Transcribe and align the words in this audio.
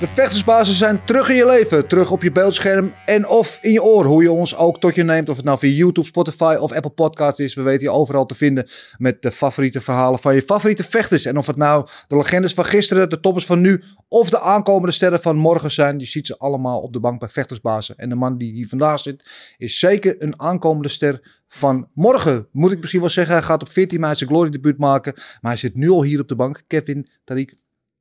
De 0.00 0.06
vechtersbazen 0.06 0.74
zijn 0.74 1.04
terug 1.04 1.28
in 1.28 1.34
je 1.34 1.46
leven, 1.46 1.86
terug 1.86 2.10
op 2.10 2.22
je 2.22 2.32
beeldscherm 2.32 2.92
en 3.06 3.28
of 3.28 3.58
in 3.62 3.72
je 3.72 3.82
oor. 3.82 4.04
Hoe 4.04 4.22
je 4.22 4.30
ons 4.30 4.56
ook 4.56 4.80
tot 4.80 4.94
je 4.94 5.02
neemt, 5.02 5.28
of 5.28 5.36
het 5.36 5.44
nou 5.44 5.58
via 5.58 5.70
YouTube, 5.70 6.06
Spotify 6.06 6.56
of 6.60 6.72
Apple 6.72 6.90
Podcasts 6.90 7.40
is. 7.40 7.54
We 7.54 7.62
weten 7.62 7.82
je 7.82 7.90
overal 7.90 8.26
te 8.26 8.34
vinden 8.34 8.68
met 8.98 9.22
de 9.22 9.30
favoriete 9.30 9.80
verhalen 9.80 10.18
van 10.18 10.34
je 10.34 10.42
favoriete 10.42 10.84
vechters. 10.84 11.24
En 11.24 11.36
of 11.36 11.46
het 11.46 11.56
nou 11.56 11.86
de 12.08 12.16
legendes 12.16 12.54
van 12.54 12.64
gisteren, 12.64 13.10
de 13.10 13.20
toppers 13.20 13.46
van 13.46 13.60
nu 13.60 13.82
of 14.08 14.30
de 14.30 14.40
aankomende 14.40 14.92
sterren 14.92 15.20
van 15.20 15.36
morgen 15.36 15.70
zijn. 15.70 15.98
Je 15.98 16.06
ziet 16.06 16.26
ze 16.26 16.38
allemaal 16.38 16.80
op 16.80 16.92
de 16.92 17.00
bank 17.00 17.20
bij 17.20 17.28
vechtersbazen. 17.28 17.96
En 17.96 18.08
de 18.08 18.14
man 18.14 18.38
die 18.38 18.52
hier 18.52 18.68
vandaag 18.68 19.00
zit 19.00 19.54
is 19.58 19.78
zeker 19.78 20.14
een 20.18 20.40
aankomende 20.40 20.88
ster 20.88 21.42
van 21.46 21.88
morgen. 21.94 22.48
Moet 22.52 22.72
ik 22.72 22.78
misschien 22.80 23.00
wel 23.00 23.10
zeggen, 23.10 23.34
hij 23.34 23.42
gaat 23.42 23.62
op 23.62 23.68
14 23.68 24.00
mei 24.00 24.14
zijn 24.14 24.30
glory 24.30 24.50
debuut 24.50 24.78
maken. 24.78 25.12
Maar 25.14 25.50
hij 25.50 25.60
zit 25.60 25.74
nu 25.74 25.90
al 25.90 26.02
hier 26.02 26.20
op 26.20 26.28
de 26.28 26.36
bank. 26.36 26.62
Kevin 26.66 27.06
Tariq 27.24 27.58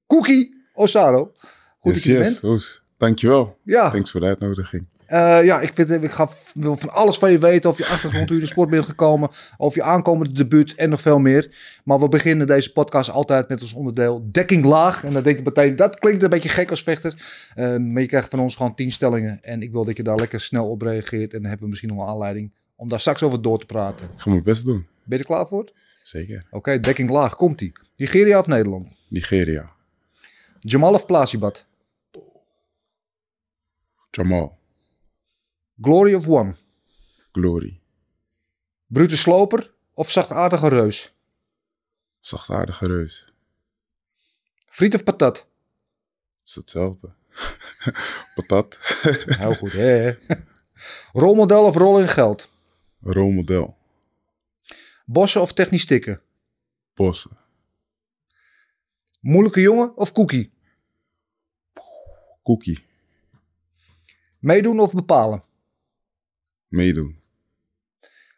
Cookie 0.07 0.55
Osaro. 0.73 1.31
Goed 1.79 1.93
yes, 1.93 2.03
dat 2.03 2.11
je 2.11 2.17
yes. 2.17 2.27
bent. 2.27 2.41
Hoes. 2.41 2.83
Dankjewel. 2.97 3.57
Ja. 3.63 3.89
Thanks 3.89 4.11
voor 4.11 4.19
de 4.19 4.25
uitnodiging. 4.25 4.87
Eh, 5.05 5.43
ja, 5.43 5.61
ik, 5.61 5.73
vind, 5.73 5.89
ik 6.03 6.11
ga, 6.11 6.29
wil 6.53 6.75
van 6.75 6.89
alles 6.89 7.17
van 7.17 7.31
je 7.31 7.39
weten. 7.39 7.69
Of 7.69 7.77
je 7.77 7.85
achtergrond, 7.85 8.27
hoe 8.27 8.37
je 8.37 8.43
de 8.43 8.49
sport 8.49 8.69
bent 8.69 8.85
gekomen. 8.85 9.29
Over 9.57 9.77
je 9.77 9.83
aankomende 9.83 10.33
debuut 10.33 10.75
en 10.75 10.89
nog 10.89 11.01
veel 11.01 11.19
meer. 11.19 11.55
Maar 11.83 11.99
we 11.99 12.07
beginnen 12.07 12.47
deze 12.47 12.71
podcast 12.71 13.09
altijd 13.09 13.49
met 13.49 13.61
ons 13.61 13.73
onderdeel 13.73 14.27
dekking 14.31 14.65
laag. 14.65 15.03
En 15.03 15.13
dan 15.13 15.23
denk 15.23 15.37
ik 15.37 15.45
meteen, 15.45 15.75
dat 15.75 15.99
klinkt 15.99 16.23
een 16.23 16.29
beetje 16.29 16.49
gek 16.49 16.69
als 16.69 16.83
vechter. 16.83 17.13
Eh, 17.55 17.77
maar 17.77 18.01
je 18.01 18.07
krijgt 18.07 18.29
van 18.29 18.39
ons 18.39 18.55
gewoon 18.55 18.75
tien 18.75 18.91
stellingen. 18.91 19.39
En 19.41 19.61
ik 19.61 19.71
wil 19.71 19.85
dat 19.85 19.97
je 19.97 20.03
daar 20.03 20.15
lekker 20.15 20.41
snel 20.41 20.69
op 20.69 20.81
reageert. 20.81 21.33
En 21.33 21.39
dan 21.39 21.47
hebben 21.47 21.63
we 21.63 21.67
misschien 21.67 21.89
nog 21.89 21.97
wel 21.97 22.07
aanleiding 22.07 22.53
om 22.75 22.89
daar 22.89 22.99
straks 22.99 23.23
over 23.23 23.41
door 23.41 23.59
te 23.59 23.65
praten. 23.65 24.05
Ik 24.05 24.19
ga 24.19 24.29
mijn 24.29 24.43
best 24.43 24.65
doen. 24.65 24.87
Ben 25.03 25.17
je 25.17 25.23
er 25.23 25.29
klaar 25.29 25.47
voor? 25.47 25.71
Zeker. 26.03 26.45
Oké, 26.49 26.79
dekking 26.79 27.09
laag, 27.09 27.35
komt-ie. 27.35 27.71
Nigeria 27.95 28.39
of 28.39 28.47
Nederland? 28.47 28.93
Nigeria. 29.07 29.71
Jamal 30.59 30.93
of 30.93 31.05
Plasibat? 31.05 31.65
Jamal. 34.19 34.57
Glory 35.81 36.13
of 36.13 36.27
One? 36.27 36.55
Glory. 37.31 37.81
Brute 38.87 39.15
sloper 39.15 39.73
of 39.93 40.09
zachtaardige 40.11 40.67
reus? 40.67 41.13
Zachtaardige 42.19 42.85
reus. 42.85 43.33
Friet 44.65 44.93
of 44.93 45.03
patat? 45.03 45.37
Het 46.35 46.47
is 46.47 46.55
hetzelfde. 46.55 47.13
Patat. 48.35 48.77
Heel 49.39 49.53
goed, 49.53 49.71
hè? 49.71 50.13
Rolmodel 51.11 51.65
of 51.65 51.75
rol 51.75 51.99
in 51.99 52.07
geld? 52.07 52.49
Rolmodel. 52.99 53.77
Bossen 55.05 55.41
of 55.41 55.53
technisch 55.53 55.81
stikken? 55.81 56.21
Bossen. 56.93 57.37
Moeilijke 59.19 59.61
jongen 59.61 59.97
of 59.97 60.11
cookie? 60.11 60.51
Cookie. 62.43 62.88
Meedoen 64.39 64.79
of 64.79 64.93
bepalen? 64.93 65.43
Meedoen. 66.67 67.17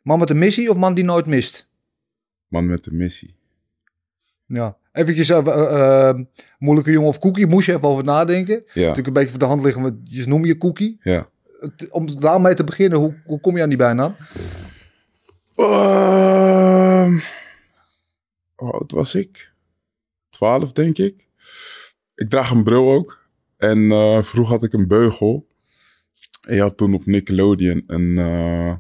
Man 0.04 0.20
met 0.20 0.30
een 0.30 0.38
missie 0.38 0.70
of 0.70 0.78
man 0.78 0.94
die 0.94 1.04
nooit 1.04 1.26
mist? 1.26 1.70
Man 2.48 2.66
met 2.66 2.84
de 2.84 2.94
missie. 2.94 3.36
Ja, 4.46 4.78
eventjes 4.92 5.30
eh, 5.30 5.38
eh, 5.38 6.10
eh, 6.10 6.20
moeilijke 6.60 6.92
jongen 6.92 7.10
of 7.10 7.20
cookie, 7.20 7.48
moest 7.48 7.66
je 7.66 7.74
even 7.74 7.88
over 7.88 8.04
nadenken. 8.04 8.64
Ja. 8.74 8.82
Natuurlijk 8.82 9.08
een 9.08 9.14
beetje 9.14 9.30
voor 9.30 9.40
de 9.40 9.46
hand 9.46 9.64
liggen, 9.64 9.82
want 9.82 9.96
je 10.04 10.28
noem 10.28 10.46
je 10.46 10.58
cookie. 10.58 10.98
Ja. 11.00 11.30
Om 11.90 12.20
daarmee 12.20 12.54
te 12.54 12.64
beginnen, 12.64 13.00
hoe, 13.00 13.22
hoe 13.26 13.40
kom 13.40 13.56
je 13.56 13.64
aan 13.64 13.70
die 13.70 13.78
bijnaam? 13.78 14.16
Ehm, 15.56 17.20
hoe 18.56 18.72
oud 18.72 18.92
was 18.92 19.16
ik? 19.16 19.54
Twaalf, 20.30 20.72
denk 20.72 20.98
ik. 20.98 21.28
Ik 22.16 22.30
draag 22.30 22.52
een 22.52 22.64
bril 22.64 22.92
ook. 22.92 23.20
En 23.58 23.90
vroeger 24.26 24.54
had 24.54 24.64
ik 24.64 24.74
een 24.74 24.88
beugel. 24.88 25.48
En 26.42 26.56
je 26.56 26.62
had 26.62 26.78
toen 26.78 26.94
op 26.94 27.06
Nickelodeon 27.06 27.84
een, 27.88 28.18
eh, 28.18 28.76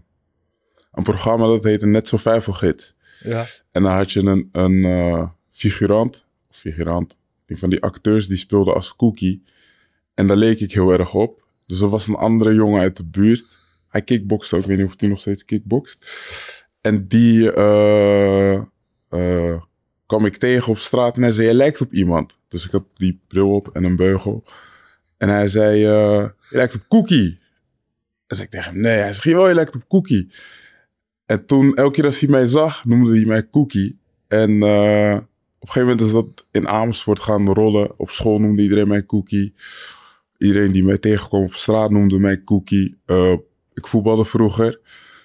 een 0.91 1.03
programma 1.03 1.47
dat 1.47 1.63
heette 1.63 1.85
Net 1.85 2.07
zo 2.07 2.17
Gids. 2.17 2.94
Ja. 3.19 3.45
En 3.72 3.83
dan 3.83 3.94
had 3.94 4.11
je 4.11 4.19
een, 4.19 4.49
een 4.51 4.85
eh, 4.85 5.29
figurant, 5.51 6.25
figurant, 6.49 7.17
een 7.45 7.57
van 7.57 7.69
die 7.69 7.81
acteurs 7.81 8.27
die 8.27 8.38
speelde 8.38 8.73
als 8.73 8.95
Cookie. 8.95 9.44
En 10.13 10.27
daar 10.27 10.38
leek 10.38 10.59
ik 10.59 10.73
heel 10.73 10.91
erg 10.91 11.13
op. 11.13 11.44
Dus 11.66 11.81
er 11.81 11.89
was 11.89 12.07
een 12.07 12.16
andere 12.16 12.53
jongen 12.53 12.81
uit 12.81 12.97
de 12.97 13.05
buurt. 13.05 13.45
Hij 13.88 14.01
kickbokste 14.01 14.55
ook, 14.55 14.61
ik 14.61 14.67
weet 14.67 14.78
niet 14.78 14.85
of 14.85 14.93
hij 14.97 15.09
nog 15.09 15.19
steeds 15.19 15.45
kickbokst. 15.45 16.05
En 16.81 17.03
die 17.03 17.51
eh, 19.11 19.61
kwam 20.05 20.25
ik 20.25 20.38
tegen 20.38 20.72
op 20.72 20.78
straat 20.78 21.16
en 21.16 21.22
hij 21.22 21.31
zei, 21.31 21.47
je 21.47 21.53
lijkt 21.53 21.81
op 21.81 21.93
iemand. 21.93 22.38
Dus 22.47 22.66
ik 22.66 22.72
had 22.72 22.83
die 22.93 23.22
bril 23.28 23.55
op 23.55 23.67
en 23.67 23.83
een 23.83 23.95
beugel. 23.95 24.43
En 25.17 25.29
hij 25.29 25.47
zei, 25.47 25.85
eh, 25.85 26.29
je 26.49 26.57
lijkt 26.57 26.75
op 26.75 26.81
Cookie. 26.88 27.35
En 28.31 28.38
zei 28.38 28.47
ik 28.47 28.53
tegen 28.53 28.72
hem, 28.72 28.81
nee. 28.81 28.97
Hij 28.97 29.14
zei, 29.14 29.30
jawel, 29.30 29.47
je 29.47 29.53
lijkt 29.53 29.75
op 29.75 29.88
Cookie. 29.88 30.31
En 31.25 31.46
toen, 31.46 31.75
elke 31.75 31.92
keer 31.92 32.06
als 32.06 32.19
hij 32.19 32.30
mij 32.30 32.46
zag, 32.46 32.86
noemde 32.86 33.12
hij 33.16 33.25
mij 33.25 33.50
Cookie. 33.50 34.00
En 34.28 34.50
eh, 34.64 35.14
op 35.59 35.68
een 35.68 35.72
gegeven 35.72 35.81
moment 35.81 36.02
is 36.02 36.12
dat 36.12 36.47
in 36.52 36.68
Amersfoort 36.68 37.20
gaan 37.20 37.53
rollen. 37.53 38.00
Op 38.00 38.09
school 38.09 38.40
noemde 38.40 38.62
iedereen 38.62 38.88
mij 38.88 39.06
Cookie. 39.06 39.53
Iedereen 40.38 40.72
die 40.72 40.84
mij 40.84 40.97
tegenkwam 40.97 41.44
op 41.44 41.53
straat 41.53 41.91
noemde 41.91 42.20
mij 42.20 42.44
Cookie. 42.44 42.97
Eh, 43.06 43.36
ik 43.74 43.88
voetbalde 43.88 44.25
vroeger. 44.25 44.80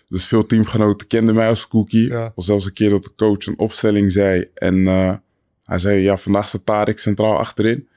Dus 0.08 0.24
veel 0.24 0.46
teamgenoten 0.46 1.06
kenden 1.06 1.34
mij 1.34 1.48
als 1.48 1.68
Cookie. 1.68 2.08
Ja. 2.08 2.32
Was 2.34 2.46
zelfs 2.46 2.64
een 2.64 2.72
keer 2.72 2.90
dat 2.90 3.04
de 3.04 3.14
coach 3.16 3.46
een 3.46 3.58
opstelling 3.58 4.12
zei. 4.12 4.50
En 4.54 4.86
eh, 4.86 5.14
hij 5.64 5.78
zei, 5.78 6.00
ja, 6.00 6.16
vandaag 6.16 6.48
staat 6.48 6.66
Tarek 6.66 6.98
centraal 6.98 7.36
achterin. 7.36 7.88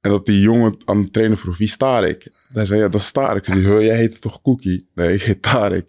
En 0.00 0.10
dat 0.10 0.26
die 0.26 0.40
jongen 0.40 0.76
aan 0.84 1.02
de 1.02 1.10
trainer 1.10 1.38
vroeg, 1.38 1.58
wie 1.58 1.76
Tarek? 1.76 2.26
Hij 2.52 2.64
zei, 2.64 2.80
ja, 2.80 2.88
dat 2.88 3.00
is 3.00 3.10
Tarek. 3.10 3.36
Ik 3.36 3.44
zei, 3.44 3.60
"Huh, 3.66 3.80
jij 3.86 3.96
heet 3.96 4.20
toch 4.20 4.42
Cookie? 4.42 4.88
Nee, 4.94 5.14
ik 5.14 5.22
heet 5.22 5.42
Tarek. 5.42 5.88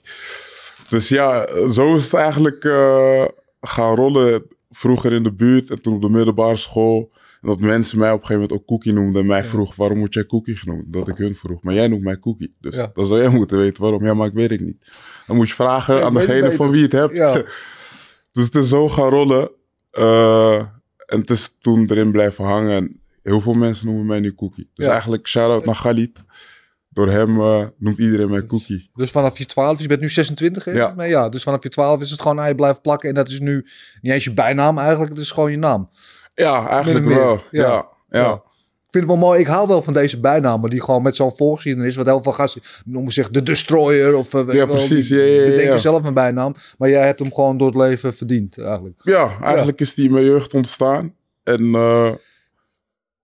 Dus 0.90 1.08
ja, 1.10 1.48
zo 1.68 1.96
is 1.96 2.04
het 2.04 2.14
eigenlijk 2.14 2.64
eh, 2.64 3.26
gaan 3.62 3.96
rollen. 3.96 4.44
Vroeger 4.70 5.14
in 5.14 5.24
de 5.24 5.34
buurt 5.34 5.70
en 5.70 5.82
toen 5.82 5.94
op 5.96 6.02
de 6.02 6.10
middelbare 6.10 6.56
school. 6.56 7.12
En 7.42 7.48
dat 7.50 7.60
mensen 7.60 7.98
mij 8.00 8.12
op 8.12 8.20
een 8.20 8.26
gegeven 8.26 8.42
moment 8.42 8.60
ook 8.62 8.68
Cookie 8.68 8.94
noemden. 8.94 9.22
En 9.22 9.28
mij 9.28 9.44
vroeg, 9.44 9.76
waarom 9.76 9.98
moet 9.98 10.14
jij 10.14 10.26
Cookie 10.26 10.56
genoemd? 10.56 10.94
Dat 10.94 11.08
ik 11.08 11.18
hun 11.18 11.36
vroeg. 11.36 11.64
Maar 11.64 11.74
jij 11.74 11.88
noemt 11.88 12.04
mij 12.04 12.20
Cookie. 12.20 12.52
Dus 12.60 12.76
Ja. 12.76 12.92
dan 12.94 13.06
zou 13.06 13.20
jij 13.20 13.30
moeten 13.30 13.58
weten 13.58 13.82
waarom. 13.82 14.06
Ja, 14.06 14.14
maar 14.14 14.28
ik 14.28 14.34
weet 14.34 14.50
het 14.50 14.60
niet. 14.62 14.92
Dan 15.28 15.36
moet 15.36 15.48
je 15.48 15.54
vragen 15.54 15.96
Ja, 15.96 16.02
aan 16.02 16.14
degene 16.14 16.52
van 16.52 16.70
wie 16.70 16.84
het 16.84 16.92
hebt. 16.92 17.14
Ja. 17.14 17.34
dus 18.32 18.46
het 18.46 18.56
is 18.56 18.70
zo 18.70 18.90
gaan 18.90 19.10
rollen. 19.10 19.52
Eh, 19.92 20.56
en 21.06 21.20
het 21.20 21.30
is 21.30 21.58
toen 21.60 21.90
erin 21.90 22.12
blijven 22.12 22.44
hangen. 22.46 23.01
Heel 23.24 23.40
veel 23.42 23.54
mensen 23.54 23.86
noemen 23.88 24.06
mij 24.06 24.20
nu 24.20 24.34
Cookie. 24.36 24.70
Dus 24.74 24.86
Ja. 24.86 24.92
eigenlijk 24.92 25.28
shout-out 25.28 25.66
naar 25.66 25.76
Galit. 25.76 26.24
Door 26.90 27.10
hem 27.10 27.42
eh, 27.42 27.66
noemt 27.78 27.98
iedereen 27.98 28.30
mij 28.30 28.46
Cookie. 28.46 28.90
Dus 28.94 29.12
vanaf 29.12 29.38
je 29.38 29.46
12, 29.46 29.82
je 29.82 29.88
bent 29.88 30.02
nu 30.02 30.10
26, 30.10 30.66
hè? 30.66 30.72
Ja. 30.72 30.94
Ja, 30.98 31.30
dus 31.30 31.44
vanaf 31.44 31.64
je 31.64 31.70
12 31.70 32.02
is 32.02 32.12
het 32.12 32.22
gewoon 32.22 32.40
aan 32.40 32.48
je 32.48 32.56
blijven 32.56 32.82
plakken. 32.82 33.10
En 33.10 33.16
dat 33.16 33.30
is 33.30 33.40
nu 33.40 33.66
niet 34.02 34.14
eens 34.14 34.24
je 34.24 34.34
bijnaam 34.34 34.78
eigenlijk, 34.78 35.10
het 35.10 35.20
is 35.22 35.32
gewoon 35.32 35.52
je 35.52 35.58
naam. 35.58 35.90
Ja, 36.36 36.68
eigenlijk 36.70 37.06
wel. 37.06 37.42
Ja. 37.52 37.88
Ja. 38.10 38.34
Ik 38.34 38.98
vind 38.98 39.10
het 39.10 39.20
wel 39.20 39.30
mooi, 39.30 39.40
ik 39.40 39.48
hou 39.48 39.68
wel 39.68 39.82
van 39.82 39.94
deze 39.94 40.20
bijnamen 40.20 40.70
die 40.70 40.82
gewoon 40.84 41.02
met 41.02 41.16
zo'n 41.16 41.36
voorgeschiedenis, 41.38 41.96
wat 41.96 42.06
heel 42.06 42.24
veel 42.24 42.32
gasten 42.32 42.62
noemen 42.86 43.14
zich 43.14 43.30
de 43.30 43.44
Destroyer 43.44 44.16
of 44.16 44.34
eh, 44.34 44.46
Ja, 44.48 44.54
je 44.54 44.66
precies. 44.68 45.08
die 45.08 45.18
ja, 45.18 45.42
ja, 45.44 45.50
bedenken 45.50 45.80
zelf 45.80 46.04
een 46.04 46.14
bijnaam. 46.14 46.54
Maar 46.78 46.90
jij 46.90 47.06
hebt 47.06 47.20
hem 47.20 47.34
gewoon 47.34 47.58
door 47.58 47.68
het 47.68 47.78
leven 47.78 48.14
verdiend 48.14 48.58
eigenlijk. 48.60 49.00
Ja, 49.04 49.38
eigenlijk 49.42 49.80
is 49.80 49.94
die 49.94 50.06
in 50.06 50.12
mijn 50.14 50.26
jeugd 50.26 50.54
ontstaan. 50.54 51.14
En 51.44 51.76
eh, 51.76 52.12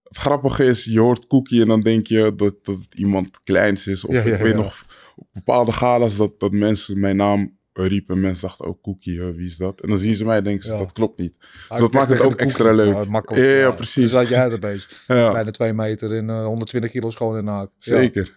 het 0.07 0.17
grappige 0.17 0.65
is, 0.65 0.83
je 0.83 0.99
hoort 0.99 1.27
Cookie 1.27 1.61
en 1.61 1.67
dan 1.67 1.81
denk 1.81 2.07
je 2.07 2.33
dat, 2.35 2.55
dat 2.65 2.75
het 2.79 2.93
iemand 2.95 3.43
kleins 3.43 3.87
is. 3.87 4.05
Of 4.05 4.13
Ja, 4.13 4.19
ja, 4.25 4.33
ik 4.35 4.41
weet 4.41 4.51
ja. 4.51 4.57
nog 4.57 4.85
op 5.15 5.27
bepaalde 5.33 5.71
galas 5.71 6.17
dat, 6.17 6.39
dat 6.39 6.51
mensen 6.51 6.99
mijn 6.99 7.15
naam 7.15 7.55
riepen. 7.73 8.19
Mensen 8.19 8.47
dachten 8.47 8.65
ook 8.65 8.81
Cookie, 8.81 9.19
hè, 9.19 9.33
wie 9.33 9.45
is 9.45 9.57
dat? 9.57 9.81
En 9.81 9.89
dan 9.89 9.97
zien 9.97 10.15
ze 10.15 10.25
mij 10.25 10.37
en 10.37 10.43
denken 10.43 10.63
ze, 10.67 10.77
dat 10.77 10.91
klopt 10.91 11.19
niet. 11.19 11.33
Ah, 11.39 11.69
Dus 11.69 11.79
dat 11.79 11.91
maakt 11.93 12.09
het 12.09 12.21
ook 12.21 12.35
extra 12.35 12.71
leuk. 12.71 12.93
Ja, 12.93 13.03
makkelijk. 13.09 13.45
Ja, 13.45 13.51
ja, 13.51 13.71
precies. 13.71 14.03
Dus 14.03 14.11
had 14.11 14.27
jij 14.27 14.51
er 14.51 14.59
bezig. 14.59 15.03
Bijna 15.07 15.51
twee 15.51 15.73
meter 15.73 16.15
en 16.15 16.29
eh, 16.29 16.45
120 16.45 16.91
kilo 16.91 17.09
schoon 17.09 17.37
in 17.37 17.45
de 17.45 17.51
haak. 17.51 17.69
Ja. 17.77 17.97
zeker. 17.97 18.35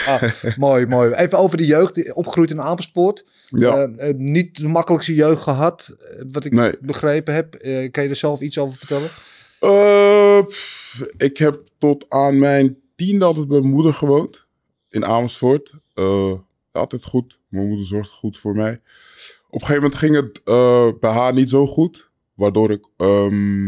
Mooi, 0.58 0.86
mooi. 0.86 1.12
Even 1.14 1.38
over 1.38 1.56
de 1.56 1.66
jeugd. 1.66 2.12
Opgegroeid 2.14 2.50
in 2.50 2.60
Amersfoort. 2.60 3.24
Ja, 3.48 3.76
Eh, 3.76 4.08
eh, 4.08 4.16
niet 4.16 4.60
de 4.60 4.68
makkelijkste 4.68 5.14
jeugd 5.14 5.42
gehad, 5.42 5.96
eh, 5.98 6.22
wat 6.30 6.44
ik 6.44 6.52
Nee. 6.52 6.72
begrepen 6.80 7.34
heb. 7.34 7.54
Eh, 7.54 7.90
kan 7.90 8.02
je 8.02 8.08
er 8.08 8.16
zelf 8.16 8.40
iets 8.40 8.58
over 8.58 8.76
vertellen? 8.78 9.08
Eh, 9.60 10.38
ik 11.16 11.36
heb 11.36 11.62
tot 11.78 12.06
aan 12.08 12.38
mijn 12.38 12.78
tiende 12.96 13.24
altijd 13.24 13.48
bij 13.48 13.60
mijn 13.60 13.72
moeder 13.72 13.94
gewoond. 13.94 14.46
In 14.88 15.04
Amersfoort. 15.04 15.72
Eh, 15.94 16.32
altijd 16.72 17.04
goed. 17.04 17.40
Mijn 17.48 17.66
moeder 17.68 17.86
zorgde 17.86 18.12
goed 18.12 18.38
voor 18.38 18.54
mij. 18.54 18.78
Op 19.48 19.60
een 19.60 19.66
gegeven 19.66 19.82
moment 19.82 19.94
ging 19.94 20.14
het 20.14 20.42
eh, 20.44 20.88
bij 21.00 21.10
haar 21.10 21.32
niet 21.32 21.48
zo 21.48 21.66
goed. 21.66 22.10
Waardoor 22.34 22.70
ik... 22.70 22.88
ehm, 22.96 23.66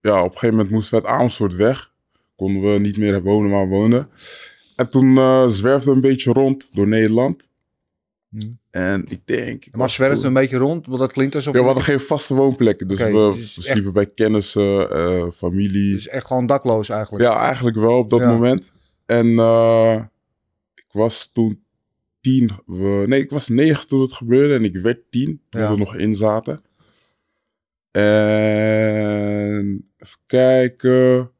ja, 0.00 0.18
op 0.18 0.32
een 0.32 0.38
gegeven 0.38 0.56
moment 0.56 0.70
moesten 0.70 1.00
we 1.00 1.06
uit 1.06 1.14
Amersfoort 1.18 1.54
weg. 1.54 1.92
Konden 2.36 2.72
we 2.72 2.78
niet 2.78 2.96
meer 2.96 3.22
wonen 3.22 3.50
waar 3.50 3.68
we 3.68 3.74
woonden. 3.74 4.10
En 4.76 4.88
toen 4.88 5.18
eh 5.18 5.48
zwerfde 5.48 5.90
een 5.90 6.00
beetje 6.00 6.32
rond 6.32 6.74
door 6.74 6.88
Nederland. 6.88 7.48
Hmm. 8.28 8.58
En 8.70 9.04
ik 9.08 9.20
denk... 9.24 9.64
ik 9.64 9.76
Maar 9.76 9.90
zwerft 9.90 10.16
toen- 10.16 10.26
een 10.26 10.32
beetje 10.32 10.56
rond, 10.56 10.86
want 10.86 10.98
dat 10.98 11.12
klinkt 11.12 11.34
alsof 11.34 11.54
Ja, 11.54 11.58
we 11.60 11.66
hadden 11.66 11.84
geen 11.84 12.00
vaste 12.00 12.34
woonplekken. 12.34 12.88
Dus 12.88 12.98
we, 12.98 13.30
dus 13.34 13.56
echt- 13.56 13.66
sliepen 13.66 13.92
bij 13.92 14.06
kennissen, 14.06 14.90
eh, 14.90 15.30
familie. 15.34 15.94
Dus 15.94 16.08
echt 16.08 16.26
gewoon 16.26 16.46
dakloos 16.46 16.88
eigenlijk. 16.88 17.24
Ja, 17.24 17.38
eigenlijk 17.40 17.76
wel 17.76 17.98
op 17.98 18.10
dat 18.10 18.20
Ja. 18.20 18.30
moment. 18.32 18.72
En 19.06 19.38
eh, 19.38 20.02
ik 20.74 20.86
was 20.88 21.30
toen 21.32 21.62
tien. 22.20 22.50
We, 22.66 23.02
nee, 23.06 23.20
ik 23.20 23.30
was 23.30 23.48
negen 23.48 23.86
toen 23.88 24.00
het 24.00 24.12
gebeurde 24.12 24.54
en 24.54 24.64
ik 24.64 24.76
werd 24.76 25.04
tien 25.10 25.40
toen 25.48 25.60
Ja. 25.60 25.66
we 25.66 25.72
er 25.72 25.78
nog 25.78 25.94
in 25.96 26.14
zaten. 26.14 26.60
En 27.90 29.84
even 29.98 30.18
kijken. 30.26 31.30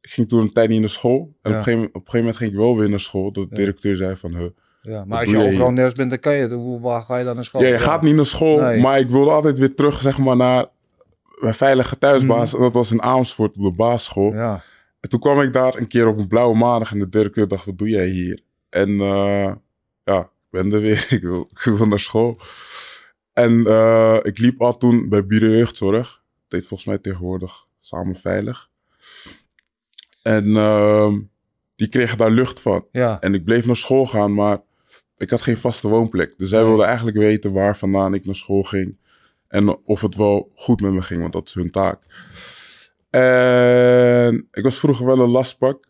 Ik 0.00 0.10
ging 0.10 0.28
toen 0.28 0.40
een 0.40 0.50
tijd 0.50 0.68
niet 0.68 0.80
naar 0.80 0.88
school. 0.88 1.20
En 1.20 1.26
op, 1.26 1.34
een 1.42 1.50
gegeven, 1.52 1.72
moment- 1.72 1.88
op 1.94 1.94
een 1.94 2.10
gegeven 2.10 2.18
moment 2.18 2.36
ging 2.36 2.50
ik 2.50 2.56
wel 2.56 2.76
weer 2.76 2.90
naar 2.90 3.00
school. 3.00 3.32
Dat 3.32 3.42
de 3.44 3.48
Ja. 3.50 3.56
directeur 3.56 3.96
zei 3.96 4.16
van... 4.16 4.36
Huh, 4.36 4.46
Ja, 4.82 5.04
maar 5.04 5.18
als 5.18 5.28
je 5.28 5.38
overal 5.38 5.70
nergens 5.70 5.94
bent, 5.94 6.10
dan 6.10 6.18
kan 6.18 6.34
je. 6.34 6.48
Hoe, 6.48 6.80
waar 6.80 7.02
ga 7.02 7.16
je 7.16 7.24
dan 7.24 7.34
naar 7.34 7.44
school? 7.44 7.62
ja, 7.62 7.68
je 7.68 7.78
gaat 7.78 8.02
niet 8.02 8.14
naar 8.14 8.26
school. 8.26 8.60
Nee. 8.60 8.80
Maar 8.80 8.98
ik 8.98 9.10
wilde 9.10 9.30
altijd 9.30 9.58
weer 9.58 9.74
terug 9.74 10.00
zeg 10.00 10.18
maar, 10.18 10.36
naar 10.36 10.66
mijn 11.40 11.54
veilige 11.54 11.98
thuisbaas. 11.98 12.54
En 12.54 12.60
dat 12.60 12.74
was 12.74 12.90
in 12.90 13.02
Amersfoort 13.02 13.56
op 13.56 13.62
de 13.62 13.72
basisschool. 13.72 14.32
Ja, 14.32 14.62
En 15.00 15.08
toen 15.08 15.20
kwam 15.20 15.40
ik 15.40 15.52
daar 15.52 15.74
een 15.74 15.88
keer 15.88 16.06
op 16.06 16.18
een 16.18 16.28
blauwe 16.28 16.56
maandag 16.56 16.92
en 16.92 16.98
de 16.98 17.08
directeur 17.08 17.48
dacht, 17.48 17.64
wat 17.64 17.78
doe 17.78 17.88
jij 17.88 18.06
hier? 18.06 18.40
En 18.68 18.88
eh, 19.00 19.52
ja, 20.04 20.18
ik 20.20 20.50
ben 20.50 20.72
er 20.72 20.80
weer. 20.80 21.06
ik, 21.16 21.22
wil, 21.22 21.48
ik 21.50 21.58
wil 21.62 21.86
naar 21.86 21.98
school. 21.98 22.38
En 23.32 23.66
eh, 23.66 24.18
ik 24.22 24.38
liep 24.38 24.62
al 24.62 24.76
toen 24.76 25.08
bij 25.08 25.26
Bureau 25.26 25.56
Jeugdzorg. 25.56 26.22
Deed 26.48 26.66
volgens 26.66 26.88
mij 26.88 26.98
tegenwoordig 26.98 27.64
Samen 27.80 28.16
Veilig. 28.16 28.68
En 30.22 30.56
ehm, 30.56 31.18
die 31.76 31.88
kregen 31.88 32.18
daar 32.18 32.30
lucht 32.30 32.60
van. 32.60 32.86
ja. 32.92 33.20
En 33.20 33.34
ik 33.34 33.44
bleef 33.44 33.66
naar 33.66 33.76
school 33.76 34.06
gaan, 34.06 34.34
maar 34.34 34.58
ik 35.20 35.30
had 35.30 35.40
geen 35.40 35.56
vaste 35.56 35.88
woonplek. 35.88 36.38
Dus 36.38 36.48
zij 36.48 36.64
wilden 36.64 36.86
eigenlijk 36.86 37.16
weten 37.16 37.52
waar 37.52 37.76
vandaan 37.76 38.14
ik 38.14 38.24
naar 38.24 38.34
school 38.34 38.62
ging. 38.62 38.98
En 39.48 39.86
of 39.86 40.00
het 40.00 40.16
wel 40.16 40.50
goed 40.54 40.80
met 40.80 40.92
me 40.92 41.02
ging, 41.02 41.20
want 41.20 41.32
dat 41.32 41.46
is 41.48 41.54
hun 41.54 41.70
taak. 41.70 41.98
En 43.10 44.48
ik 44.52 44.62
was 44.62 44.78
vroeger 44.78 45.06
wel 45.06 45.18
een 45.20 45.28
lastpak. 45.30 45.88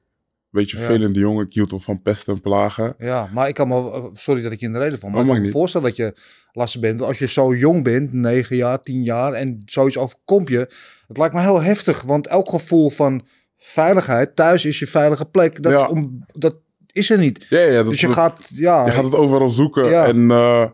Beetje 0.50 0.78
Ja. 0.78 0.84
vervelende 0.84 1.18
jongen. 1.18 1.46
Ik 1.46 1.54
hield 1.54 1.84
van 1.84 2.02
pesten 2.02 2.34
en 2.34 2.40
plagen. 2.40 2.94
Ja, 2.98 3.28
maar 3.32 3.48
ik 3.48 3.54
kan 3.54 3.68
me, 3.68 4.10
sorry 4.14 4.42
dat 4.42 4.52
ik 4.52 4.60
je 4.60 4.66
in 4.66 4.72
de 4.72 4.78
reden 4.78 4.98
van, 4.98 5.10
maar 5.10 5.20
Oh, 5.20 5.26
ik 5.26 5.32
kan 5.32 5.42
me 5.42 5.48
voorstellen 5.48 5.86
dat 5.86 5.96
je 5.96 6.14
lastig 6.52 6.80
bent. 6.80 7.00
Als 7.02 7.18
je 7.18 7.26
zo 7.28 7.54
jong 7.54 7.84
bent, 7.84 8.12
9 8.12 8.56
jaar, 8.56 8.80
10 8.82 9.02
jaar, 9.02 9.32
en 9.32 9.62
zoiets 9.64 9.96
overkomt 9.96 10.48
je. 10.48 10.58
Het 11.06 11.18
lijkt 11.18 11.34
me 11.34 11.40
heel 11.40 11.62
heftig, 11.62 12.02
want 12.02 12.26
elk 12.26 12.48
gevoel 12.48 12.90
van 12.90 13.26
veiligheid, 13.56 14.36
thuis 14.36 14.64
is 14.64 14.78
je 14.78 14.86
veilige 14.86 15.24
plek, 15.26 15.62
dat, 15.62 15.72
Ja. 15.72 15.88
om, 15.88 16.24
dat 16.26 16.56
is 16.92 17.10
er 17.10 17.18
niet. 17.18 17.46
Ja, 17.48 17.60
ja, 17.60 17.82
dat, 17.82 17.90
Dus 17.90 18.00
je 18.00 18.06
dat- 18.06 18.16
gaat, 18.16 18.48
ja, 18.54 18.84
je 18.86 18.90
gaat 18.92 19.04
het 19.04 19.14
overal 19.14 19.48
zoeken. 19.48 19.88
Ja. 19.88 20.06
En 20.06 20.30
eh, 20.30 20.66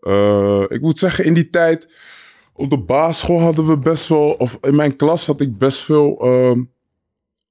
eh, 0.00 0.64
ik 0.68 0.80
moet 0.80 0.98
zeggen, 0.98 1.24
in 1.24 1.34
die 1.34 1.50
tijd 1.50 1.88
op 2.54 2.70
de 2.70 2.78
basisschool 2.78 3.40
hadden 3.40 3.66
we 3.66 3.78
best 3.78 4.08
wel, 4.08 4.30
of 4.32 4.58
in 4.60 4.74
mijn 4.74 4.96
klas 4.96 5.26
had 5.26 5.40
ik 5.40 5.58
best 5.58 5.78
veel 5.78 6.18
ehm, 6.20 6.62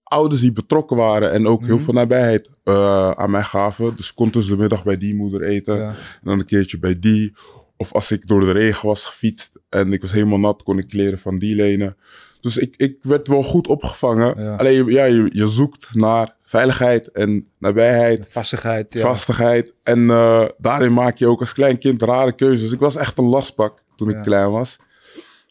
ouders 0.03 0.41
die 0.41 0.51
betrokken 0.51 0.97
waren 0.97 1.31
en 1.31 1.47
ook 1.47 1.65
heel 1.65 1.75
Mhm. 1.75 1.83
veel 1.83 1.93
nabijheid 1.93 2.49
eh, 2.63 3.11
aan 3.11 3.31
mij 3.31 3.43
gaven. 3.43 3.95
Dus 3.95 4.09
ik 4.09 4.15
kon 4.15 4.29
tussen 4.29 4.53
de 4.55 4.59
middag 4.61 4.83
bij 4.83 4.97
die 4.97 5.15
moeder 5.15 5.43
eten 5.43 5.77
ja. 5.77 5.87
en 5.89 5.95
dan 6.23 6.39
een 6.39 6.45
keertje 6.45 6.79
bij 6.79 6.99
die. 6.99 7.33
Of 7.77 7.93
als 7.93 8.11
ik 8.11 8.27
door 8.27 8.39
de 8.39 8.51
regen 8.51 8.87
was 8.87 9.05
gefietst 9.05 9.59
en 9.69 9.93
ik 9.93 10.01
was 10.01 10.11
helemaal 10.11 10.39
nat, 10.39 10.63
kon 10.63 10.77
ik 10.77 10.87
kleren 10.87 11.19
van 11.19 11.37
die 11.37 11.55
lenen. 11.55 11.97
Dus 12.41 12.57
ik, 12.57 12.73
ik 12.77 12.97
werd 13.01 13.27
wel 13.27 13.43
goed 13.43 13.67
opgevangen. 13.67 14.43
Ja. 14.43 14.55
Alleen 14.55 14.85
ja, 14.85 15.03
je, 15.05 15.29
je 15.33 15.47
zoekt 15.47 15.87
naar 15.93 16.35
veiligheid 16.51 17.11
en 17.11 17.49
nabijheid 17.59 18.25
vastigheid. 18.29 18.93
Ja. 18.93 19.01
vastigheid. 19.01 19.73
En 19.83 20.09
eh, 20.09 20.45
daarin 20.57 20.93
maak 20.93 21.17
je 21.17 21.27
ook 21.27 21.39
als 21.39 21.53
klein 21.53 21.77
kind 21.77 22.01
rare 22.01 22.35
keuzes. 22.35 22.71
Ik 22.71 22.79
was 22.79 22.95
echt 22.95 23.17
een 23.17 23.25
lastpak 23.25 23.83
toen 23.95 24.09
ik 24.09 24.15
Ja. 24.15 24.21
klein 24.21 24.51
was. 24.51 24.79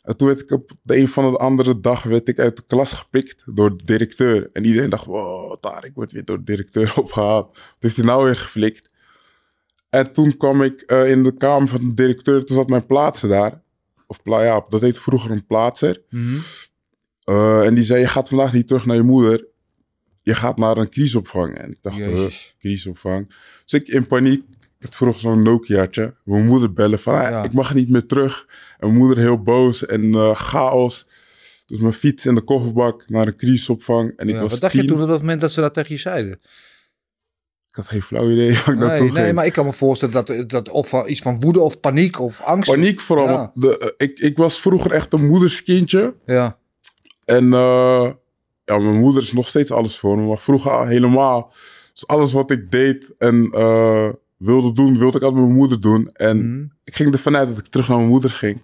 En 0.02 0.16
toen 0.16 0.26
werd 0.28 0.40
ik 0.40 0.50
op 0.50 0.70
de 0.82 0.96
een 0.96 1.08
van 1.08 1.30
de 1.30 1.38
andere 1.38 1.80
dag 1.80 2.02
werd 2.02 2.28
ik 2.28 2.38
uit 2.38 2.56
de 2.56 2.62
klas 2.66 2.92
gepikt 2.92 3.42
door 3.46 3.76
de 3.76 3.84
directeur. 3.84 4.50
En 4.52 4.64
iedereen 4.64 4.90
dacht, 4.90 5.04
wow, 5.04 5.56
Tarek 5.60 5.94
wordt 5.94 6.12
weer 6.12 6.24
door 6.24 6.36
de 6.38 6.44
directeur 6.44 6.92
opgehaald. 7.02 7.46
Wat 7.54 7.76
heeft 7.78 7.96
hij 7.96 8.04
nou 8.04 8.24
weer 8.24 8.36
geflikt? 8.36 8.90
En 9.90 10.12
toen 10.12 10.36
kwam 10.36 10.62
ik 10.62 10.80
eh, 10.80 11.10
in 11.10 11.22
de 11.22 11.36
kamer 11.36 11.68
van 11.68 11.80
de 11.80 11.94
directeur. 11.94 12.44
Toen 12.44 12.56
zat 12.56 12.68
mijn 12.68 12.86
plaatser 12.86 13.28
daar. 13.28 13.62
Of 14.06 14.22
pla 14.22 14.42
ja, 14.42 14.64
dat 14.68 14.80
heette 14.80 15.00
vroeger 15.00 15.30
een 15.30 15.46
plaatser. 15.46 16.02
Mhm. 16.10 16.36
Eh, 17.24 17.66
en 17.66 17.74
die 17.74 17.84
zei, 17.84 18.00
je 18.00 18.06
gaat 18.08 18.28
vandaag 18.28 18.52
niet 18.52 18.66
terug 18.66 18.86
naar 18.86 18.96
je 18.96 19.02
moeder. 19.02 19.48
Je 20.22 20.34
gaat 20.34 20.56
naar 20.58 20.76
een 20.76 20.88
crisisopvang. 20.90 21.58
En 21.58 21.70
ik 21.70 21.78
dacht, 21.82 21.96
Jezus. 21.96 22.54
crisisopvang. 22.58 23.34
Dus 23.64 23.80
ik 23.80 23.88
in 23.88 24.06
paniek, 24.06 24.42
ik 24.78 24.84
had 24.86 24.94
vroeger 24.94 25.20
zo'n 25.20 25.42
Nokia'tje. 25.42 26.14
Mijn 26.24 26.46
moeder 26.46 26.72
bellen 26.72 26.98
van, 26.98 27.14
ah, 27.14 27.20
Ja. 27.30 27.42
ik 27.44 27.52
mag 27.52 27.74
niet 27.74 27.90
meer 27.90 28.06
terug. 28.06 28.46
En 28.78 28.86
mijn 28.86 28.98
moeder 28.98 29.18
heel 29.18 29.42
boos 29.42 29.86
en 29.86 30.14
eh, 30.14 30.34
chaos. 30.34 31.06
Dus 31.66 31.78
mijn 31.78 31.92
fiets 31.92 32.26
in 32.26 32.34
de 32.34 32.40
kofferbak 32.40 33.08
naar 33.08 33.26
een 33.26 33.36
crisisopvang. 33.36 34.12
En 34.16 34.28
ik 34.28 34.34
Ja, 34.34 34.40
was 34.40 34.50
wat 34.50 34.60
dacht 34.60 34.72
tien. 34.72 34.82
je 34.82 34.88
toen 34.88 35.02
op 35.02 35.08
dat 35.08 35.18
moment 35.20 35.40
dat 35.40 35.52
ze 35.52 35.60
dat 35.60 35.74
tegen 35.74 35.94
je 35.94 36.00
zeiden? 36.00 36.32
Ik 37.68 37.76
had 37.76 37.86
geen 37.88 38.02
flauw 38.02 38.30
idee 38.30 38.52
waar 38.52 38.58
ik 38.58 38.66
naartoe 38.66 38.88
Nee, 38.88 38.98
ging. 39.00 39.12
nee, 39.12 39.32
maar 39.32 39.46
ik 39.46 39.52
kan 39.52 39.66
me 39.66 39.72
voorstellen 39.72 40.14
dat, 40.24 40.48
dat 40.50 40.68
of 40.68 40.88
van- 40.88 41.08
iets 41.08 41.20
van 41.20 41.40
woede 41.40 41.60
of 41.60 41.80
paniek 41.80 42.20
of 42.20 42.40
angst. 42.40 42.70
Paniek 42.70 43.00
vooral. 43.00 43.26
Ja. 43.26 43.36
want 43.36 43.50
De, 43.54 43.78
eh, 43.78 44.06
ik, 44.08 44.18
ik 44.18 44.36
was 44.36 44.60
vroeger 44.60 44.90
echt 44.92 45.12
een 45.12 45.26
moederskindje. 45.26 46.14
Ja, 46.26 46.58
En 47.24 47.52
eh, 47.52 48.10
ja, 48.70 48.78
mijn 48.78 48.98
moeder 48.98 49.22
is 49.22 49.32
nog 49.32 49.48
steeds 49.48 49.70
alles 49.70 49.98
voor 49.98 50.18
me. 50.18 50.26
Maar 50.26 50.38
vroeger 50.38 50.70
al 50.70 50.86
helemaal. 50.86 51.52
Dus 51.92 52.06
alles 52.06 52.32
wat 52.32 52.50
ik 52.50 52.70
deed 52.70 53.14
en 53.18 53.48
eh, 53.52 54.08
wilde 54.36 54.72
doen, 54.72 54.98
wilde 54.98 55.16
ik 55.16 55.22
altijd 55.22 55.34
met 55.34 55.42
mijn 55.44 55.56
moeder 55.58 55.80
doen. 55.80 56.06
En 56.06 56.52
Mhm. 56.54 56.64
ik 56.84 56.94
ging 56.94 57.12
ervan 57.12 57.36
uit 57.36 57.48
dat 57.48 57.58
ik 57.58 57.66
terug 57.66 57.88
naar 57.88 57.96
mijn 57.96 58.08
moeder 58.08 58.30
ging. 58.30 58.62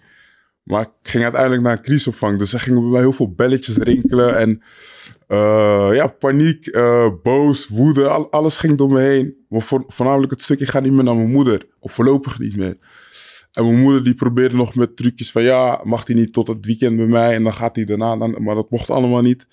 Maar 0.62 0.82
ik 0.82 0.88
ging 1.10 1.22
uiteindelijk 1.22 1.62
naar 1.62 1.72
een 1.72 1.82
crisisopvang. 1.82 2.38
Dus 2.38 2.52
er 2.52 2.60
gingen 2.60 2.80
bij 2.80 2.90
mij 2.90 3.00
heel 3.00 3.12
veel 3.12 3.32
belletjes 3.34 3.76
rinkelen. 3.76 4.36
En 4.38 4.62
eh, 5.26 5.88
ja, 5.92 6.06
paniek, 6.06 6.66
eh, 6.66 7.08
boos, 7.22 7.68
woede, 7.68 8.08
al- 8.08 8.30
alles 8.30 8.56
ging 8.56 8.76
door 8.78 8.88
me 8.92 9.00
heen. 9.00 9.36
Maar 9.48 9.60
voor, 9.60 9.84
voornamelijk 9.86 10.30
het 10.30 10.42
stukje 10.42 10.66
ga 10.66 10.80
niet 10.80 10.92
meer 10.92 11.04
naar 11.04 11.16
mijn 11.16 11.30
moeder. 11.30 11.66
Of 11.80 11.92
voorlopig 11.92 12.38
niet 12.38 12.56
meer. 12.56 12.76
En 13.52 13.64
mijn 13.66 13.80
moeder 13.80 14.04
die 14.04 14.14
probeerde 14.14 14.56
nog 14.56 14.74
met 14.74 14.96
trucjes 14.96 15.30
van... 15.30 15.42
ja, 15.42 15.80
mag 15.84 16.06
hij 16.06 16.16
niet 16.16 16.32
tot 16.32 16.46
het 16.46 16.66
weekend 16.66 16.96
bij 16.96 17.06
mij... 17.06 17.34
en 17.34 17.42
dan 17.42 17.52
gaat 17.52 17.76
hij 17.76 17.84
daarna... 17.84 18.16
Dan, 18.16 18.36
maar 18.38 18.54
dat 18.54 18.70
mocht 18.70 18.90
allemaal 18.90 19.22
niet. 19.22 19.46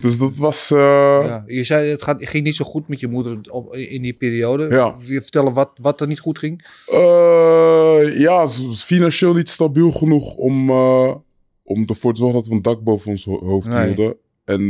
Dus 0.00 0.18
dat 0.18 0.36
was... 0.36 0.70
eh, 0.70 0.78
ja. 1.24 1.44
Je 1.46 1.64
zei 1.64 1.90
het, 1.90 2.02
gaat, 2.02 2.16
ging 2.28 2.44
niet 2.44 2.54
zo 2.54 2.64
goed 2.64 2.88
met 2.88 3.00
je 3.00 3.08
moeder 3.08 3.38
op, 3.50 3.74
in 3.74 4.02
die 4.02 4.16
periode. 4.16 4.68
Ja. 4.68 4.96
Wil 4.98 5.10
je 5.12 5.22
vertellen 5.22 5.52
wat, 5.52 5.70
wat 5.82 6.00
er 6.00 6.06
niet 6.06 6.20
goed 6.20 6.38
ging? 6.38 6.66
Eh, 6.86 8.20
ja, 8.20 8.46
ze 8.46 8.66
was 8.66 8.82
financieel 8.84 9.34
niet 9.34 9.48
stabiel 9.48 9.90
genoeg 9.90 10.34
om, 10.34 10.70
eh, 10.70 11.14
om 11.62 11.84
ervoor 11.86 12.12
te 12.12 12.18
zorgen 12.20 12.38
dat 12.38 12.48
we 12.48 12.54
een 12.54 12.62
dak 12.62 12.82
boven 12.82 13.10
ons 13.10 13.24
ho- 13.24 13.44
hoofd 13.44 13.68
Nee. 13.68 13.86
hielden. 13.86 14.16
En 14.44 14.62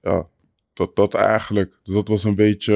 ja, 0.00 0.28
dat, 0.72 0.96
dat 0.96 1.14
eigenlijk. 1.14 1.78
Dus 1.82 1.94
dat 1.94 2.08
was 2.08 2.24
een 2.24 2.34
beetje. 2.34 2.72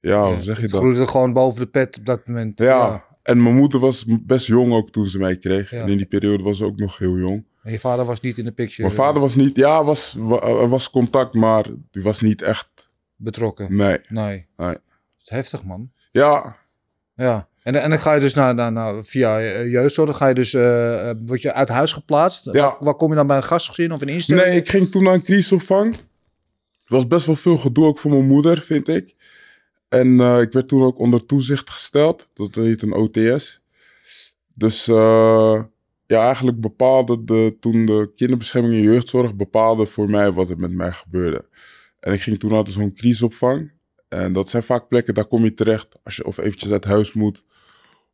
ja, 0.00 0.26
hoe 0.26 0.42
zeg 0.42 0.56
je 0.56 0.62
het 0.62 0.70
dat? 0.70 0.80
groeide 0.80 1.06
gewoon 1.06 1.32
boven 1.32 1.60
de 1.60 1.66
pet 1.66 1.98
op 1.98 2.06
dat 2.06 2.26
moment. 2.26 2.58
Ja. 2.58 3.04
en 3.22 3.42
mijn 3.42 3.54
moeder 3.56 3.80
was 3.80 4.04
best 4.22 4.46
jong 4.46 4.72
ook 4.72 4.90
toen 4.90 5.06
ze 5.06 5.18
mij 5.18 5.36
kreeg. 5.36 5.70
Ja. 5.70 5.82
En 5.82 5.88
in 5.88 5.96
die 5.96 6.06
periode 6.06 6.42
was 6.42 6.56
ze 6.56 6.64
ook 6.64 6.76
nog 6.78 6.98
heel 6.98 7.16
jong. 7.18 7.44
En 7.62 7.72
je 7.72 7.80
vader 7.80 8.04
was 8.04 8.20
niet 8.20 8.38
in 8.38 8.44
de 8.44 8.52
picture 8.52 8.82
Mijn 8.82 8.94
vader 8.94 9.20
was 9.20 9.34
niet, 9.34 9.56
ja, 9.56 9.84
was, 9.84 10.14
wa- 10.18 10.40
er 10.42 10.68
was 10.68 10.90
contact, 10.90 11.34
maar 11.34 11.66
die 11.90 12.02
was 12.02 12.20
niet 12.20 12.42
echt. 12.42 12.68
betrokken. 13.16 13.76
Nee. 13.76 13.98
Nee. 14.08 14.46
Nee. 14.56 14.72
Dat 14.72 14.78
is 15.22 15.28
heftig, 15.28 15.64
man. 15.64 15.90
Ja, 16.10 16.56
Ja. 17.14 17.48
En, 17.62 17.82
en 17.82 17.90
dan 17.90 17.98
ga 18.00 18.14
je 18.14 18.20
dus 18.20 18.34
naar, 18.34 18.54
naar, 18.54 18.72
naar 18.72 19.04
via 19.04 19.40
eh, 19.40 19.70
jeugdzorg, 19.70 20.08
dan 20.08 20.18
ga 20.18 20.28
je 20.28 20.34
dus, 20.34 20.54
eh, 20.54 21.10
eh, 21.10 21.16
word 21.26 21.42
je 21.42 21.52
uit 21.52 21.68
huis 21.68 21.92
geplaatst. 21.92 22.44
Ja. 22.44 22.52
Waar, 22.52 22.76
waar 22.80 22.94
kom 22.94 23.08
je 23.10 23.14
dan 23.16 23.26
bij 23.26 23.36
een 23.36 23.44
gastgezin 23.44 23.92
of 23.92 24.00
een 24.00 24.08
instelling? 24.08 24.46
Nee, 24.46 24.56
ik 24.56 24.68
ging 24.68 24.90
toen 24.90 25.02
naar 25.02 25.14
een 25.14 25.22
crisisopvang. 25.22 25.94
Er 25.94 26.00
was 26.94 27.06
best 27.06 27.26
wel 27.26 27.36
veel 27.36 27.56
gedoe 27.56 27.84
ook 27.86 27.98
voor 27.98 28.10
mijn 28.10 28.26
moeder, 28.26 28.60
vind 28.60 28.88
ik. 28.88 29.14
En 29.88 30.20
eh, 30.20 30.40
ik 30.40 30.52
werd 30.52 30.68
toen 30.68 30.82
ook 30.82 30.98
onder 30.98 31.26
toezicht 31.26 31.70
gesteld. 31.70 32.30
Dat 32.34 32.54
heet 32.54 32.82
een 32.82 32.92
OTS. 32.94 33.62
Dus 34.54 34.88
eh, 34.88 35.62
ja, 36.12 36.24
eigenlijk 36.26 36.60
bepaalde 36.60 37.24
de, 37.24 37.56
toen 37.60 37.86
de 37.86 38.12
kinderbescherming 38.14 38.74
en 38.74 38.82
jeugdzorg 38.82 39.34
bepaalde 39.34 39.86
voor 39.86 40.10
mij 40.10 40.32
wat 40.32 40.50
er 40.50 40.58
met 40.58 40.72
mij 40.72 40.92
gebeurde. 40.92 41.48
En 42.00 42.12
ik 42.12 42.20
ging 42.20 42.38
toen 42.38 42.50
naar 42.50 42.68
zo'n 42.68 42.92
crisisopvang. 42.92 43.72
En 44.08 44.32
dat 44.32 44.48
zijn 44.48 44.62
vaak 44.62 44.88
plekken, 44.88 45.14
daar 45.14 45.26
kom 45.26 45.44
je 45.44 45.54
terecht 45.54 45.88
als 46.04 46.16
je 46.16 46.26
of 46.26 46.38
eventjes 46.38 46.70
uit 46.70 46.84
huis 46.84 47.12
moet. 47.12 47.44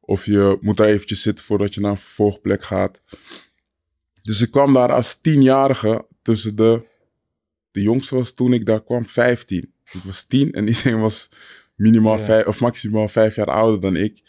Of 0.01 0.25
je 0.25 0.59
moet 0.61 0.77
daar 0.77 0.87
eventjes 0.87 1.23
zitten 1.23 1.45
voordat 1.45 1.75
je 1.75 1.81
naar 1.81 1.91
een 1.91 1.97
vervolgplek 1.97 2.63
gaat. 2.63 3.03
Dus 4.23 4.41
ik 4.41 4.51
kwam 4.51 4.73
daar 4.73 4.93
als 4.93 5.21
tienjarige 5.21 6.07
tussen 6.23 6.57
de... 6.57 6.87
De 7.71 7.83
jongste 7.83 8.15
was 8.15 8.33
toen 8.35 8.53
ik 8.53 8.67
daar 8.67 8.85
kwam 8.85 9.07
15. 9.07 9.73
Ik 9.93 10.03
was 10.05 10.25
tien 10.25 10.53
en 10.53 10.67
iedereen 10.73 11.01
was 11.01 11.29
minimaal 11.75 12.19
Ja. 12.19 12.25
vijf 12.25 12.47
of 12.47 12.61
maximaal 12.61 13.09
vijf 13.09 13.35
jaar 13.35 13.51
ouder 13.51 13.81
dan 13.81 13.97
ik. 13.97 14.23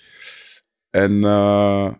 En 0.89 1.23
eh, 1.23 1.93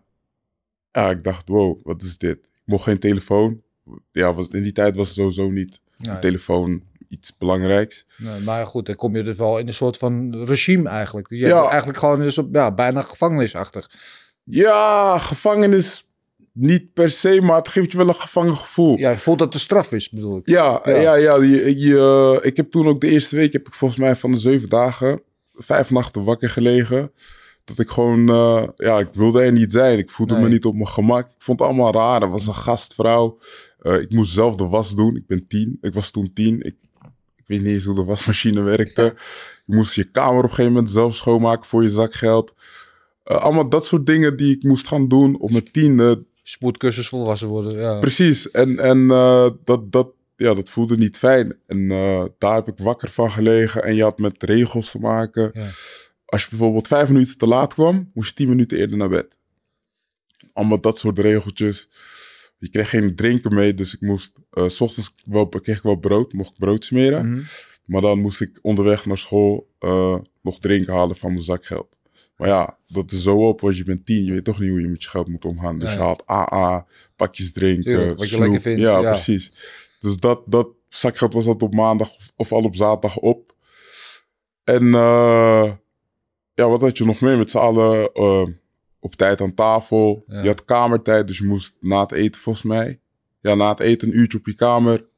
ja, 0.92 1.10
ik 1.10 1.24
dacht, 1.24 1.48
wow, 1.48 1.80
wat 1.82 2.02
is 2.02 2.18
dit? 2.18 2.36
Ik 2.36 2.60
mocht 2.64 2.84
geen 2.84 2.98
telefoon. 2.98 3.62
Ja, 4.10 4.34
was, 4.34 4.48
in 4.48 4.62
die 4.62 4.72
tijd 4.72 4.96
was 4.96 5.06
het 5.06 5.16
sowieso 5.16 5.50
niet 5.50 5.80
Nee. 5.96 6.14
een 6.14 6.20
telefoon 6.20 6.82
iets 7.08 7.36
belangrijks. 7.36 8.06
Nee, 8.16 8.40
maar 8.40 8.66
goed, 8.66 8.86
dan 8.86 8.94
kom 8.96 9.16
je 9.16 9.22
dus 9.22 9.36
wel 9.36 9.58
in 9.58 9.66
een 9.66 9.74
soort 9.74 9.96
van 9.96 10.44
regime 10.44 10.88
eigenlijk. 10.88 11.28
Dus 11.28 11.38
je 11.38 11.46
Ja. 11.46 11.56
hebt 11.58 11.68
eigenlijk 11.68 11.98
gewoon 11.98 12.20
dus 12.20 12.38
op, 12.38 12.48
ja, 12.54 12.72
bijna 12.74 13.02
gevangenisachtig. 13.02 13.86
Ja, 14.44 15.18
gevangenis 15.18 16.10
niet 16.52 16.92
per 16.92 17.10
se, 17.10 17.40
maar 17.42 17.56
het 17.56 17.68
geeft 17.68 17.90
je 17.90 17.96
wel 17.96 18.08
een 18.08 18.14
gevangen 18.14 18.56
gevoel. 18.56 18.96
Ja, 18.98 19.10
je 19.10 19.16
voelt 19.16 19.38
dat 19.38 19.52
de 19.52 19.58
straf 19.58 19.92
is, 19.92 20.10
bedoel 20.10 20.36
ik. 20.36 20.48
Ja, 20.48 20.80
Ja. 20.84 20.96
ja. 20.96 21.14
ja, 21.14 21.42
je, 21.42 21.78
je, 21.78 22.38
ik 22.42 22.56
heb 22.56 22.70
toen 22.70 22.86
ook 22.86 23.00
de 23.00 23.08
eerste 23.08 23.36
week, 23.36 23.52
heb 23.52 23.66
ik 23.66 23.74
volgens 23.74 24.00
mij 24.00 24.16
van 24.16 24.30
de 24.30 24.38
zeven 24.38 24.68
dagen, 24.68 25.22
vijf 25.54 25.90
nachten 25.90 26.24
wakker 26.24 26.48
gelegen. 26.48 27.12
Dat 27.76 27.78
ik 27.78 27.90
gewoon, 27.92 28.28
eh, 28.28 28.68
ja, 28.76 28.98
ik 28.98 29.08
wilde 29.12 29.42
er 29.42 29.52
niet 29.52 29.72
zijn. 29.72 29.98
Ik 29.98 30.10
voelde 30.10 30.34
Nee. 30.34 30.42
me 30.42 30.48
niet 30.48 30.64
op 30.64 30.74
mijn 30.74 30.88
gemak. 30.88 31.26
Ik 31.26 31.34
vond 31.38 31.58
het 31.58 31.68
allemaal 31.68 31.92
raar. 31.92 32.22
Er 32.22 32.30
was 32.30 32.46
een 32.46 32.54
gastvrouw. 32.54 33.38
Eh, 33.80 34.00
ik 34.00 34.10
moest 34.12 34.32
zelf 34.32 34.56
de 34.56 34.66
was 34.66 34.94
doen. 34.94 35.16
Ik 35.16 35.26
ben 35.26 35.46
tien. 35.46 35.78
Ik 35.80 35.94
was 35.94 36.10
toen 36.10 36.32
tien. 36.32 36.60
Ik, 36.60 36.74
ik 37.36 37.44
weet 37.46 37.58
niet 37.62 37.68
eens 37.74 37.84
hoe 37.84 37.94
de 37.94 38.04
wasmachine 38.04 38.62
werkte. 38.62 39.14
Je 39.66 39.76
moest 39.76 39.94
je 39.94 40.04
kamer 40.04 40.36
op 40.38 40.42
een 40.42 40.48
gegeven 40.48 40.72
moment 40.72 40.90
zelf 40.90 41.14
schoonmaken 41.14 41.64
voor 41.64 41.82
je 41.82 41.88
zakgeld. 41.88 42.54
Eh, 43.24 43.42
allemaal 43.42 43.68
dat 43.68 43.84
soort 43.86 44.06
dingen 44.06 44.36
die 44.36 44.56
ik 44.56 44.62
moest 44.62 44.86
gaan 44.86 45.08
doen 45.08 45.40
op 45.40 45.50
mijn 45.50 45.70
tiende. 45.72 46.24
Spoedcursus 46.42 47.08
volwassen 47.08 47.48
worden, 47.48 47.78
ja. 47.78 47.98
Precies. 47.98 48.50
En, 48.50 48.78
en 48.78 49.06
dat, 49.64 49.92
dat, 49.92 50.08
ja, 50.36 50.54
dat 50.54 50.70
voelde 50.70 50.96
niet 50.96 51.18
fijn. 51.18 51.56
En 51.66 51.88
daar 52.38 52.54
heb 52.54 52.68
ik 52.68 52.78
wakker 52.78 53.10
van 53.10 53.30
gelegen. 53.30 53.82
En 53.82 53.94
je 53.94 54.02
had 54.02 54.18
met 54.18 54.42
regels 54.42 54.90
te 54.90 54.98
maken. 54.98 55.50
Ja. 55.54 55.66
Als 56.30 56.42
je 56.42 56.48
bijvoorbeeld 56.48 56.86
vijf 56.86 57.08
minuten 57.08 57.38
te 57.38 57.46
laat 57.46 57.74
kwam, 57.74 58.10
moest 58.14 58.28
je 58.28 58.34
tien 58.34 58.48
minuten 58.48 58.78
eerder 58.78 58.96
naar 58.96 59.08
bed. 59.08 59.38
Allemaal 60.52 60.80
dat 60.80 60.98
soort 60.98 61.18
regeltjes. 61.18 61.90
Je 62.58 62.68
kreeg 62.68 62.90
geen 62.90 63.16
drinken 63.16 63.54
mee, 63.54 63.74
dus 63.74 63.94
ik 63.94 64.00
moest... 64.00 64.32
eh, 64.50 64.68
s 64.68 64.80
ochtends 64.80 65.14
wel, 65.24 65.48
kreeg 65.48 65.76
ik 65.76 65.82
wel 65.82 65.96
brood, 65.96 66.32
mocht 66.32 66.50
ik 66.50 66.58
brood 66.58 66.84
smeren. 66.84 67.30
Mhm. 67.30 67.42
Maar 67.84 68.00
dan 68.00 68.20
moest 68.20 68.40
ik 68.40 68.58
onderweg 68.62 69.06
naar 69.06 69.18
school 69.18 69.70
eh, 69.78 70.18
nog 70.42 70.58
drinken 70.58 70.92
halen 70.92 71.16
van 71.16 71.30
mijn 71.32 71.42
zakgeld. 71.44 71.98
Maar 72.36 72.48
ja, 72.48 72.78
dat 72.86 73.12
is 73.12 73.22
zo 73.22 73.48
op, 73.48 73.60
want 73.60 73.76
je 73.76 73.84
bent 73.84 74.06
tien. 74.06 74.24
Je 74.24 74.32
weet 74.32 74.44
toch 74.44 74.58
niet 74.58 74.70
hoe 74.70 74.80
je 74.80 74.88
met 74.88 75.02
je 75.02 75.08
geld 75.08 75.28
moet 75.28 75.44
omgaan. 75.44 75.78
Dus 75.78 75.92
je 75.92 75.98
haalt 75.98 76.26
AA, 76.26 76.86
pakjes 77.16 77.52
drinken, 77.52 77.82
Tuurlijk, 77.82 78.18
wat 78.18 78.28
je 78.30 78.38
lekker 78.38 78.60
vindt, 78.60 78.80
Ja, 78.80 79.00
ja. 79.00 79.10
precies. 79.10 79.52
Dus 79.98 80.16
dat, 80.16 80.42
dat 80.46 80.68
zakgeld 80.88 81.32
was 81.32 81.44
altijd 81.46 81.62
op 81.70 81.74
maandag 81.74 82.14
of, 82.14 82.32
of 82.36 82.52
al 82.52 82.62
op 82.62 82.76
zaterdag 82.76 83.16
op. 83.16 83.54
En 84.64 84.94
eh, 84.94 85.72
ja, 86.60 86.68
wat 86.68 86.80
had 86.80 86.98
je 86.98 87.04
nog 87.04 87.20
meer? 87.20 87.38
Met 87.38 87.50
z'n 87.50 87.58
allen 87.58 88.12
eh, 88.12 88.46
op 89.00 89.14
tijd 89.14 89.40
aan 89.40 89.54
tafel. 89.54 90.24
Ja. 90.26 90.42
Je 90.42 90.48
had 90.48 90.64
kamertijd, 90.64 91.26
dus 91.26 91.38
je 91.38 91.44
moest 91.44 91.76
na 91.80 92.00
het 92.00 92.12
eten 92.12 92.40
volgens 92.40 92.64
mij. 92.64 93.00
Ja, 93.40 93.54
na 93.54 93.68
het 93.68 93.80
eten 93.80 94.08
een 94.08 94.18
uurtje 94.18 94.38
op 94.38 94.46
je 94.46 94.54
kamer. 94.54 95.08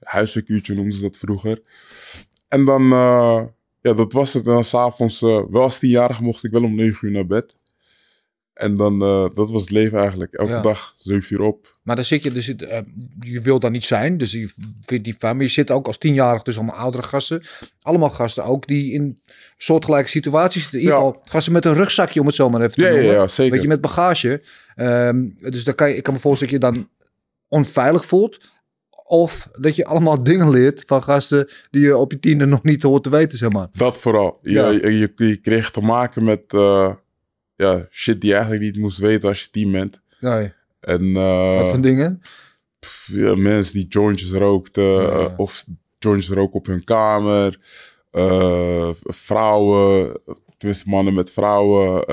Huiswerkuurtje 0.00 0.74
noemden 0.74 0.92
ze 0.92 1.02
dat 1.02 1.18
vroeger. 1.18 1.62
En 2.48 2.64
dan, 2.64 2.82
eh, 2.92 3.44
ja, 3.80 3.92
dat 3.92 4.12
was 4.12 4.32
het. 4.32 4.46
En 4.46 4.52
dan 4.52 4.64
s'avonds, 4.64 5.22
eh 5.22 5.42
wel 5.50 5.62
als 5.62 5.78
tienjarige 5.78 6.22
mocht 6.22 6.44
ik 6.44 6.50
wel 6.50 6.62
om 6.62 6.74
negen 6.74 7.08
uur 7.08 7.14
naar 7.14 7.26
bed. 7.26 7.56
En 8.56 8.76
dan, 8.76 9.02
eh, 9.02 9.26
dat 9.34 9.50
was 9.50 9.60
het 9.60 9.70
leven 9.70 9.98
eigenlijk. 9.98 10.32
Elke 10.34 10.52
Ja. 10.52 10.60
dag 10.60 10.92
zeven 10.96 11.34
uur 11.36 11.42
op. 11.42 11.76
Maar 11.82 11.96
dan 11.96 12.04
zit 12.04 12.22
je, 12.22 12.32
dus, 12.32 12.46
je 13.20 13.40
wilt 13.42 13.60
daar 13.60 13.70
niet 13.70 13.84
zijn, 13.84 14.16
dus 14.16 14.30
je 14.30 14.50
vindt 14.82 15.04
die 15.04 15.14
fijn. 15.18 15.36
Maar 15.36 15.44
je 15.44 15.50
zit 15.50 15.70
ook 15.70 15.86
als 15.86 15.98
tienjarig, 15.98 16.42
dus 16.42 16.56
allemaal 16.56 16.74
oudere 16.76 17.02
gasten. 17.02 17.42
Allemaal 17.82 18.10
gasten 18.10 18.44
ook 18.44 18.66
die 18.66 18.92
in 18.92 19.18
soortgelijke 19.56 20.08
situaties 20.10 20.60
zitten. 20.62 20.78
In 20.78 20.84
ieder 20.84 20.98
Ja. 21.00 21.04
geval 21.06 21.22
gasten 21.28 21.52
met 21.52 21.64
een 21.64 21.74
rugzakje, 21.74 22.20
om 22.20 22.26
het 22.26 22.34
zo 22.34 22.50
maar 22.50 22.60
even 22.60 22.74
te 22.74 22.82
Ja, 22.82 22.88
noemen. 22.90 23.06
ja, 23.06 23.26
zeker. 23.26 23.52
Weet 23.52 23.62
je, 23.62 23.68
met 23.68 23.80
bagage. 23.80 24.42
Ehm, 24.74 25.24
dus 25.40 25.64
dan 25.64 25.74
kan 25.74 25.88
je, 25.88 25.96
ik 25.96 26.02
kan 26.02 26.14
me 26.14 26.20
voorstellen 26.20 26.60
dat 26.60 26.62
je 26.70 26.72
dan 26.72 26.88
onveilig 27.48 28.04
voelt. 28.04 28.54
Of 29.08 29.48
dat 29.52 29.76
je 29.76 29.84
allemaal 29.84 30.22
dingen 30.30 30.50
leert 30.50 30.82
van 30.86 31.02
gasten 31.02 31.48
die 31.70 31.82
je 31.82 31.96
op 31.96 32.12
je 32.12 32.18
tiende 32.20 32.46
nog 32.46 32.62
niet 32.62 32.82
hoort 32.82 33.02
te 33.02 33.10
weten, 33.10 33.38
zeg 33.38 33.50
maar. 33.52 33.68
Dat 33.72 33.98
vooral. 33.98 34.38
Je, 34.42 34.50
Ja. 34.52 34.68
je, 34.70 34.98
je, 34.98 35.12
je 35.26 35.36
kreeg 35.36 35.70
te 35.70 35.80
maken 35.80 36.24
met 36.24 36.42
eh, 36.52 36.94
ja, 37.56 37.86
shit 37.90 38.20
die 38.20 38.30
je 38.30 38.36
eigenlijk 38.36 38.64
niet 38.64 38.76
moest 38.82 38.98
weten 38.98 39.28
als 39.28 39.40
je 39.40 39.50
team 39.50 39.72
bent. 39.72 40.00
Nee, 40.20 40.52
En 40.80 41.16
eh, 41.16 41.56
wat 41.56 41.68
voor 41.68 41.80
dingen? 41.80 42.20
ja, 43.06 43.34
mensen 43.34 43.74
die 43.74 43.86
jointjes 43.88 44.30
rookten, 44.30 44.84
Ja. 44.84 45.08
eh, 45.10 45.38
of 45.38 45.64
jointjes 45.98 46.30
roken 46.34 46.54
op 46.58 46.66
hun 46.66 46.84
kamer, 46.84 47.58
eh, 48.10 48.90
vrouwen, 49.02 50.20
tenminste 50.58 50.88
mannen 50.88 51.14
met 51.14 51.30
vrouwen, 51.30 52.08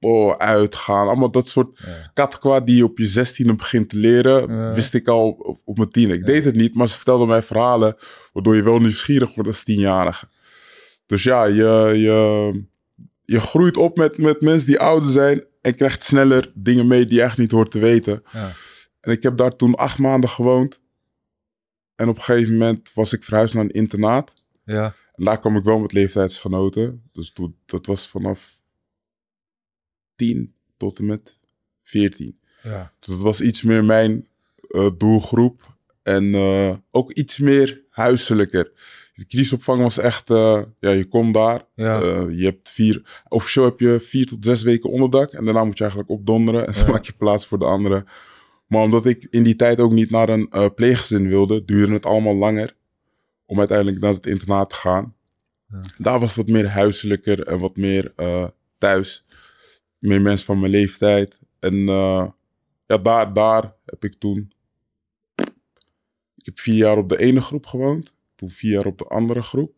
oh, 0.00 0.32
uitgaan, 0.36 1.06
allemaal 1.08 1.30
dat 1.30 1.46
soort 1.46 1.78
Ja. 1.86 2.10
katkwa 2.14 2.60
die 2.60 2.76
je 2.76 2.84
op 2.84 2.98
je 2.98 3.06
zestiende 3.06 3.54
begint 3.56 3.88
te 3.88 3.96
leren, 3.96 4.54
Ja. 4.56 4.72
wist 4.74 4.94
ik 4.94 5.08
al 5.08 5.30
op, 5.30 5.60
op 5.64 5.76
mijn 5.76 5.88
tiende. 5.88 6.14
Ik 6.14 6.26
deed 6.26 6.44
het 6.44 6.54
niet, 6.54 6.74
maar 6.74 6.88
ze 6.88 6.94
vertelden 6.96 7.28
mij 7.28 7.42
verhalen, 7.42 7.96
waardoor 8.32 8.56
je 8.56 8.62
wel 8.62 8.78
nieuwsgierig 8.78 9.34
wordt 9.34 9.48
als 9.50 9.64
tienjarige. 9.64 10.26
Dus 11.06 11.22
ja, 11.22 11.44
je, 11.44 11.92
je, 11.96 12.64
je 13.24 13.40
groeit 13.40 13.76
op 13.76 13.96
met, 13.96 14.18
met 14.18 14.40
mensen 14.40 14.66
die 14.66 14.78
ouder 14.78 15.10
zijn 15.10 15.44
en 15.60 15.74
krijgt 15.74 16.02
sneller 16.02 16.52
dingen 16.54 16.86
mee 16.86 17.06
die 17.06 17.16
je 17.16 17.22
echt 17.22 17.38
niet 17.38 17.50
hoort 17.50 17.70
te 17.70 17.78
weten. 17.78 18.22
Ja. 18.32 18.52
En 19.00 19.12
ik 19.12 19.22
heb 19.22 19.36
daar 19.36 19.56
toen 19.56 19.74
acht 19.74 19.98
maanden 19.98 20.30
gewoond. 20.30 20.80
En 21.94 22.08
op 22.08 22.16
een 22.16 22.22
gegeven 22.22 22.52
moment 22.52 22.92
was 22.92 23.12
ik 23.12 23.24
verhuisd 23.24 23.54
naar 23.54 23.64
een 23.64 23.70
internaat. 23.70 24.32
Ja. 24.64 24.94
En 25.14 25.24
daar 25.24 25.40
kwam 25.40 25.56
ik 25.56 25.64
wel 25.64 25.78
met 25.78 25.92
leeftijdsgenoten. 25.92 27.08
Dus 27.12 27.32
toen, 27.32 27.56
dat 27.64 27.86
was 27.86 28.08
vanaf 28.08 28.56
10 30.16 30.54
tot 30.76 30.98
en 30.98 31.06
met 31.06 31.38
14. 31.82 32.38
Ja. 32.62 32.92
Dus 32.98 33.08
dat 33.08 33.22
was 33.22 33.40
iets 33.40 33.62
meer 33.62 33.84
mijn 33.84 34.28
eh, 34.68 34.90
doelgroep. 34.98 35.76
En 36.02 36.34
eh, 36.34 36.76
ook 36.90 37.12
iets 37.12 37.38
meer 37.38 37.82
huiselijker. 37.88 38.72
De 39.14 39.26
crisisopvang 39.26 39.82
was 39.82 39.98
echt, 39.98 40.30
eh, 40.30 40.62
ja, 40.80 40.90
je 40.90 41.04
komt 41.04 41.34
daar. 41.34 41.64
Ja. 41.74 42.00
Eh, 42.00 42.38
je 42.38 42.44
hebt 42.44 42.70
vier, 42.70 43.22
officieel 43.28 43.64
heb 43.64 43.80
je 43.80 44.00
vier 44.00 44.26
tot 44.26 44.44
zes 44.44 44.62
weken 44.62 44.90
onderdak. 44.90 45.30
En 45.32 45.44
daarna 45.44 45.64
moet 45.64 45.76
je 45.78 45.82
eigenlijk 45.84 46.12
opdonderen. 46.12 46.66
En 46.66 46.72
dan 46.72 46.84
Ja. 46.84 46.90
maak 46.90 47.04
je 47.04 47.12
plaats 47.12 47.46
voor 47.46 47.58
de 47.58 47.64
anderen. 47.64 48.06
Maar 48.66 48.82
omdat 48.82 49.06
ik 49.06 49.26
in 49.30 49.42
die 49.42 49.56
tijd 49.56 49.80
ook 49.80 49.92
niet 49.92 50.10
naar 50.10 50.28
een 50.28 50.74
pleeggezin 50.74 51.28
wilde, 51.28 51.64
duurde 51.64 51.92
het 51.92 52.06
allemaal 52.06 52.34
langer. 52.34 52.76
Om 53.46 53.58
uiteindelijk 53.58 54.00
naar 54.00 54.12
het 54.12 54.26
internaat 54.26 54.70
te 54.70 54.74
gaan. 54.76 55.14
Ja. 55.68 55.80
Daar 55.98 56.20
was 56.20 56.28
het 56.28 56.36
wat 56.46 56.54
meer 56.54 56.68
huiselijker 56.68 57.46
en 57.46 57.58
wat 57.58 57.76
meer 57.76 58.12
thuis. 58.78 59.24
Meer 59.98 60.20
mensen 60.20 60.46
van 60.46 60.60
mijn 60.60 60.72
leeftijd. 60.72 61.40
En 61.58 61.76
ja, 62.86 62.98
daar, 63.02 63.32
daar 63.32 63.74
heb 63.84 64.04
ik 64.04 64.14
toen. 64.14 64.52
Ik 66.36 66.44
heb 66.44 66.58
vier 66.58 66.76
jaar 66.76 66.96
op 66.96 67.08
de 67.08 67.18
ene 67.18 67.40
groep 67.40 67.66
gewoond. 67.66 68.13
Toen 68.34 68.50
vier 68.50 68.70
jaar 68.72 68.86
op 68.86 68.98
de 68.98 69.04
andere 69.04 69.42
groep. 69.42 69.72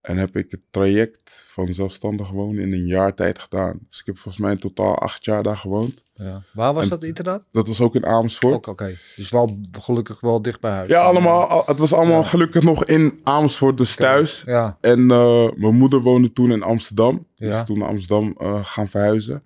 En 0.00 0.16
heb 0.16 0.36
ik 0.36 0.50
het 0.50 0.60
traject 0.70 1.46
van 1.48 1.72
zelfstandig 1.72 2.30
wonen 2.30 2.62
in 2.62 2.72
een 2.72 2.86
jaar 2.86 3.14
tijd 3.14 3.38
gedaan. 3.38 3.78
Dus 3.88 4.00
ik 4.00 4.06
heb 4.06 4.18
volgens 4.18 4.42
mij 4.44 4.52
in 4.52 4.58
totaal 4.58 4.98
acht 4.98 5.24
jaar 5.24 5.42
daar 5.42 5.56
gewoond. 5.56 6.04
ja. 6.14 6.42
Waar 6.52 6.74
was 6.74 6.82
En- 6.82 6.88
dat 6.88 7.04
inderdaad? 7.04 7.44
Dat 7.50 7.66
was 7.66 7.80
ook 7.80 7.94
in 7.94 8.06
Amersfoort. 8.06 8.54
Ook 8.54 8.66
oké. 8.66 8.94
Dus 9.16 9.30
wel 9.30 9.58
gelukkig 9.80 10.20
wel 10.20 10.42
dicht 10.42 10.60
bij 10.60 10.70
huis. 10.70 10.90
Ja, 10.90 11.00
allemaal. 11.02 11.46
al- 11.46 11.62
Het 11.66 11.78
was 11.78 11.92
allemaal 11.92 12.20
Ja. 12.20 12.26
gelukkig 12.28 12.62
nog 12.62 12.84
in 12.84 13.20
Amersfoort, 13.22 13.76
dus 13.76 13.94
thuis. 13.96 14.42
Ja. 14.46 14.78
En 14.80 15.10
eh, 15.10 15.48
mijn 15.56 15.74
moeder 15.74 16.00
woonde 16.00 16.32
toen 16.32 16.52
in 16.52 16.62
Amsterdam. 16.62 17.26
Die 17.34 17.48
Ja. 17.48 17.64
toen 17.64 17.78
naar 17.78 17.88
Amsterdam 17.88 18.34
eh, 18.38 18.64
gaan 18.64 18.88
verhuizen. 18.88 19.44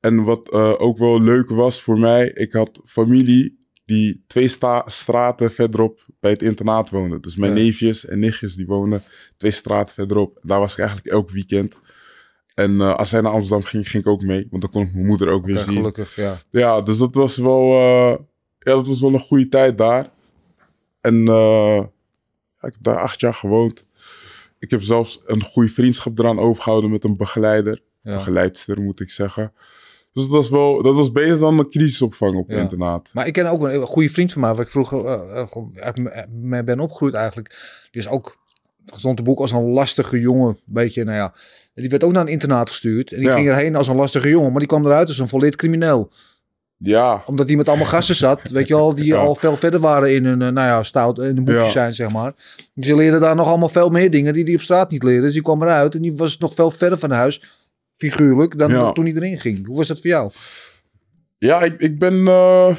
En 0.00 0.22
wat 0.24 0.50
eh, 0.50 0.72
ook 0.78 0.98
wel 0.98 1.20
leuk 1.20 1.48
was 1.50 1.82
voor 1.82 1.98
mij, 1.98 2.26
ik 2.28 2.52
had 2.52 2.80
familie 2.84 3.58
die 3.86 4.24
twee 4.26 4.48
sta- 4.48 4.84
straten 4.86 5.52
verderop 5.52 6.06
bij 6.20 6.30
het 6.30 6.42
internaat 6.42 6.90
woonde. 6.90 7.20
Dus 7.20 7.36
mijn 7.36 7.52
Ja. 7.56 7.58
neefjes 7.62 8.04
en 8.06 8.18
nichtjes 8.18 8.54
die 8.54 8.66
woonden 8.66 9.02
twee 9.36 9.50
straten 9.50 9.94
verderop. 9.94 10.38
Daar 10.42 10.58
was 10.58 10.72
ik 10.72 10.78
eigenlijk 10.78 11.08
elk 11.08 11.30
weekend. 11.30 11.78
En 12.54 12.80
eh, 12.80 12.94
als 12.94 13.08
zij 13.08 13.20
naar 13.20 13.32
Amsterdam 13.32 13.64
ging, 13.66 13.88
ging 13.88 14.02
ik 14.02 14.08
ook 14.08 14.22
mee. 14.22 14.46
Want 14.50 14.62
dan 14.62 14.70
kon 14.70 14.82
ik 14.82 14.92
mijn 14.92 15.06
moeder 15.06 15.28
ook 15.28 15.46
weer 15.46 15.58
zien. 15.58 15.74
gelukkig, 15.74 16.16
ja. 16.16 16.36
Ja, 16.50 16.80
dus 16.80 16.96
dat 16.96 17.14
was 17.14 17.36
wel, 17.36 17.72
eh, 17.72 18.18
ja, 18.58 18.72
dat 18.72 18.86
was 18.86 19.00
wel 19.00 19.14
een 19.14 19.20
goede 19.20 19.48
tijd 19.48 19.78
daar. 19.78 20.10
En 21.00 21.28
eh, 21.28 21.76
ik 22.56 22.72
heb 22.72 22.76
daar 22.80 22.98
acht 23.00 23.20
jaar 23.20 23.34
gewoond. 23.34 23.78
Ik 23.80 23.86
ik 24.58 24.70
heb 24.70 24.82
zelfs 24.82 25.20
een 25.26 25.42
goede 25.42 25.68
vriendschap 25.68 26.18
eraan 26.18 26.38
overgehouden 26.38 26.90
met 26.90 27.04
een 27.04 27.16
begeleider. 27.16 27.82
Ja. 28.02 28.14
Begeleidster, 28.16 28.80
moet 28.80 29.00
ik 29.00 29.10
zeggen. 29.10 29.52
Dus 30.16 30.24
dat 30.24 30.32
was 30.34 30.48
wel, 30.50 30.82
dat 30.82 30.94
was 30.94 31.12
beter 31.12 31.38
dan 31.38 31.58
een 31.58 31.68
crisisopvang 31.68 32.36
op 32.36 32.50
Ja. 32.50 32.56
internaat. 32.60 33.10
Maar 33.12 33.26
ik 33.26 33.32
ken 33.32 33.46
ook 33.46 33.62
een 33.62 33.82
goede 33.86 34.08
vriend 34.08 34.32
van 34.32 34.40
mij, 34.40 34.54
waar 34.54 34.64
ik 34.64 34.70
vroeger 34.70 35.04
eh, 35.04 35.40
eh, 35.40 35.46
gewoon 35.48 35.70
uit 35.74 35.98
me- 35.98 36.10
uit 36.10 36.26
me 36.42 36.64
ben 36.64 36.80
opgegroeid 36.80 37.14
eigenlijk. 37.14 37.78
Die 37.90 38.00
is 38.00 38.08
ook, 38.08 38.36
stond 38.84 39.16
te 39.16 39.22
boek 39.22 39.38
als 39.40 39.52
een 39.52 39.64
lastige 39.70 40.20
jongen, 40.20 40.58
beetje, 40.64 41.04
nou 41.04 41.16
ja. 41.16 41.34
En 41.74 41.82
Die 41.82 41.90
werd 41.90 42.04
ook 42.04 42.12
naar 42.12 42.22
een 42.22 42.28
internaat 42.28 42.68
gestuurd. 42.68 43.12
En 43.12 43.18
die 43.18 43.26
Ja. 43.28 43.34
ging 43.34 43.48
erheen 43.48 43.76
als 43.76 43.88
een 43.88 43.96
lastige 43.96 44.28
jongen, 44.28 44.50
maar 44.50 44.58
die 44.58 44.68
kwam 44.68 44.84
eruit 44.84 45.08
als 45.08 45.18
een 45.18 45.28
volledig 45.28 45.56
crimineel. 45.56 46.10
Ja, 46.78 47.22
Omdat 47.26 47.46
die 47.46 47.56
met 47.56 47.68
allemaal 47.68 47.86
gasten 47.86 48.14
zat, 48.14 48.40
weet 48.50 48.68
je 48.68 48.74
wel, 48.74 48.94
die 48.94 49.04
Ja. 49.04 49.16
al 49.16 49.34
veel 49.34 49.56
verder 49.56 49.80
waren 49.80 50.14
in 50.14 50.24
hun, 50.24 50.42
eh, 50.42 50.48
nou 50.48 50.66
ja, 50.68 50.82
stout, 50.82 51.18
in 51.18 51.34
de 51.34 51.40
boekjes 51.42 51.64
Ja. 51.64 51.70
zijn, 51.70 51.94
zeg 51.94 52.10
maar. 52.12 52.32
Dus 52.74 52.86
die 52.86 52.94
leerde 52.96 53.18
daar 53.18 53.34
nog 53.34 53.46
allemaal 53.48 53.68
veel 53.68 53.88
meer 53.90 54.10
dingen 54.10 54.32
die 54.32 54.44
die 54.44 54.54
op 54.54 54.60
straat 54.60 54.90
niet 54.90 55.02
leerde. 55.02 55.22
Dus 55.22 55.32
die 55.32 55.42
kwam 55.42 55.62
eruit 55.62 55.94
en 55.94 56.02
die 56.02 56.16
was 56.16 56.38
nog 56.38 56.54
veel 56.54 56.70
verder 56.70 56.98
van 56.98 57.10
huis, 57.10 57.42
figuurlijk, 57.96 58.58
dan 58.58 58.70
Ja. 58.70 58.92
toen 58.92 59.04
hij 59.04 59.14
erin 59.14 59.38
ging. 59.40 59.66
Hoe 59.66 59.76
was 59.76 59.86
dat 59.86 60.00
voor 60.00 60.10
jou? 60.10 60.30
ja 61.38 61.62
ik, 61.62 61.80
ik 61.80 61.98
ben 61.98 62.26
eh, 62.28 62.76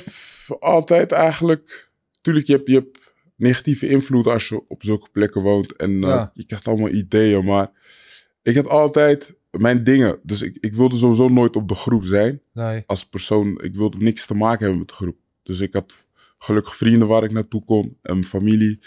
altijd 0.59 1.12
eigenlijk... 1.12 1.89
Tuurlijk, 2.21 2.47
je 2.47 2.53
hebt, 2.53 2.67
je 2.67 2.74
hebt 2.74 3.00
negatieve 3.36 3.88
invloed 3.88 4.27
als 4.27 4.47
je 4.47 4.67
op 4.67 4.83
zulke 4.83 5.07
plekken 5.12 5.41
woont. 5.41 5.75
En 5.75 5.91
eh, 6.03 6.09
Ja. 6.09 6.31
je 6.33 6.45
krijgt 6.45 6.67
allemaal 6.67 6.89
ideeën, 6.89 7.45
maar... 7.45 7.71
Ik 8.41 8.55
had 8.55 8.67
altijd 8.67 9.36
mijn 9.51 9.83
dingen. 9.83 10.19
Dus 10.24 10.41
ik, 10.41 10.57
ik 10.59 10.74
wilde 10.74 10.97
sowieso 10.97 11.27
nooit 11.27 11.55
op 11.55 11.67
de 11.67 11.75
groep 11.75 12.03
zijn. 12.03 12.41
Nee. 12.53 12.83
als 12.86 13.05
persoon, 13.05 13.62
ik 13.63 13.75
wilde 13.75 13.97
niks 13.97 14.25
te 14.25 14.33
maken 14.33 14.59
hebben 14.59 14.79
met 14.79 14.88
de 14.88 14.93
groep. 14.93 15.17
Dus 15.43 15.59
ik 15.59 15.74
had 15.74 16.05
gelukkig 16.38 16.75
vrienden 16.75 17.07
waar 17.07 17.24
ik 17.24 17.31
naartoe 17.31 17.63
kon 17.63 17.97
en 18.01 18.24
familie. 18.24 18.79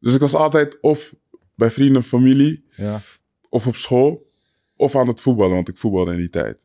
Dus 0.00 0.14
ik 0.14 0.20
was 0.20 0.34
altijd 0.34 0.80
of 0.80 1.14
bij 1.54 1.70
vrienden 1.70 1.96
en 2.02 2.08
familie, 2.08 2.64
Ja. 2.76 3.00
of 3.48 3.66
op 3.66 3.76
school, 3.76 4.27
of 4.78 4.96
aan 4.96 5.08
het 5.08 5.20
voetballen, 5.20 5.54
want 5.54 5.68
ik 5.68 5.76
voetbalde 5.76 6.10
in 6.12 6.18
die 6.18 6.30
tijd. 6.30 6.64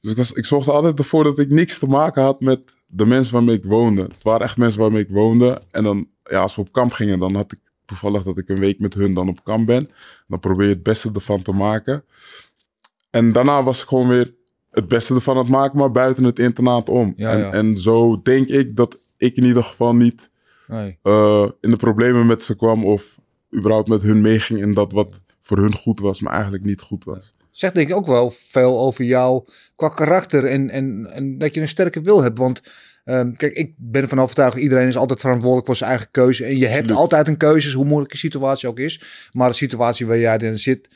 Dus 0.00 0.10
ik, 0.10 0.16
was, 0.16 0.32
ik 0.32 0.44
zorgde 0.44 0.72
altijd 0.72 0.98
ervoor 0.98 1.24
dat 1.24 1.38
ik 1.38 1.48
niks 1.48 1.78
te 1.78 1.86
maken 1.86 2.22
had 2.22 2.40
met 2.40 2.60
de 2.86 3.06
mensen 3.06 3.32
waarmee 3.32 3.56
ik 3.56 3.64
woonde. 3.64 4.02
Het 4.02 4.22
waren 4.22 4.46
echt 4.46 4.56
mensen 4.56 4.80
waarmee 4.80 5.02
ik 5.02 5.10
woonde. 5.10 5.62
En 5.70 5.84
dan, 5.84 6.08
ja, 6.24 6.40
als 6.40 6.54
we 6.54 6.60
op 6.60 6.72
kamp 6.72 6.92
gingen, 6.92 7.18
dan 7.18 7.34
had 7.34 7.52
ik 7.52 7.58
toevallig 7.84 8.22
dat 8.22 8.38
ik 8.38 8.48
een 8.48 8.58
week 8.58 8.80
met 8.80 8.94
hun 8.94 9.12
dan 9.12 9.28
op 9.28 9.44
kamp 9.44 9.66
ben. 9.66 9.90
Dan 10.28 10.40
probeer 10.40 10.66
je 10.66 10.72
het 10.74 10.82
beste 10.82 11.10
ervan 11.14 11.42
te 11.42 11.52
maken. 11.52 12.04
En 13.10 13.32
daarna 13.32 13.62
was 13.62 13.82
ik 13.82 13.88
gewoon 13.88 14.08
weer 14.08 14.34
het 14.70 14.88
beste 14.88 15.14
ervan 15.14 15.34
aan 15.36 15.42
het 15.42 15.50
maken, 15.50 15.78
maar 15.78 15.92
buiten 15.92 16.24
het 16.24 16.38
internaat 16.38 16.88
om. 16.88 17.12
Ja, 17.16 17.32
en, 17.32 17.38
ja. 17.38 17.52
en 17.52 17.76
zo 17.76 18.22
denk 18.22 18.46
ik 18.48 18.76
dat 18.76 18.98
ik 19.16 19.36
in 19.36 19.44
ieder 19.44 19.64
geval 19.64 19.94
niet 19.94 20.30
Nee. 20.66 20.98
eh, 21.02 21.48
in 21.60 21.70
de 21.70 21.76
problemen 21.76 22.26
met 22.26 22.42
ze 22.42 22.56
kwam 22.56 22.84
of 22.84 23.18
überhaupt 23.56 23.88
met 23.88 24.02
hun 24.02 24.20
meeging 24.20 24.60
in 24.60 24.74
dat 24.74 24.92
wat 24.92 25.20
voor 25.40 25.58
hun 25.58 25.74
goed 25.74 26.00
was, 26.00 26.20
maar 26.20 26.32
eigenlijk 26.32 26.64
niet 26.64 26.80
goed 26.80 27.04
was. 27.04 27.32
Zegt 27.50 27.74
denk 27.74 27.88
ik 27.88 27.96
ook 27.96 28.06
wel 28.06 28.30
veel 28.30 28.78
over 28.78 29.04
jou 29.04 29.44
qua 29.76 29.88
karakter 29.88 30.44
en, 30.44 30.70
en, 30.70 31.06
en 31.12 31.38
dat 31.38 31.54
je 31.54 31.60
een 31.60 31.68
sterke 31.68 32.00
wil 32.00 32.22
hebt. 32.22 32.38
Want 32.38 32.60
ehm, 33.04 33.32
kijk, 33.32 33.54
ik 33.54 33.74
ben 33.76 34.02
ervan 34.02 34.20
overtuigd, 34.20 34.56
iedereen 34.56 34.88
is 34.88 34.96
altijd 34.96 35.20
verantwoordelijk 35.20 35.66
voor 35.66 35.76
zijn 35.76 35.90
eigen 35.90 36.08
keuze. 36.10 36.44
En 36.44 36.58
je 36.58 36.66
hebt 36.66 36.90
altijd 36.90 37.28
een 37.28 37.36
keuze, 37.36 37.76
hoe 37.76 37.84
moeilijk 37.84 38.12
de 38.12 38.18
situatie 38.18 38.68
ook 38.68 38.78
is. 38.78 39.28
Maar 39.32 39.48
de 39.48 39.56
situatie 39.56 40.06
waar 40.06 40.18
jij 40.18 40.36
in 40.36 40.58
zit, 40.58 40.88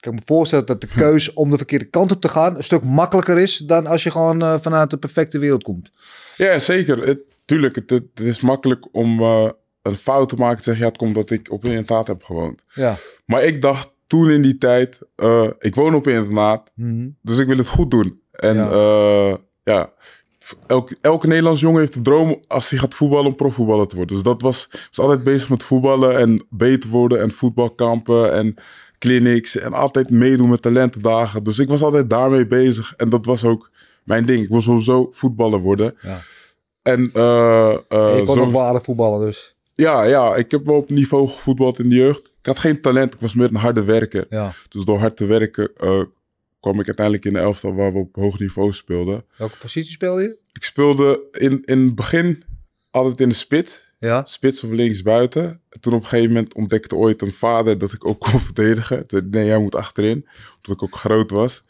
kan 0.00 0.12
ik 0.12 0.18
me 0.18 0.24
voorstellen 0.24 0.66
dat 0.66 0.80
de 0.80 0.88
keuze 0.96 1.34
om 1.34 1.50
de 1.50 1.56
verkeerde 1.56 1.84
kant 1.84 2.12
op 2.12 2.20
te 2.20 2.28
gaan 2.28 2.56
een 2.56 2.64
stuk 2.64 2.84
makkelijker 2.84 3.38
is 3.38 3.56
dan 3.56 3.86
als 3.86 4.02
je 4.02 4.10
gewoon 4.10 4.42
eh, 4.42 4.54
vanuit 4.60 4.90
de 4.90 4.98
perfecte 4.98 5.38
wereld 5.38 5.62
komt. 5.62 5.90
Ja, 6.36 6.58
zeker. 6.58 7.06
Het, 7.06 7.18
tuurlijk, 7.44 7.74
het, 7.74 8.02
is 8.20 8.40
makkelijk 8.40 8.94
om 8.94 9.20
eh, 9.20 9.48
een 9.82 9.96
fout 9.96 10.28
te 10.28 10.36
maken 10.36 10.50
en 10.50 10.56
te 10.56 10.62
zeggen, 10.62 10.82
ja, 10.82 10.88
het 10.88 10.98
komt 10.98 11.14
dat 11.14 11.30
ik 11.30 11.50
op 11.50 11.64
een 11.64 11.72
internaat 11.72 12.06
heb 12.06 12.22
gewoond. 12.22 12.62
Ja. 12.74 12.96
Maar 13.26 13.44
ik 13.44 13.62
dacht 13.62 13.91
toen 14.06 14.30
in 14.30 14.42
die 14.42 14.58
tijd, 14.58 14.98
eh, 15.16 15.46
ik 15.58 15.74
woon 15.74 15.94
op 15.94 16.06
internaat, 16.06 16.70
Mhm. 16.74 17.08
dus 17.22 17.38
ik 17.38 17.46
wil 17.46 17.56
het 17.56 17.68
goed 17.68 17.90
doen. 17.90 18.20
En 18.30 18.54
Ja. 18.54 18.70
ja, 18.74 19.38
ja 19.64 19.92
elke, 20.66 20.96
elke 21.00 21.26
Nederlands 21.26 21.60
jongen 21.60 21.80
heeft 21.80 21.94
de 21.94 22.00
droom 22.00 22.36
als 22.48 22.70
hij 22.70 22.78
gaat 22.78 22.94
voetballen 22.94 23.26
om 23.26 23.34
profvoetballer 23.34 23.86
te 23.86 23.96
worden. 23.96 24.14
Dus 24.14 24.24
dat 24.24 24.42
was, 24.42 24.68
was 24.70 24.98
altijd 24.98 25.24
bezig 25.24 25.48
met 25.48 25.62
voetballen 25.62 26.16
en 26.18 26.46
beter 26.50 26.90
worden 26.90 27.20
en 27.20 27.30
voetbalkampen 27.30 28.32
en 28.32 28.54
clinics 28.98 29.56
en 29.56 29.72
altijd 29.72 30.10
meedoen 30.10 30.48
met 30.48 30.62
talentendagen. 30.62 31.42
Dus 31.44 31.58
ik 31.58 31.68
was 31.68 31.82
altijd 31.82 32.10
daarmee 32.10 32.46
bezig 32.46 32.94
en 32.96 33.08
dat 33.08 33.26
was 33.26 33.44
ook 33.44 33.70
mijn 34.04 34.26
ding. 34.26 34.42
Ik 34.42 34.48
wil 34.48 34.60
sowieso 34.60 35.08
voetballer 35.12 35.60
worden. 35.60 35.94
Ja. 36.02 36.18
En, 36.82 37.10
eh, 37.12 37.70
eh, 37.88 38.24
kon 38.24 38.50
zo- 38.50 38.58
aardig 38.60 38.82
voetballen 38.84 39.26
dus. 39.26 39.56
Ja, 39.74 40.04
ja, 40.04 40.36
ik 40.36 40.50
heb 40.50 40.66
wel 40.66 40.76
op 40.76 40.90
niveau 40.90 41.28
gevoetbald 41.28 41.78
in 41.78 41.88
de 41.88 41.94
jeugd. 41.94 42.20
Ik 42.20 42.46
had 42.46 42.58
geen 42.58 42.80
talent, 42.80 43.14
ik 43.14 43.20
was 43.20 43.34
meer 43.34 43.48
een 43.48 43.54
harde 43.54 43.84
werker. 43.84 44.26
Ja. 44.28 44.52
Dus 44.68 44.84
door 44.84 44.98
hard 44.98 45.16
te 45.16 45.26
werken 45.26 45.70
eh, 45.76 46.02
kwam 46.60 46.80
ik 46.80 46.86
uiteindelijk 46.86 47.24
in 47.24 47.32
de 47.32 47.38
elftal 47.38 47.74
waar 47.74 47.92
we 47.92 47.98
op 47.98 48.14
hoog 48.14 48.38
niveau 48.38 48.72
speelden. 48.72 49.24
Welke 49.36 49.58
positie 49.58 49.92
speelde 49.92 50.22
je? 50.22 50.38
Ik 50.52 50.64
speelde 50.64 51.20
in, 51.32 51.62
in 51.64 51.84
het 51.84 51.94
begin 51.94 52.44
altijd 52.90 53.20
in 53.20 53.28
de 53.28 53.34
spits. 53.34 53.90
Ja. 53.98 54.24
Spits 54.24 54.64
of 54.64 54.70
links 54.70 55.02
buiten. 55.02 55.60
En 55.68 55.80
toen 55.80 55.92
op 55.92 56.00
een 56.00 56.06
gegeven 56.06 56.32
moment 56.32 56.54
ontdekte 56.54 56.96
ooit 56.96 57.22
een 57.22 57.32
vader 57.32 57.78
dat 57.78 57.92
ik 57.92 58.06
ook 58.06 58.20
kon 58.20 58.40
verdedigen. 58.50 59.06
Toen 59.06 59.28
nee, 59.30 59.46
jij 59.46 59.58
moet 59.58 59.74
achterin. 59.74 60.26
Omdat 60.54 60.70
ik 60.70 60.82
ook 60.82 60.96
groot 60.96 61.30
was. 61.30 61.62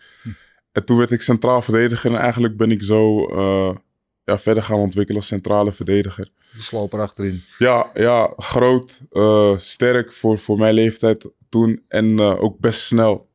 En 0.73 0.85
toen 0.85 0.97
werd 0.97 1.11
ik 1.11 1.21
centraal 1.21 1.62
verdediger. 1.62 2.11
En 2.11 2.19
eigenlijk 2.19 2.57
ben 2.57 2.71
ik 2.71 2.83
zo 2.83 3.27
eh, 3.27 3.77
ja, 4.25 4.38
verder 4.38 4.62
gaan 4.62 4.79
ontwikkelen 4.79 5.21
als 5.21 5.29
centrale 5.29 5.73
verdediger. 5.73 6.29
De 6.53 6.61
sloper 6.62 7.01
achterin. 7.01 7.43
Ja, 7.59 7.91
ja 7.95 8.33
groot, 8.37 9.01
eh, 9.11 9.57
sterk 9.59 10.12
voor, 10.12 10.38
voor 10.38 10.59
mijn 10.59 10.75
leeftijd 10.75 11.31
toen 11.49 11.83
en 11.88 12.19
eh, 12.19 12.43
ook 12.43 12.59
best 12.59 12.81
snel. 12.81 13.31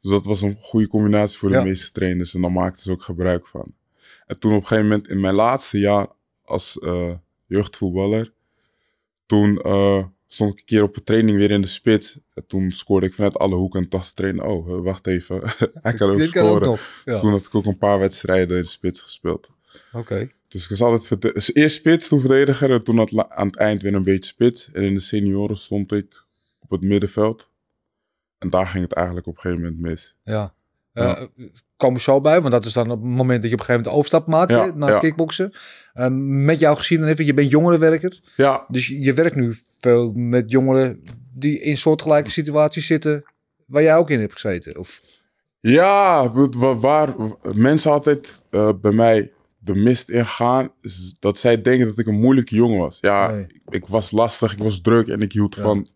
Dus 0.00 0.10
dat 0.10 0.24
was 0.24 0.40
een 0.40 0.56
goede 0.60 0.88
combinatie 0.88 1.38
voor 1.38 1.48
de 1.50 1.54
Ja. 1.56 1.62
meeste 1.62 1.92
trainers 1.92 2.34
en 2.34 2.40
daar 2.40 2.52
maakten 2.52 2.82
ze 2.82 2.90
ook 2.90 3.02
gebruik 3.02 3.46
van. 3.46 3.72
En 4.26 4.38
toen 4.38 4.52
op 4.54 4.60
een 4.60 4.66
gegeven 4.66 4.88
moment 4.88 5.08
in 5.08 5.20
mijn 5.20 5.34
laatste 5.34 5.78
jaar 5.78 6.06
als 6.44 6.78
eh, 6.78 7.14
jeugdvoetballer, 7.46 8.32
toen 9.26 9.60
stond 10.26 10.52
ik 10.52 10.58
een 10.58 10.64
keer 10.64 10.82
op 10.82 10.96
een 10.96 11.04
training 11.04 11.38
weer 11.38 11.50
in 11.50 11.60
de 11.60 11.66
spits. 11.66 12.18
En 12.34 12.46
toen 12.46 12.70
scoorde 12.70 13.06
ik 13.06 13.14
vanuit 13.14 13.38
alle 13.38 13.54
hoeken 13.54 13.82
en 13.82 13.88
dacht 13.88 14.08
de 14.08 14.14
trainer, 14.14 14.44
oh, 14.44 14.82
wacht 14.84 15.06
even, 15.06 15.40
hij 15.82 15.92
kan 15.92 16.10
ook 16.10 16.16
Dit 16.16 16.30
kan 16.30 16.42
ook 16.42 16.48
scoren. 16.50 16.68
nog. 16.68 17.02
Dus 17.04 17.20
toen 17.20 17.30
had 17.30 17.44
ik 17.46 17.54
ook 17.54 17.64
een 17.66 17.78
paar 17.78 17.98
wedstrijden 17.98 18.56
in 18.56 18.62
de 18.62 18.68
spits 18.68 19.00
gespeeld. 19.00 19.50
Oké. 19.92 20.30
Dus 20.50 20.62
ik 20.62 20.68
was 20.68 20.80
altijd 20.82 21.20
dus 21.34 21.54
eerst 21.54 21.76
spits, 21.76 22.08
toen 22.08 22.20
verdediger. 22.20 22.70
En 22.70 22.82
toen 22.84 23.30
aan 23.30 23.46
het 23.46 23.56
eind 23.56 23.82
weer 23.82 23.94
een 23.94 24.02
beetje 24.02 24.30
spits. 24.30 24.70
En 24.72 24.82
in 24.82 24.94
de 24.94 25.00
senioren 25.00 25.56
stond 25.56 25.92
ik 25.92 26.24
op 26.58 26.70
het 26.70 26.80
middenveld. 26.80 27.50
En 28.38 28.50
daar 28.50 28.66
ging 28.66 28.82
het 28.84 28.92
eigenlijk 28.92 29.26
op 29.26 29.34
een 29.34 29.40
gegeven 29.40 29.62
moment 29.64 29.80
mis. 29.80 30.16
Ja. 30.24 30.54
Ja. 30.92 31.18
Eh, 31.18 31.26
Komen 31.76 31.96
we 31.96 32.02
zo 32.02 32.20
bij, 32.20 32.40
want 32.40 32.52
dat 32.52 32.64
is 32.64 32.72
dan 32.72 32.90
op 32.90 33.02
het 33.02 33.10
moment 33.10 33.40
dat 33.42 33.50
je 33.50 33.56
op 33.56 33.60
een 33.60 33.66
gegeven 33.66 33.74
moment 33.74 33.84
de 33.84 33.90
overstap 33.90 34.26
maakt 34.26 34.50
Ja, 34.50 34.76
naar 34.78 34.90
ja. 34.90 34.98
kickboksen. 34.98 35.52
Eh, 35.92 36.06
met 36.20 36.58
jouw 36.58 36.74
geschiedenis, 36.74 37.16
je 37.26 37.34
bent 37.34 37.50
jongerenwerker. 37.50 38.20
Ja, 38.36 38.64
Dus 38.68 38.86
je 38.86 39.12
werkt 39.12 39.34
nu 39.36 39.54
veel 39.78 40.12
met 40.12 40.50
jongeren 40.50 41.02
die 41.34 41.60
in 41.60 41.76
soortgelijke 41.76 42.30
situaties 42.30 42.86
zitten 42.86 43.24
waar 43.66 43.82
jij 43.82 43.96
ook 43.96 44.10
in 44.10 44.20
hebt 44.20 44.32
gezeten. 44.32 44.78
Of, 44.78 45.00
ja 45.60 46.30
het- 46.32 46.54
wa- 46.54 46.74
waar, 46.74 47.14
mensen 47.54 47.90
altijd 47.90 48.42
eh, 48.50 48.70
bij 48.80 48.92
mij 48.92 49.32
de 49.74 49.80
mist 49.80 50.08
ingaan, 50.08 50.70
dat 51.20 51.38
zij 51.38 51.62
denken 51.62 51.86
dat 51.86 51.98
ik 51.98 52.06
een 52.06 52.20
moeilijke 52.20 52.54
jongen 52.54 52.78
was. 52.78 52.98
Ja, 53.00 53.30
Nee. 53.30 53.42
ik, 53.42 53.62
ik 53.74 53.86
was 53.86 54.10
lastig, 54.10 54.52
ik 54.52 54.58
was 54.58 54.80
druk 54.80 55.08
en 55.08 55.20
ik 55.20 55.32
hield 55.32 55.54
Ja. 55.54 55.62
van 55.62 55.86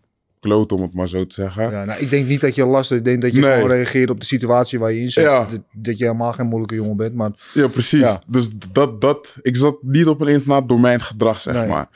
kloot, 0.40 0.72
om 0.72 0.82
het 0.82 0.94
maar 0.94 1.08
zo 1.08 1.26
te 1.26 1.34
zeggen. 1.34 1.70
ja, 1.70 1.84
nou, 1.84 2.00
ik 2.00 2.10
denk 2.10 2.26
niet 2.26 2.40
dat 2.40 2.54
je 2.54 2.66
last 2.66 2.88
hebt. 2.90 3.00
Ik 3.00 3.06
denk 3.06 3.22
dat 3.22 3.34
je 3.34 3.40
Nee. 3.40 3.52
gewoon 3.54 3.68
reageert 3.70 4.10
op 4.10 4.20
de 4.20 4.26
situatie 4.26 4.78
waar 4.78 4.92
je 4.92 5.00
in 5.00 5.10
zit. 5.10 5.24
Ja. 5.24 5.44
Dat, 5.44 5.60
dat 5.72 5.98
je 5.98 6.04
helemaal 6.04 6.32
geen 6.32 6.46
moeilijke 6.46 6.74
jongen 6.74 6.96
bent. 6.96 7.14
Maar 7.14 7.32
Ja, 7.54 7.66
precies. 7.68 8.00
Ja. 8.00 8.22
Dus 8.26 8.48
dat, 8.72 9.00
dat, 9.00 9.36
ik 9.42 9.56
zat 9.56 9.78
niet 9.82 10.06
op 10.06 10.20
een 10.20 10.26
internaat 10.28 10.68
door 10.68 10.80
mijn 10.80 11.00
gedrag, 11.00 11.40
zeg 11.40 11.54
Nee. 11.54 11.66
maar. 11.66 11.88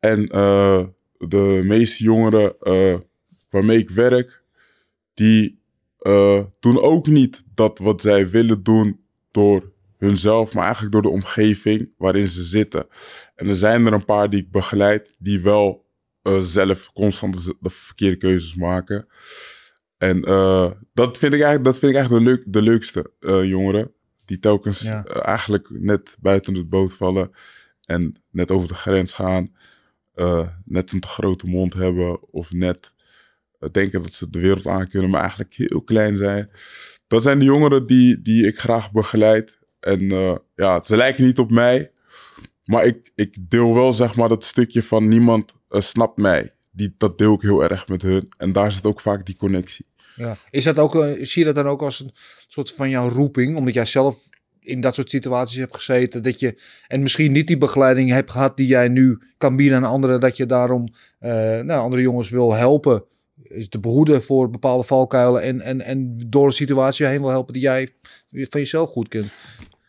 En 0.00 0.26
eh, 0.26 0.84
de 1.18 1.62
meeste 1.64 2.02
jongeren 2.04 2.54
eh, 2.60 2.94
waarmee 3.50 3.78
ik 3.78 3.90
werk, 3.90 4.42
die 5.14 5.60
eh, 5.98 6.42
doen 6.60 6.80
ook 6.80 7.06
niet 7.06 7.44
dat 7.54 7.78
wat 7.78 8.00
zij 8.00 8.28
willen 8.30 8.62
doen 8.62 9.00
door 9.30 9.72
hunzelf, 9.98 10.54
maar 10.54 10.64
eigenlijk 10.64 10.92
door 10.92 11.02
de 11.02 11.08
omgeving 11.08 11.92
waarin 11.96 12.28
ze 12.28 12.42
zitten. 12.42 12.86
En 13.34 13.48
er 13.48 13.54
zijn 13.54 13.86
er 13.86 13.92
een 13.92 14.04
paar 14.04 14.30
die 14.30 14.40
ik 14.40 14.50
begeleid, 14.50 15.16
die 15.18 15.40
wel 15.40 15.86
eh, 16.22 16.38
zelf 16.38 16.92
constant 16.92 17.44
de, 17.44 17.56
de 17.60 17.70
verkeerde 17.70 18.16
keuzes 18.16 18.54
maken. 18.54 19.06
En 19.98 20.22
eh, 20.24 20.70
dat 20.94 21.18
vind 21.18 21.32
ik 21.32 21.40
eigenlijk, 21.40 21.64
dat 21.64 21.78
vind 21.78 21.92
ik 21.92 21.98
eigenlijk 21.98 22.24
de, 22.26 22.30
leuk, 22.30 22.44
de 22.46 22.62
leukste 22.62 23.12
eh, 23.20 23.44
jongeren. 23.44 23.92
Die 24.24 24.38
telkens 24.38 24.80
Ja. 24.80 25.04
eigenlijk 25.04 25.68
net 25.70 26.16
buiten 26.20 26.54
de 26.54 26.64
boot 26.64 26.94
vallen. 26.94 27.30
En 27.84 28.22
net 28.30 28.50
over 28.50 28.68
de 28.68 28.74
grens 28.74 29.12
gaan. 29.12 29.52
net 30.64 30.92
een 30.92 31.00
te 31.00 31.08
grote 31.08 31.46
mond 31.46 31.74
hebben. 31.74 32.32
Of 32.32 32.52
net 32.52 32.94
denken 33.70 34.02
dat 34.02 34.12
ze 34.12 34.30
de 34.30 34.40
wereld 34.40 34.66
aan 34.66 34.88
kunnen. 34.88 35.10
Maar 35.10 35.20
eigenlijk 35.20 35.54
heel 35.54 35.82
klein 35.82 36.16
zijn. 36.16 36.50
Dat 37.06 37.22
zijn 37.22 37.38
de 37.38 37.44
jongeren 37.44 37.86
die, 37.86 38.22
die 38.22 38.46
ik 38.46 38.58
graag 38.58 38.92
begeleid. 38.92 39.57
En 39.80 40.10
eh, 40.10 40.34
ja, 40.54 40.82
ze 40.82 40.96
lijken 40.96 41.24
niet 41.24 41.38
op 41.38 41.50
mij. 41.50 41.90
Maar 42.64 42.84
ik, 42.84 43.12
ik 43.14 43.50
deel 43.50 43.74
wel 43.74 43.92
zeg 43.92 44.16
maar 44.16 44.28
dat 44.28 44.44
stukje 44.44 44.82
van 44.82 45.08
niemand 45.08 45.54
eh, 45.68 45.80
snapt 45.80 46.16
mij. 46.16 46.50
die, 46.70 46.94
dat 46.98 47.18
deel 47.18 47.34
ik 47.34 47.40
heel 47.40 47.62
erg 47.62 47.88
met 47.88 48.02
hun. 48.02 48.28
En 48.36 48.52
daar 48.52 48.72
zit 48.72 48.86
ook 48.86 49.00
vaak 49.00 49.26
die 49.26 49.36
connectie. 49.36 49.86
Ja. 50.16 50.36
Is 50.50 50.64
dat 50.64 50.78
ook, 50.78 50.94
eh, 50.94 51.24
zie 51.24 51.40
je 51.40 51.44
dat 51.44 51.54
dan 51.54 51.66
ook 51.66 51.82
als 51.82 52.00
een 52.00 52.12
soort 52.48 52.72
van 52.72 52.90
jouw 52.90 53.08
roeping? 53.08 53.56
Omdat 53.56 53.74
jij 53.74 53.84
zelf 53.84 54.16
in 54.60 54.80
dat 54.80 54.94
soort 54.94 55.10
situaties 55.10 55.56
hebt 55.56 55.76
gezeten. 55.76 56.22
Dat 56.22 56.40
je, 56.40 56.60
en 56.86 57.02
misschien 57.02 57.32
niet 57.32 57.46
die 57.46 57.58
begeleiding 57.58 58.10
hebt 58.10 58.30
gehad 58.30 58.56
die 58.56 58.66
jij 58.66 58.88
nu 58.88 59.18
kan 59.38 59.56
bieden 59.56 59.76
aan 59.76 59.90
anderen. 59.90 60.20
Dat 60.20 60.36
je 60.36 60.46
daarom 60.46 60.94
nou, 61.18 61.70
andere 61.70 62.02
jongens 62.02 62.30
wil 62.30 62.54
helpen. 62.54 63.04
Is 63.48 63.68
te 63.68 63.80
behoeden 63.80 64.22
voor 64.22 64.50
bepaalde 64.50 64.84
valkuilen. 64.84 65.42
En, 65.42 65.60
en, 65.60 65.80
en 65.80 66.16
door 66.26 66.46
een 66.46 66.52
situatie 66.52 67.06
heen 67.06 67.20
wil 67.20 67.30
helpen 67.30 67.52
die 67.52 67.62
jij 67.62 67.88
van 68.30 68.60
jezelf 68.60 68.90
goed 68.90 69.08
kent. 69.08 69.28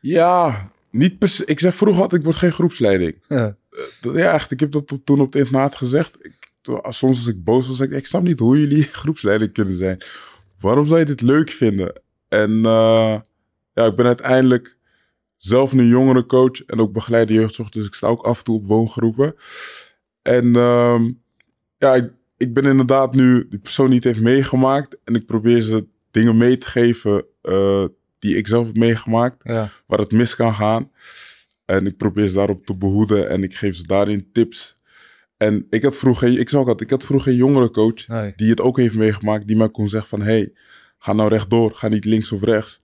Ja, 0.01 0.71
niet 0.91 1.17
per 1.19 1.29
se. 1.29 1.45
Ik 1.45 1.59
zeg 1.59 1.75
vroeger 1.75 2.01
altijd, 2.01 2.19
ik 2.21 2.27
word 2.27 2.39
geen 2.39 2.51
groepsleiding. 2.51 3.15
Ja. 3.27 3.55
Dat- 4.01 4.15
Ja, 4.15 4.33
echt. 4.33 4.51
Ik 4.51 4.59
heb 4.59 4.71
dat 4.71 4.87
to- 4.87 5.01
toen 5.03 5.19
op 5.19 5.33
het 5.33 5.41
internaat 5.41 5.75
gezegd. 5.75 6.15
Ik, 6.21 6.33
toen- 6.61 6.81
als- 6.81 6.97
soms 6.97 7.17
als 7.17 7.27
ik 7.27 7.43
boos 7.43 7.67
was, 7.67 7.77
zei 7.77 7.89
ik, 7.89 7.95
ik 7.97 8.05
snap 8.05 8.21
niet 8.23 8.39
hoe 8.39 8.59
jullie 8.59 8.83
groepsleiding 9.01 9.51
kunnen 9.51 9.75
zijn. 9.75 10.01
Waarom 10.59 10.85
zou 10.87 10.99
je 10.99 11.05
dit 11.05 11.21
leuk 11.21 11.49
vinden? 11.49 12.01
En 12.27 12.51
eh, 12.65 13.19
ja, 13.73 13.85
ik 13.85 13.95
ben 13.95 14.05
uiteindelijk 14.05 14.77
zelf 15.35 15.71
een 15.71 15.87
jongerencoach 15.87 16.65
en 16.65 16.79
ook 16.79 16.91
begeleider 16.93 17.35
jeugdzorg. 17.35 17.69
Dus 17.69 17.85
ik 17.85 17.93
sta 17.93 18.07
ook 18.07 18.21
af 18.21 18.37
en 18.37 18.43
toe 18.43 18.55
op 18.55 18.67
woongroepen. 18.67 19.35
En 20.21 20.55
ehm, 20.55 21.11
ja, 21.77 21.95
ik, 21.95 22.11
ik 22.39 22.53
ben 22.53 22.63
inderdaad 22.65 23.13
nu 23.13 23.47
die 23.49 23.59
persoon 23.59 23.85
die 23.87 23.95
het 23.95 24.03
heeft 24.03 24.21
meegemaakt. 24.21 24.97
En 25.03 25.15
ik 25.15 25.25
probeer 25.25 25.61
ze 25.61 25.87
dingen 26.11 26.37
mee 26.37 26.57
te 26.57 26.67
geven 26.67 27.25
eh, 27.41 27.85
die 28.19 28.37
ik 28.37 28.47
zelf 28.47 28.65
heb 28.65 28.75
meegemaakt 28.77 29.43
Ja. 29.43 29.69
waar 29.87 29.99
het 29.99 30.11
mis 30.11 30.35
kan 30.35 30.53
gaan. 30.53 30.91
En 31.65 31.85
ik 31.85 31.97
probeer 31.97 32.27
ze 32.27 32.33
daarop 32.33 32.65
te 32.65 32.77
behoeden 32.77 33.29
en 33.29 33.43
ik 33.43 33.55
geef 33.55 33.75
ze 33.75 33.87
daarin 33.87 34.29
tips. 34.31 34.77
En 35.37 35.67
ik 35.69 35.83
had 35.83 35.97
vroeger, 35.97 36.39
ik 36.39 36.47
ook 36.53 36.57
altijd, 36.67 36.81
ik 36.81 36.89
had 36.89 37.03
vroeger 37.03 37.31
een 37.31 37.37
jongerencoach 37.37 38.07
Nee. 38.07 38.33
die 38.35 38.49
het 38.49 38.61
ook 38.61 38.77
heeft 38.77 38.95
meegemaakt, 38.95 39.47
die 39.47 39.55
mij 39.57 39.69
kon 39.69 39.89
zeggen 39.89 40.09
van, 40.09 40.21
hey, 40.21 40.53
ga 40.97 41.13
nou 41.13 41.29
rechtdoor, 41.29 41.71
ga 41.75 41.87
niet 41.87 42.05
links 42.05 42.31
of 42.31 42.43
rechts. 42.43 42.81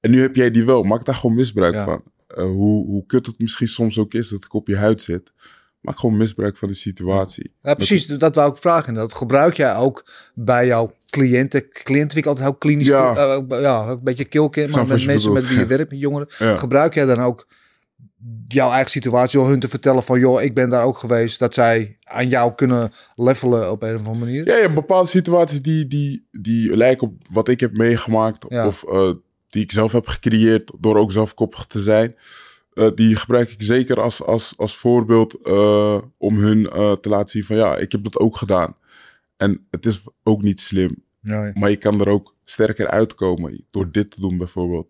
En 0.00 0.10
nu 0.10 0.20
heb 0.20 0.36
jij 0.36 0.50
die 0.50 0.64
wel, 0.64 0.82
maak 0.82 1.04
daar 1.04 1.14
gewoon 1.14 1.36
misbruik 1.36 1.74
Ja. 1.74 1.84
van. 1.84 2.02
Eh, 2.26 2.44
hoe, 2.44 2.86
hoe 2.86 3.06
kut 3.06 3.26
het 3.26 3.38
misschien 3.38 3.68
soms 3.68 3.98
ook 3.98 4.14
is 4.14 4.28
dat 4.28 4.44
ik 4.44 4.52
op 4.54 4.66
je 4.68 4.76
huid 4.76 5.00
zit. 5.00 5.32
Maak 5.80 5.98
gewoon 5.98 6.16
misbruik 6.16 6.56
van 6.56 6.68
de 6.68 6.74
situatie. 6.74 7.54
Ja, 7.60 7.74
precies. 7.74 8.06
Dat 8.06 8.34
wou 8.34 8.50
ik 8.50 8.56
vragen. 8.56 8.94
Dat 8.94 9.14
gebruik 9.14 9.56
jij 9.56 9.76
ook 9.76 10.04
bij 10.34 10.66
jouw 10.66 10.92
cliënten. 11.10 11.68
Cliënten 11.68 12.10
vind 12.10 12.24
ik 12.24 12.26
altijd 12.26 12.46
heel 12.46 12.56
klinisch. 12.56 12.86
Ja. 12.86 13.44
Ja 13.48 13.88
een 13.88 14.00
beetje 14.02 14.24
kilkind. 14.24 14.70
Maar 14.70 14.86
met 14.86 15.06
mensen 15.06 15.32
met 15.32 15.48
wie 15.48 15.58
je 15.58 15.66
werkt, 15.76 15.90
met 15.90 16.00
jongeren. 16.00 16.28
Ja. 16.38 16.56
Gebruik 16.56 16.94
jij 16.94 17.04
dan 17.04 17.20
ook 17.20 17.46
jouw 18.48 18.70
eigen 18.70 18.90
situatie 18.90 19.38
door 19.38 19.48
hun 19.48 19.60
te 19.60 19.68
vertellen 19.68 20.02
van... 20.02 20.20
joh, 20.20 20.42
ik 20.42 20.54
ben 20.54 20.68
daar 20.68 20.84
ook 20.84 20.98
geweest. 20.98 21.38
Dat 21.38 21.54
zij 21.54 21.98
aan 22.02 22.28
jou 22.28 22.54
kunnen 22.54 22.92
levelen 23.14 23.70
op 23.70 23.82
een 23.82 23.94
of 23.94 24.06
andere 24.06 24.18
manier. 24.18 24.46
Ja, 24.46 24.56
ja, 24.56 24.68
bepaalde 24.68 25.08
situaties 25.08 25.62
die, 25.62 25.86
die, 25.86 26.28
die 26.30 26.76
lijken 26.76 27.06
op 27.06 27.14
wat 27.30 27.48
ik 27.48 27.60
heb 27.60 27.76
meegemaakt. 27.76 28.48
Of 28.48 28.84
eh, 28.84 29.10
die 29.48 29.62
ik 29.62 29.72
zelf 29.72 29.92
heb 29.92 30.06
gecreëerd 30.06 30.72
door 30.78 30.96
ook 30.96 31.12
zelf 31.12 31.34
koppig 31.34 31.66
te 31.66 31.80
zijn. 31.80 32.14
Eh, 32.70 32.90
die 32.94 33.16
gebruik 33.16 33.50
ik 33.50 33.62
zeker 33.62 34.00
als, 34.00 34.22
als, 34.22 34.54
als 34.56 34.76
voorbeeld 34.76 35.34
eh, 35.34 36.02
om 36.18 36.38
hun 36.38 36.66
eh, 36.66 36.92
te 36.92 37.08
laten 37.08 37.28
zien 37.28 37.44
van 37.44 37.56
ja, 37.56 37.76
ik 37.76 37.92
heb 37.92 38.04
dat 38.04 38.18
ook 38.18 38.36
gedaan. 38.36 38.76
En 39.36 39.66
het 39.70 39.86
is 39.86 40.08
ook 40.22 40.42
niet 40.42 40.60
slim. 40.60 41.04
Nee. 41.20 41.52
Maar 41.54 41.70
je 41.70 41.76
kan 41.76 42.00
er 42.00 42.08
ook 42.08 42.34
sterker 42.44 42.88
uitkomen 42.88 43.66
door 43.70 43.90
dit 43.90 44.10
te 44.10 44.20
doen 44.20 44.38
bijvoorbeeld. 44.38 44.88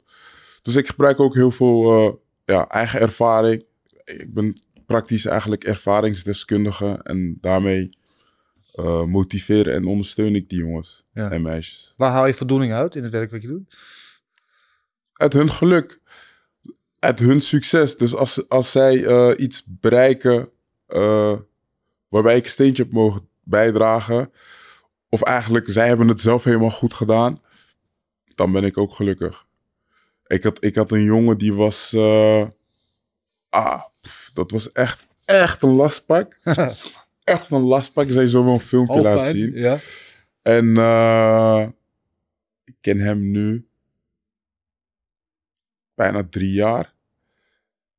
Dus 0.63 0.77
ik 0.77 0.87
gebruik 0.87 1.21
ook 1.21 1.35
heel 1.35 1.51
veel 1.51 2.23
ja, 2.45 2.69
eigen 2.69 3.01
ervaring. 3.01 3.65
Ik 4.05 4.35
ben 4.35 4.63
praktisch 4.87 5.25
eigenlijk 5.25 5.65
ervaringsdeskundige. 5.65 7.01
En 7.03 7.39
daarmee 7.41 7.99
motiveren 9.07 9.75
en 9.75 9.85
ondersteun 9.85 10.35
ik 10.35 10.49
die 10.49 10.59
jongens 10.59 11.05
Ja. 11.13 11.31
en 11.31 11.43
meisjes. 11.43 11.95
Waar 11.97 12.13
haal 12.13 12.27
je 12.27 12.35
voldoening 12.35 12.73
uit 12.73 12.95
in 12.95 13.03
het 13.03 13.13
werk 13.13 13.31
wat 13.31 13.43
je 13.43 13.49
doet? 13.49 13.77
Uit 15.13 15.33
hun 15.33 15.51
geluk. 15.51 16.00
Uit 17.01 17.19
hun 17.19 17.41
succes. 17.41 17.97
Dus 17.97 18.15
als, 18.15 18.49
als 18.49 18.71
zij 18.71 19.05
eh, 19.05 19.31
iets 19.37 19.65
bereiken 19.67 20.51
eh, 20.87 21.39
waarbij 22.09 22.37
ik 22.37 22.45
een 22.45 22.51
steentje 22.51 22.83
heb 22.83 22.93
mogen 22.93 23.29
bijdragen. 23.43 24.33
Of 25.09 25.23
eigenlijk 25.23 25.69
zij 25.69 25.87
hebben 25.89 26.09
het 26.09 26.21
zelf 26.21 26.45
helemaal 26.45 26.71
goed 26.71 26.95
gedaan. 26.95 27.39
Dan 28.35 28.53
ben 28.53 28.65
ik 28.65 28.79
ook 28.79 28.95
gelukkig. 28.95 29.47
Ik 30.27 30.43
had, 30.43 30.65
ik 30.65 30.75
had 30.75 30.93
een 30.93 31.03
jongen 31.03 31.39
die 31.39 31.55
was... 31.55 31.93
eh, 31.93 32.47
ah, 33.49 33.83
pff, 34.01 34.31
dat 34.35 34.51
was 34.51 34.73
echt, 34.73 35.07
echt 35.25 35.63
een 35.63 35.75
lastpak. 35.75 36.37
echt 37.25 37.51
een 37.51 37.63
lastpak. 37.63 38.09
Je 38.09 38.29
zo 38.29 38.45
wel 38.45 38.53
een 38.53 38.61
filmpje 38.61 39.01
laten 39.01 39.33
zien. 39.33 39.53
Ja. 39.55 39.79
En 40.43 40.67
ik 42.65 42.75
ken 42.81 43.01
hem 43.01 43.31
nu 43.31 43.70
bijna 46.01 46.27
drie 46.31 46.53
jaar. 46.53 46.95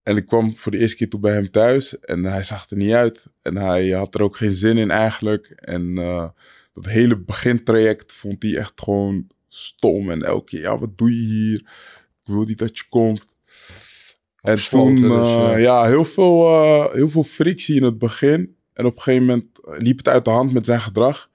En 0.03 0.17
ik 0.17 0.25
kwam 0.25 0.55
voor 0.57 0.71
de 0.71 0.77
eerste 0.77 0.95
keer 0.95 1.09
toe 1.09 1.19
bij 1.19 1.33
hem 1.33 1.51
thuis 1.51 1.99
en 1.99 2.23
hij 2.23 2.43
zag 2.43 2.69
er 2.69 2.77
niet 2.77 2.93
uit. 2.93 3.25
En 3.41 3.55
hij 3.55 3.89
had 3.89 4.15
er 4.15 4.21
ook 4.21 4.37
geen 4.37 4.51
zin 4.51 4.77
in 4.77 4.91
eigenlijk. 4.91 5.45
En 5.47 5.97
eh, 5.97 6.29
dat 6.73 6.85
hele 6.85 7.17
begintraject 7.17 8.13
vond 8.13 8.43
hij 8.43 8.57
echt 8.57 8.81
gewoon 8.81 9.27
stom. 9.47 10.09
En 10.09 10.21
elke 10.21 10.45
keer, 10.45 10.61
ja, 10.61 10.77
wat 10.79 10.97
doe 10.97 11.09
je 11.09 11.23
hier? 11.33 11.59
Ik 12.23 12.33
wil 12.33 12.43
niet 12.43 12.57
dat 12.57 12.77
je 12.77 12.83
komt. 12.89 13.25
En 14.41 14.69
toen, 14.69 15.01
dus, 15.01 15.27
eh, 15.27 15.61
ja, 15.61 15.85
heel 15.85 16.05
veel, 16.05 16.47
eh, 16.47 16.93
heel 16.93 17.09
veel 17.09 17.23
frictie 17.23 17.75
in 17.75 17.83
het 17.83 17.97
begin. 17.97 18.55
En 18.73 18.85
op 18.85 18.95
een 18.95 19.01
gegeven 19.01 19.25
moment 19.25 19.45
liep 19.61 19.97
het 19.97 20.07
uit 20.07 20.25
de 20.25 20.31
hand 20.31 20.53
met 20.53 20.65
zijn 20.65 20.81
gedrag. 20.81 21.29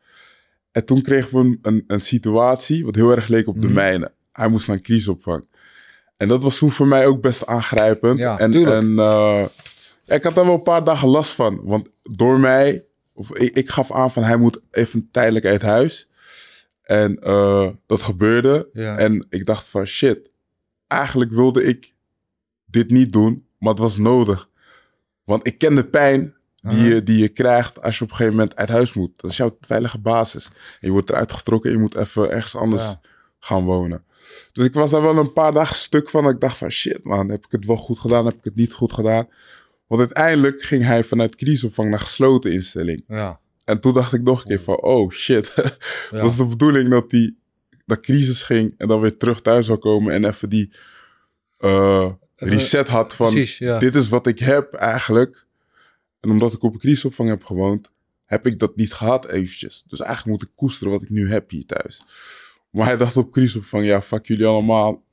En 0.72 0.84
toen 0.84 1.02
kregen 1.02 1.38
we 1.38 1.44
een, 1.44 1.58
een, 1.62 1.84
een 1.86 2.00
situatie 2.00 2.84
wat 2.84 2.94
heel 2.94 3.10
erg 3.10 3.28
leek 3.28 3.46
op 3.46 3.60
de 3.60 3.66
Mhm. 3.66 3.76
mijne. 3.76 4.12
Hij 4.32 4.48
moest 4.48 4.66
naar 4.66 4.76
een 4.76 4.82
crisisopvang. 4.82 5.44
En 6.16 6.28
dat 6.28 6.42
was 6.42 6.58
toen 6.58 6.72
voor 6.72 6.86
mij 6.86 7.06
ook 7.06 7.20
best 7.20 7.46
aangrijpend. 7.46 8.18
Ja, 8.18 8.38
en 8.38 8.50
tuurlijk. 8.50 8.82
en 8.82 8.98
eh, 8.98 9.44
ik 10.06 10.22
had 10.22 10.34
daar 10.34 10.44
wel 10.44 10.54
een 10.54 10.62
paar 10.62 10.84
dagen 10.84 11.08
last 11.08 11.30
van. 11.30 11.60
Want 11.62 11.88
door 12.02 12.40
mij, 12.40 12.84
of 13.12 13.36
ik, 13.36 13.54
ik 13.54 13.68
gaf 13.68 13.92
aan 13.92 14.10
van 14.12 14.22
hij 14.22 14.36
moet 14.36 14.60
even 14.70 15.08
tijdelijk 15.10 15.44
uit 15.44 15.62
huis. 15.62 16.08
En 16.82 17.18
eh, 17.22 17.68
dat 17.86 18.02
gebeurde. 18.02 18.68
Ja. 18.72 18.98
En 18.98 19.26
ik 19.30 19.46
dacht 19.46 19.68
van 19.68 19.84
shit, 19.86 20.30
eigenlijk 20.86 21.32
wilde 21.32 21.64
ik 21.64 21.94
dit 22.66 22.90
niet 22.90 23.12
doen, 23.12 23.46
maar 23.58 23.70
het 23.70 23.78
was 23.80 23.98
nodig. 23.98 24.48
Want 25.24 25.46
ik 25.46 25.58
ken 25.58 25.74
de 25.74 25.84
pijn 25.84 26.34
die, 26.60 26.78
Aha. 26.78 26.84
je, 26.88 27.02
die 27.02 27.18
je 27.18 27.28
krijgt 27.28 27.82
als 27.82 27.98
je 27.98 28.04
op 28.04 28.10
een 28.10 28.16
gegeven 28.16 28.38
moment 28.38 28.56
uit 28.56 28.68
huis 28.68 28.92
moet. 28.92 29.20
Dat 29.20 29.30
is 29.30 29.36
jouw 29.36 29.56
veilige 29.60 29.98
basis. 29.98 30.46
En 30.46 30.52
je 30.80 30.90
wordt 30.90 31.10
eruit 31.10 31.32
getrokken 31.32 31.70
en 31.70 31.76
je 31.76 31.82
moet 31.82 31.96
even 31.96 32.30
ergens 32.30 32.56
anders 32.56 32.82
Ja. 32.82 33.00
gaan 33.38 33.64
wonen. 33.64 34.04
Dus 34.52 34.64
ik 34.64 34.74
was 34.74 34.90
daar 34.90 35.02
wel 35.02 35.16
een 35.16 35.32
paar 35.32 35.52
dagen 35.52 35.76
stuk 35.76 36.08
van. 36.10 36.24
dat 36.24 36.32
Ik 36.32 36.40
dacht 36.40 36.56
van 36.58 36.70
shit 36.70 37.04
man, 37.04 37.30
heb 37.30 37.44
ik 37.44 37.50
het 37.52 37.64
wel 37.66 37.76
goed 37.76 37.98
gedaan? 37.98 38.24
Heb 38.24 38.34
ik 38.34 38.44
het 38.44 38.54
niet 38.56 38.72
goed 38.72 38.92
gedaan? 38.92 39.28
Want 39.86 40.00
uiteindelijk 40.00 40.62
ging 40.62 40.84
hij 40.84 41.04
vanuit 41.04 41.36
crisisopvang 41.36 41.90
naar 41.90 41.98
gesloten 41.98 42.52
instelling. 42.52 43.04
Ja. 43.08 43.40
En 43.64 43.80
toen 43.80 43.92
dacht 43.92 44.12
ik 44.12 44.22
nog 44.22 44.38
een 44.40 44.46
keer 44.46 44.60
van, 44.60 44.80
oh 44.82 45.10
shit. 45.10 45.54
Het 45.54 45.76
Ja. 46.10 46.20
was 46.22 46.36
de 46.36 46.44
bedoeling 46.44 46.90
dat 46.90 47.10
die 47.10 47.38
dat 47.86 48.00
crisis 48.00 48.42
ging 48.42 48.74
en 48.78 48.88
dan 48.88 49.00
weer 49.00 49.16
terug 49.16 49.40
thuis 49.42 49.66
zou 49.66 49.78
komen 49.78 50.12
en 50.12 50.24
even 50.24 50.48
die 50.48 50.72
eh, 51.56 52.12
reset 52.36 52.88
had 52.88 53.14
van, 53.14 53.32
Precies, 53.32 53.58
ja. 53.58 53.78
dit 53.78 53.94
is 53.94 54.08
wat 54.08 54.26
ik 54.26 54.38
heb 54.38 54.74
eigenlijk. 54.74 55.46
En 56.20 56.30
omdat 56.30 56.52
ik 56.52 56.62
op 56.62 56.72
een 56.72 56.78
crisisopvang 56.78 57.28
heb 57.28 57.44
gewoond, 57.44 57.92
heb 58.24 58.46
ik 58.46 58.58
dat 58.58 58.76
niet 58.76 58.92
gehad 58.92 59.26
eventjes. 59.28 59.84
Dus 59.88 60.00
eigenlijk 60.00 60.38
moet 60.38 60.48
ik 60.48 60.54
koesteren 60.56 60.92
wat 60.92 61.02
ik 61.02 61.10
nu 61.10 61.30
heb 61.30 61.50
hier 61.50 61.66
thuis. 61.66 62.02
Maar 62.76 62.86
hij 62.86 62.96
dacht 62.96 63.16
op 63.16 63.30
crisisopvang, 63.32 63.84
ja, 63.84 64.02
fuck 64.02 64.26
jullie 64.26 64.46
allemaal. 64.46 65.04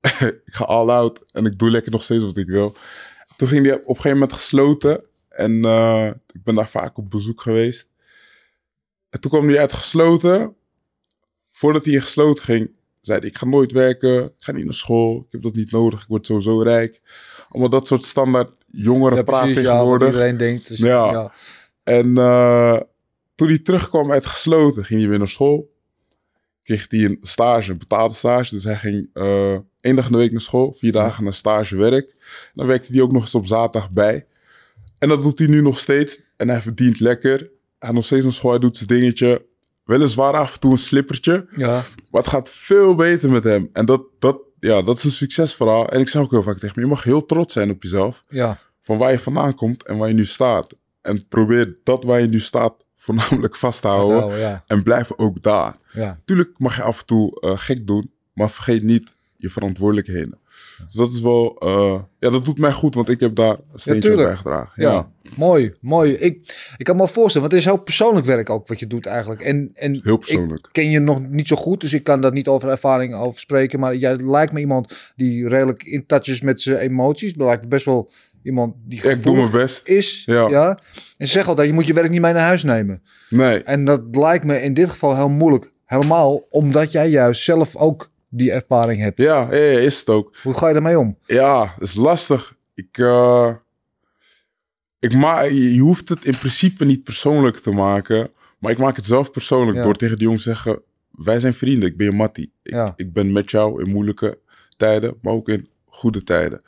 ik 0.46 0.54
ga 0.54 0.64
all 0.64 0.88
out 0.88 1.32
en 1.32 1.44
ik 1.44 1.58
doe 1.58 1.70
lekker 1.70 1.92
nog 1.92 2.02
steeds 2.02 2.24
wat 2.24 2.36
ik 2.36 2.46
wil. 2.46 2.74
Toen 3.36 3.48
ging 3.48 3.66
hij 3.66 3.74
op 3.74 3.88
een 3.88 3.94
gegeven 3.94 4.18
moment 4.18 4.32
gesloten. 4.32 5.04
En 5.28 5.64
eh, 5.64 6.06
ik 6.30 6.42
ben 6.44 6.54
daar 6.54 6.68
vaak 6.68 6.98
op 6.98 7.10
bezoek 7.10 7.40
geweest. 7.40 7.88
En 9.10 9.20
toen 9.20 9.30
kwam 9.30 9.48
hij 9.48 9.58
uit 9.58 9.72
gesloten. 9.72 10.54
Voordat 11.50 11.84
hij 11.84 11.94
in 11.94 12.02
gesloten 12.02 12.44
ging, 12.44 12.70
zei 13.00 13.18
hij: 13.18 13.28
Ik 13.28 13.36
ga 13.36 13.46
nooit 13.46 13.72
werken. 13.72 14.24
Ik 14.24 14.32
ga 14.36 14.52
niet 14.52 14.64
naar 14.64 14.74
school. 14.74 15.16
Ik 15.26 15.32
heb 15.32 15.42
dat 15.42 15.54
niet 15.54 15.70
nodig. 15.70 16.00
Ik 16.02 16.08
word 16.08 16.26
sowieso 16.26 16.60
rijk. 16.60 17.00
Allemaal 17.48 17.70
dat 17.70 17.86
soort 17.86 18.02
standaard 18.04 18.50
jongeren 18.66 19.16
Ja, 19.16 19.22
praten 19.22 19.46
precies, 19.48 19.64
ja, 19.64 19.72
tegenwoordig. 19.72 20.08
iedereen 20.08 20.36
denkt. 20.36 20.68
Dus, 20.68 20.78
Ja. 20.78 21.10
ja. 21.10 21.32
En 21.82 22.18
eh, 22.18 22.80
toen 23.34 23.48
hij 23.48 23.58
terugkwam 23.58 24.12
uit 24.12 24.26
gesloten, 24.26 24.84
ging 24.84 25.00
hij 25.00 25.08
weer 25.08 25.18
naar 25.18 25.28
school. 25.28 25.76
Kreeg 26.68 26.86
hij 26.88 27.04
een 27.04 27.18
stage, 27.20 27.70
een 27.70 27.78
betaalde 27.78 28.14
stage. 28.14 28.54
Dus 28.54 28.64
hij 28.64 28.76
ging 28.76 29.10
eh 29.12 29.56
één 29.80 29.96
dag 29.96 30.06
in 30.06 30.12
de 30.12 30.18
week 30.18 30.30
naar 30.30 30.40
school, 30.40 30.72
vier 30.72 30.92
dagen 30.92 31.24
naar 31.24 31.34
stagewerk. 31.34 32.10
En 32.10 32.52
dan 32.54 32.66
werkte 32.66 32.92
hij 32.92 33.00
ook 33.00 33.12
nog 33.12 33.22
eens 33.22 33.34
op 33.34 33.46
zaterdag 33.46 33.90
bij. 33.90 34.26
En 34.98 35.08
dat 35.08 35.22
doet 35.22 35.38
hij 35.38 35.48
nu 35.48 35.62
nog 35.62 35.78
steeds. 35.78 36.20
En 36.36 36.48
hij 36.48 36.60
verdient 36.62 37.00
lekker. 37.00 37.38
Hij 37.38 37.48
gaat 37.78 37.92
nog 37.92 38.04
steeds 38.04 38.24
naar 38.24 38.32
school, 38.32 38.50
hij 38.50 38.60
doet 38.60 38.76
zijn 38.76 38.88
dingetje. 38.88 39.46
Weliswaar 39.84 40.32
af 40.32 40.54
en 40.54 40.60
toe 40.60 40.72
een 40.72 40.78
slippertje. 40.78 41.46
Ja. 41.56 41.84
Maar 42.10 42.22
het 42.22 42.30
gaat 42.30 42.50
veel 42.50 42.94
beter 42.94 43.30
met 43.30 43.44
hem. 43.44 43.68
En 43.72 43.86
dat, 43.86 44.02
dat, 44.18 44.38
ja, 44.60 44.82
dat 44.82 44.96
is 44.96 45.04
een 45.04 45.10
succesverhaal. 45.10 45.88
En 45.88 46.00
ik 46.00 46.08
zeg 46.08 46.22
ook 46.22 46.30
heel 46.30 46.42
vaak 46.42 46.58
tegen 46.58 46.72
me, 46.76 46.82
je 46.82 46.90
mag 46.90 47.02
heel 47.04 47.26
trots 47.26 47.52
zijn 47.52 47.70
op 47.70 47.82
jezelf 47.82 48.22
Ja. 48.28 48.58
van 48.80 48.98
waar 48.98 49.10
je 49.12 49.18
vandaan 49.18 49.54
komt 49.54 49.82
en 49.86 49.96
waar 49.98 50.08
je 50.08 50.14
nu 50.14 50.24
staat. 50.24 50.74
En 51.02 51.28
probeer 51.28 51.78
dat 51.84 52.04
waar 52.04 52.20
je 52.20 52.26
nu 52.28 52.40
staat 52.40 52.84
voornamelijk 52.98 53.56
vasthouden. 53.56 54.08
Vasthouden, 54.20 54.48
ja. 54.48 54.64
En 54.66 54.82
blijf 54.82 55.10
ook 55.16 55.42
daar. 55.42 55.76
Ja. 55.92 56.18
Tuurlijk 56.24 56.50
mag 56.58 56.76
je 56.76 56.82
af 56.82 57.00
en 57.00 57.06
toe 57.06 57.40
eh, 57.40 57.52
gek 57.58 57.86
doen, 57.86 58.10
maar 58.32 58.50
vergeet 58.50 58.82
niet 58.82 59.12
je 59.36 59.50
verantwoordelijkheden. 59.50 60.38
Dus 60.84 60.94
dat 60.94 61.10
is 61.10 61.20
wel, 61.20 61.56
eh, 61.58 62.00
ja, 62.18 62.30
dat 62.30 62.44
doet 62.44 62.58
mij 62.58 62.72
goed, 62.72 62.94
want 62.94 63.08
ik 63.08 63.20
heb 63.20 63.34
daar 63.34 63.50
een 63.72 63.78
steentje 63.78 63.92
aan 64.10 64.16
tuurlijk. 64.16 64.28
bijgedragen. 64.28 64.82
Ja, 64.82 64.92
Ja. 64.92 65.10
mooi, 65.36 65.74
mooi. 65.80 66.12
Ik, 66.12 66.72
ik 66.76 66.84
kan 66.84 66.96
me 66.96 67.08
voorstellen, 67.08 67.40
want 67.48 67.52
het 67.52 67.60
is 67.60 67.64
heel 67.64 67.82
persoonlijk 67.82 68.26
werk 68.26 68.50
ook 68.50 68.68
wat 68.68 68.78
je 68.78 68.86
doet 68.86 69.06
eigenlijk. 69.06 69.40
En, 69.42 69.70
en 69.74 70.00
Heel 70.02 70.16
persoonlijk. 70.16 70.66
Ik 70.66 70.72
ken 70.72 70.90
je 70.90 70.98
nog 70.98 71.28
niet 71.28 71.46
zo 71.46 71.56
goed, 71.56 71.80
dus 71.80 71.92
ik 71.92 72.04
kan 72.04 72.20
daar 72.20 72.32
niet 72.32 72.48
over 72.48 72.68
ervaring 72.68 73.14
over 73.14 73.40
spreken. 73.40 73.80
Maar 73.80 73.96
jij 73.96 74.16
lijkt 74.16 74.52
me 74.52 74.60
iemand 74.60 75.12
die 75.16 75.48
redelijk 75.48 75.82
in 75.82 76.06
touch 76.06 76.26
is 76.26 76.40
met 76.40 76.60
zijn 76.60 76.78
emoties. 76.78 77.34
Lijkt 77.36 77.62
me 77.62 77.68
best 77.68 77.84
wel 77.84 78.10
iemand 78.42 78.74
die 78.84 79.02
Ik 79.02 79.22
doe 79.22 79.36
mijn 79.36 79.50
best. 79.50 79.88
is. 79.88 80.22
Ja. 80.26 80.48
Ja. 80.48 80.68
En 81.16 81.26
ze 81.26 81.32
zeggen 81.32 81.50
altijd, 81.50 81.68
je 81.68 81.74
moet 81.74 81.86
je 81.86 81.92
werk 81.92 82.10
niet 82.10 82.20
mee 82.20 82.32
naar 82.32 82.46
huis 82.46 82.62
nemen. 82.62 83.02
Nee, 83.30 83.62
En 83.62 83.84
dat 83.84 84.02
lijkt 84.10 84.44
me 84.44 84.62
in 84.62 84.74
dit 84.74 84.90
geval 84.90 85.16
heel 85.16 85.28
moeilijk. 85.28 85.72
Helemaal 85.84 86.46
omdat 86.50 86.92
jij 86.92 87.08
juist 87.08 87.42
zelf 87.42 87.76
ook 87.76 88.10
die 88.28 88.52
ervaring 88.52 89.00
hebt. 89.00 89.18
ja, 89.20 89.40
ja, 89.50 89.56
is 89.78 89.98
het 89.98 90.08
ook. 90.08 90.36
Hoe 90.42 90.54
ga 90.54 90.66
je 90.66 90.72
daarmee 90.72 90.98
om? 90.98 91.18
Ja, 91.26 91.72
het 91.74 91.82
is 91.88 91.94
lastig. 91.94 92.56
Ik, 92.74 92.98
eh, 92.98 93.54
ik 94.98 95.14
ma 95.14 95.40
je 95.42 95.78
hoeft 95.78 96.08
het 96.08 96.24
in 96.24 96.38
principe 96.38 96.84
niet 96.84 97.04
persoonlijk 97.04 97.56
te 97.56 97.70
maken. 97.70 98.30
Maar 98.58 98.72
ik 98.72 98.78
maak 98.78 98.96
het 98.96 99.04
zelf 99.04 99.30
persoonlijk 99.30 99.76
Ja. 99.76 99.82
door 99.82 99.94
tegen 99.94 100.14
die 100.16 100.24
jongens 100.24 100.42
te 100.42 100.48
zeggen... 100.50 100.80
Wij 101.10 101.38
zijn 101.40 101.54
vrienden, 101.54 101.88
ik 101.88 101.96
ben 101.96 102.06
je 102.06 102.12
mattie. 102.12 102.52
Ik, 102.62 102.92
ik 102.96 103.12
ben 103.12 103.32
met 103.32 103.50
jou 103.50 103.82
in 103.84 103.90
moeilijke 103.90 104.38
tijden, 104.76 105.14
maar 105.22 105.32
ook 105.32 105.48
in 105.48 105.68
goede 105.86 106.24
tijden. 106.24 106.62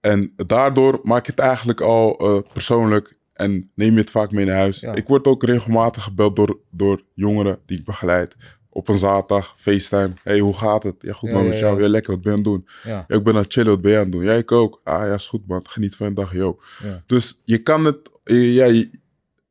En 0.00 0.32
daardoor 0.36 1.00
maak 1.02 1.24
je 1.26 1.30
het 1.30 1.40
eigenlijk 1.40 1.80
al 1.80 2.18
eh, 2.18 2.52
persoonlijk 2.52 3.14
en 3.32 3.70
neem 3.74 3.92
je 3.92 3.98
het 4.00 4.10
vaak 4.10 4.30
mee 4.30 4.44
naar 4.44 4.56
huis. 4.56 4.80
Ja. 4.80 4.94
Ik 4.94 5.06
word 5.06 5.26
ook 5.26 5.42
regelmatig 5.44 6.02
gebeld 6.02 6.36
door, 6.36 6.58
door 6.70 7.02
jongeren 7.14 7.58
die 7.66 7.78
ik 7.78 7.84
begeleid. 7.84 8.36
Op 8.72 8.88
een 8.88 8.98
zaterdag, 8.98 9.54
FaceTime. 9.56 10.12
hey, 10.22 10.38
hoe 10.38 10.56
gaat 10.56 10.82
het? 10.82 10.94
Ja, 10.98 11.12
goed 11.12 11.28
Ja, 11.28 11.34
man, 11.34 11.48
met 11.48 11.58
jou. 11.58 11.82
ja. 11.82 11.88
Lekker, 11.88 12.12
wat 12.12 12.22
ben 12.22 12.32
je 12.32 12.38
aan 12.38 12.44
het 12.44 12.52
doen? 12.52 12.92
Ja. 12.92 13.04
Ik 13.16 13.22
ben 13.22 13.34
aan 13.34 13.42
het 13.42 13.52
chillen, 13.52 13.70
wat 13.70 13.80
ben 13.80 13.90
je 13.90 13.96
aan 13.96 14.02
het 14.02 14.12
doen? 14.12 14.24
Ja, 14.24 14.32
ik 14.32 14.52
ook. 14.52 14.80
Ah 14.82 15.06
ja, 15.06 15.14
is 15.14 15.28
goed 15.28 15.46
man, 15.46 15.60
geniet 15.62 15.96
van 15.96 16.08
je 16.08 16.14
dag, 16.14 16.32
yo. 16.34 16.60
Dus 17.06 17.40
je 17.44 17.58
kan 17.58 17.84
het, 17.84 18.10
ja, 18.24 18.64
je, 18.64 18.90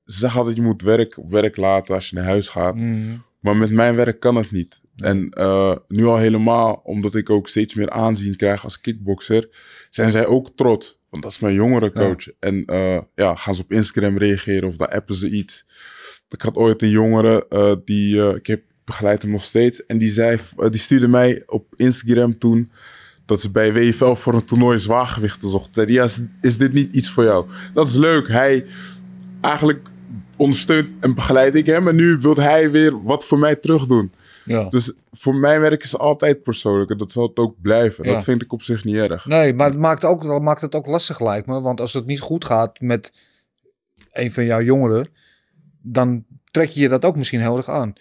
ze 0.05 0.17
zeggen 0.17 0.39
altijd 0.39 0.55
je 0.57 0.61
moet 0.61 0.81
werk 0.81 1.17
werk 1.29 1.57
laten 1.57 1.95
als 1.95 2.09
je 2.09 2.15
naar 2.15 2.25
huis 2.25 2.49
gaat. 2.49 2.75
Mhm. 2.75 3.17
Maar 3.39 3.55
met 3.57 3.71
mijn 3.71 3.95
werk 3.95 4.19
kan 4.19 4.35
het 4.35 4.51
niet. 4.51 4.81
En 4.99 5.29
eh, 5.29 5.75
nu 5.87 6.05
al 6.05 6.17
helemaal, 6.17 6.81
omdat 6.83 7.15
ik 7.15 7.29
ook 7.29 7.47
steeds 7.47 7.73
meer 7.73 7.89
aanzien 7.89 8.35
krijg 8.35 8.63
als 8.63 8.81
kickboxer, 8.81 9.49
zijn 9.89 10.11
zij 10.11 10.25
ook 10.25 10.49
trots. 10.55 10.99
Want 11.09 11.23
dat 11.23 11.31
is 11.31 11.39
mijn 11.39 11.53
jongerencoach. 11.53 12.27
En 12.39 12.65
eh, 12.65 12.99
ja, 13.15 13.35
gaan 13.35 13.55
ze 13.55 13.61
op 13.61 13.71
Instagram 13.71 14.17
reageren 14.17 14.67
of 14.67 14.75
daar 14.75 14.89
appen 14.89 15.15
ze 15.15 15.29
iets. 15.29 15.65
Ik 16.29 16.41
had 16.41 16.55
ooit 16.55 16.81
een 16.81 16.89
jongere, 16.89 17.45
eh, 17.49 17.73
die, 17.85 18.35
ik 18.35 18.47
heb 18.47 18.61
begeleid 18.85 19.21
hem 19.21 19.31
nog 19.31 19.43
steeds. 19.43 19.85
En 19.85 19.97
die, 19.97 20.11
zei, 20.11 20.39
die 20.69 20.79
stuurde 20.79 21.07
mij 21.07 21.43
op 21.45 21.73
Instagram 21.75 22.37
toen 22.37 22.67
dat 23.25 23.41
ze 23.41 23.51
bij 23.51 23.73
WFL 23.73 24.13
voor 24.13 24.33
een 24.33 24.45
toernooi 24.45 24.79
zwaargewichten 24.79 25.49
zochten. 25.49 25.73
Zei 25.73 25.85
die, 25.85 25.95
ja, 25.95 26.03
is, 26.03 26.19
is 26.41 26.57
dit 26.57 26.73
niet 26.73 26.95
iets 26.95 27.09
voor 27.09 27.23
jou? 27.23 27.47
Dat 27.73 27.87
is 27.87 27.93
leuk. 27.93 28.27
Hij 28.27 28.65
eigenlijk 29.41 29.87
ondersteunt 30.35 30.87
en 30.99 31.13
begeleid 31.13 31.55
ik 31.55 31.65
hem. 31.65 31.87
En 31.87 31.95
nu 31.95 32.17
wil 32.17 32.35
hij 32.35 32.71
weer 32.71 33.03
wat 33.03 33.25
voor 33.25 33.39
mij 33.39 33.55
terug 33.55 33.85
doen. 33.85 34.11
Ja. 34.49 34.63
Dus 34.69 34.93
voor 35.11 35.35
mijn 35.35 35.61
werk 35.61 35.83
is 35.83 35.97
altijd 35.97 36.43
persoonlijk. 36.43 36.89
En 36.91 36.97
dat 36.97 37.11
zal 37.11 37.27
het 37.27 37.37
ook 37.37 37.55
blijven. 37.61 38.05
Ja. 38.05 38.13
Dat 38.13 38.23
vind 38.23 38.41
ik 38.41 38.51
op 38.53 38.61
zich 38.61 38.83
niet 38.83 38.95
erg. 38.95 39.25
Nee, 39.25 39.53
maar 39.53 39.69
het 39.69 39.79
maakt, 39.79 40.03
ook, 40.03 40.23
dat 40.23 40.41
maakt 40.41 40.61
het 40.61 40.75
ook 40.75 40.85
lastig 40.85 41.19
lijkt 41.19 41.47
me. 41.47 41.61
Want 41.61 41.81
als 41.81 41.93
het 41.93 42.05
niet 42.05 42.19
goed 42.19 42.45
gaat 42.45 42.79
met 42.79 43.11
een 44.11 44.31
van 44.31 44.45
jouw 44.45 44.61
jongeren, 44.61 45.07
dan 45.81 46.25
trek 46.51 46.69
je 46.69 46.79
je 46.81 46.89
dat 46.89 47.05
ook 47.05 47.15
misschien 47.15 47.41
heel 47.41 47.57
erg 47.57 47.69
aan. 47.69 47.93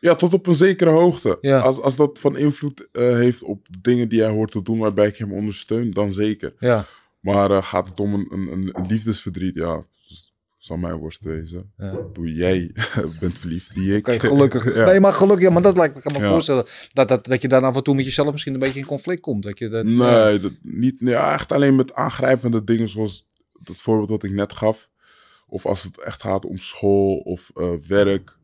Ja, 0.00 0.14
tot 0.14 0.34
op 0.34 0.46
een 0.46 0.54
zekere 0.54 0.90
hoogte. 0.90 1.38
Ja. 1.40 1.58
Als, 1.58 1.80
als 1.80 1.96
dat 1.96 2.18
van 2.18 2.36
invloed 2.36 2.88
eh, 2.92 3.02
heeft 3.02 3.42
op 3.42 3.66
dingen 3.80 4.08
die 4.08 4.20
hij 4.22 4.30
hoort 4.30 4.50
te 4.50 4.62
doen 4.62 4.78
waarbij 4.78 5.06
ik 5.06 5.16
hem 5.16 5.32
ondersteun, 5.32 5.90
dan 5.90 6.12
zeker. 6.12 6.54
Ja, 6.58 6.84
Maar 7.20 7.50
eh, 7.50 7.62
gaat 7.62 7.88
het 7.88 8.00
om 8.00 8.14
een, 8.14 8.26
een, 8.30 8.70
een- 8.72 8.86
liefdesverdriet, 8.86 9.54
ja, 9.54 9.82
zal 10.58 10.76
mijn 10.76 10.94
worst 10.96 11.24
wezen. 11.24 11.72
ja. 11.76 11.98
Doe 12.12 12.32
jij 12.32 12.74
bent 13.20 13.38
verliefd, 13.38 13.74
die 13.74 13.96
ik. 13.96 14.08
Gelukkig. 14.20 14.64
Ja. 14.76 14.84
Nee, 14.84 15.00
maar 15.00 15.12
gelukkig, 15.12 15.46
ja, 15.46 15.52
maar 15.52 15.62
dat 15.62 15.76
lijkt 15.76 15.94
me, 15.94 16.00
kan 16.00 16.12
me 16.12 16.18
Ja. 16.18 16.28
voorstellen 16.30 16.64
dat, 16.92 17.08
dat, 17.08 17.24
dat 17.24 17.42
je 17.42 17.48
dan 17.48 17.64
af 17.64 17.76
en 17.76 17.82
toe 17.82 17.94
met 17.94 18.04
jezelf 18.04 18.32
misschien 18.32 18.52
een 18.52 18.58
beetje 18.60 18.78
in 18.78 18.86
conflict 18.86 19.20
komt. 19.20 19.42
Dat 19.42 19.58
je 19.58 19.68
dat, 19.68 19.88
ja. 19.88 20.24
Nee, 20.24 20.38
dat, 20.40 20.52
niet, 20.62 21.00
nee, 21.00 21.14
echt 21.14 21.52
alleen 21.52 21.76
met 21.76 21.94
aangrijpende 21.94 22.64
dingen 22.64 22.88
zoals 22.88 23.28
dat 23.52 23.76
voorbeeld 23.76 24.08
dat 24.08 24.22
ik 24.22 24.30
net 24.30 24.52
gaf. 24.52 24.88
Of 25.46 25.66
als 25.66 25.82
het 25.82 26.00
echt 26.00 26.22
gaat 26.22 26.44
om 26.44 26.58
school 26.58 27.16
of 27.16 27.50
eh, 27.54 27.72
werk. 27.86 28.36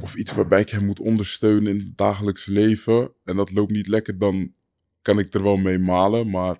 Of 0.00 0.14
iets 0.14 0.32
waarbij 0.32 0.60
ik 0.60 0.70
hem 0.70 0.84
moet 0.84 1.00
ondersteunen 1.00 1.72
in 1.72 1.78
het 1.78 1.96
dagelijks 1.96 2.46
leven. 2.46 3.10
En 3.24 3.36
dat 3.36 3.52
loopt 3.52 3.70
niet 3.70 3.86
lekker, 3.86 4.18
dan 4.18 4.52
kan 5.02 5.18
ik 5.18 5.34
er 5.34 5.42
wel 5.42 5.56
mee 5.56 5.78
malen. 5.78 6.30
Maar 6.30 6.58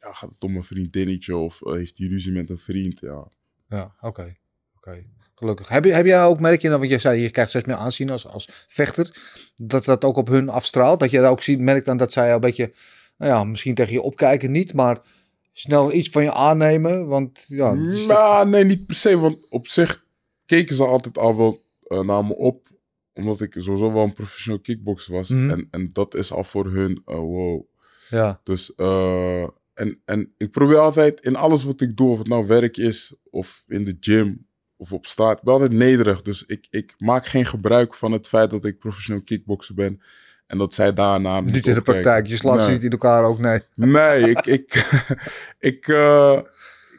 ja, 0.00 0.12
gaat 0.12 0.30
het 0.30 0.42
om 0.42 0.56
een 0.56 0.64
vriendinnetje 0.64 1.36
of 1.36 1.62
eh, 1.62 1.72
heeft 1.72 1.98
hij 1.98 2.06
ruzie 2.06 2.32
met 2.32 2.50
een 2.50 2.58
vriend? 2.58 3.00
Ja. 3.00 3.28
Ja, 3.70 3.94
oké. 4.00 4.36
oké. 4.76 5.04
Gelukkig. 5.34 5.68
Heb, 5.68 5.84
je, 5.84 5.92
heb 5.92 6.06
jij 6.06 6.24
ook, 6.24 6.40
merk 6.40 6.62
je 6.62 6.68
dan, 6.68 6.78
want 6.78 6.90
je 6.90 6.98
zei, 6.98 7.20
je 7.20 7.30
krijgt 7.30 7.50
steeds 7.50 7.66
meer 7.66 7.76
aanzien 7.76 8.10
als, 8.10 8.26
als 8.26 8.48
vechter, 8.66 9.10
dat 9.54 9.84
dat 9.84 10.04
ook 10.04 10.16
op 10.16 10.28
hun 10.28 10.48
afstraalt? 10.48 11.00
Dat 11.00 11.10
je 11.10 11.20
ook 11.20 11.42
ziet, 11.42 11.60
merkt 11.60 11.86
dan 11.86 11.96
dat 11.96 12.12
zij 12.12 12.32
een 12.32 12.40
beetje, 12.40 12.72
nou 13.16 13.32
ja, 13.32 13.44
misschien 13.44 13.74
tegen 13.74 13.92
je 13.92 14.02
opkijken 14.02 14.50
niet, 14.50 14.72
maar 14.72 14.98
snel 15.52 15.92
iets 15.92 16.08
van 16.08 16.22
je 16.22 16.32
aannemen? 16.32 17.06
Want 17.06 17.44
ja, 17.46 17.74
Nou, 17.74 18.48
nee, 18.48 18.64
niet 18.64 18.86
per 18.86 18.94
se. 18.94 19.18
Want 19.18 19.50
op 19.50 19.66
zich 19.66 20.04
keken 20.46 20.76
ze 20.76 20.84
altijd 20.84 21.18
al 21.18 21.36
wel 21.36 21.64
eh, 21.82 22.00
naar 22.00 22.24
me 22.24 22.34
op. 22.34 22.68
Omdat 23.14 23.40
ik 23.40 23.54
sowieso 23.58 23.92
wel 23.92 24.02
een 24.02 24.12
professioneel 24.12 24.60
kickboxer 24.60 25.14
was. 25.14 25.28
Mhm. 25.28 25.50
En, 25.50 25.68
en 25.70 25.90
dat 25.92 26.14
is 26.14 26.32
al 26.32 26.44
voor 26.44 26.70
hun, 26.70 27.02
eh, 27.04 27.14
wow. 27.14 27.62
ja, 28.08 28.40
Dus, 28.42 28.74
eh, 28.74 29.48
en, 29.80 30.00
en 30.04 30.32
ik 30.36 30.50
probeer 30.50 30.78
altijd 30.78 31.20
in 31.20 31.36
alles 31.36 31.64
wat 31.64 31.80
ik 31.80 31.96
doe, 31.96 32.10
of 32.10 32.18
het 32.18 32.28
nou 32.28 32.46
werk 32.46 32.76
is, 32.76 33.14
of 33.30 33.64
in 33.66 33.84
de 33.84 33.96
gym, 34.00 34.46
of 34.76 34.92
op 34.92 35.06
straat, 35.06 35.38
ik 35.38 35.44
ben 35.44 35.52
altijd 35.52 35.72
nederig. 35.72 36.22
Dus 36.22 36.44
ik, 36.46 36.66
ik 36.70 36.94
maak 36.98 37.26
geen 37.26 37.46
gebruik 37.46 37.94
van 37.94 38.12
het 38.12 38.28
feit 38.28 38.50
dat 38.50 38.64
ik 38.64 38.78
professioneel 38.78 39.22
kickboxer 39.22 39.74
ben. 39.74 40.00
En 40.46 40.58
dat 40.58 40.74
zij 40.74 40.92
daarna 40.92 41.40
niet 41.40 41.66
in 41.66 41.74
de 41.74 41.80
praktijk. 41.82 42.26
Je 42.26 42.36
slaat 42.36 42.58
ze 42.58 42.64
Nee. 42.64 42.72
niet 42.74 42.84
in 42.84 42.90
elkaar 42.90 43.24
ook, 43.24 43.38
nee. 43.38 43.60
Nee, 43.74 44.30
ik, 44.30 44.46
ik, 44.46 44.90
ik, 45.70 45.88
eh, 45.88 46.38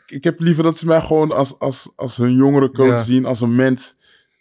ik, 0.05 0.11
ik 0.11 0.23
heb 0.23 0.39
liever 0.39 0.63
dat 0.63 0.77
ze 0.77 0.85
mij 0.85 1.01
gewoon 1.01 1.31
als, 1.31 1.59
als, 1.59 1.89
als 1.95 2.17
hun 2.17 2.35
jongere 2.35 2.71
coach 2.71 2.87
Ja. 2.87 3.03
zien. 3.03 3.25
Als 3.25 3.41
een 3.41 3.55
mens 3.55 3.95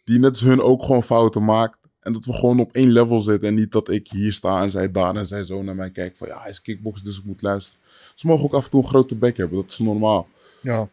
die 0.04 0.18
net 0.18 0.30
als 0.30 0.40
hun 0.40 0.60
ook 0.60 0.82
gewoon 0.82 1.02
fouten 1.02 1.44
maakt. 1.44 1.78
En 2.00 2.12
dat 2.12 2.24
we 2.24 2.32
gewoon 2.32 2.60
op 2.60 2.72
één 2.72 2.90
level 2.92 3.20
zitten. 3.20 3.48
En 3.48 3.54
niet 3.54 3.72
dat 3.72 3.88
ik 3.90 4.10
hier 4.10 4.32
sta 4.32 4.62
en 4.62 4.70
zij 4.70 4.90
daar 4.90 5.16
en 5.16 5.26
zij 5.26 5.44
zo 5.44 5.62
naar 5.62 5.74
mij 5.74 5.90
kijkt. 5.90 6.18
Van 6.18 6.28
ja, 6.28 6.40
hij 6.40 6.50
is 6.50 6.62
kickbox, 6.62 7.02
dus 7.02 7.18
ik 7.18 7.24
moet 7.24 7.42
luisteren. 7.42 7.80
Ze 8.14 8.26
mogen 8.26 8.44
ook 8.44 8.52
af 8.54 8.64
en 8.64 8.70
toe 8.70 8.82
een 8.82 8.88
grote 8.88 9.16
bek 9.16 9.36
hebben. 9.36 9.56
Dat 9.60 9.70
is 9.70 9.78
normaal. 9.78 10.28
Ja, 10.62 10.88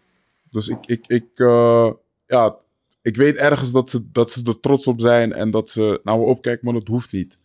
Dus 0.52 0.68
ik, 0.68 0.86
ik, 0.86 1.08
ik, 1.08 1.28
eh, 1.36 1.92
ja, 2.26 2.58
ik 3.02 3.16
weet 3.16 3.36
ergens 3.36 3.72
dat 3.72 3.90
ze, 3.90 4.12
dat 4.12 4.32
ze 4.32 4.42
er 4.44 4.60
trots 4.60 4.88
op 4.88 5.02
zijn. 5.02 5.34
En 5.34 5.52
dat 5.52 5.70
ze 5.70 6.00
naar 6.04 6.18
me 6.18 6.24
opkijken, 6.24 6.66
maar 6.66 6.74
dat 6.74 6.88
hoeft 6.88 7.12
niet. 7.12 7.38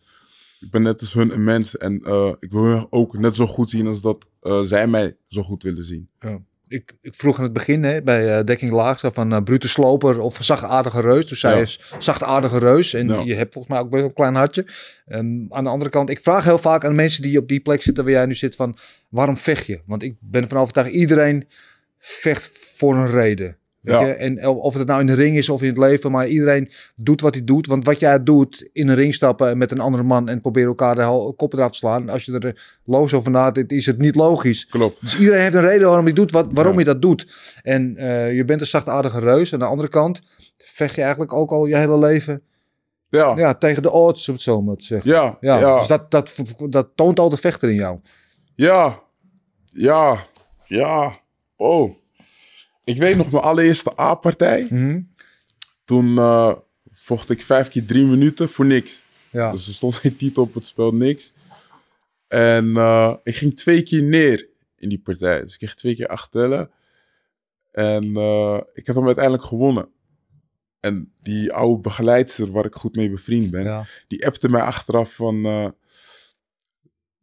Ik 0.59 0.71
ben 0.71 0.81
net 0.81 1.01
als 1.01 1.13
hun 1.13 1.33
een 1.33 1.43
mens. 1.43 1.77
En 1.77 2.01
eh, 2.03 2.31
ik 2.39 2.51
wil 2.51 2.63
hun 2.63 2.87
ook 2.89 3.17
net 3.17 3.35
zo 3.35 3.45
goed 3.45 3.69
zien 3.69 3.87
als 3.87 4.01
dat 4.01 4.25
eh, 4.41 4.61
zij 4.61 4.87
mij 4.87 5.15
zo 5.27 5.41
goed 5.43 5.63
willen 5.63 5.83
zien. 5.83 6.09
ja. 6.19 6.41
Ik, 6.67 6.93
ik 7.01 7.15
vroeg 7.15 7.37
in 7.37 7.43
het 7.43 7.53
begin 7.53 7.83
hè, 7.83 8.01
bij 8.03 8.37
eh, 8.37 8.43
Dekking 8.43 8.71
Laag 8.71 9.01
van 9.13 9.33
eh 9.33 9.41
Brute 9.43 9.67
Sloper 9.67 10.19
of 10.19 10.37
Zachtaardige 10.41 11.01
Reus. 11.01 11.27
Dus 11.27 11.39
zij 11.39 11.55
Ja. 11.55 11.61
is 11.61 11.79
Zachtaardige 11.99 12.59
Reus. 12.59 12.93
En 12.93 13.07
Ja. 13.07 13.21
je 13.25 13.35
hebt 13.35 13.53
volgens 13.53 13.73
mij 13.73 13.83
ook 13.83 13.89
best 13.89 13.99
wel 14.01 14.09
een 14.09 14.15
klein 14.15 14.35
hartje. 14.35 14.65
Ehm, 15.05 15.45
aan 15.49 15.63
de 15.63 15.69
andere 15.69 15.91
kant, 15.91 16.09
ik 16.09 16.19
vraag 16.19 16.43
heel 16.43 16.57
vaak 16.57 16.85
aan 16.85 16.95
mensen 16.95 17.21
die 17.21 17.37
op 17.39 17.47
die 17.47 17.59
plek 17.59 17.81
zitten 17.81 18.03
waar 18.03 18.13
jij 18.13 18.25
nu 18.25 18.33
zit 18.33 18.55
van 18.55 18.77
waarom 19.09 19.37
vecht 19.37 19.65
je? 19.65 19.81
Want 19.85 20.03
ik 20.03 20.15
ben 20.19 20.41
ervan 20.41 20.57
overtuigd, 20.61 20.89
iedereen 20.91 21.47
vecht 21.99 22.49
voor 22.75 22.95
een 22.95 23.11
reden. 23.11 23.57
Ja. 23.91 23.99
je? 24.01 24.13
En 24.13 24.47
of 24.47 24.73
het 24.73 24.87
nou 24.87 24.99
in 24.99 25.05
de 25.05 25.13
ring 25.13 25.37
is 25.37 25.49
of 25.49 25.61
in 25.61 25.67
het 25.67 25.77
leven, 25.77 26.11
maar 26.11 26.27
iedereen 26.27 26.69
doet 26.95 27.21
wat 27.21 27.33
hij 27.33 27.43
doet. 27.43 27.67
Want 27.67 27.85
wat 27.85 27.99
jij 27.99 28.23
doet, 28.23 28.69
in 28.73 28.87
een 28.87 28.95
ring 28.95 29.13
stappen 29.13 29.57
met 29.57 29.71
een 29.71 29.79
andere 29.79 30.03
man 30.03 30.29
en 30.29 30.41
proberen 30.41 30.67
elkaar 30.69 30.95
de 30.95 31.33
kop 31.35 31.53
eraf 31.53 31.71
te 31.71 31.77
slaan. 31.77 32.09
Als 32.09 32.25
je 32.25 32.31
er 32.33 32.45
eh, 32.45 32.51
loos 32.85 33.13
over 33.13 33.31
nadenkt, 33.31 33.71
is 33.71 33.85
het 33.85 33.97
niet 33.97 34.15
logisch. 34.15 34.65
Klopt. 34.65 35.01
Dus 35.01 35.19
iedereen 35.19 35.41
heeft 35.41 35.55
een 35.55 35.61
reden 35.61 35.87
waarom 35.87 36.05
hij 36.05 36.13
doet 36.13 36.31
wat, 36.31 36.47
waarom 36.51 36.73
Ja. 36.73 36.79
je 36.79 36.85
dat 36.85 37.01
doet. 37.01 37.27
En 37.61 37.97
eh, 37.97 38.35
je 38.35 38.45
bent 38.45 38.61
een 38.61 38.67
zachtaardige 38.67 39.19
reus. 39.19 39.53
Aan 39.53 39.59
de 39.59 39.65
andere 39.65 39.89
kant 39.89 40.21
vecht 40.57 40.95
je 40.95 41.01
eigenlijk 41.01 41.33
ook 41.33 41.51
al 41.51 41.65
je 41.65 41.75
hele 41.77 41.97
leven 41.97 42.41
Ja, 43.09 43.19
ja, 43.19 43.37
ja, 43.37 43.53
tegen 43.53 43.81
de 43.81 43.91
odds, 43.91 44.27
om 44.27 44.33
het 44.33 44.43
zo 44.43 44.61
maar 44.61 44.75
te 44.75 44.85
zeggen. 44.85 45.11
ja, 45.11 45.37
Ja, 45.41 45.59
ja, 45.59 45.77
dus 45.77 45.87
dat, 45.87 46.11
dat, 46.11 46.33
dat 46.69 46.87
toont 46.95 47.19
al 47.19 47.29
de 47.29 47.37
vechter 47.37 47.69
in 47.69 47.75
jou. 47.75 47.99
ja, 48.55 48.99
ja, 49.65 50.25
ja. 50.65 51.15
Oh. 51.55 51.93
Ik 52.83 52.97
weet 52.97 53.17
nog 53.17 53.31
mijn 53.31 53.43
allereerste 53.43 53.99
A-partij. 53.99 54.67
Mhm. 54.69 55.01
Toen 55.85 56.17
eh, 56.17 56.53
vocht 56.91 57.29
ik 57.29 57.41
vijf 57.41 57.67
keer 57.67 57.85
drie 57.85 58.05
minuten 58.05 58.49
voor 58.49 58.65
niks. 58.65 59.03
Ja, 59.31 59.51
Dus 59.51 59.67
er 59.67 59.73
stond 59.73 59.95
geen 59.95 60.15
titel 60.15 60.43
op 60.43 60.53
het 60.53 60.65
spel, 60.65 60.91
niks. 60.91 61.33
En 62.27 62.77
eh, 62.77 63.13
ik 63.23 63.35
ging 63.35 63.55
twee 63.55 63.83
keer 63.83 64.03
neer 64.03 64.49
in 64.77 64.89
die 64.89 64.99
partij. 65.01 65.41
Dus 65.41 65.53
ik 65.53 65.59
kreeg 65.59 65.75
twee 65.75 65.95
keer 65.95 66.07
acht 66.07 66.31
tellen. 66.31 66.69
En 67.71 68.15
eh, 68.17 68.59
ik 68.73 68.85
heb 68.85 68.95
hem 68.95 69.05
uiteindelijk 69.05 69.43
gewonnen. 69.43 69.89
En 70.79 71.13
die 71.21 71.53
oude 71.53 71.81
begeleidster 71.81 72.51
waar 72.51 72.65
ik 72.65 72.75
goed 72.75 72.95
mee 72.95 73.09
bevriend 73.09 73.51
ben, 73.51 73.63
Ja. 73.63 73.85
die 74.07 74.25
appte 74.25 74.49
mij 74.49 74.61
achteraf 74.61 75.13
van 75.15 75.43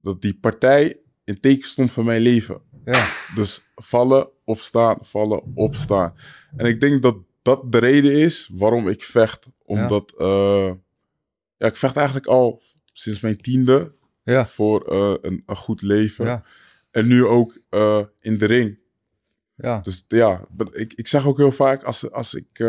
dat 0.03 0.23
die 0.23 0.35
partij 0.39 1.01
in 1.25 1.41
teken 1.41 1.69
stond 1.69 1.93
van 1.93 2.05
mijn 2.05 2.21
leven. 2.21 2.61
Ja. 2.85 3.13
Dus 3.35 3.63
vallen, 3.83 4.29
opstaan, 4.45 4.99
vallen, 5.01 5.43
opstaan. 5.55 6.15
En 6.57 6.67
ik 6.67 6.81
denk 6.81 7.03
dat 7.03 7.17
dat 7.43 7.73
de 7.73 7.79
reden 7.79 8.13
is 8.13 8.51
waarom 8.53 8.89
ik 8.89 9.03
vecht. 9.03 9.47
Omdat, 9.65 10.15
eh, 10.19 10.73
ja, 11.57 11.67
ik 11.67 11.77
vecht 11.77 11.97
eigenlijk 11.97 12.27
al 12.27 12.63
sinds 12.93 13.21
mijn 13.21 13.41
tiende 13.41 13.95
Ja. 14.23 14.47
voor 14.47 14.81
eh, 14.85 15.15
een, 15.21 15.43
een 15.47 15.57
goed 15.57 15.83
leven. 15.83 16.25
Ja. 16.25 16.45
En 16.91 17.07
nu 17.07 17.25
ook 17.25 17.59
eh, 17.69 18.05
in 18.21 18.39
de 18.39 18.45
ring. 18.45 18.79
Ja. 19.55 19.81
Dus 19.81 20.05
ja, 20.09 20.47
ik, 20.73 20.93
ik 20.93 21.07
zeg 21.07 21.27
ook 21.27 21.37
heel 21.37 21.53
vaak 21.53 21.83
als, 21.83 22.11
als 22.11 22.35
ik. 22.35 22.61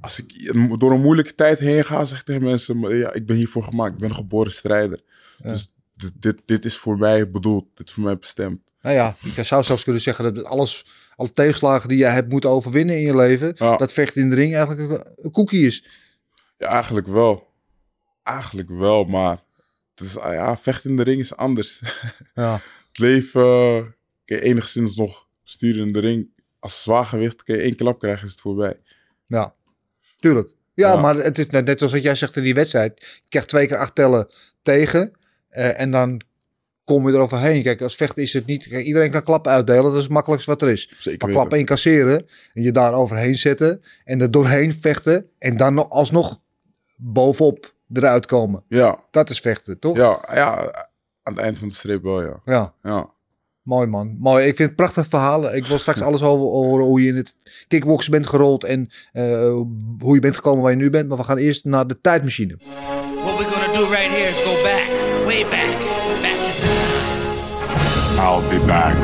als 0.00 0.18
ik 0.18 0.52
door 0.78 0.92
een 0.92 1.00
moeilijke 1.00 1.34
tijd 1.34 1.58
heen 1.58 1.84
ga, 1.84 2.04
zeg 2.04 2.18
ik 2.18 2.24
tegen 2.24 2.42
mensen: 2.42 2.78
maar 2.78 2.94
ja, 2.94 3.12
ik 3.12 3.26
ben 3.26 3.36
hiervoor 3.36 3.62
gemaakt. 3.62 3.92
Ik 3.92 3.98
ben 3.98 4.08
een 4.08 4.14
geboren 4.14 4.52
strijder. 4.52 5.00
Ja. 5.42 5.50
Dus 5.50 5.74
dit, 5.94 6.12
dit, 6.14 6.42
dit 6.44 6.64
is 6.64 6.76
voor 6.76 6.98
mij 6.98 7.30
bedoeld. 7.30 7.66
Dit 7.74 7.88
is 7.88 7.94
voor 7.94 8.04
mij 8.04 8.18
bestemd. 8.18 8.69
Nou 8.82 8.94
ja, 8.94 9.16
ik 9.36 9.44
zou 9.44 9.62
zelfs 9.62 9.82
kunnen 9.84 10.02
zeggen 10.02 10.34
dat 10.34 10.44
alles, 10.44 10.84
alle 11.16 11.32
tegenslagen 11.32 11.88
die 11.88 11.98
jij 11.98 12.12
hebt 12.12 12.28
moeten 12.32 12.50
overwinnen 12.50 12.96
in 12.96 13.02
je 13.02 13.16
leven, 13.16 13.52
Ja. 13.56 13.76
dat 13.76 13.92
vechten 13.92 14.22
in 14.22 14.28
de 14.30 14.34
ring 14.36 14.54
eigenlijk 14.54 15.06
een, 15.16 15.30
koekie 15.30 15.66
is. 15.66 15.84
Ja, 16.58 16.66
eigenlijk 16.68 17.06
wel. 17.06 17.48
Eigenlijk 18.22 18.68
wel, 18.70 19.04
maar 19.04 19.38
het 19.94 20.04
is, 20.08 20.18
ah 20.18 20.32
ja, 20.32 20.56
vechten 20.56 20.90
in 20.90 20.96
de 20.96 21.02
ring 21.02 21.20
is 21.20 21.36
anders. 21.36 21.80
Ja. 22.34 22.52
het 22.88 22.98
leven 22.98 23.32
kun 24.24 24.36
je 24.36 24.42
enigszins 24.42 24.96
nog 24.96 25.26
sturen 25.44 25.86
in 25.86 25.92
de 25.92 26.00
ring. 26.00 26.32
Als 26.58 26.82
zwaargewicht 26.82 27.42
kun 27.42 27.56
je 27.56 27.62
één 27.62 27.76
klap 27.76 27.98
krijgen, 28.00 28.24
is 28.26 28.30
het 28.30 28.40
voorbij. 28.40 28.80
Ja, 29.26 29.54
tuurlijk. 30.16 30.48
Ja, 30.74 30.92
Ja. 30.92 31.00
maar 31.00 31.14
het 31.14 31.38
is 31.38 31.46
net, 31.46 31.64
net 31.64 31.78
zoals 31.78 31.92
wat 31.94 32.02
jij 32.02 32.14
zegt 32.14 32.36
in 32.36 32.42
die 32.42 32.54
wedstrijd. 32.54 33.00
Je 33.24 33.28
krijgt 33.28 33.48
twee 33.48 33.66
keer 33.66 33.76
acht 33.76 33.94
tellen 33.94 34.26
tegen. 34.62 35.12
eh, 35.48 35.80
en 35.80 35.90
dan 35.90 36.20
kom 36.84 37.08
je 37.08 37.14
eroverheen. 37.14 37.62
Kijk, 37.62 37.82
als 37.82 37.96
vechten 37.96 38.22
is 38.22 38.32
het 38.32 38.46
niet... 38.46 38.68
Kijk, 38.68 38.84
iedereen 38.84 39.10
kan 39.10 39.22
klappen 39.22 39.52
uitdelen. 39.52 39.82
Dat 39.82 39.94
is 39.94 40.02
het 40.02 40.12
makkelijkste 40.12 40.50
wat 40.50 40.62
er 40.62 40.68
is. 40.68 40.92
Zeker 40.98 41.26
Maar 41.26 41.36
klappen 41.36 41.58
incasseren 41.58 42.26
en 42.54 42.62
je 42.62 42.72
daar 42.72 42.94
overheen 42.94 43.34
zetten. 43.34 43.80
En 44.04 44.20
er 44.20 44.30
doorheen 44.30 44.72
vechten. 44.72 45.26
En 45.38 45.56
dan 45.56 45.74
nog 45.74 45.90
alsnog 45.90 46.40
bovenop 46.96 47.74
eruit 47.92 48.26
komen. 48.26 48.64
Ja, 48.68 48.98
Dat 49.10 49.30
is 49.30 49.40
vechten, 49.40 49.78
toch? 49.78 49.96
ja, 49.96 50.18
ja, 50.34 50.56
aan 51.22 51.34
het 51.34 51.42
eind 51.42 51.58
van 51.58 51.68
de 51.68 51.74
streep 51.74 52.02
wel, 52.02 52.22
ja. 52.22 52.40
ja. 52.44 52.74
ja. 52.82 53.10
Mooi 53.62 53.86
man, 53.86 54.16
mooi. 54.18 54.46
Ik 54.46 54.56
vind 54.56 54.68
het 54.68 54.76
prachtig 54.76 55.06
verhaal. 55.06 55.54
Ik 55.54 55.66
wil 55.66 55.78
straks 55.78 56.02
alles 56.02 56.22
over 56.22 56.46
horen 56.46 56.86
hoe 56.86 57.02
je 57.02 57.08
in 57.08 57.16
het 57.16 57.34
kickboksen 57.68 58.10
bent 58.10 58.26
gerold 58.26 58.64
en 58.64 58.88
eh, 59.12 59.54
hoe 59.98 60.14
je 60.14 60.20
bent 60.20 60.34
gekomen 60.34 60.62
waar 60.62 60.70
je 60.70 60.76
nu 60.76 60.90
bent. 60.90 61.08
Maar 61.08 61.18
we 61.18 61.24
gaan 61.24 61.36
eerst 61.36 61.64
naar 61.64 61.86
de 61.86 62.00
tijdmachine. 62.00 62.56
What 63.22 63.38
we're 63.38 63.50
gonna 63.50 63.78
do 63.78 63.84
right 63.84 64.10
here 64.10 64.28
is 64.28 64.40
go 64.40 64.62
back, 64.62 64.84
way 65.24 65.42
back, 65.42 65.89
I'll 68.20 68.48
be 68.48 68.64
back. 68.66 68.96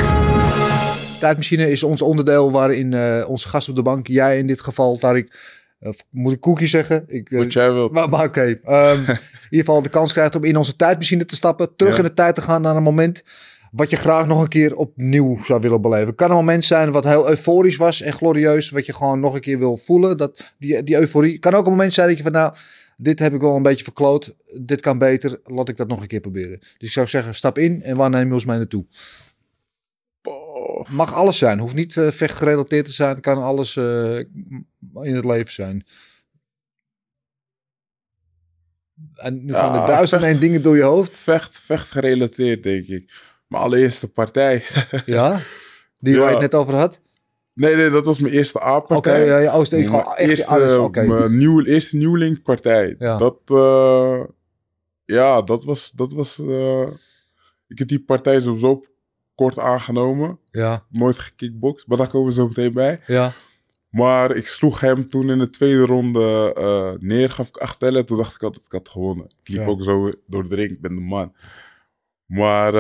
Tijdmachine 1.21 1.71
is 1.71 1.83
ons 1.83 2.03
onderdeel 2.03 2.51
waarin 2.51 2.93
eh, 2.95 3.25
onze 3.29 3.49
gast 3.49 3.69
op 3.69 3.77
de 3.77 3.83
bank, 3.83 4.07
jij 4.07 4.39
in 4.39 4.47
dit 4.47 4.61
geval, 4.61 4.97
Tarik, 4.97 5.39
of 5.81 5.97
moet 6.11 6.33
ik 6.33 6.41
Cookie 6.41 6.67
zeggen? 6.67 7.05
Ik, 7.07 7.31
eh, 7.31 7.39
Wat 7.39 7.53
jij 7.53 7.73
wilt. 7.73 7.93
Maar, 7.93 8.09
maar 8.09 8.25
oké. 8.25 8.59
Ehm, 8.65 8.99
in 9.01 9.19
ieder 9.51 9.67
geval 9.67 9.83
de 9.83 9.89
kans 9.89 10.13
krijgt 10.13 10.35
om 10.35 10.45
in 10.45 10.57
onze 10.57 10.77
tijdmachine 10.77 11.25
te 11.25 11.35
stappen. 11.35 11.77
Terug 11.77 11.93
Ja. 11.93 11.99
in 11.99 12.05
de 12.05 12.15
tijd 12.15 12.35
te 12.35 12.41
gaan 12.41 12.63
naar 12.63 12.77
een 12.77 12.83
moment 12.83 13.23
wat 13.73 13.91
je 13.91 13.97
graag 13.97 14.27
nog 14.27 14.41
een 14.43 14.49
keer 14.49 14.75
opnieuw 14.75 15.39
zou 15.45 15.61
willen 15.61 15.81
beleven. 15.81 16.07
Het 16.07 16.17
kan 16.17 16.31
een 16.31 16.37
moment 16.37 16.65
zijn 16.65 16.93
wat 16.93 17.05
heel 17.05 17.29
euforisch 17.29 17.77
was 17.77 18.01
en 18.01 18.13
glorieus. 18.13 18.71
Wat 18.71 18.87
je 18.87 18.93
gewoon 18.95 19.21
nog 19.21 19.35
een 19.35 19.41
keer 19.41 19.59
wil 19.59 19.77
voelen. 19.77 20.17
Dat, 20.17 20.55
die, 20.59 20.83
die 20.83 20.97
euforie. 20.97 21.33
Het 21.33 21.41
kan 21.41 21.55
ook 21.55 21.65
een 21.65 21.71
moment 21.71 21.93
zijn 21.93 22.09
dat 22.09 22.17
je 22.17 22.23
van 22.23 22.33
nou, 22.33 22.53
dit 22.97 23.19
heb 23.19 23.35
ik 23.35 23.41
wel 23.41 23.57
een 23.57 23.63
beetje 23.63 23.85
verkloot. 23.85 24.35
Dit 24.61 24.81
kan 24.81 24.99
beter. 24.99 25.41
Laat 25.45 25.69
ik 25.69 25.77
dat 25.77 25.89
nog 25.89 26.01
een 26.01 26.07
keer 26.07 26.21
proberen. 26.21 26.59
Dus 26.59 26.75
ik 26.79 26.91
zou 26.91 27.07
zeggen, 27.07 27.35
stap 27.35 27.59
in 27.59 27.83
en 27.83 27.97
waar 27.97 28.11
neem 28.11 28.29
je 28.29 28.35
ons 28.35 28.45
mee 28.45 28.57
naartoe? 28.57 28.87
Mag 30.89 31.15
alles 31.15 31.39
zijn. 31.39 31.59
Hoeft 31.59 31.75
niet 31.75 31.97
eh, 31.97 32.11
vechtgerelateerd 32.11 32.85
te 32.87 32.93
zijn. 32.93 33.21
Kan 33.21 33.43
alles 33.43 33.77
eh, 33.77 34.19
in 35.03 35.15
het 35.15 35.25
leven 35.25 35.53
zijn. 35.53 35.85
En 39.17 39.45
nu 39.45 39.53
gaan 39.55 39.81
er 39.81 39.87
duizend 39.87 40.23
en 40.23 40.29
één 40.29 40.41
dingen 40.41 40.63
door 40.63 40.77
je 40.77 40.83
hoofd. 40.83 41.17
vecht, 41.17 41.61
vecht 41.61 41.91
gerelateerd, 41.91 42.63
denk 42.63 42.87
ik. 42.87 43.13
Mijn 43.47 43.63
allereerste 43.63 44.13
partij. 44.13 44.65
Ja? 45.07 45.41
Die 45.99 46.15
Ja. 46.15 46.19
waar 46.21 46.29
je 46.29 46.33
het 46.33 46.53
net 46.53 46.61
over 46.61 46.75
had? 46.75 47.01
Nee, 47.57 47.75
nee, 47.77 47.91
dat 47.91 48.07
was 48.07 48.19
mijn 48.19 48.35
eerste 48.35 48.59
Oké, 48.59 48.67
A-partij. 48.67 49.27
ja, 49.43 49.59
oh, 49.61 49.71
Mijn 49.71 49.85
gewoon 49.87 50.05
echt 50.15 50.29
eerste, 50.29 50.47
alles. 50.47 50.77
Oké. 50.77 51.03
mijn 51.03 51.37
nieuw, 51.39 51.65
eerste 51.65 51.97
nieuwlingpartij. 51.97 52.95
Ja. 52.99 53.17
Dat, 53.17 53.39
eh, 53.45 54.25
ja, 55.05 55.43
dat 55.43 55.65
was, 55.65 55.91
dat 55.91 56.13
was, 56.13 56.39
eh, 56.39 56.87
ik 57.69 57.79
heb 57.79 57.89
die 57.89 58.01
partij 58.05 58.41
sowieso 58.41 58.85
kort 59.35 59.59
aangenomen. 59.59 60.39
Ja, 60.51 60.87
Nooit 60.91 61.19
gekickboxd, 61.19 61.87
maar 61.87 61.99
daar 61.99 62.09
komen 62.09 62.27
we 62.29 62.33
zo 62.33 62.47
meteen 62.47 62.73
bij. 62.73 63.01
ja. 63.07 63.33
Maar 63.91 64.31
ik 64.37 64.47
sloeg 64.47 64.81
hem 64.81 65.09
toen 65.09 65.31
in 65.31 65.39
de 65.39 65.51
tweede 65.51 65.85
ronde 65.87 66.53
eh, 66.55 66.91
neer, 66.99 67.31
gaf 67.31 67.49
ik 67.49 67.57
acht 67.57 67.79
tellen. 67.79 68.07
Toen 68.07 68.17
dacht 68.17 68.35
ik 68.35 68.43
altijd, 68.43 68.65
ik 68.65 68.73
had 68.73 68.89
gewonnen. 68.89 69.27
Ik 69.43 69.49
liep 69.49 69.59
Ja. 69.61 69.67
ook 69.67 69.83
zo 69.83 70.13
door 70.27 70.49
de 70.49 70.55
ring, 70.55 70.71
ik 70.71 70.81
ben 70.81 70.95
de 70.95 71.01
man. 71.01 71.35
Maar 72.27 72.73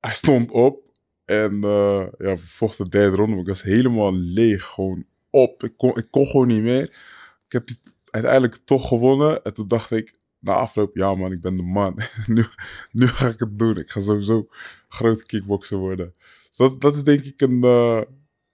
hij 0.00 0.12
stond 0.12 0.50
op 0.50 0.81
en 1.24 1.52
eh, 1.64 2.06
ja, 2.18 2.34
we 2.34 2.36
vochten 2.36 2.84
de 2.84 2.90
derde 2.90 3.16
ronde. 3.16 3.30
Maar 3.32 3.40
ik 3.42 3.48
was 3.48 3.62
helemaal 3.62 4.14
leeg, 4.14 4.64
gewoon 4.64 5.04
op. 5.30 5.62
Ik 5.62 5.72
kon, 5.76 5.96
ik 5.96 6.06
kon 6.10 6.26
gewoon 6.26 6.46
niet 6.48 6.62
meer. 6.62 6.82
Ik 7.46 7.52
heb 7.52 7.68
uiteindelijk 8.10 8.58
toch 8.64 8.88
gewonnen. 8.88 9.42
En 9.42 9.54
toen 9.54 9.66
dacht 9.66 9.90
ik, 9.90 10.14
na 10.38 10.52
afloop, 10.54 10.96
ja 10.96 11.14
man, 11.14 11.32
ik 11.32 11.40
ben 11.40 11.56
de 11.56 11.62
man. 11.62 11.98
nu, 12.26 12.44
nu 12.92 13.06
ga 13.06 13.28
ik 13.28 13.38
het 13.38 13.58
doen. 13.58 13.76
Ik 13.78 13.90
ga 13.90 14.00
sowieso 14.00 14.46
grote 14.88 15.24
kickboxer 15.26 15.78
worden. 15.78 16.12
Dus 16.48 16.56
dat, 16.56 16.80
dat 16.80 16.94
is 16.94 17.02
denk 17.02 17.20
ik 17.20 17.40
een, 17.40 17.62
eh, 17.64 18.00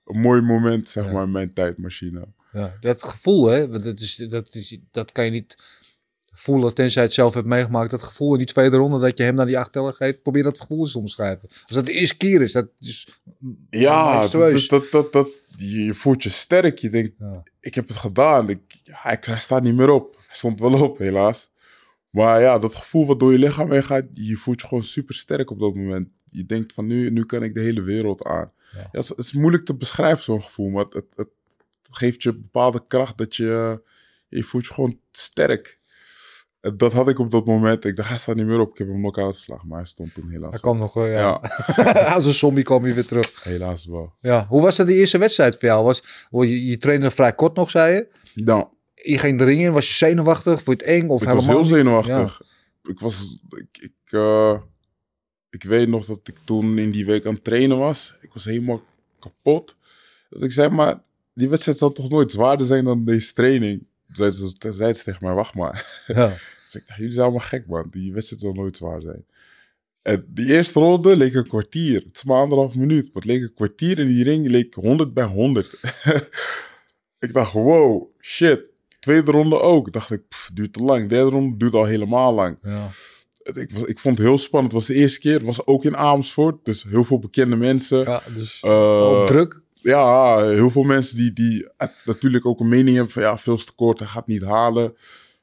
een 0.05 0.21
mooi 0.21 0.41
moment, 0.41 0.89
zeg 0.89 1.05
Ja. 1.05 1.13
maar, 1.13 1.25
in 1.25 1.31
mijn 1.31 1.53
tijdmachine. 1.53 2.29
ja. 2.53 2.77
Dat 2.81 3.03
gevoel, 3.03 3.47
hè? 3.47 3.69
Want 3.69 3.83
dat, 3.85 4.01
is, 4.01 4.17
dat, 4.17 4.55
is, 4.55 4.79
dat 4.91 5.13
kan 5.13 5.25
je 5.25 5.31
niet 5.31 5.78
voelen 6.41 6.75
tenzij 6.75 7.03
je 7.03 7.09
het 7.09 7.17
zelf 7.17 7.35
hebt 7.35 7.47
meegemaakt. 7.47 7.91
Dat 7.91 8.03
gevoel 8.03 8.33
in 8.33 8.39
die 8.39 8.47
tweede 8.47 8.77
ronde 8.77 8.99
dat 8.99 9.19
je 9.19 9.25
hem 9.25 9.35
naar 9.35 9.47
die 9.47 9.59
acht 9.59 9.73
tellen 9.73 9.95
geeft. 9.95 10.23
Probeer 10.23 10.43
dat 10.43 10.61
gevoel 10.61 10.81
eens 10.81 10.93
te 10.93 10.99
omschrijven. 10.99 11.49
Als 11.49 11.71
dat 11.71 11.87
de 11.87 11.93
eerste 11.93 12.17
keer 12.17 12.43
is, 12.43 12.53
dat 12.53 12.69
is 12.81 13.09
Ja, 13.71 14.29
dat, 14.29 14.67
dat, 14.69 14.91
dat, 14.91 15.13
dat, 15.13 15.29
je 15.57 15.95
voelt 15.95 16.23
je 16.23 16.29
sterk. 16.29 16.79
Je 16.79 16.91
denkt, 16.91 17.13
Ja. 17.19 17.43
ik 17.61 17.75
heb 17.75 17.89
het 17.89 17.97
gedaan. 17.97 18.49
Ik, 18.49 18.61
hij, 18.85 19.19
hij 19.21 19.39
staat 19.39 19.63
niet 19.63 19.75
meer 19.77 19.91
op. 19.91 20.15
Hij 20.27 20.37
stond 20.37 20.61
wel 20.61 20.83
op, 20.83 20.99
helaas. 20.99 21.51
Maar 22.11 22.41
ja, 22.41 22.59
dat 22.59 22.75
gevoel 22.75 23.07
wat 23.07 23.21
door 23.21 23.33
je 23.33 23.39
lichaam 23.39 23.71
heen 23.73 23.85
gaat, 23.85 24.05
je 24.13 24.37
voelt 24.37 24.61
je 24.61 24.67
gewoon 24.67 24.85
super 24.85 25.15
sterk 25.15 25.51
op 25.51 25.61
dat 25.61 25.75
moment. 25.75 26.09
Je 26.31 26.47
denkt 26.47 26.73
van 26.73 26.87
nu, 26.87 27.11
nu 27.11 27.25
kan 27.25 27.43
ik 27.43 27.55
de 27.55 27.61
hele 27.61 27.83
wereld 27.83 28.25
aan. 28.25 28.53
Ja. 28.73 28.79
Ja. 28.79 28.89
het, 28.91 29.03
is, 29.03 29.09
het 29.09 29.19
is 29.19 29.33
moeilijk 29.33 29.65
te 29.65 29.75
beschrijven, 29.75 30.25
zo'n 30.25 30.43
gevoel. 30.43 30.69
Maar 30.69 30.85
het, 30.85 30.95
het, 30.95 31.29
het 31.83 31.97
geeft 31.97 32.23
je 32.23 32.33
bepaalde 32.35 32.85
kracht 32.87 33.19
dat 33.19 33.37
je, 33.37 33.83
je 34.29 34.43
voelt 34.43 34.67
je 34.67 34.75
gewoon 34.75 35.01
sterk. 35.11 35.78
En 36.61 36.77
dat 36.77 36.93
had 36.93 37.09
ik 37.09 37.19
op 37.19 37.31
dat 37.31 37.47
moment. 37.47 37.85
Ik 37.85 37.97
dacht, 37.97 38.09
hij 38.09 38.19
staat 38.19 38.37
niet 38.37 38.47
meer 38.47 38.61
op. 38.61 38.71
Ik 38.73 38.79
heb 38.79 38.89
hem 38.89 38.97
knock-out 38.97 39.37
geslagen, 39.37 39.69
maar 39.69 39.79
hij 39.79 39.87
stond 39.87 40.15
toen 40.15 40.29
helaas. 40.29 40.51
Hij 40.51 40.61
kwam 40.61 40.79
nog, 40.79 40.97
eh, 40.97 41.13
ja. 41.13 41.41
Ja, 41.77 41.93
Als 42.15 42.25
een 42.25 42.33
zombie 42.35 42.65
kwam 42.65 42.87
je 42.87 42.95
weer 42.95 43.07
terug. 43.07 43.45
helaas 43.45 43.87
wel. 43.87 44.13
Ja. 44.21 44.47
Hoe 44.49 44.63
was 44.63 44.77
dat 44.77 44.87
de 44.87 44.95
eerste 44.95 45.19
wedstrijd 45.19 45.55
voor 45.59 45.69
jou? 45.69 45.85
Was, 45.85 46.27
je, 46.31 46.67
je 46.67 46.79
trainde 46.79 47.11
vrij 47.11 47.33
kort 47.35 47.57
nog, 47.57 47.71
zei 47.71 47.95
je. 47.95 48.09
Nou, 48.35 48.67
Je 48.95 49.19
ging 49.19 49.39
de 49.39 49.45
ring 49.45 49.61
in. 49.61 49.73
Was 49.73 49.89
je 49.89 49.95
zenuwachtig? 49.95 50.63
Vond 50.63 50.81
je 50.81 50.85
het 50.87 50.95
eng? 50.95 51.09
Of 51.09 51.23
ik 51.23 51.29
was 51.29 51.47
helemaal 51.47 51.65
heel 51.65 51.77
niet? 51.77 51.85
zenuwachtig. 51.85 52.41
Ik 52.83 53.01
was, 53.01 53.41
ik, 53.51 53.79
ik, 53.83 54.13
eh, 54.13 54.61
ik 55.51 55.63
weet 55.63 55.89
nog 55.89 56.05
dat 56.05 56.21
ik 56.23 56.37
toen 56.45 56.79
in 56.79 56.91
die 56.91 57.07
week 57.07 57.27
aan 57.27 57.35
het 57.35 57.45
trainen 57.45 57.79
was. 57.79 58.15
Ik 58.21 58.33
was 58.33 58.45
helemaal 58.45 58.83
kapot. 59.19 59.77
Dat 60.31 60.43
ik 60.43 60.53
zei, 60.53 60.69
maar 60.69 61.03
die 61.35 61.49
wedstrijd 61.49 61.79
zal 61.79 61.91
toch 61.93 62.09
nooit 62.09 62.31
zwaarder 62.31 62.67
zijn 62.67 62.85
dan 62.85 63.05
deze 63.05 63.33
training. 63.33 63.87
Toen 64.13 64.33
zei 64.73 64.95
ze, 64.95 65.05
tegen 65.05 65.25
mij, 65.25 65.35
wacht 65.35 65.55
maar. 65.55 65.87
Ja. 66.07 66.37
Dus 66.65 66.81
ik 66.81 66.87
dacht, 66.87 66.99
jullie 66.99 67.13
zijn 67.13 67.25
allemaal 67.25 67.47
gek 67.47 67.67
man. 67.67 67.89
Die 67.91 68.13
wedstrijd 68.13 68.43
zal 68.43 68.53
nooit 68.53 68.77
zwaar 68.77 69.01
zijn. 69.01 69.25
En 70.03 70.25
die 70.29 70.47
eerste 70.47 70.81
ronde 70.81 71.17
leek 71.17 71.35
een 71.35 71.49
kwartier. 71.49 72.03
Het 72.07 72.17
is 72.17 72.25
maar 72.25 72.41
anderhalf 72.41 72.75
minuut. 72.75 73.05
Maar 73.05 73.23
het 73.23 73.25
leek 73.25 73.43
een 73.43 73.55
kwartier 73.55 73.99
en 73.99 74.07
die 74.07 74.25
ring 74.25 74.49
leek 74.49 74.75
100 74.75 75.15
bij 75.15 75.25
100. 75.25 75.81
ik 77.19 77.33
dacht, 77.33 77.53
wow, 77.53 78.07
shit. 78.21 78.61
Tweede 79.01 79.31
ronde 79.31 79.61
ook. 79.61 79.93
Dacht 79.93 80.11
ik, 80.11 80.29
pff, 80.29 80.51
duurt 80.55 80.73
te 80.73 80.83
lang. 80.83 81.09
Derde 81.09 81.31
ronde 81.31 81.57
duurt 81.57 81.75
al 81.75 81.85
helemaal 81.85 82.35
lang. 82.35 82.59
Ja. 82.63 82.89
Ik, 83.53 83.71
was, 83.71 83.83
ik 83.83 83.99
vond 83.99 84.19
het 84.19 84.27
heel 84.27 84.39
spannend. 84.39 84.73
Het 84.73 84.81
was 84.83 84.91
de 84.91 85.03
eerste 85.03 85.21
keer. 85.21 85.33
Het 85.33 85.43
was 85.43 85.67
ook 85.67 85.85
in 85.85 85.97
Amersfoort. 85.97 86.65
Dus 86.65 86.83
heel 86.83 87.05
veel 87.05 87.19
bekende 87.19 87.57
mensen. 87.57 87.99
ja, 87.99 88.23
dus 88.35 88.65
ook 88.65 89.27
druk. 89.27 89.63
Ja, 89.81 90.43
heel 90.45 90.71
veel 90.71 90.83
mensen 90.83 91.17
die, 91.17 91.33
die 91.33 91.69
natuurlijk 92.05 92.47
ook 92.47 92.61
een 92.61 92.69
mening 92.69 92.97
hebben 92.97 93.13
van 93.13 93.23
ja, 93.23 93.39
veel 93.39 93.57
te 93.57 93.73
kort, 93.75 93.99
hij 93.99 94.09
gaat 94.09 94.27
niet 94.27 94.43
halen. 94.43 94.97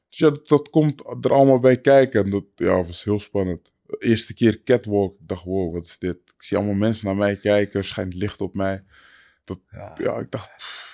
Dus 0.10 0.18
ja, 0.18 0.30
dat, 0.30 0.48
dat 0.48 0.70
komt 0.70 1.04
er 1.22 1.34
allemaal 1.34 1.60
bij 1.60 1.82
kijken. 1.82 2.24
En 2.24 2.30
dat 2.30 2.44
ja, 2.56 2.84
was 2.84 3.04
heel 3.04 3.20
spannend. 3.20 3.74
De 3.86 3.98
eerste 4.00 4.34
keer 4.34 4.64
catwalk, 4.64 5.14
ik 5.20 5.28
dacht 5.28 5.44
wow, 5.44 5.74
wat 5.74 5.84
is 5.84 5.98
dit? 6.00 6.16
Ik 6.16 6.44
zie 6.44 6.58
allemaal 6.58 6.76
mensen 6.76 7.06
naar 7.06 7.16
mij 7.16 7.36
kijken, 7.36 7.80
er 7.80 7.86
schijnt 7.86 8.14
licht 8.14 8.42
op 8.42 8.56
mij. 8.56 8.84
Dat, 9.44 9.60
ja. 9.72 9.96
Ja. 9.98 10.18
ik 10.18 10.32
dacht, 10.32 10.50
pff, 10.58 10.86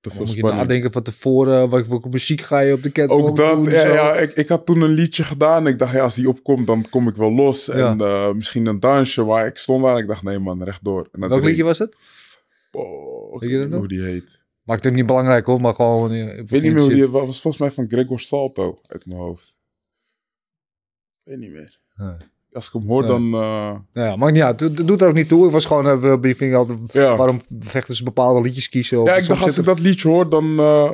te 0.00 0.10
veel 0.10 0.18
moet 0.18 0.30
je 0.30 0.36
spanning. 0.36 0.62
nadenken 0.62 0.92
van 0.92 1.02
tevoren, 1.02 1.70
welke, 1.70 1.88
welke 1.88 2.08
muziek 2.08 2.40
ga 2.40 2.60
je 2.60 2.72
op 2.72 2.82
de 2.82 2.92
catwalk 2.92 3.28
Ook 3.28 3.36
dat, 3.36 3.50
doen, 3.50 3.70
ja, 3.70 3.86
zo. 3.86 3.92
ja 3.92 4.14
ik, 4.14 4.32
ik 4.32 4.48
had 4.48 4.66
toen 4.66 4.80
een 4.80 4.90
liedje 4.90 5.24
gedaan. 5.24 5.66
Ik 5.66 5.78
dacht, 5.78 5.92
ja, 5.92 6.02
als 6.02 6.14
die 6.14 6.28
opkomt, 6.28 6.66
dan 6.66 6.86
kom 6.90 7.08
ik 7.08 7.16
wel 7.16 7.32
los. 7.32 7.64
Ja. 7.64 7.72
En 7.72 8.00
eh, 8.00 8.32
misschien 8.32 8.66
een 8.66 8.80
dansje, 8.80 9.22
maar 9.22 9.46
ik 9.46 9.56
stond 9.56 9.84
daar 9.84 9.94
en 9.94 10.02
ik 10.02 10.08
dacht, 10.08 10.22
nee 10.22 10.38
man, 10.38 10.62
rechtdoor. 10.62 11.08
En 11.12 11.20
Welk 11.20 11.32
deed 11.32 11.44
liedje 11.44 11.64
was 11.64 11.78
het? 11.78 11.96
Oh, 12.74 13.34
ik 13.34 13.40
Weet 13.40 13.50
je 13.50 13.58
weet 13.58 13.70
dat 13.70 13.70
niet 13.70 13.78
hoe 13.78 13.88
die 13.88 14.02
heet. 14.12 14.42
Maakt 14.62 14.84
het 14.84 14.94
niet 14.94 15.06
belangrijk 15.06 15.46
hoor, 15.46 15.60
maar 15.60 15.74
gewoon... 15.74 16.10
eh, 16.10 16.38
Ik 16.38 16.48
weet 16.48 16.62
niet 16.62 16.72
meer 16.72 16.80
hoe 16.82 16.90
die 16.92 17.06
was. 17.08 17.40
volgens 17.40 17.58
mij 17.58 17.70
van 17.70 17.88
Gregor 17.88 18.20
Salto 18.20 18.78
uit 18.86 19.06
mijn 19.06 19.20
hoofd. 19.20 19.56
Ik 21.24 21.30
weet 21.32 21.38
niet 21.38 21.50
meer. 21.52 21.80
Als 22.52 22.66
ik 22.66 22.72
hem 22.72 22.86
hoor, 22.86 23.06
dan... 23.06 23.30
Nou 23.30 23.82
ja, 23.92 24.16
maakt 24.16 24.32
niet 24.32 24.42
uit. 24.42 24.60
Het 24.60 24.76
doet 24.76 25.00
er 25.02 25.08
ook 25.08 25.14
niet 25.14 25.28
toe. 25.28 25.42
Het 25.42 25.52
was 25.52 25.64
gewoon 25.66 25.86
een 25.86 26.20
briefing 26.20 26.54
altijd... 26.54 26.92
ja. 26.92 27.16
Waarom 27.16 27.40
vechten 27.58 27.94
ze 27.94 28.04
bepaalde 28.04 28.40
liedjes 28.40 28.68
kiezen? 28.68 29.00
Of 29.00 29.08
ja, 29.08 29.14
ik 29.14 29.26
dacht 29.26 29.42
als 29.42 29.58
ik 29.58 29.64
dat 29.64 29.80
liedje 29.80 30.08
hoor, 30.08 30.28
dan... 30.28 30.58
eh, 30.58 30.90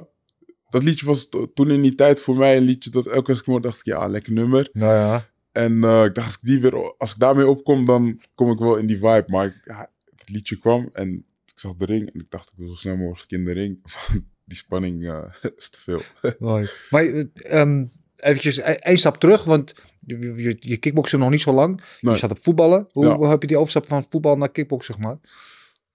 dat 0.71 0.83
liedje 0.83 1.07
was 1.07 1.29
to- 1.29 1.53
toen 1.53 1.71
in 1.71 1.83
die 1.83 1.95
tijd 1.95 2.21
voor 2.21 2.37
mij 2.37 2.57
een 2.57 2.63
liedje 2.63 2.91
dat 2.91 3.07
elke 3.07 3.21
keer 3.21 3.29
als 3.29 3.39
ik 3.39 3.45
hem 3.45 3.55
hoor, 3.55 3.63
dacht 3.63 3.79
ik, 3.79 3.85
ja, 3.85 4.07
lekker 4.07 4.33
nummer. 4.33 4.69
Nou 4.73 4.95
ja. 4.95 5.29
En 5.53 5.77
ik 6.05 6.15
dacht, 6.15 6.27
als 6.27 6.35
ik, 6.35 6.41
die 6.43 6.61
weer, 6.61 6.97
als 6.97 7.13
ik 7.13 7.19
daarmee 7.19 7.49
opkom, 7.49 7.85
dan 7.85 8.21
kom 8.35 8.51
ik 8.51 8.59
wel 8.59 8.77
in 8.77 8.87
die 8.87 8.97
vibe. 8.99 9.25
Maar 9.27 9.47
ik, 9.47 9.55
ja, 9.65 9.91
het 10.17 10.29
liedje 10.29 10.57
kwam 10.59 10.89
en 10.93 11.15
ik 11.15 11.25
zag 11.61 11.75
de 11.75 11.85
ring 11.85 12.13
en 12.13 12.21
ik 12.21 12.31
dacht, 12.31 12.49
ik 12.51 12.57
wil 12.57 12.69
zo 12.69 12.75
snel 12.75 12.97
mogelijk 12.97 13.31
in 13.31 13.45
de 13.45 13.53
ring. 13.53 13.83
die 14.51 14.57
spanning 14.59 15.05
is 15.57 15.71
te 15.71 15.79
veel. 15.79 16.01
Mooi. 16.39 16.69
Maar 16.91 17.05
eh, 17.05 17.25
ehm 17.35 17.87
eventjes 18.17 18.57
e- 18.57 18.61
één 18.63 18.99
stap 18.99 19.17
terug, 19.17 19.45
want 19.45 19.73
je, 20.07 20.19
je, 20.19 20.57
je 20.59 20.77
kickboksen 20.77 21.19
nog 21.19 21.31
niet 21.31 21.41
zo 21.41 21.53
lang. 21.53 21.83
Nee. 22.01 22.13
Je 22.15 22.21
zat 22.21 22.31
op 22.31 22.43
voetballen. 22.43 22.89
Hoe, 22.93 23.05
Ja. 23.05 23.17
hoe 23.17 23.27
heb 23.27 23.41
je 23.41 23.47
die 23.47 23.57
overstap 23.57 23.87
van 23.87 24.07
voetbal 24.11 24.37
naar 24.37 24.51
kickboksen 24.51 24.95
gemaakt? 24.95 25.31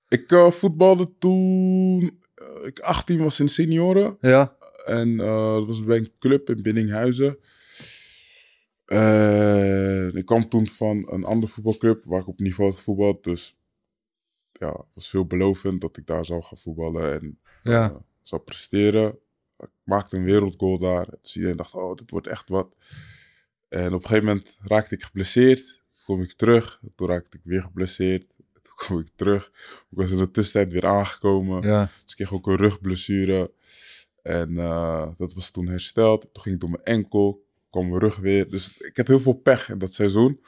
Ik 0.10 0.32
eh, 0.32 0.52
voetbalde 0.52 1.12
toen 1.20 2.20
eh, 2.36 2.66
ik 2.66 2.80
18 2.80 3.20
was 3.24 3.40
in 3.40 3.48
senioren. 3.50 4.18
Ja. 4.22 4.58
En 4.86 5.18
dat 5.18 5.68
was 5.68 5.84
bij 5.84 5.98
een 5.98 6.12
club 6.20 6.50
in 6.50 6.62
Biddinghuizen. 6.62 7.38
Eh, 8.86 10.16
ik 10.16 10.26
kwam 10.26 10.50
toen 10.50 10.68
van 10.68 11.08
een 11.12 11.24
andere 11.24 11.52
voetbalclub 11.52 12.06
waar 12.06 12.20
ik 12.20 12.28
op 12.28 12.40
niveau 12.40 13.04
had. 13.04 13.24
Dus 13.24 13.58
ja, 14.60 14.68
het 14.72 14.86
was 14.94 15.10
veelbelovend 15.10 15.82
dat 15.82 15.98
ik 15.98 16.06
daar 16.08 16.26
zou 16.26 16.44
gaan 16.44 16.58
voetballen 16.58 17.14
en 17.22 17.40
Ja. 17.64 17.90
eh, 17.90 17.96
zou 18.22 18.42
presteren. 18.42 19.18
Ik 19.58 19.70
maakte 19.84 20.18
een 20.18 20.24
wereldgoal 20.24 20.78
daar. 20.80 21.08
Dus 21.22 21.36
iedereen 21.36 21.58
dacht, 21.58 21.74
oh, 21.74 21.96
dit 21.96 22.12
wordt 22.12 22.28
echt 22.28 22.50
wat. 22.50 22.76
En 23.68 23.94
op 23.94 24.02
een 24.02 24.08
gegeven 24.08 24.26
moment 24.26 24.58
raakte 24.62 24.96
ik 24.96 25.04
geblesseerd. 25.04 25.66
Toen 25.96 26.06
kom 26.06 26.22
ik 26.22 26.32
terug. 26.32 26.82
Toen 26.96 27.08
raakte 27.08 27.38
ik 27.38 27.44
weer 27.44 27.62
geblesseerd. 27.62 28.28
Toen 28.62 28.76
kwam 28.86 29.00
ik 29.00 29.08
terug. 29.16 29.52
Ik 29.90 29.98
was 29.98 30.12
in 30.12 30.18
de 30.18 30.32
tussentijd 30.32 30.72
weer 30.74 30.86
aangekomen. 30.86 31.62
Ja. 31.62 31.82
Dus 31.82 32.12
ik 32.12 32.16
kreeg 32.16 32.34
ook 32.34 32.48
een 32.48 32.56
rugblessure. 32.56 33.52
En 34.22 34.58
eh, 34.60 35.08
dat 35.18 35.34
was 35.34 35.52
toen 35.52 35.68
hersteld. 35.68 36.22
Toen 36.22 36.44
ging 36.44 36.56
het 36.56 36.60
door 36.60 36.70
mijn 36.70 36.84
enkel. 36.84 37.44
kwam 37.70 37.88
mijn 37.88 38.00
rug 38.00 38.16
weer. 38.18 38.50
Dus 38.50 38.78
ik 38.78 38.98
had 38.98 39.08
heel 39.08 39.20
veel 39.20 39.34
pech 39.34 39.70
in 39.70 39.78
dat 39.78 39.94
seizoen. 39.94 40.40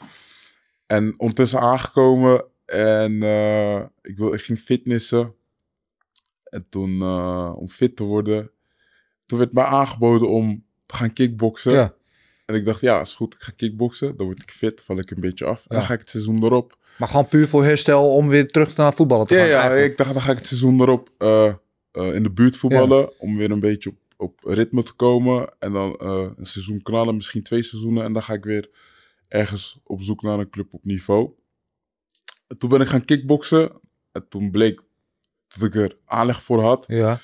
En 0.85 1.19
ondertussen 1.19 1.59
aangekomen. 1.59 2.45
En 2.75 3.23
eh, 3.23 3.81
ik, 4.01 4.17
wil, 4.17 4.33
ik 4.33 4.41
ging 4.41 4.59
fitnessen. 4.59 5.33
En 6.43 6.65
toen, 6.69 7.01
eh, 7.01 7.53
om 7.55 7.67
fit 7.69 7.95
te 7.95 8.03
worden. 8.03 8.51
Toen 9.25 9.37
werd 9.39 9.53
mij 9.53 9.63
aangeboden 9.63 10.29
om 10.29 10.65
te 10.85 10.95
gaan 10.95 11.13
kickboksen. 11.13 11.71
ja. 11.71 11.95
En 12.45 12.55
ik 12.55 12.65
dacht, 12.65 12.81
ja, 12.81 12.99
is 12.99 13.15
goed. 13.15 13.33
Ik 13.33 13.41
ga 13.41 13.51
kickboksen. 13.55 14.17
Dan 14.17 14.25
word 14.25 14.41
ik 14.41 14.51
fit. 14.51 14.81
Val 14.81 14.97
ik 14.97 15.11
een 15.11 15.21
beetje 15.21 15.45
af. 15.45 15.59
En 15.59 15.65
Ja. 15.69 15.75
dan 15.75 15.85
ga 15.85 15.93
ik 15.93 15.99
het 15.99 16.09
seizoen 16.09 16.43
erop. 16.43 16.77
Maar 16.97 17.07
gewoon 17.07 17.27
puur 17.27 17.47
voor 17.47 17.63
herstel 17.63 18.13
om 18.15 18.27
weer 18.27 18.47
terug 18.47 18.75
naar 18.75 18.93
voetballen 18.93 19.27
te 19.27 19.33
Ja, 19.33 19.39
gaan. 19.39 19.49
ja 19.49 19.59
eigenlijk. 19.61 19.91
ik 19.91 19.97
dacht, 19.97 20.13
dan 20.13 20.21
ga 20.21 20.31
ik 20.31 20.37
het 20.37 20.47
seizoen 20.47 20.81
erop 20.81 21.09
eh, 21.17 21.53
in 21.91 22.23
de 22.23 22.31
buurt 22.31 22.57
voetballen. 22.57 23.19
Om 23.19 23.37
weer 23.37 23.51
een 23.51 23.59
beetje 23.59 23.89
op, 23.89 23.97
op 24.17 24.39
ritme 24.43 24.83
te 24.83 24.93
komen. 24.93 25.49
En 25.59 25.71
dan 25.73 25.95
een 25.99 26.45
seizoen 26.45 26.81
knallen, 26.81 27.15
misschien 27.15 27.43
twee 27.43 27.61
seizoenen. 27.61 28.03
En 28.03 28.13
dan 28.13 28.23
ga 28.23 28.33
ik 28.33 28.43
weer 28.43 28.69
ergens 29.27 29.79
op 29.83 30.01
zoek 30.01 30.21
naar 30.21 30.39
een 30.39 30.49
club 30.49 30.73
op 30.73 30.85
niveau. 30.85 31.29
En 32.47 32.57
toen 32.57 32.69
ben 32.69 32.81
ik 32.81 32.87
gaan 32.87 33.05
kickboksen. 33.05 33.71
En 34.11 34.25
toen 34.29 34.51
bleek 34.51 34.81
dat 35.57 35.63
ik 35.67 35.75
er 35.75 35.97
aanleg 36.05 36.43
voor 36.43 36.61
had. 36.61 36.83
Ja. 36.87 37.19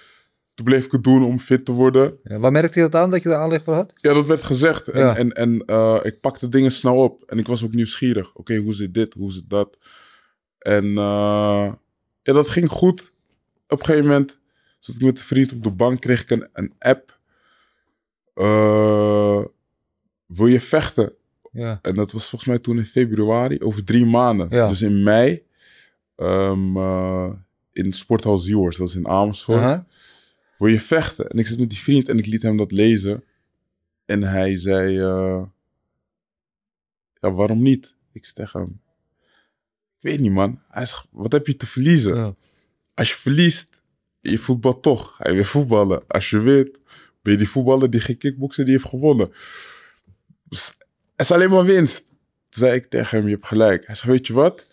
Toen 0.53 0.65
bleef 0.65 0.85
ik 0.85 0.91
het 0.91 1.03
doen 1.03 1.23
om 1.23 1.39
fit 1.39 1.65
te 1.65 1.71
worden. 1.71 2.17
ja. 2.23 2.39
Waar 2.39 2.51
merkte 2.51 2.79
je 2.79 2.89
dat 2.89 3.01
aan, 3.01 3.09
dat 3.09 3.23
je 3.23 3.29
er 3.29 3.35
aanleg 3.35 3.63
voor 3.63 3.73
had? 3.73 3.91
Ja, 3.95 4.13
dat 4.13 4.27
werd 4.27 4.43
gezegd. 4.43 4.87
En, 4.87 4.99
Ja. 4.99 5.15
en, 5.15 5.31
en 5.31 5.65
eh, 5.65 5.99
ik 6.03 6.19
pakte 6.19 6.49
dingen 6.49 6.71
snel 6.71 6.95
op. 6.95 7.23
En 7.23 7.37
ik 7.37 7.47
was 7.47 7.63
ook 7.63 7.73
nieuwsgierig. 7.73 8.35
Oké, 8.35 8.55
hoe 8.57 8.73
zit 8.73 8.93
dit? 8.93 9.13
Hoe 9.13 9.31
zit 9.31 9.49
dat? 9.49 9.77
En 10.59 10.85
eh, 10.85 11.73
ja, 12.21 12.33
dat 12.33 12.47
ging 12.49 12.69
goed. 12.69 13.11
Op 13.67 13.79
een 13.79 13.85
gegeven 13.85 14.07
moment 14.07 14.39
zat 14.79 14.95
ik 14.95 15.01
met 15.01 15.19
een 15.19 15.25
vriend 15.25 15.51
op 15.53 15.63
de 15.63 15.71
bank. 15.71 15.99
Kreeg 16.01 16.21
ik 16.21 16.29
een, 16.29 16.49
een 16.53 16.73
app. 16.79 17.19
Eh, 18.33 19.43
wil 20.25 20.47
je 20.47 20.61
vechten? 20.61 21.13
Ja. 21.53 21.79
En 21.81 21.95
dat 21.95 22.11
was 22.11 22.29
volgens 22.29 22.49
mij 22.49 22.59
toen 22.59 22.77
in 22.77 22.85
februari. 22.85 23.59
Over 23.59 23.83
drie 23.83 24.05
maanden. 24.05 24.47
Ja. 24.49 24.67
Dus 24.69 24.81
in 24.81 25.03
mei. 25.03 25.43
ehm, 26.15 26.77
eh, 26.77 27.31
in 27.71 27.93
Sporthal 27.93 28.37
Zielhorst. 28.37 28.77
Dat 28.79 28.87
is 28.87 28.95
in 28.95 29.07
Amersfoort 29.07 29.59
Aha. 29.59 29.87
wil 30.57 30.67
je 30.67 30.79
vechten? 30.79 31.27
En 31.29 31.37
ik 31.39 31.47
zit 31.47 31.59
met 31.59 31.69
die 31.69 31.79
vriend 31.79 32.09
en 32.09 32.17
ik 32.17 32.25
liet 32.25 32.41
hem 32.41 32.57
dat 32.57 32.71
lezen. 32.71 33.23
En 34.05 34.23
hij 34.23 34.57
zei, 34.57 34.99
eh, 34.99 35.43
ja, 37.19 37.31
waarom 37.31 37.61
niet? 37.61 37.95
Ik 38.11 38.25
zeg 38.25 38.33
tegen 38.33 38.59
hem, 38.59 38.81
ik 39.99 40.09
weet 40.09 40.19
niet 40.19 40.31
man. 40.31 40.59
Hij 40.69 40.85
zegt, 40.85 41.05
wat 41.11 41.31
heb 41.31 41.47
je 41.47 41.55
te 41.55 41.65
verliezen? 41.67 42.15
Ja. 42.15 42.35
Als 42.93 43.09
je 43.09 43.15
verliest, 43.15 43.81
je 44.19 44.37
voetbalt 44.37 44.83
toch. 44.83 45.19
Je 45.23 45.33
weer 45.33 45.45
voetballen. 45.45 46.07
Als 46.07 46.29
je 46.29 46.39
wint, 46.39 46.79
ben 47.21 47.31
je 47.31 47.37
die 47.37 47.49
voetballer 47.49 47.89
die 47.89 48.01
geen 48.01 48.17
kickboksen 48.17 48.65
die 48.65 48.73
heeft 48.73 48.87
gewonnen. 48.89 49.31
Dus 50.43 50.73
is 51.23 51.31
alleen 51.31 51.49
maar 51.49 51.65
winst. 51.65 52.05
Toen 52.05 52.15
zei 52.49 52.75
ik 52.75 52.85
tegen 52.85 53.17
hem, 53.17 53.27
je 53.27 53.33
hebt 53.33 53.47
gelijk. 53.47 53.85
Hij 53.85 53.95
zei, 53.95 54.11
weet 54.11 54.27
je 54.27 54.33
wat? 54.33 54.67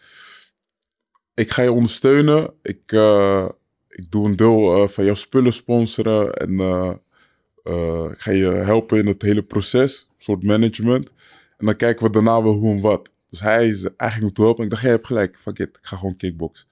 Ik 1.34 1.50
ga 1.50 1.62
je 1.62 1.72
ondersteunen. 1.72 2.52
Ik, 2.62 2.92
eh, 2.92 3.48
ik 3.88 4.10
doe 4.10 4.28
een 4.28 4.36
deel 4.36 4.82
eh, 4.82 4.88
van 4.88 5.04
jouw 5.04 5.14
spullen 5.14 5.52
sponsoren. 5.52 6.34
En 6.34 6.60
eh, 6.60 8.10
ik 8.10 8.18
ga 8.18 8.30
je 8.30 8.46
helpen 8.46 8.98
in 8.98 9.06
het 9.06 9.22
hele 9.22 9.42
proces. 9.42 10.08
Een 10.08 10.24
soort 10.24 10.42
management. 10.42 11.12
En 11.56 11.66
dan 11.66 11.76
kijken 11.76 12.06
we 12.06 12.12
daarna 12.12 12.42
wel 12.42 12.52
hoe 12.52 12.74
en 12.74 12.80
wat. 12.80 13.10
Dus 13.30 13.40
hij, 13.40 13.68
is, 13.68 13.82
me 14.20 14.32
toe 14.32 14.44
helpen. 14.44 14.56
En 14.56 14.64
ik 14.64 14.70
dacht, 14.70 14.82
jij 14.82 14.90
hebt 14.90 15.06
gelijk. 15.06 15.36
Fuck 15.36 15.58
it, 15.58 15.68
ik 15.68 15.86
ga 15.86 15.96
gewoon 15.96 16.16
kickboksen. 16.16 16.68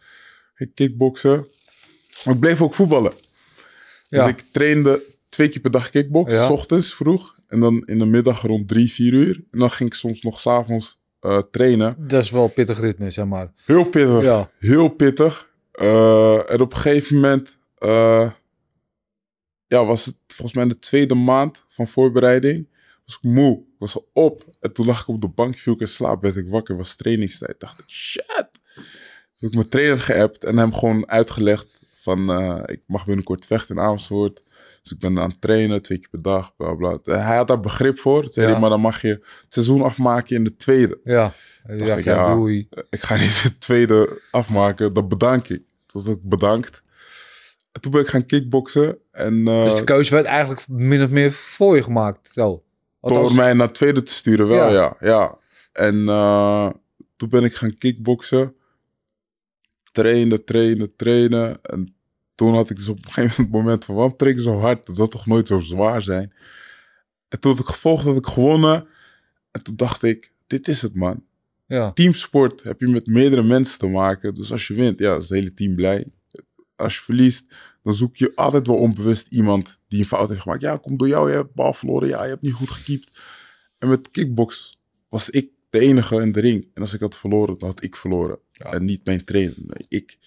Ik 0.56 0.70
kickboksen. 0.74 1.46
Maar 2.24 2.34
ik 2.34 2.40
bleef 2.40 2.62
ook 2.62 2.74
voetballen. 2.74 3.12
Ja. 4.08 4.24
Dus 4.24 4.34
ik 4.34 4.44
trainde 4.52 5.02
twee 5.38 5.50
keer 5.50 5.60
per 5.60 5.70
dag 5.70 5.90
kickboksen. 5.90 6.38
Ja. 6.38 6.46
S 6.46 6.50
ochtends 6.50 6.94
vroeg. 6.94 7.38
En 7.46 7.60
dan 7.60 7.82
in 7.86 7.98
de 7.98 8.06
middag 8.06 8.42
rond 8.42 8.68
drie, 8.68 8.92
vier 8.92 9.12
uur. 9.12 9.44
En 9.50 9.58
dan 9.58 9.70
ging 9.70 9.90
ik 9.90 9.94
soms 9.94 10.22
nog 10.22 10.40
s'avonds 10.40 11.00
eh 11.20 11.42
trainen. 11.50 11.94
Dat 11.98 12.22
is 12.22 12.30
wel 12.30 12.44
een 12.44 12.52
pittig 12.52 12.80
ritme, 12.80 13.10
zeg 13.10 13.26
maar. 13.26 13.52
Heel 13.64 13.84
pittig. 13.84 14.22
Ja. 14.22 14.50
Heel 14.58 14.88
pittig. 14.88 15.50
Eh, 15.72 16.50
en 16.50 16.60
op 16.60 16.72
een 16.72 16.78
gegeven 16.78 17.14
moment 17.14 17.58
eh, 17.74 18.30
ja, 19.66 19.84
was 19.84 20.04
het 20.04 20.16
volgens 20.26 20.56
mij 20.56 20.68
de 20.68 20.78
tweede 20.78 21.14
maand 21.14 21.64
van 21.68 21.86
voorbereiding. 21.86 22.68
Was 23.06 23.14
ik 23.14 23.22
moe. 23.22 23.58
Ik 23.58 23.78
was 23.78 23.94
al 23.94 24.08
op. 24.12 24.44
En 24.60 24.72
toen 24.72 24.86
lag 24.86 25.00
ik 25.00 25.08
op 25.08 25.20
de 25.20 25.28
bank, 25.28 25.56
viel 25.56 25.72
ik 25.72 25.80
in 25.80 25.88
slaap, 25.88 26.22
werd 26.22 26.36
ik 26.36 26.48
wakker. 26.48 26.76
was 26.76 26.94
trainingstijd. 26.96 27.60
Dacht 27.60 27.78
ik, 27.78 27.88
shit. 27.88 28.50
Toen 28.74 28.84
heb 29.38 29.50
ik 29.50 29.54
mijn 29.54 29.68
trainer 29.68 29.98
geappt 29.98 30.44
en 30.44 30.56
hem 30.56 30.74
gewoon 30.74 31.08
uitgelegd 31.08 31.68
van 31.96 32.30
ik 32.66 32.82
mag 32.86 33.04
binnenkort 33.04 33.46
vechten 33.46 33.76
in 33.76 33.82
Amersfoort. 33.82 34.46
Dus 34.88 34.96
ik 34.96 35.02
ben 35.02 35.18
aan 35.22 35.28
het 35.30 35.40
trainen, 35.40 35.82
twee 35.82 35.98
keer 35.98 36.08
per 36.08 36.22
dag, 36.22 36.56
bla 36.56 36.74
bla. 36.74 36.98
Hij 37.04 37.36
had 37.36 37.48
daar 37.48 37.60
begrip 37.60 37.98
voor. 37.98 38.22
Toen 38.22 38.32
zei 38.32 38.46
Ja. 38.46 38.52
hij, 38.52 38.60
maar 38.60 38.70
dan 38.70 38.80
mag 38.80 39.02
je 39.02 39.08
het 39.08 39.52
seizoen 39.52 39.82
afmaken 39.82 40.36
in 40.36 40.44
de 40.44 40.56
tweede. 40.56 41.00
Ja. 41.04 41.32
Ja, 41.76 41.96
ik, 41.96 42.04
ja, 42.04 42.34
doei. 42.34 42.68
Ik 42.90 43.00
ga 43.00 43.16
niet 43.16 43.42
de 43.42 43.58
tweede 43.58 44.20
afmaken, 44.30 44.92
dan 44.92 45.08
bedank 45.08 45.48
ik. 45.48 45.62
Toen 45.86 46.02
was 46.04 46.06
ik 46.14 46.18
bedankt. 46.22 46.82
En 47.72 47.80
toen 47.80 47.92
ben 47.92 48.00
ik 48.00 48.06
gaan 48.08 48.26
kickboksen. 48.26 48.98
En 49.10 49.44
Dus 49.44 49.74
de 49.74 49.84
keuze 49.84 50.14
werd 50.14 50.26
eigenlijk 50.26 50.68
min 50.68 51.02
of 51.02 51.10
meer 51.10 51.32
voor 51.32 51.76
je 51.76 51.82
gemaakt. 51.82 52.30
Zo. 52.32 52.56
Althans- 53.00 53.26
door 53.28 53.36
mij 53.36 53.52
naar 53.52 53.72
tweede 53.72 54.02
te 54.02 54.12
sturen 54.14 54.48
wel, 54.48 54.72
Ja. 54.72 54.96
ja. 55.00 55.08
ja, 55.08 55.38
En 55.72 56.08
eh, 56.08 56.70
toen 57.16 57.28
ben 57.28 57.44
ik 57.44 57.54
gaan 57.54 57.74
kickboksen. 57.78 58.54
Trainen, 59.92 60.44
trainen, 60.44 60.96
trainen. 60.96 61.58
En 61.62 61.94
toen 62.38 62.54
had 62.54 62.70
ik 62.70 62.76
dus 62.76 62.88
op 62.88 63.04
een 63.04 63.10
gegeven 63.10 63.48
moment 63.50 63.84
van... 63.84 63.94
waarom 63.94 64.16
trek 64.16 64.34
ik 64.34 64.40
zo 64.40 64.58
hard? 64.58 64.86
Dat 64.86 64.96
zal 64.96 65.08
toch 65.08 65.26
nooit 65.26 65.46
zo 65.46 65.58
zwaar 65.58 66.02
zijn? 66.02 66.32
En 67.28 67.40
toen 67.40 67.50
had 67.50 67.60
ik 67.60 67.66
gevolgd, 67.66 68.04
had 68.04 68.16
ik 68.16 68.26
gewonnen. 68.26 68.86
En 69.50 69.62
toen 69.62 69.76
dacht 69.76 70.02
ik, 70.02 70.32
dit 70.46 70.68
is 70.68 70.82
het 70.82 70.94
man. 70.94 71.24
Ja. 71.66 71.92
teamsport 71.92 72.62
heb 72.62 72.80
je 72.80 72.88
met 72.88 73.06
meerdere 73.06 73.42
mensen 73.42 73.78
te 73.78 73.86
maken. 73.86 74.34
Dus 74.34 74.52
als 74.52 74.66
je 74.66 74.74
wint, 74.74 74.98
ja, 74.98 75.16
is 75.16 75.22
het 75.22 75.38
hele 75.38 75.54
team 75.54 75.74
blij. 75.74 76.06
Als 76.76 76.94
je 76.96 77.02
verliest, 77.02 77.54
dan 77.82 77.94
zoek 77.94 78.16
je 78.16 78.32
altijd 78.34 78.66
wel 78.66 78.76
onbewust 78.76 79.26
iemand 79.26 79.80
die 79.88 79.98
een 79.98 80.06
fout 80.06 80.28
heeft 80.28 80.40
gemaakt. 80.40 80.60
Ja, 80.60 80.76
komt 80.76 80.98
door 80.98 81.08
jou, 81.08 81.30
je 81.30 81.36
hebt 81.36 81.54
bal 81.54 81.72
verloren. 81.72 82.08
Ja, 82.08 82.22
je 82.22 82.30
hebt 82.30 82.42
niet 82.42 82.52
goed 82.52 82.70
gekiept. 82.70 83.22
En 83.78 83.88
met 83.88 84.10
kickbox 84.10 84.78
was 85.08 85.30
ik 85.30 85.50
de 85.70 85.78
enige 85.78 86.20
in 86.20 86.32
de 86.32 86.40
ring. 86.40 86.70
En 86.74 86.82
als 86.82 86.94
ik 86.94 87.00
had 87.00 87.16
verloren, 87.16 87.58
dan 87.58 87.68
had 87.68 87.82
ik 87.82 87.96
verloren. 87.96 88.38
Ja. 88.52 88.72
En 88.72 88.84
niet 88.84 89.04
mijn 89.04 89.24
trainer, 89.24 89.56
nee, 89.56 89.86
ik. 89.88 90.18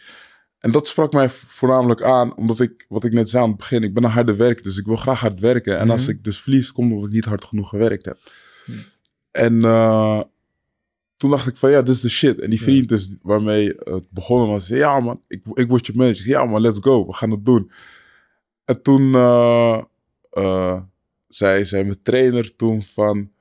En 0.61 0.71
dat 0.71 0.87
sprak 0.87 1.13
mij 1.13 1.29
voornamelijk 1.29 2.01
aan, 2.01 2.35
omdat 2.35 2.59
ik, 2.59 2.85
wat 2.89 3.03
ik 3.03 3.13
net 3.13 3.29
zei 3.29 3.43
aan 3.43 3.49
het 3.49 3.57
begin, 3.57 3.83
ik 3.83 3.93
ben 3.93 4.03
een 4.03 4.09
harde 4.09 4.35
werker, 4.35 4.63
dus 4.63 4.77
ik 4.77 4.85
wil 4.85 4.95
graag 4.95 5.19
hard 5.19 5.39
werken. 5.39 5.77
En 5.77 5.89
als 5.89 6.07
ik 6.07 6.23
dus 6.23 6.41
verlies, 6.41 6.71
komt 6.71 6.91
omdat 6.91 7.07
ik 7.07 7.13
niet 7.13 7.25
hard 7.25 7.45
genoeg 7.45 7.69
gewerkt 7.69 8.05
heb. 8.05 8.17
En 9.31 9.63
eh, 9.65 10.21
toen 11.17 11.29
dacht 11.29 11.47
ik 11.47 11.57
van, 11.57 11.71
ja, 11.71 11.81
dit 11.81 11.95
is 11.95 12.01
de 12.01 12.09
shit. 12.09 12.39
En 12.39 12.49
die 12.49 12.61
vriend 12.61 12.89
dus, 12.89 13.15
waarmee 13.21 13.73
het 13.83 14.09
begonnen 14.09 14.47
was, 14.47 14.67
zei, 14.67 14.79
ja 14.79 14.99
man, 14.99 15.21
ik, 15.27 15.45
ik 15.53 15.67
word 15.67 15.85
je 15.85 15.93
manager. 15.95 16.27
Ja 16.27 16.45
man, 16.45 16.61
let's 16.61 16.79
go, 16.81 17.05
we 17.05 17.13
gaan 17.13 17.31
het 17.31 17.45
doen. 17.45 17.69
En 18.65 18.81
toen 18.81 19.15
eh, 19.15 19.81
eh, 20.31 20.81
zei, 21.27 21.65
zei 21.65 21.83
mijn 21.83 22.01
trainer 22.03 22.55
toen 22.55 22.83
van, 22.83 23.31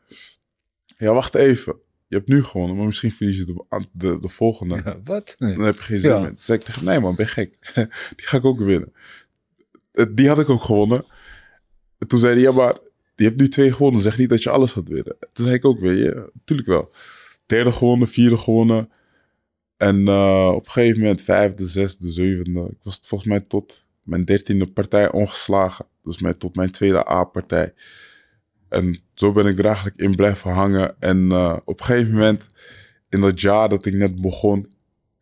ja, 0.97 1.13
wacht 1.13 1.35
even. 1.35 1.77
Je 2.11 2.17
hebt 2.17 2.29
nu 2.29 2.45
gewonnen, 2.45 2.77
maar 2.77 2.87
misschien 2.87 3.13
verlies 3.13 3.37
je 3.39 3.45
de, 3.45 3.85
de, 3.93 4.19
de 4.21 4.29
volgende. 4.29 4.81
Ja, 4.85 5.01
wat? 5.05 5.37
Nee. 5.39 5.55
Dan 5.57 5.65
heb 5.65 5.77
je 5.77 5.83
geen 5.83 6.01
zin 6.01 6.11
Ja. 6.11 6.19
meer. 6.21 6.29
Toen 6.29 6.39
zei 6.41 6.59
ik 6.59 6.65
tegen 6.65 6.85
nee 6.85 7.01
man, 7.01 7.15
ben 7.15 7.27
je 7.27 7.33
gek. 7.33 7.57
Die 8.17 8.27
ga 8.27 8.37
ik 8.37 8.45
ook 8.45 8.59
winnen. 8.59 8.93
Eh, 9.93 10.07
Die 10.13 10.29
had 10.29 10.39
ik 10.39 10.49
ook 10.49 10.63
gewonnen. 10.63 11.05
En 11.99 12.07
toen 12.09 12.19
zei 12.21 12.33
hij, 12.33 12.43
ja 12.43 12.53
maar, 12.53 12.79
je 13.17 13.25
hebt 13.25 13.37
nu 13.41 13.49
twee 13.49 13.73
gewonnen. 13.73 14.01
Zeg 14.03 14.19
niet 14.19 14.29
dat 14.31 14.43
je 14.43 14.51
alles 14.51 14.73
gaat 14.73 14.89
winnen. 14.89 15.17
Toen 15.33 15.45
zei 15.45 15.57
ik 15.57 15.65
ook 15.65 15.81
weer, 15.81 15.97
ja, 15.97 16.29
natuurlijk 16.33 16.69
wel. 16.69 16.91
Derde 17.47 17.73
gewonnen, 17.73 18.09
vierde 18.09 18.37
gewonnen. 18.37 18.91
En 19.77 20.09
eh, 20.09 20.51
op 20.55 20.65
een 20.65 20.71
gegeven 20.71 21.01
moment 21.01 21.23
vijfde, 21.23 21.67
zesde, 21.67 22.11
zevende. 22.11 22.61
Ik 22.71 22.79
was 22.83 23.01
volgens 23.05 23.31
mij 23.31 23.41
tot 23.41 23.89
mijn 24.03 24.25
dertiende 24.25 24.67
partij 24.67 25.13
ongeslagen. 25.13 25.87
Dus 26.03 26.19
mijn, 26.19 26.39
tot 26.39 26.57
mijn 26.57 26.71
tweede 26.71 27.09
A-partij. 27.09 27.75
En 28.71 28.99
zo 29.15 29.33
ben 29.33 29.47
ik 29.47 29.59
er 29.59 29.65
eigenlijk 29.65 29.97
in 29.97 30.15
blijven 30.15 30.51
hangen. 30.51 30.95
En 30.99 31.33
eh, 31.33 31.57
op 31.65 31.81
een 31.81 31.85
gegeven 31.87 32.13
moment, 32.13 32.47
in 33.09 33.21
dat 33.21 33.41
jaar 33.41 33.69
dat 33.69 33.87
ik 33.87 33.95
net 33.95 34.21
begon, 34.21 34.67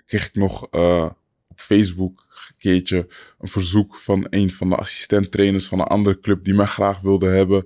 kreeg 0.04 0.26
ik 0.26 0.34
nog 0.34 0.66
eh, 0.70 1.10
op 1.48 1.60
Facebook 1.60 2.26
een 2.48 2.54
keertje 2.58 3.06
een 3.38 3.48
verzoek 3.48 3.96
van 3.96 4.26
een 4.30 4.50
van 4.50 4.68
de 4.68 4.76
assistenttrainers 4.76 5.66
van 5.66 5.78
een 5.78 5.86
andere 5.86 6.16
club 6.20 6.44
die 6.44 6.54
mij 6.54 6.66
graag 6.66 7.00
wilde 7.00 7.28
hebben. 7.28 7.64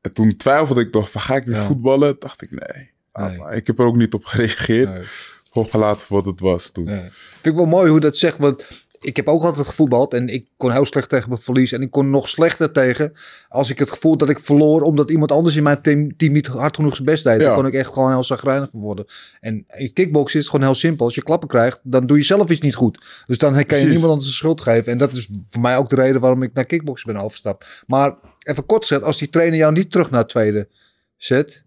En 0.00 0.14
toen 0.14 0.36
twijfelde 0.36 0.80
ik 0.80 0.92
nog 0.94 1.10
van 1.10 1.20
ga 1.20 1.36
ik 1.36 1.44
weer 1.44 1.56
Ja. 1.56 1.66
voetballen? 1.66 2.16
Dacht 2.18 2.42
ik 2.42 2.50
nee. 2.50 2.90
Ah, 3.12 3.38
Nee. 3.46 3.56
ik 3.56 3.66
heb 3.66 3.78
er 3.78 3.84
ook 3.84 3.96
niet 3.96 4.14
op 4.14 4.24
gereageerd. 4.24 4.88
Nee. 4.88 5.02
Gewoon 5.50 5.68
gelaten 5.68 6.06
wat 6.08 6.24
het 6.24 6.40
was 6.40 6.70
toen. 6.70 6.86
Vind 6.86 7.12
ik 7.46 7.54
wel 7.54 7.66
mooi 7.66 7.90
hoe 7.90 8.00
dat 8.00 8.16
zegt, 8.16 8.38
want 8.38 8.83
ik 9.04 9.16
heb 9.16 9.28
ook 9.28 9.42
altijd 9.42 9.66
gevoetbald 9.66 10.14
en 10.14 10.28
ik 10.28 10.48
kon 10.56 10.72
heel 10.72 10.84
slecht 10.84 11.08
tegen 11.08 11.28
mijn 11.28 11.40
verlies 11.40 11.72
en 11.72 11.82
ik 11.82 11.90
kon 11.90 12.10
nog 12.10 12.28
slechter 12.28 12.72
tegen 12.72 13.12
als 13.48 13.70
ik 13.70 13.78
het 13.78 13.90
gevoel 13.90 14.16
dat 14.16 14.28
ik 14.28 14.38
verloor 14.38 14.82
omdat 14.82 15.10
iemand 15.10 15.32
anders 15.32 15.56
in 15.56 15.62
mijn 15.62 15.82
team, 15.82 16.16
team 16.16 16.32
niet 16.32 16.46
hard 16.46 16.76
genoeg 16.76 16.94
zijn 16.94 17.06
best 17.06 17.24
deed. 17.24 17.40
Ja. 17.40 17.46
Dan 17.46 17.54
kon 17.54 17.66
ik 17.66 17.72
echt 17.74 17.92
gewoon 17.92 18.10
heel 18.10 18.24
zagrijnig 18.24 18.70
van 18.70 18.80
worden. 18.80 19.04
En 19.40 19.64
in 19.76 19.92
kickboksen 19.92 20.38
is 20.38 20.44
het 20.44 20.54
gewoon 20.54 20.70
heel 20.70 20.78
simpel. 20.80 21.04
Als 21.04 21.14
je 21.14 21.22
klappen 21.22 21.48
krijgt, 21.48 21.80
dan 21.82 22.06
doe 22.06 22.16
je 22.16 22.24
zelf 22.24 22.50
iets 22.50 22.60
niet 22.60 22.74
goed. 22.74 23.24
Dus 23.26 23.38
dan 23.38 23.64
kan 23.64 23.78
je 23.78 23.86
niemand 23.86 24.12
anders 24.12 24.28
de 24.28 24.34
schuld 24.34 24.60
geven. 24.60 24.92
En 24.92 24.98
dat 24.98 25.12
is 25.12 25.28
voor 25.48 25.62
mij 25.62 25.76
ook 25.76 25.88
de 25.88 25.96
reden 25.96 26.20
waarom 26.20 26.42
ik 26.42 26.54
naar 26.54 26.64
kickboksen 26.64 27.12
ben 27.12 27.20
overgestapt. 27.20 27.82
Maar 27.86 28.14
even 28.42 28.66
kort 28.66 28.82
gezegd, 28.82 29.02
als 29.02 29.18
die 29.18 29.28
trainer 29.28 29.58
jou 29.58 29.72
niet 29.72 29.90
terug 29.90 30.10
naar 30.10 30.20
het 30.20 30.28
tweede 30.28 30.68
zet, 31.16 31.62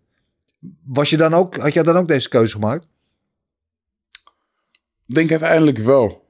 was 0.85 1.09
je 1.09 1.17
dan 1.17 1.33
ook, 1.33 1.55
had 1.55 1.73
jij 1.73 1.83
dan 1.83 1.97
ook 1.97 2.07
deze 2.07 2.29
keuze 2.29 2.53
gemaakt? 2.53 2.88
Ik 5.07 5.15
denk 5.15 5.31
uiteindelijk 5.31 5.77
wel. 5.77 6.25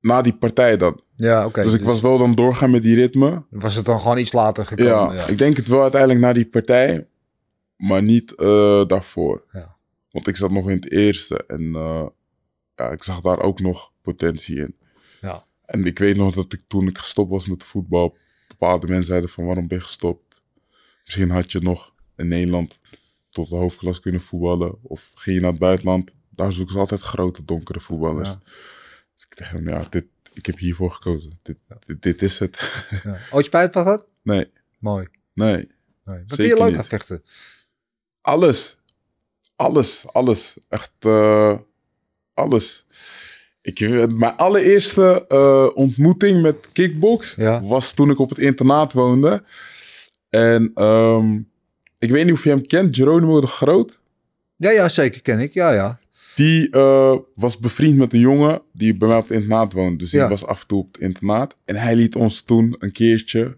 Na 0.00 0.22
die 0.22 0.34
partij 0.34 0.76
dan. 0.76 1.00
Ja, 1.16 1.46
oké. 1.46 1.62
dus 1.62 1.72
ik 1.72 1.82
was 1.82 2.00
wel 2.00 2.18
dan 2.18 2.32
doorgaan 2.32 2.70
met 2.70 2.82
die 2.82 2.94
ritme. 2.94 3.44
Was 3.50 3.74
het 3.74 3.84
dan 3.84 4.00
gewoon 4.00 4.18
iets 4.18 4.32
later 4.32 4.66
gekomen? 4.66 4.92
Ja, 4.92 5.12
ja. 5.12 5.26
ik 5.26 5.38
denk 5.38 5.56
het 5.56 5.68
wel 5.68 5.82
uiteindelijk 5.82 6.20
na 6.20 6.32
die 6.32 6.46
partij, 6.46 7.08
maar 7.76 8.02
niet 8.02 8.34
eh, 8.34 8.86
daarvoor. 8.86 9.44
Ja. 9.50 9.76
Want 10.10 10.26
ik 10.26 10.36
zat 10.36 10.50
nog 10.50 10.68
in 10.68 10.76
het 10.76 10.90
eerste 10.90 11.44
en 11.46 11.74
eh, 11.74 12.06
ja, 12.76 12.90
ik 12.90 13.02
zag 13.02 13.20
daar 13.20 13.40
ook 13.40 13.60
nog 13.60 13.92
potentie 14.02 14.56
in. 14.56 14.76
Ja. 15.20 15.46
En 15.64 15.84
ik 15.84 15.98
weet 15.98 16.16
nog 16.16 16.34
dat 16.34 16.52
ik 16.52 16.62
toen 16.66 16.88
ik 16.88 16.98
gestopt 16.98 17.30
was 17.30 17.46
met 17.46 17.64
voetbal, 17.64 18.16
bepaalde 18.48 18.86
mensen 18.86 19.06
zeiden 19.06 19.30
van 19.30 19.44
waarom 19.44 19.68
ben 19.68 19.78
je 19.78 19.84
gestopt? 19.84 20.42
Misschien 21.04 21.30
had 21.30 21.52
je 21.52 21.60
nog 21.60 21.94
in 22.16 22.28
Nederland 22.28 22.80
tot 23.30 23.48
de 23.48 23.56
hoofdklas 23.56 24.00
kunnen 24.00 24.20
voetballen 24.20 24.78
of 24.82 25.10
ging 25.14 25.36
je 25.36 25.42
naar 25.42 25.50
het 25.50 25.60
buitenland. 25.60 26.14
Daar 26.30 26.52
zoeken 26.52 26.72
ze 26.74 26.80
altijd 26.80 27.00
grote 27.00 27.44
donkere 27.44 27.80
voetballers. 27.80 28.28
Ja. 28.28 28.38
Dus 29.20 29.28
ik 29.28 29.36
dacht, 29.52 29.68
ja, 29.68 29.88
dit, 29.90 30.04
ik 30.32 30.46
heb 30.46 30.58
hiervoor 30.58 30.90
gekozen. 30.90 31.38
Dit, 31.42 31.56
dit, 31.86 32.02
dit 32.02 32.22
is 32.22 32.38
het. 32.38 32.84
Ja. 33.04 33.18
Ooit 33.30 33.44
spijt 33.44 33.72
van 33.72 33.82
gehad? 33.82 34.06
nee, 34.22 34.50
Mooi. 34.78 35.06
nee. 35.34 35.68
Nee. 36.04 36.22
Wat 36.26 36.36
vind 36.36 36.48
je 36.48 36.58
leuk 36.58 36.76
aan 36.76 36.84
vechten? 36.84 37.22
Alles. 38.20 38.78
Alles, 39.56 40.04
alles. 40.12 40.56
Echt 40.68 40.92
eh, 40.98 41.58
alles. 42.34 42.86
Ik, 43.62 43.80
mijn 44.10 44.36
allereerste 44.36 45.26
eh, 45.28 45.68
ontmoeting 45.74 46.42
met 46.42 46.68
kickbox 46.72 47.34
Ja. 47.34 47.62
was 47.62 47.92
toen 47.92 48.10
ik 48.10 48.18
op 48.18 48.28
het 48.28 48.38
internaat 48.38 48.92
woonde. 48.92 49.44
En 50.28 50.70
ehm, 50.74 51.38
ik 51.98 52.10
weet 52.10 52.24
niet 52.24 52.34
of 52.34 52.44
je 52.44 52.50
hem 52.50 52.66
kent, 52.66 52.96
Geronimo 52.96 53.40
de 53.40 53.46
Groot. 53.46 54.00
Ja, 54.56 54.70
ja, 54.70 54.88
zeker 54.88 55.22
ken 55.22 55.38
ik. 55.38 55.52
Ja, 55.52 55.72
ja. 55.72 55.99
Die 56.40 56.70
eh, 56.70 57.16
was 57.34 57.58
bevriend 57.58 57.96
met 57.96 58.12
een 58.12 58.20
jongen 58.20 58.62
die 58.72 58.96
bij 58.96 59.08
mij 59.08 59.16
op 59.16 59.22
het 59.28 59.32
internaat 59.32 59.72
woonde. 59.72 59.96
Dus 59.96 60.10
die 60.10 60.20
Ja. 60.20 60.28
was 60.28 60.44
af 60.46 60.60
en 60.60 60.66
toe 60.66 60.78
op 60.78 60.92
het 60.92 61.02
internaat. 61.02 61.54
En 61.64 61.76
hij 61.76 61.96
liet 61.96 62.14
ons 62.14 62.42
toen 62.42 62.74
een 62.78 62.92
keertje, 62.92 63.56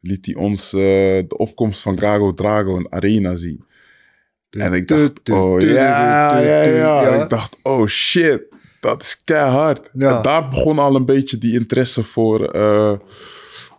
liet 0.00 0.26
hij 0.26 0.34
ons 0.34 0.72
eh, 0.72 0.80
de 1.28 1.34
opkomst 1.36 1.80
van 1.80 1.98
Gago 1.98 2.34
Drago 2.34 2.76
in 2.78 2.92
Arena 2.92 3.34
zien. 3.34 3.64
En 4.50 4.72
ik 4.72 4.88
dacht, 4.88 5.30
oh 5.30 5.60
ja, 5.60 6.38
ja, 6.40 6.62
ja. 6.62 7.02
ja. 7.02 7.22
Ik 7.22 7.28
dacht, 7.30 7.56
oh 7.62 7.86
shit, 7.86 8.42
dat 8.80 9.02
is 9.02 9.22
keihard. 9.24 9.90
Ja. 9.92 10.16
En 10.16 10.22
daar 10.22 10.48
begon 10.48 10.78
al 10.78 10.94
een 10.94 11.06
beetje 11.06 11.38
die 11.38 11.54
interesse 11.54 12.02
voor, 12.02 12.44
eh, 12.44 12.92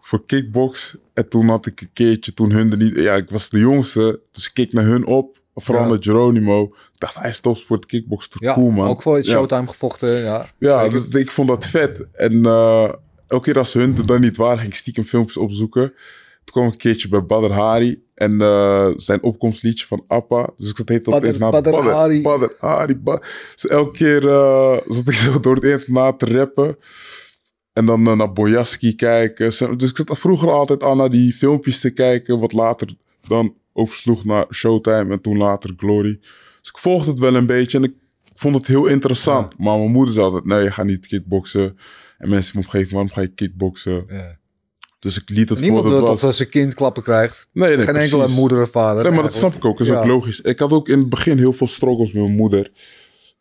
voor 0.02 0.26
kickbox. 0.26 0.98
En 1.14 1.30
toen 1.30 1.48
had 1.48 1.66
ik 1.66 1.82
een 1.82 1.90
keertje, 1.94 2.34
toen 2.34 2.52
hun 2.52 2.72
er 2.72 2.78
niet... 2.78 2.96
Ja, 2.96 3.16
ik 3.16 3.30
was 3.30 3.50
de 3.50 3.60
jongste, 3.60 4.20
dus 4.32 4.46
ik 4.46 4.54
keek 4.54 4.74
naar 4.74 4.84
hun 4.86 5.06
op. 5.06 5.38
Vooral 5.56 5.84
Ja. 5.84 5.90
naar 5.90 6.04
Geronimo. 6.04 6.64
Ik 6.64 7.00
dacht, 7.00 7.16
hij 7.16 7.30
is 7.30 7.40
topsport 7.40 7.86
kickbox 7.86 8.28
te 8.28 8.38
Ja, 8.40 8.54
cool, 8.54 8.70
man. 8.72 8.88
ook 8.88 9.02
voor 9.02 9.16
het 9.16 9.26
Ja. 9.26 9.32
Showtime 9.32 9.68
gevochten. 9.68 10.10
Ja, 10.24 10.46
Ja, 10.60 10.90
dus 10.90 11.08
ik 11.08 11.32
vond 11.32 11.48
dat 11.48 11.66
vet. 11.66 12.06
En 12.14 12.46
eh, 12.46 12.90
elke 13.28 13.44
keer 13.44 13.58
als 13.58 13.74
hun 13.74 13.98
er 13.98 14.06
dan 14.06 14.22
niet 14.22 14.38
waren, 14.38 14.58
ging 14.58 14.70
ik 14.72 14.78
stiekem 14.78 15.04
filmpjes 15.04 15.38
opzoeken. 15.38 15.88
Toen 16.44 16.54
kwam 16.54 16.66
ik 16.66 16.72
een 16.72 16.78
keertje 16.78 17.08
bij 17.08 17.26
Badr 17.26 17.52
Hari 17.54 18.04
en 18.16 18.42
eh, 18.42 18.88
zijn 18.96 19.24
opkomstliedje 19.24 19.86
van 19.86 20.04
Appa. 20.08 20.50
Dus 20.58 20.70
ik 20.70 20.78
zat 20.78 20.90
heet 20.90 21.08
op 21.08 21.14
het 21.14 21.22
Badr- 21.22 21.34
internaat. 21.34 21.64
Badr 21.64 21.90
Hari. 21.90 22.22
Badr 22.22 22.52
Hari. 22.60 22.96
Ba- 22.98 23.22
dus 23.56 23.68
elke 23.68 23.98
keer 23.98 24.30
eh, 24.30 24.78
zat 24.88 25.08
ik 25.08 25.14
zo 25.14 25.40
door 25.40 25.56
het 25.56 25.64
internaat 25.64 26.20
te 26.20 26.26
rappen. 26.26 26.76
En 27.74 27.86
dan 27.86 28.02
naar 28.18 28.32
Boyaski 28.34 28.96
kijken. 28.96 29.78
Dus 29.78 29.90
ik 29.90 29.98
zat 29.98 30.18
vroeger 30.20 30.52
altijd 30.52 30.84
al 30.84 30.96
naar 30.96 31.10
die 31.10 31.34
filmpjes 31.34 31.80
te 31.80 31.90
kijken. 31.90 32.40
Wat 32.40 32.54
later 32.54 32.88
dan 33.28 33.54
oversloeg 33.76 34.26
naar 34.26 34.46
Showtime 34.54 35.12
en 35.14 35.22
toen 35.22 35.38
later 35.38 35.74
Glory. 35.78 36.18
Dus 36.60 36.70
ik 36.70 36.78
volgde 36.78 37.10
het 37.10 37.20
wel 37.20 37.36
een 37.36 37.46
beetje 37.46 37.78
en 37.78 37.84
ik 37.84 37.94
vond 38.36 38.56
het 38.56 38.68
heel 38.68 38.86
interessant. 38.86 39.58
Maar 39.58 39.78
mijn 39.78 39.92
moeder 39.92 40.14
zei 40.14 40.26
altijd, 40.26 40.46
nee, 40.46 40.64
je 40.64 40.72
gaat 40.72 40.86
niet 40.86 41.08
kickboksen. 41.08 41.78
En 42.18 42.30
mensen 42.30 42.58
me 42.58 42.64
opgeven, 42.64 42.92
waarom 42.94 43.12
ga 43.12 43.22
je 43.22 43.28
kickboksen? 43.28 44.06
Ja. 44.10 44.38
Dus 45.00 45.18
ik 45.22 45.30
liet 45.30 45.50
het 45.50 45.60
Niemand 45.60 45.82
voor 45.82 45.90
wil 45.92 46.00
wat 46.00 46.10
dat 46.10 46.18
het 46.18 46.26
was. 46.26 46.30
als 46.30 46.40
een 46.40 46.50
kind 46.50 46.74
klappen 46.74 47.04
krijgt. 47.04 47.48
Nee, 47.52 47.76
nee, 47.76 47.86
Geen 47.86 47.96
enkele 47.96 48.28
moeder 48.28 48.62
of 48.62 48.70
vader. 48.70 49.04
Nee, 49.04 49.12
maar 49.12 49.22
dat 49.24 49.34
snap 49.34 49.54
ik 49.56 49.66
ook. 49.66 49.78
Dat 49.78 49.88
is 49.88 49.94
Ja. 49.94 50.00
ook 50.00 50.06
logisch. 50.06 50.42
Ik 50.42 50.60
had 50.60 50.72
ook 50.72 50.90
in 50.90 51.00
het 51.00 51.10
begin 51.10 51.38
heel 51.38 51.54
veel 51.54 51.68
struggles 51.68 52.12
met 52.12 52.24
mijn 52.24 52.36
moeder. 52.36 52.72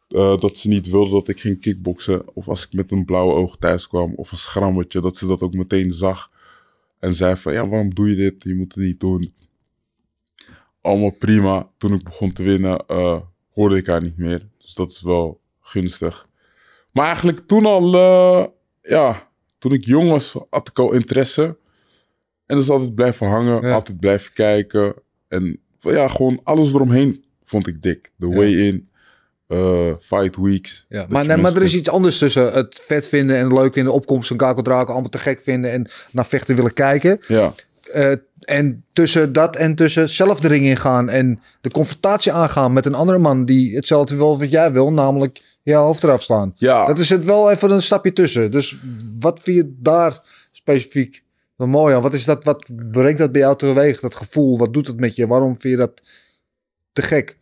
Eh, 0.09 0.39
dat 0.39 0.57
ze 0.57 0.69
niet 0.69 0.91
wilde 0.91 1.11
dat 1.11 1.29
ik 1.29 1.41
ging 1.41 1.61
kickboksen. 1.61 2.35
Of 2.35 2.49
als 2.49 2.65
ik 2.67 2.73
met 2.73 2.91
een 2.91 3.05
blauwe 3.05 3.35
oog 3.35 3.57
thuis 3.57 3.89
kwam. 3.89 4.13
Of 4.15 4.31
een 4.33 4.37
schrammetje. 4.39 5.01
Dat 5.01 5.17
ze 5.17 5.27
dat 5.27 5.41
ook 5.41 5.55
meteen 5.55 5.91
zag. 5.91 6.31
En 7.01 7.15
zei 7.15 7.37
van, 7.37 7.53
ja, 7.53 7.69
waarom 7.69 7.95
doe 7.95 8.09
je 8.11 8.17
dit? 8.17 8.35
Je 8.39 8.55
moet 8.55 8.75
het 8.75 8.85
niet 8.85 9.01
doen. 9.01 9.35
Allemaal 10.85 11.11
prima. 11.11 11.69
Toen 11.79 11.93
ik 11.95 12.05
begon 12.05 12.33
te 12.33 12.43
winnen, 12.43 12.85
eh, 12.87 13.21
hoorde 13.53 13.77
ik 13.77 13.87
haar 13.87 14.03
niet 14.03 14.19
meer. 14.19 14.49
Dus 14.59 14.75
dat 14.75 14.91
is 14.91 15.03
wel 15.03 15.41
gunstig. 15.61 16.27
Maar 16.91 17.07
eigenlijk 17.07 17.41
toen 17.47 17.67
al, 17.67 17.95
eh, 17.95 18.47
ja, 18.83 19.29
toen 19.59 19.73
ik 19.73 19.85
jong 19.85 20.09
was, 20.09 20.35
had 20.51 20.69
ik 20.69 20.79
al 20.79 20.93
interesse. 20.93 21.57
En 22.47 22.57
dus 22.57 22.71
altijd 22.71 22.95
blijven 22.95 23.27
hangen, 23.27 23.63
Ja. 23.67 23.73
altijd 23.75 24.01
blijven 24.01 24.33
kijken. 24.33 24.95
En 25.29 25.61
ja, 25.81 26.09
gewoon 26.09 26.41
alles 26.43 26.73
eromheen 26.75 27.25
vond 27.45 27.67
ik 27.67 27.83
dik. 27.83 28.13
De 28.17 28.29
Ja. 28.29 28.35
way-in, 28.35 28.89
eh, 29.47 29.93
fight 30.01 30.37
weeks. 30.37 30.87
Ja, 30.89 31.07
maar, 31.09 31.27
nee, 31.27 31.37
maar 31.37 31.57
er 31.57 31.63
is 31.63 31.75
iets 31.75 31.89
anders 31.89 32.19
tussen 32.19 32.53
het 32.53 32.83
vet 32.87 33.09
vinden 33.09 33.37
en 33.37 33.53
leuk 33.55 33.73
vinden, 33.73 33.93
de 33.93 33.99
opkomst 33.99 34.29
van 34.29 34.37
Kako 34.37 34.63
Draken 34.63 34.93
allemaal 34.93 35.11
te 35.11 35.19
gek 35.19 35.43
vinden 35.43 35.73
en 35.73 35.91
naar 36.11 36.27
vechten 36.27 36.57
willen 36.57 36.73
kijken. 36.73 37.21
Ja, 37.29 37.55
Eh, 37.93 38.13
en 38.41 38.85
tussen 38.93 39.33
dat 39.33 39.57
en 39.57 39.75
tussen 39.75 40.09
zelf 40.09 40.41
de 40.41 40.49
ring 40.49 40.65
ingaan 40.65 41.09
en 41.09 41.41
de 41.61 41.71
confrontatie 41.71 42.33
aangaan 42.33 42.73
met 42.73 42.87
een 42.87 42.95
andere 42.95 43.19
man 43.19 43.45
die 43.45 43.75
hetzelfde 43.75 44.17
wil 44.17 44.39
wat 44.39 44.51
jij 44.51 44.73
wil, 44.73 44.93
namelijk 44.93 45.41
je 45.63 45.75
hoofd 45.75 46.03
eraf 46.03 46.23
slaan. 46.23 46.53
ja. 46.57 46.87
Dat 46.87 46.99
is 46.99 47.09
het 47.09 47.25
wel 47.25 47.51
even 47.51 47.71
een 47.71 47.83
stapje 47.83 48.13
tussen. 48.13 48.51
Dus 48.51 48.77
wat 49.21 49.41
vind 49.43 49.57
je 49.57 49.75
daar 49.79 50.21
specifiek 50.53 51.25
mooi 51.57 51.95
aan? 51.95 52.03
Wat 52.03 52.15
is 52.15 52.25
dat, 52.25 52.45
wat 52.45 52.71
brengt 52.91 53.19
dat 53.19 53.33
bij 53.33 53.41
jou 53.41 53.57
teweeg? 53.57 54.01
Dat 54.01 54.15
gevoel, 54.15 54.59
wat 54.59 54.73
doet 54.73 54.87
het 54.87 55.01
met 55.01 55.17
je? 55.17 55.27
Waarom 55.27 55.61
vind 55.61 55.73
je 55.73 55.79
dat 55.79 56.01
te 56.93 57.03
gek? 57.03 57.39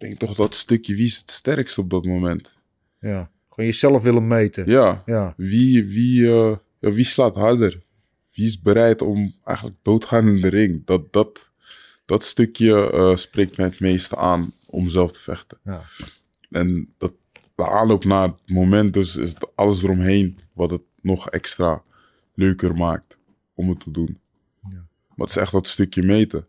denk 0.00 0.18
toch 0.18 0.34
dat 0.34 0.54
stukje 0.54 0.94
wie 0.94 1.06
is 1.06 1.16
het 1.16 1.30
sterkst 1.30 1.78
op 1.78 1.90
dat 1.90 2.04
moment. 2.04 2.56
Ja. 3.00 3.30
Gewoon 3.60 3.74
jezelf 3.74 4.02
willen 4.02 4.26
meten. 4.26 4.66
Ja, 4.66 5.02
Ja. 5.06 5.34
wie, 5.36 5.84
wie, 5.84 6.26
eh, 6.28 6.56
ja, 6.78 6.92
wie 6.92 7.04
slaat 7.04 7.34
harder? 7.36 7.82
Wie 8.32 8.46
is 8.46 8.60
bereid 8.60 9.02
om 9.02 9.34
eigenlijk 9.42 9.78
dood 9.82 10.00
te 10.00 10.06
gaan 10.06 10.28
in 10.28 10.40
de 10.40 10.48
ring? 10.48 10.86
Dat, 10.86 11.12
dat, 11.12 11.50
dat 12.06 12.22
stukje 12.24 12.90
eh, 12.90 13.16
spreekt 13.16 13.56
mij 13.56 13.66
het 13.66 13.80
meeste 13.80 14.16
aan 14.16 14.52
om 14.66 14.88
zelf 14.88 15.12
te 15.12 15.20
vechten. 15.20 15.58
Ja. 15.64 15.82
En 16.50 16.88
dat, 16.98 17.14
de 17.54 17.68
aanloop 17.68 18.04
naar 18.04 18.28
het 18.28 18.40
moment, 18.50 18.92
dus 18.92 19.16
is 19.16 19.34
alles 19.54 19.82
eromheen 19.82 20.38
wat 20.54 20.70
het 20.70 20.82
nog 21.02 21.30
extra 21.30 21.82
leuker 22.34 22.76
maakt 22.76 23.18
om 23.54 23.68
het 23.68 23.80
te 23.80 23.90
doen. 23.90 24.18
Maar 25.08 25.28
het 25.28 25.28
is 25.28 25.36
echt 25.36 25.52
dat 25.52 25.66
stukje 25.66 26.02
meten. 26.02 26.46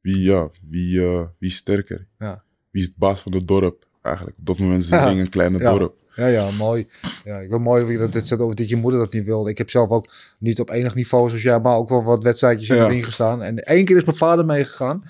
Wie, 0.00 0.20
ja, 0.22 0.50
wie, 0.68 1.00
eh, 1.04 1.26
wie 1.38 1.50
is 1.50 1.56
sterker? 1.56 2.06
Ja. 2.18 2.44
Wie 2.70 2.82
is 2.82 2.88
het 2.88 2.96
baas 2.96 3.20
van 3.20 3.34
het 3.34 3.46
dorp 3.48 3.88
eigenlijk? 4.02 4.36
Op 4.38 4.46
dat 4.46 4.58
moment 4.58 4.82
is 4.82 4.88
Ja. 4.88 5.08
een 5.08 5.28
kleine 5.28 5.58
Ja. 5.58 5.72
dorp. 5.78 5.98
Ja, 6.14 6.26
ja, 6.26 6.50
mooi. 6.58 6.86
Ja, 7.24 7.38
ik 7.38 7.50
vind 7.50 7.62
mooi 7.62 7.96
dat 7.98 8.12
dit 8.12 8.26
zegt 8.26 8.40
over 8.40 8.56
dat 8.56 8.68
je 8.68 8.76
moeder 8.76 9.00
dat 9.00 9.12
niet 9.12 9.24
wilde. 9.24 9.50
Ik 9.50 9.58
heb 9.58 9.70
zelf 9.70 9.88
ook 9.88 10.12
niet 10.38 10.60
op 10.60 10.70
enig 10.70 10.94
niveau 10.94 11.28
zoals 11.28 11.42
jij, 11.42 11.60
maar 11.60 11.76
ook 11.76 11.88
wel 11.88 12.04
wat 12.04 12.22
wedstrijdjes 12.22 12.68
in 12.68 12.76
Ja. 12.76 12.82
de 12.84 12.90
ring 12.90 13.04
gestaan. 13.04 13.42
En 13.42 13.58
één 13.58 13.84
keer 13.84 13.96
is 13.96 14.04
mijn 14.04 14.16
vader 14.16 14.44
meegegaan. 14.44 15.02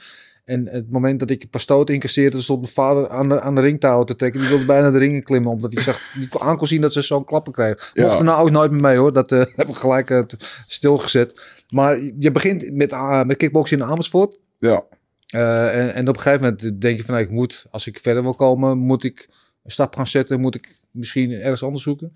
En 0.44 0.66
het 0.68 0.90
moment 0.90 1.18
dat 1.20 1.30
ik 1.30 1.44
een 1.50 1.60
stoten 1.60 1.94
incasseerde, 1.94 2.40
stond 2.42 2.60
mijn 2.60 2.72
vader 2.72 3.08
aan 3.08 3.28
de, 3.28 3.40
aan 3.40 3.54
de 3.54 3.60
ringtouw 3.60 4.04
te 4.04 4.16
trekken. 4.16 4.40
Die 4.40 4.48
wilde 4.48 4.64
bijna 4.64 4.90
de 4.90 4.98
ringen 4.98 5.22
klimmen, 5.22 5.52
omdat 5.52 5.72
hij 5.72 5.82
zag, 5.82 6.00
niet 6.18 6.38
aan 6.38 6.56
kon 6.56 6.66
zien 6.66 6.80
dat 6.80 6.92
ze 6.92 7.02
zo'n 7.02 7.24
klappen 7.24 7.52
kreeg. 7.52 7.90
Ja. 7.94 8.04
Mocht 8.04 8.18
er 8.18 8.24
nou 8.24 8.40
ook 8.42 8.50
nooit 8.50 8.70
meer 8.70 8.80
mee 8.80 8.96
hoor, 8.96 9.12
dat 9.12 9.32
eh, 9.32 9.38
heb 9.56 9.68
ik 9.68 9.74
gelijk 9.74 10.06
t- 10.06 10.36
stilgezet. 10.68 11.40
Maar 11.68 11.98
je 12.18 12.30
begint 12.30 12.72
met, 12.74 12.92
ah, 12.92 13.26
met 13.26 13.36
kickboksen 13.36 13.78
in 13.78 13.84
Amersfoort. 13.84 14.38
Ja. 14.58 14.82
Eh, 15.30 15.78
en, 15.78 15.94
en 15.94 16.08
op 16.08 16.16
een 16.16 16.22
gegeven 16.22 16.42
moment 16.44 16.80
denk 16.80 16.96
je 16.98 17.04
van, 17.04 17.14
nou, 17.14 17.26
ik 17.26 17.32
moet, 17.32 17.66
als 17.70 17.86
ik 17.86 17.98
verder 17.98 18.22
wil 18.22 18.34
komen, 18.34 18.78
moet 18.78 19.04
ik 19.04 19.28
een 19.62 19.70
stap 19.70 19.96
gaan 19.96 20.06
zetten. 20.06 20.40
Moet 20.40 20.54
ik 20.54 20.68
misschien 20.90 21.32
ergens 21.32 21.62
anders 21.62 21.82
zoeken. 21.82 22.12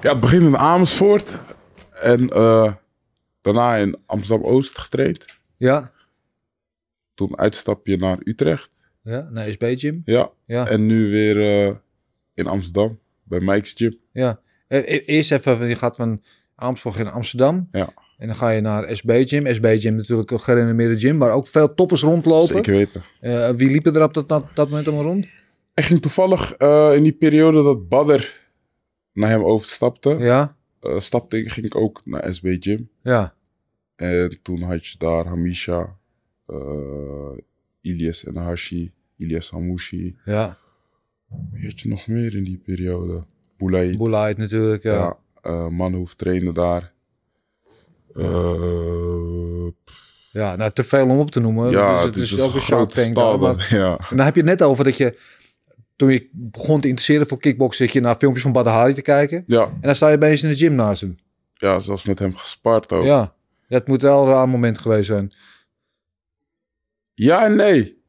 Ja, 0.00 0.10
het 0.10 0.20
begint 0.20 0.42
in 0.42 0.56
Amersfoort. 0.56 1.38
En 1.92 2.28
eh, 2.28 2.72
daarna 3.40 3.76
in 3.76 3.98
Amsterdam-Oost 4.06 4.78
getraind. 4.78 5.24
Ja, 5.56 5.90
Toen 7.14 7.38
uitstapje 7.38 7.96
naar 7.96 8.18
Utrecht. 8.24 8.70
ja 9.00 9.28
naar 9.30 9.46
SB 9.48 9.74
Gym. 9.78 10.02
Ja. 10.04 10.30
Ja. 10.44 10.68
En 10.68 10.86
nu 10.86 11.10
weer 11.10 11.66
eh, 11.68 11.74
in 12.34 12.46
Amsterdam. 12.46 12.98
Bij 13.22 13.40
Mike's 13.40 13.72
Gym. 13.76 13.98
Ja. 14.12 14.40
Eh, 14.66 15.08
Eerst 15.08 15.32
even, 15.32 15.66
je 15.68 15.74
gaat 15.76 15.96
van 15.96 16.22
Amersfoort 16.54 16.96
naar 16.96 17.10
Amsterdam. 17.12 17.68
Ja. 17.72 17.92
En 18.22 18.28
dan 18.28 18.36
ga 18.36 18.50
je 18.50 18.60
naar 18.60 18.96
SB 18.96 19.22
Gym. 19.26 19.46
SB 19.46 19.66
Gym 19.78 19.94
natuurlijk 19.94 20.30
een 20.30 20.40
gerenommeerde 20.40 20.98
gym, 20.98 21.18
waar 21.18 21.32
ook 21.32 21.46
veel 21.46 21.74
toppers 21.74 22.02
rondlopen. 22.02 22.54
Zeker 22.54 22.72
weten. 22.72 23.02
Eh, 23.20 23.50
wie 23.50 23.70
liepen 23.70 23.94
er 23.94 24.02
op 24.02 24.14
dat, 24.14 24.28
dat, 24.28 24.44
dat 24.54 24.68
moment 24.68 24.86
allemaal 24.86 25.04
rond? 25.04 25.26
Ik 25.74 25.84
ging 25.84 26.02
toevallig 26.02 26.52
eh, 26.52 26.90
in 26.94 27.02
die 27.02 27.12
periode 27.12 27.62
dat 27.62 27.88
Badder 27.88 28.50
naar 29.12 29.30
hem 29.30 29.44
overstapte. 29.44 30.16
Ja, 30.18 30.56
eh, 30.80 30.98
stapte 30.98 31.50
ging 31.50 31.66
ik 31.66 31.76
ook 31.76 32.00
naar 32.06 32.32
SB 32.32 32.56
Gym. 32.60 32.88
ja, 33.00 33.34
En 33.96 34.38
toen 34.42 34.62
had 34.62 34.86
je 34.86 34.98
daar 34.98 35.26
Hamisha, 35.26 35.96
Ilias 37.80 38.24
en 38.24 38.36
Hashi, 38.36 38.92
Ilias 39.16 39.50
Hamouchi. 39.50 40.16
ja. 40.24 40.58
Wie 41.52 41.64
had 41.64 41.80
je 41.80 41.88
nog 41.88 42.06
meer 42.06 42.36
in 42.36 42.44
die 42.44 42.58
periode? 42.58 43.24
Boulaid. 43.56 43.96
Boelait 43.96 44.36
natuurlijk, 44.36 44.82
ja. 44.82 44.92
Ja, 44.92 45.18
eh 45.42 45.68
Manhoef 45.68 46.14
trainde 46.14 46.52
daar. 46.52 46.92
Eh, 48.14 49.70
Ja, 50.30 50.56
nou, 50.56 50.70
te 50.72 50.82
veel 50.82 51.08
om 51.08 51.18
op 51.18 51.30
te 51.30 51.40
noemen. 51.40 51.70
ja, 51.70 51.96
dus 52.06 52.30
het 52.30 52.38
is, 52.38 52.40
ook 52.40 52.54
een 52.54 52.60
grote 52.60 53.04
stal. 53.04 53.38
maar- 53.38 53.66
Ja. 53.70 53.98
En 54.10 54.16
dan 54.16 54.24
heb 54.24 54.34
je 54.34 54.40
het 54.40 54.50
net 54.50 54.62
over 54.62 54.84
dat 54.84 54.96
je, 54.96 55.18
toen 55.96 56.12
je 56.12 56.28
begon 56.32 56.80
te 56.80 56.88
interesseren 56.88 57.26
voor 57.26 57.38
kickboksen, 57.38 57.84
zit 57.84 57.94
je 57.94 58.00
naar 58.00 58.14
filmpjes 58.16 58.42
van 58.42 58.52
Badr 58.52 58.68
Hari 58.68 58.94
te 58.94 59.02
kijken. 59.02 59.44
Ja, 59.46 59.62
En 59.64 59.78
dan 59.80 59.94
sta 59.96 60.08
je 60.08 60.16
opeens 60.16 60.42
in 60.42 60.48
de 60.48 60.56
gym 60.56 60.74
naast 60.74 61.00
hem. 61.00 61.16
ja, 61.54 61.78
zelfs 61.78 62.04
met 62.04 62.18
hem 62.18 62.36
gespart 62.36 62.92
ook. 62.92 63.04
Ja, 63.04 63.34
dat 63.68 63.86
moet 63.88 64.02
wel 64.02 64.22
een 64.22 64.28
raar 64.28 64.48
moment 64.48 64.78
geweest 64.78 65.06
zijn. 65.06 65.32
Ja 67.14 67.44
en 67.44 67.56
nee. 67.56 68.00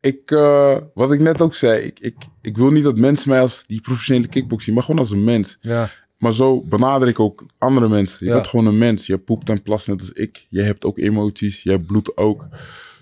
Ik, 0.00 0.30
eh, 0.30 0.76
wat 0.94 1.12
ik 1.12 1.20
net 1.20 1.40
ook 1.40 1.54
zei, 1.54 1.80
ik, 1.82 1.98
ik, 2.00 2.14
ik 2.42 2.56
wil 2.56 2.70
niet 2.70 2.84
dat 2.84 2.96
mensen 2.96 3.28
mij 3.28 3.40
als 3.40 3.64
die 3.66 3.80
professionele 3.80 4.28
kickbox 4.28 4.64
zien, 4.64 4.74
maar 4.74 4.82
gewoon 4.82 4.98
als 5.00 5.10
een 5.10 5.24
mens. 5.24 5.58
Ja, 5.60 5.90
Maar 6.22 6.32
zo 6.32 6.60
benader 6.60 7.08
ik 7.08 7.20
ook 7.20 7.46
andere 7.58 7.88
mensen. 7.88 8.16
Je 8.20 8.26
Ja. 8.26 8.32
bent 8.34 8.46
gewoon 8.46 8.66
een 8.66 8.78
mens. 8.78 9.06
Je 9.06 9.18
poept 9.18 9.48
en 9.48 9.62
plast 9.62 9.88
net 9.88 10.00
als 10.00 10.12
ik. 10.12 10.46
Je 10.48 10.60
hebt 10.60 10.84
ook 10.84 10.98
emoties. 10.98 11.62
Jij 11.62 11.78
bloedt 11.78 12.16
ook. 12.16 12.46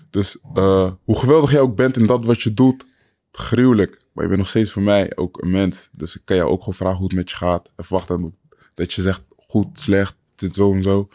Dus 0.09 0.37
eh, 0.53 0.91
hoe 1.03 1.17
geweldig 1.19 1.51
jij 1.51 1.59
ook 1.59 1.75
bent 1.75 1.97
in 1.97 2.05
dat 2.05 2.25
wat 2.25 2.41
je 2.41 2.53
doet, 2.53 2.85
gruwelijk. 3.31 3.97
Maar 4.13 4.23
je 4.23 4.29
bent 4.29 4.41
nog 4.41 4.49
steeds 4.49 4.71
voor 4.71 4.81
mij 4.81 5.11
ook 5.15 5.41
een 5.41 5.51
mens. 5.51 5.89
Dus 5.91 6.15
ik 6.15 6.21
kan 6.25 6.35
jou 6.37 6.49
ook 6.49 6.59
gewoon 6.59 6.73
vragen 6.73 6.97
hoe 6.97 7.07
het 7.07 7.15
met 7.15 7.29
je 7.29 7.35
gaat. 7.35 7.69
En 7.75 7.83
verwachten 7.83 8.35
dat 8.73 8.93
je 8.93 9.01
zegt 9.01 9.21
goed, 9.47 9.79
slecht, 9.79 10.15
dit 10.35 10.55
zo 10.55 10.73
en 10.73 10.83
zo. 10.83 11.07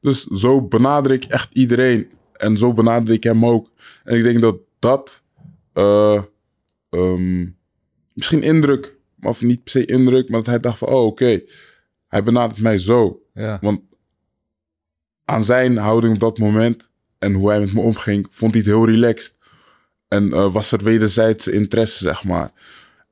Dus 0.00 0.24
zo 0.24 0.62
benader 0.62 1.12
ik 1.12 1.24
echt 1.24 1.48
iedereen. 1.52 2.08
En 2.32 2.56
zo 2.56 2.72
benader 2.72 3.14
ik 3.14 3.22
hem 3.22 3.46
ook. 3.46 3.70
En 4.04 4.16
ik 4.16 4.22
denk 4.22 4.40
dat 4.40 4.58
dat 4.78 5.22
eh, 5.72 6.22
ehm, 6.90 7.46
misschien 8.12 8.42
indruk, 8.42 8.96
of 9.22 9.42
niet 9.42 9.62
per 9.62 9.72
se 9.72 9.84
indruk, 9.84 10.28
maar 10.28 10.38
dat 10.38 10.46
hij 10.48 10.58
dacht 10.58 10.78
van, 10.78 10.88
oh 10.88 11.04
oké, 11.06 11.40
hij 12.08 12.22
benadert 12.22 12.60
mij 12.60 12.78
zo. 12.78 13.22
ja, 13.32 13.58
Want 13.60 13.80
aan 15.24 15.44
zijn 15.44 15.76
houding 15.76 16.14
op 16.14 16.20
dat 16.20 16.38
moment 16.38 16.88
en 17.18 17.32
hoe 17.32 17.48
hij 17.48 17.60
met 17.60 17.72
me 17.72 17.80
omging, 17.80 18.26
vond 18.30 18.52
hij 18.54 18.60
het 18.62 18.70
heel 18.70 18.86
relaxed. 18.86 19.36
En 20.08 20.32
eh, 20.32 20.52
was 20.52 20.72
er 20.72 20.82
wederzijdse 20.84 21.52
interesse, 21.52 21.98
zeg 21.98 22.24
maar. 22.24 22.50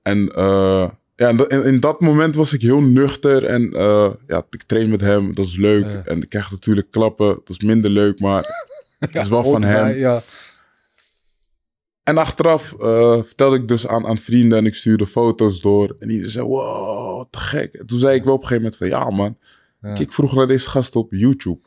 En 0.03 0.29
eh, 0.29 0.91
ja, 1.17 1.29
in, 1.29 1.37
dat- 1.37 1.53
in, 1.53 1.81
dat 1.81 2.01
moment 2.01 2.35
was 2.35 2.53
ik 2.53 2.61
heel 2.63 2.81
nuchter 2.83 3.45
en 3.45 3.73
eh, 3.73 4.11
ja, 4.27 4.43
ik 4.51 4.63
train 4.63 4.89
met 4.91 5.01
hem, 5.01 5.35
dat 5.35 5.45
is 5.45 5.57
leuk. 5.57 5.85
Ja. 5.85 6.03
En 6.05 6.23
ik 6.23 6.29
krijg 6.29 6.51
natuurlijk 6.51 6.91
klappen, 6.91 7.27
dat 7.27 7.49
is 7.49 7.59
minder 7.61 7.91
leuk, 7.91 8.21
maar 8.21 8.45
het 8.99 9.15
is 9.15 9.29
wel 9.29 9.43
van 9.43 9.63
hem. 9.63 9.97
Ja, 9.97 10.23
En 12.07 12.19
achteraf 12.19 12.73
eh, 12.73 13.23
vertelde 13.23 13.57
ik 13.57 13.69
dus 13.69 13.87
aan, 13.87 14.07
aan 14.07 14.19
vrienden 14.19 14.59
en 14.59 14.67
ik 14.67 14.75
stuurde 14.75 15.07
foto's 15.07 15.61
door. 15.61 15.97
En 15.99 16.09
iedereen 16.11 16.31
zei, 16.31 16.47
wow, 16.47 17.25
te 17.31 17.39
gek. 17.39 17.75
En 17.75 17.87
toen 17.87 17.99
zei 17.99 18.17
ik 18.17 18.25
wel 18.25 18.35
op 18.35 18.41
een 18.43 18.47
gegeven 18.47 18.63
moment 18.63 18.81
van, 18.81 18.89
ja 19.01 19.11
man, 19.17 19.37
Ja. 19.81 19.95
kijk 19.95 20.13
vroeger 20.13 20.39
naar 20.39 20.47
deze 20.47 20.71
gast 20.71 20.97
op 20.97 21.13
YouTube. 21.13 21.59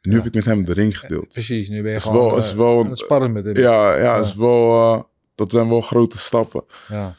En 0.00 0.10
nu 0.10 0.16
heb 0.16 0.26
ik 0.26 0.34
met 0.34 0.44
hem 0.44 0.64
de 0.64 0.72
ring 0.72 0.98
gedeeld. 0.98 1.28
precies. 1.28 1.68
Nu 1.68 1.82
ben 1.82 1.90
je 1.90 1.96
Is 1.96 2.02
gewoon 2.02 2.26
wel- 2.26 2.36
is 2.36 2.50
eh, 2.50 2.56
wel- 2.56 2.84
het 2.84 2.98
sparren 2.98 3.32
met 3.32 3.44
hem. 3.44 3.56
Ja, 3.56 3.96
ja, 3.96 4.16
Is 4.18 4.34
wel, 4.34 4.74
eh, 4.74 5.02
dat 5.34 5.50
zijn 5.50 5.68
wel 5.68 5.80
grote 5.80 6.18
stappen. 6.18 6.64
Ja. 6.88 7.14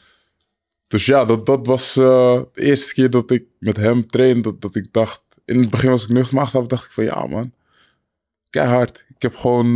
Dus 0.86 1.06
ja, 1.06 1.24
dat, 1.24 1.46
dat 1.46 1.66
was 1.66 1.92
de 1.94 2.48
eerste 2.54 2.94
keer 2.94 3.10
dat 3.10 3.30
ik 3.30 3.44
met 3.58 3.76
hem 3.76 4.06
trainde. 4.06 4.40
Dat, 4.42 4.60
dat 4.60 4.74
ik 4.74 4.92
dacht, 4.92 5.22
in 5.44 5.58
het 5.60 5.70
begin 5.70 5.90
was 5.90 6.02
ik 6.02 6.08
nuchter, 6.08 6.34
maar 6.34 6.44
achteraf 6.44 6.66
dacht 6.66 6.84
ik 6.84 6.90
van, 6.90 7.04
ja 7.04 7.26
man, 7.26 7.52
keihard. 8.50 9.04
Ik 9.08 9.22
heb 9.22 9.36
gewoon 9.36 9.72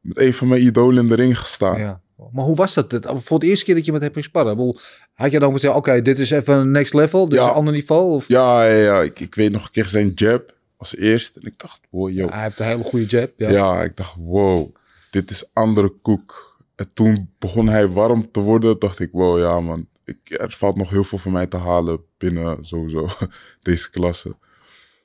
met 0.00 0.18
een 0.18 0.34
van 0.34 0.48
mijn 0.48 0.62
idolen 0.62 1.02
in 1.02 1.08
de 1.08 1.14
ring 1.14 1.38
gestaan. 1.38 2.02
Maar 2.32 2.44
hoe 2.44 2.56
was 2.56 2.74
dat? 2.74 2.92
Het- 2.92 3.06
Voor 3.14 3.38
de 3.38 3.46
eerste 3.46 3.64
keer 3.64 3.74
dat 3.74 3.84
je 3.84 3.92
met 3.92 4.00
hem 4.00 4.12
ging 4.12 4.24
sparren. 4.24 4.76
Had 5.14 5.30
je 5.30 5.38
dan 5.38 5.50
moeten 5.50 5.60
zeggen, 5.70 5.78
oké, 5.92 6.02
dit 6.02 6.18
is 6.18 6.30
even 6.30 6.54
een 6.54 6.70
next 6.70 6.94
level. 6.94 7.28
Dit 7.28 7.38
Ja. 7.38 7.44
is 7.44 7.50
een 7.50 7.56
ander 7.56 7.74
niveau. 7.74 8.14
Of, 8.14 8.28
Ja, 8.28 8.64
ja, 8.64 8.74
ja. 8.74 9.02
Ik, 9.02 9.20
ik 9.20 9.34
weet 9.34 9.52
nog 9.52 9.64
een 9.64 9.70
keer 9.70 9.86
zijn 9.86 10.12
jab 10.14 10.54
als 10.76 10.96
eerst. 10.96 11.36
En 11.36 11.46
ik 11.46 11.58
dacht, 11.58 11.80
wow, 11.90 12.10
yo. 12.10 12.28
Hij 12.28 12.42
heeft 12.42 12.58
een 12.58 12.66
hele 12.66 12.82
goede 12.82 13.06
jab. 13.06 13.30
Ja. 13.36 13.50
Ja. 13.50 13.82
ik 13.82 13.96
dacht, 13.96 14.14
wow, 14.18 14.74
dit 15.10 15.30
is 15.30 15.50
andere 15.52 15.92
koek. 16.02 16.58
En 16.76 16.94
toen 16.94 17.30
begon 17.38 17.68
hij 17.68 17.88
warm 17.88 18.30
te 18.30 18.40
worden. 18.40 18.78
Dacht 18.78 18.98
ik, 19.00 19.08
wow, 19.12 19.38
ja 19.38 19.60
man. 19.60 19.86
Ik, 20.04 20.18
er 20.40 20.50
valt 20.52 20.76
nog 20.76 20.90
heel 20.90 21.04
veel 21.04 21.18
voor 21.18 21.32
mij 21.32 21.46
te 21.46 21.56
halen 21.56 22.00
binnen 22.18 22.64
sowieso 22.64 23.06
deze 23.62 23.90
klasse. 23.90 24.36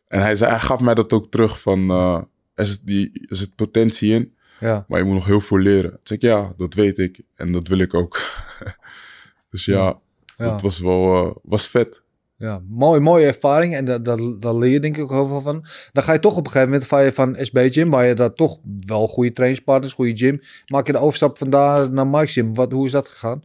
En 0.07 0.21
hij, 0.21 0.35
zei, 0.35 0.49
hij 0.51 0.59
gaf 0.59 0.79
mij 0.79 0.93
dat 0.93 1.13
ook 1.13 1.31
terug 1.31 1.61
van, 1.61 1.89
eh, 1.89 2.21
er, 2.53 2.65
zit 2.65 2.81
die, 2.83 3.25
er 3.29 3.35
zit 3.35 3.55
potentie 3.55 4.13
in. 4.13 4.35
Ja. 4.59 4.85
Maar 4.87 4.99
je 4.99 5.05
moet 5.05 5.13
nog 5.15 5.25
heel 5.25 5.41
veel 5.41 5.57
leren. 5.59 5.89
Toen 5.91 5.99
zei 6.03 6.19
ik, 6.19 6.25
ja, 6.25 6.53
dat 6.57 6.73
weet 6.73 6.97
ik. 6.97 7.19
En 7.35 7.51
dat 7.51 7.67
wil 7.67 7.77
ik 7.79 7.93
ook. 7.93 8.19
dus 9.51 9.65
ja, 9.65 9.99
Ja. 10.35 10.45
dat 10.51 10.61
was 10.61 10.79
wel 10.79 11.25
uh, 11.25 11.31
was 11.43 11.67
vet. 11.67 12.03
Ja, 12.37 12.61
mooi, 12.69 12.99
mooie 12.99 13.25
ervaring. 13.25 13.75
En 13.75 13.85
daar 13.85 14.03
daar- 14.03 14.39
daar 14.39 14.55
leer 14.55 14.71
je 14.71 14.79
denk 14.79 14.97
ik 14.97 15.03
ook 15.03 15.11
heel 15.11 15.27
veel 15.27 15.41
van. 15.41 15.65
Dan 15.91 16.03
ga 16.03 16.13
je 16.13 16.19
toch 16.19 16.31
op 16.37 16.45
een 16.45 16.51
gegeven 16.51 16.69
moment 16.69 16.87
van, 16.87 17.03
je 17.03 17.13
van 17.13 17.35
SB 17.39 17.67
Gym, 17.71 17.89
waar 17.89 18.05
je 18.05 18.13
daar 18.13 18.33
toch 18.33 18.59
wel 18.85 19.07
goede 19.07 19.31
trainingspartners, 19.31 19.93
goede 19.93 20.17
gym. 20.17 20.39
Maak 20.67 20.85
je 20.87 20.91
de 20.93 20.97
overstap 20.99 21.37
van 21.37 21.49
daar 21.49 21.91
naar 21.91 22.07
Mike 22.07 22.27
Gym. 22.27 22.53
Wat, 22.53 22.71
hoe 22.71 22.85
is 22.85 22.91
dat 22.91 23.07
gegaan? 23.07 23.43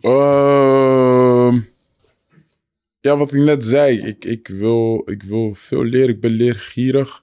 Ehm, 0.00 1.60
ja, 3.00 3.16
wat 3.16 3.32
ik 3.32 3.40
net 3.40 3.64
zei. 3.64 3.98
Ik, 4.06 4.24
ik, 4.24 4.48
wil, 4.48 5.02
ik 5.04 5.22
wil 5.22 5.54
veel 5.54 5.84
leren. 5.84 6.08
Ik 6.08 6.20
ben 6.20 6.30
leergierig. 6.30 7.22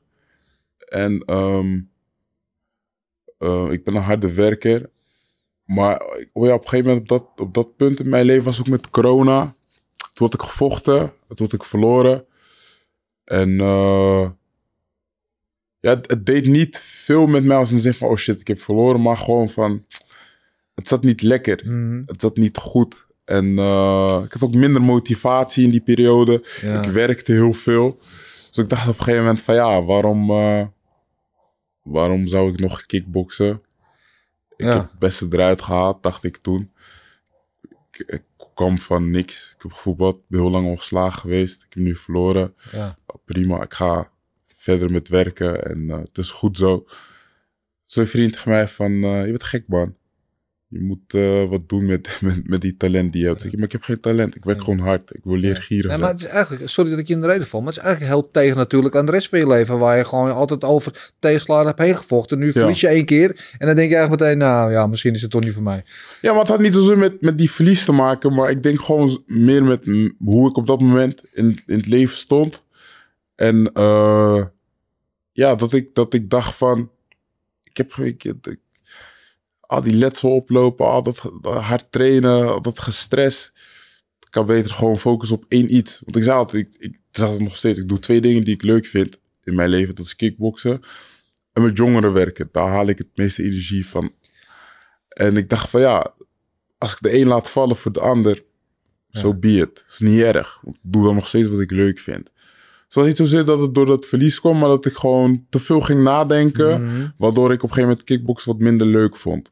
En 0.87 1.23
ehm, 1.25 1.79
eh, 3.39 3.67
ik 3.71 3.83
ben 3.83 3.95
een 3.95 4.01
harde 4.01 4.33
werker. 4.33 4.89
Maar 5.65 6.01
oh 6.33 6.45
ja, 6.45 6.53
op 6.53 6.61
een 6.61 6.67
gegeven 6.67 6.85
moment, 6.85 7.01
op 7.01 7.07
dat, 7.07 7.45
op 7.47 7.53
dat 7.53 7.75
punt 7.75 7.99
in 7.99 8.09
mijn 8.09 8.25
leven 8.25 8.43
was 8.43 8.59
ook 8.59 8.67
met 8.67 8.89
corona. 8.89 9.55
Toen 10.13 10.27
had 10.29 10.33
ik 10.33 10.41
gevochten. 10.41 11.13
Toen 11.27 11.45
had 11.45 11.53
ik 11.53 11.63
verloren. 11.63 12.25
En 13.23 13.59
eh, 13.59 14.29
ja, 15.79 15.89
het, 15.89 16.09
het 16.09 16.25
deed 16.25 16.47
niet 16.47 16.77
veel 16.79 17.27
met 17.27 17.43
mij 17.43 17.57
als 17.57 17.69
in 17.69 17.75
de 17.75 17.81
zin 17.81 17.93
van... 17.93 18.09
Oh 18.09 18.15
shit, 18.15 18.41
ik 18.41 18.47
heb 18.47 18.59
verloren. 18.59 19.01
Maar 19.01 19.17
gewoon 19.17 19.49
van... 19.49 19.85
het 20.75 20.87
zat 20.87 21.03
niet 21.03 21.21
lekker. 21.21 21.61
Mhm. 21.65 22.01
Het 22.05 22.21
zat 22.21 22.37
niet 22.37 22.57
goed. 22.57 23.07
En 23.25 23.57
eh, 23.57 24.21
ik 24.25 24.31
had 24.31 24.43
ook 24.43 24.55
minder 24.55 24.81
motivatie 24.81 25.63
in 25.63 25.69
die 25.69 25.81
periode. 25.81 26.43
Ja. 26.61 26.83
Ik 26.83 26.91
werkte 26.91 27.31
heel 27.31 27.53
veel. 27.53 27.99
Dus 28.47 28.57
ik 28.57 28.69
dacht 28.69 28.87
op 28.87 28.97
een 28.97 29.03
gegeven 29.03 29.23
moment 29.23 29.41
van 29.41 29.55
ja, 29.55 29.83
waarom, 29.83 30.31
waarom 31.89 32.27
zou 32.27 32.51
ik 32.53 32.59
nog 32.59 32.85
kickboksen? 32.85 33.61
Ik 34.57 34.65
Ja. 34.65 34.73
heb 34.73 34.81
het 34.81 34.99
beste 34.99 35.27
eruit 35.29 35.61
gehaald, 35.61 36.03
dacht 36.03 36.23
ik 36.23 36.37
toen. 36.37 36.71
Ik, 37.91 38.03
ik 38.07 38.23
kwam 38.53 38.77
van 38.77 39.09
niks. 39.09 39.53
Ik 39.55 39.61
heb 39.61 39.71
gevoetbald, 39.71 40.21
ben 40.27 40.39
heel 40.39 40.51
lang 40.51 40.67
ongeslagen 40.67 41.19
geweest. 41.19 41.63
Ik 41.63 41.73
heb 41.73 41.83
nu 41.83 41.95
verloren. 41.95 42.53
Ja. 42.71 42.97
Prima, 43.25 43.61
ik 43.63 43.73
ga 43.73 44.11
verder 44.45 44.91
met 44.91 45.07
werken 45.07 45.65
en 45.65 45.89
eh, 45.89 45.97
het 45.99 46.17
is 46.17 46.31
goed 46.31 46.57
zo. 46.57 46.85
Zo'n 47.85 48.05
vriend 48.05 48.33
tegen 48.33 48.49
mij 48.49 48.67
van, 48.67 48.91
eh, 48.91 49.25
je 49.25 49.29
bent 49.31 49.43
gek 49.43 49.63
man. 49.67 49.95
Je 50.72 50.80
moet 50.82 51.13
eh, 51.13 51.49
wat 51.49 51.70
doen 51.70 51.86
met, 51.86 52.17
met, 52.22 52.47
met 52.47 52.61
die 52.61 52.78
talent 52.78 53.13
die 53.13 53.22
je 53.22 53.28
hebt. 53.28 53.53
Maar 53.55 53.63
ik 53.65 53.72
heb 53.72 53.84
geen 53.84 53.99
talent. 53.99 54.36
Ik 54.36 54.43
werk 54.43 54.59
gewoon 54.63 54.80
hard. 54.80 55.15
Ik 55.15 55.22
wil 55.24 55.36
leergierig 55.38 55.86
zijn. 55.86 55.99
maar 55.99 56.09
het 56.09 56.20
is 56.20 56.26
eigenlijk, 56.26 56.70
sorry 56.70 56.89
dat 56.89 56.99
ik 56.99 57.07
je 57.07 57.13
in 57.13 57.22
de 57.22 57.28
reden 57.28 57.47
val, 57.47 57.59
maar 57.61 57.70
het 57.74 57.78
is 57.78 57.84
eigenlijk 57.84 58.13
heel 58.15 58.32
tegen 58.32 58.57
natuurlijk 58.57 58.95
aan 58.95 59.05
de 59.05 59.11
rest 59.11 59.30
van 59.30 59.39
je 59.39 59.47
leven, 59.47 59.80
waar 59.80 59.97
je 59.97 60.05
gewoon 60.05 60.32
altijd 60.34 60.63
over 60.63 61.11
tegenslagen 61.20 61.65
hebt 61.67 61.80
heen 61.80 61.95
gevochten. 61.97 62.39
Nu 62.39 62.51
verlies 62.51 62.80
je 62.80 62.88
één 62.88 63.05
keer 63.05 63.30
en 63.57 63.65
dan 63.67 63.76
denk 63.76 63.89
je 63.89 63.95
eigenlijk 63.95 64.22
meteen, 64.22 64.38
nou 64.38 64.72
ja, 64.72 64.88
misschien 64.88 65.13
is 65.13 65.22
het 65.22 65.32
toch 65.32 65.43
niet 65.43 65.53
voor 65.53 65.63
mij. 65.63 65.84
Ja, 66.22 66.32
maar 66.32 66.39
het 66.39 66.47
had 66.49 66.59
niet 66.59 66.74
zozeer 66.74 66.97
met, 66.97 67.22
met 67.22 67.38
die 67.38 67.51
verlies 67.51 67.86
te 67.86 67.91
maken. 67.91 68.34
Maar 68.34 68.49
ik 68.49 68.63
denk 68.63 68.80
gewoon 68.82 69.24
meer 69.28 69.63
met 69.63 69.86
hoe 70.20 70.49
ik 70.49 70.55
op 70.57 70.67
dat 70.67 70.80
moment 70.80 71.22
in, 71.34 71.59
in 71.65 71.78
het 71.78 71.88
leven 71.88 72.17
stond. 72.17 72.63
En 73.36 73.72
eh, 73.74 74.45
ja, 75.32 75.55
dat 75.55 75.74
ik, 75.74 75.95
dat 75.95 76.13
ik 76.13 76.30
dacht 76.30 76.55
van... 76.55 76.89
Ik 77.63 77.78
heb 77.78 77.93
ik, 77.93 78.24
ik- 78.24 78.57
al 79.70 79.82
die 79.82 79.93
letsel 79.93 80.36
oplopen, 80.36 80.86
al 80.86 81.03
dat, 81.03 81.32
dat 81.41 81.61
hard 81.61 81.91
trainen, 81.91 82.47
al 82.47 82.61
dat 82.61 82.80
gestres. 82.80 83.53
Ik 84.20 84.28
kan 84.30 84.45
beter 84.45 84.76
gewoon 84.76 84.97
focussen 84.97 85.38
op 85.38 85.45
één 85.47 85.76
iets. 85.76 86.01
Want 86.03 86.15
ik 86.15 86.24
zei 86.24 86.38
altijd, 86.38 86.65
ik, 86.65 86.76
ik 86.80 86.99
zeg 87.11 87.30
het 87.30 87.39
nog 87.39 87.55
steeds, 87.55 87.80
ik 87.80 87.88
doe 87.88 87.99
twee 87.99 88.22
dingen 88.22 88.43
die 88.43 88.53
ik 88.53 88.61
leuk 88.61 88.86
vind 88.86 89.20
in 89.43 89.55
mijn 89.55 89.70
leven. 89.70 89.95
Dat 89.95 90.05
is 90.05 90.15
kickboksen 90.15 90.82
en 91.53 91.61
met 91.61 91.78
jongeren 91.78 92.13
werken. 92.13 92.49
Daar 92.51 92.67
haal 92.67 92.88
ik 92.88 92.97
het 92.97 93.07
meeste 93.15 93.43
energie 93.43 93.88
van. 93.88 94.11
En 95.09 95.38
ik 95.38 95.49
dacht 95.49 95.70
van 95.70 95.82
ja, 95.82 96.13
als 96.78 96.91
ik 96.91 96.97
de 97.01 97.20
een 97.20 97.28
laat 97.28 97.49
vallen 97.49 97.76
voor 97.76 97.91
de 97.91 97.99
ander, 97.99 98.43
zo 99.11 99.36
be 99.36 99.57
it. 99.57 99.80
Het 99.80 99.84
is 99.88 99.99
niet 99.99 100.22
erg. 100.22 100.59
Want 100.61 100.76
ik 100.76 100.82
doe 100.84 101.03
dan 101.03 101.15
nog 101.15 101.28
steeds 101.28 101.47
wat 101.47 101.59
ik 101.59 101.72
leuk 101.72 101.99
vind. 101.99 102.32
Het 102.84 102.93
was 102.93 103.05
niet 103.05 103.17
zozeer 103.17 103.45
dat 103.45 103.59
het 103.59 103.74
door 103.76 103.86
dat 103.86 104.05
verlies 104.05 104.39
kwam, 104.39 104.57
maar 104.57 104.70
dat 104.70 104.86
ik 104.86 104.95
gewoon 104.95 105.45
te 105.49 105.59
veel 105.59 105.80
ging 105.82 106.03
nadenken. 106.03 107.13
Waardoor 107.17 107.51
ik 107.51 107.63
op 107.63 107.70
een 107.70 107.76
gegeven 107.76 107.89
moment 107.89 108.03
kickbox 108.03 108.43
wat 108.43 108.59
minder 108.59 108.88
leuk 108.88 109.15
vond. 109.15 109.51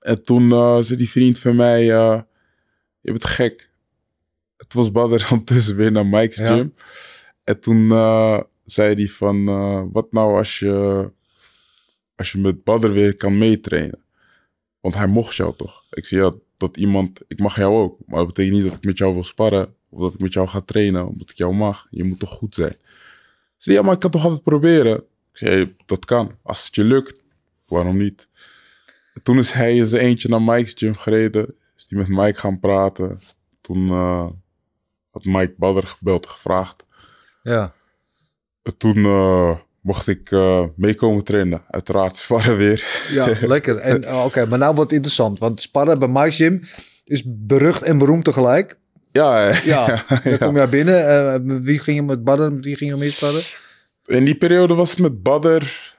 En 0.00 0.22
toen 0.22 0.52
eh 0.52 0.78
zei 0.80 0.98
die 0.98 1.10
vriend 1.10 1.38
van 1.38 1.56
mij, 1.56 1.80
eh, 1.94 2.20
je 3.00 3.10
bent 3.10 3.24
gek. 3.24 3.70
Het 4.56 4.74
was 4.74 4.92
Badr 4.92 5.32
ondertussen 5.32 5.76
weer 5.80 5.92
naar 5.92 6.06
Mike's 6.06 6.36
Ja. 6.36 6.54
gym. 6.54 6.74
En 7.44 7.60
toen 7.60 7.90
eh, 7.90 8.40
zei 8.64 8.94
hij 8.94 9.06
van, 9.08 9.44
wat 9.92 10.12
nou 10.12 10.36
als 10.36 10.58
je, 10.58 11.10
als 12.16 12.32
je 12.32 12.38
met 12.38 12.64
Badr 12.64 12.88
weer 12.88 13.14
kan 13.14 13.38
meetrainen? 13.38 13.98
Want 14.80 14.94
hij 14.94 15.06
mocht 15.06 15.36
jou 15.36 15.56
toch? 15.56 15.84
Ik 15.90 16.06
zie 16.06 16.18
ja, 16.18 16.32
dat 16.56 16.76
iemand, 16.76 17.20
ik 17.28 17.38
mag 17.40 17.56
jou 17.56 17.74
ook. 17.74 17.98
Maar 18.06 18.18
dat 18.18 18.26
betekent 18.26 18.54
niet 18.54 18.64
dat 18.64 18.74
ik 18.76 18.84
met 18.84 18.98
jou 18.98 19.12
wil 19.14 19.24
sparren. 19.24 19.74
Of 19.88 20.00
dat 20.00 20.14
ik 20.14 20.20
met 20.20 20.32
jou 20.32 20.48
ga 20.48 20.60
trainen, 20.60 21.06
omdat 21.08 21.30
ik 21.30 21.36
jou 21.36 21.54
mag. 21.54 21.86
Je 21.90 22.04
moet 22.04 22.18
toch 22.18 22.30
goed 22.30 22.54
zijn? 22.54 22.70
Ik 22.72 23.56
zei, 23.56 23.76
ja, 23.76 23.82
maar 23.82 23.94
ik 23.94 24.00
kan 24.00 24.10
toch 24.10 24.24
altijd 24.24 24.42
proberen? 24.42 24.96
Ik 25.32 25.36
zei, 25.36 25.76
dat 25.86 26.04
kan. 26.04 26.34
Als 26.42 26.64
het 26.64 26.74
je 26.74 26.84
lukt, 26.84 27.20
waarom 27.66 27.96
niet? 27.96 28.28
En 29.20 29.26
toen 29.26 29.38
is 29.38 29.52
hij 29.52 29.76
in 29.76 29.86
zijn 29.86 30.02
eentje 30.02 30.28
naar 30.28 30.42
Mike's 30.42 30.72
gym 30.76 30.94
gereden. 30.94 31.54
Is 31.76 31.86
hij 31.88 31.98
met 31.98 32.08
Mike 32.08 32.38
gaan 32.38 32.60
praten. 32.60 33.20
Toen 33.60 33.88
eh, 33.88 34.26
had 35.10 35.24
Mike 35.24 35.54
Badder 35.56 35.86
gebeld 35.86 36.24
en 36.24 36.30
gevraagd. 36.30 36.84
Ja, 37.42 37.72
En 38.62 38.76
toen 38.76 39.04
eh, 39.04 39.56
mocht 39.80 40.06
ik 40.08 40.30
eh, 40.30 40.64
meekomen 40.76 41.24
trainen. 41.24 41.62
Uiteraard 41.70 42.16
sparren 42.22 42.56
weer. 42.56 43.06
ja 43.10 43.34
lekker. 43.40 43.76
En 43.76 44.14
oké, 44.14 44.46
maar 44.46 44.58
nou 44.58 44.74
wordt 44.74 44.90
het 44.90 44.98
interessant, 44.98 45.38
want 45.38 45.60
sparren 45.60 45.98
bij 45.98 46.08
Mike 46.08 46.30
Gym 46.32 46.60
is 47.04 47.22
berucht 47.26 47.82
en 47.82 47.98
beroemd 47.98 48.24
tegelijk. 48.24 48.78
Ja, 49.12 49.48
eh, 49.48 49.64
Ja, 49.64 50.04
dan 50.24 50.38
kom 50.38 50.56
je 50.56 50.66
binnen. 50.68 51.08
eh, 51.08 51.40
met 51.42 51.62
wie 51.62 51.78
ging 51.78 51.96
je 51.96 52.02
met 52.02 52.22
Badden, 52.22 52.52
met 52.52 52.64
wie 52.64 52.76
ging 52.76 52.90
je 52.90 52.96
mee 52.96 53.10
sparren? 53.10 53.42
In 54.06 54.24
die 54.24 54.36
periode 54.36 54.74
was 54.74 54.90
het 54.90 54.98
met 54.98 55.22
Badder, 55.22 55.89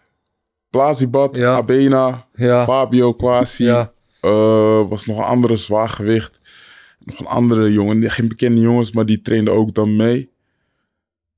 Plazibad, 0.71 1.35
Ja. 1.35 1.55
Abena, 1.55 2.25
Ja. 2.33 2.63
Fabio 2.63 3.13
Quasi. 3.13 3.63
Ja. 3.63 3.91
Eh, 4.21 4.87
was 4.89 5.05
nog 5.05 5.17
een 5.17 5.23
andere 5.23 5.55
zwaargewicht. 5.55 6.39
Nog 6.99 7.19
een 7.19 7.25
andere 7.25 7.71
jongen, 7.73 8.11
geen 8.11 8.27
bekende 8.27 8.61
jongens, 8.61 8.91
maar 8.91 9.05
die 9.05 9.21
trainde 9.21 9.51
ook 9.51 9.73
dan 9.73 9.95
mee. 9.95 10.29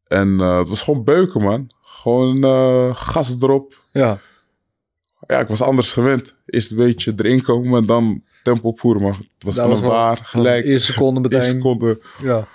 En 0.08 0.40
eh, 0.40 0.58
het 0.58 0.70
was 0.70 0.82
gewoon 0.82 1.04
beuken, 1.04 1.42
man. 1.42 1.72
Gewoon 1.82 2.44
eh, 2.44 2.96
gas 2.96 3.36
erop. 3.42 3.76
Ja, 3.92 4.20
Ja, 5.28 5.40
ik 5.40 5.48
was 5.48 5.62
anders 5.62 5.92
gewend. 5.92 6.36
Eerst 6.46 6.72
een 6.72 6.78
beetje 6.78 7.14
erin 7.18 7.42
komen 7.42 7.80
en 7.80 7.86
dan 7.86 8.22
tempo 8.44 8.68
opvoeren. 8.68 9.02
Maar 9.02 9.14
het 9.14 9.28
was 9.40 9.56
Dat 9.56 9.68
was 9.70 9.80
wel- 9.82 9.90
daar 9.90 10.20
gelijk. 10.24 10.66
Eerste 10.66 10.92
seconde 10.92 11.20
meteen. 11.20 11.40
Eerste 11.40 11.56
seconde, 11.56 12.02
ja. 12.22 12.48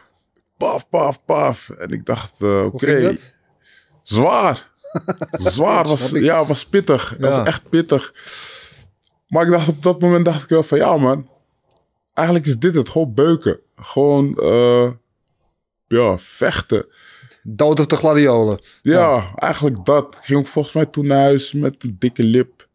paf, 0.56 0.88
paf, 0.88 1.24
paf. 1.24 1.68
En 1.68 1.90
ik 1.90 2.06
dacht, 2.06 2.42
oké? 2.42 3.16
Zwaar. 4.08 4.70
zwaar 5.30 5.88
was, 5.88 6.10
ja, 6.10 6.44
was 6.44 6.66
pittig. 6.66 7.14
Ja. 7.18 7.28
was 7.28 7.46
echt 7.46 7.68
pittig. 7.68 8.14
Maar 9.28 9.44
ik 9.44 9.50
dacht 9.50 9.68
op 9.68 9.82
dat 9.82 10.00
moment 10.00 10.24
dacht 10.24 10.42
ik 10.42 10.48
wel 10.48 10.62
van 10.62 10.78
ja 10.78 10.96
man, 10.96 11.28
eigenlijk 12.14 12.46
is 12.46 12.58
dit 12.58 12.74
het, 12.74 12.88
gewoon 12.88 13.14
beuken. 13.14 13.60
Gewoon, 13.76 14.36
eh, 14.36 14.90
ja, 15.86 16.18
vechten. 16.18 16.86
Dood 17.42 17.80
of 17.80 17.86
de 17.86 17.96
gladiolen. 17.96 18.58
Ja, 18.82 19.32
eigenlijk 19.34 19.84
dat. 19.84 20.14
Ik 20.14 20.24
ging 20.24 20.38
ook 20.38 20.46
volgens 20.46 20.74
mij 20.74 20.86
toen 20.86 21.06
naar 21.06 21.22
huis 21.22 21.52
met 21.52 21.74
een 21.78 21.96
dikke 21.98 22.22
lip. 22.22 22.68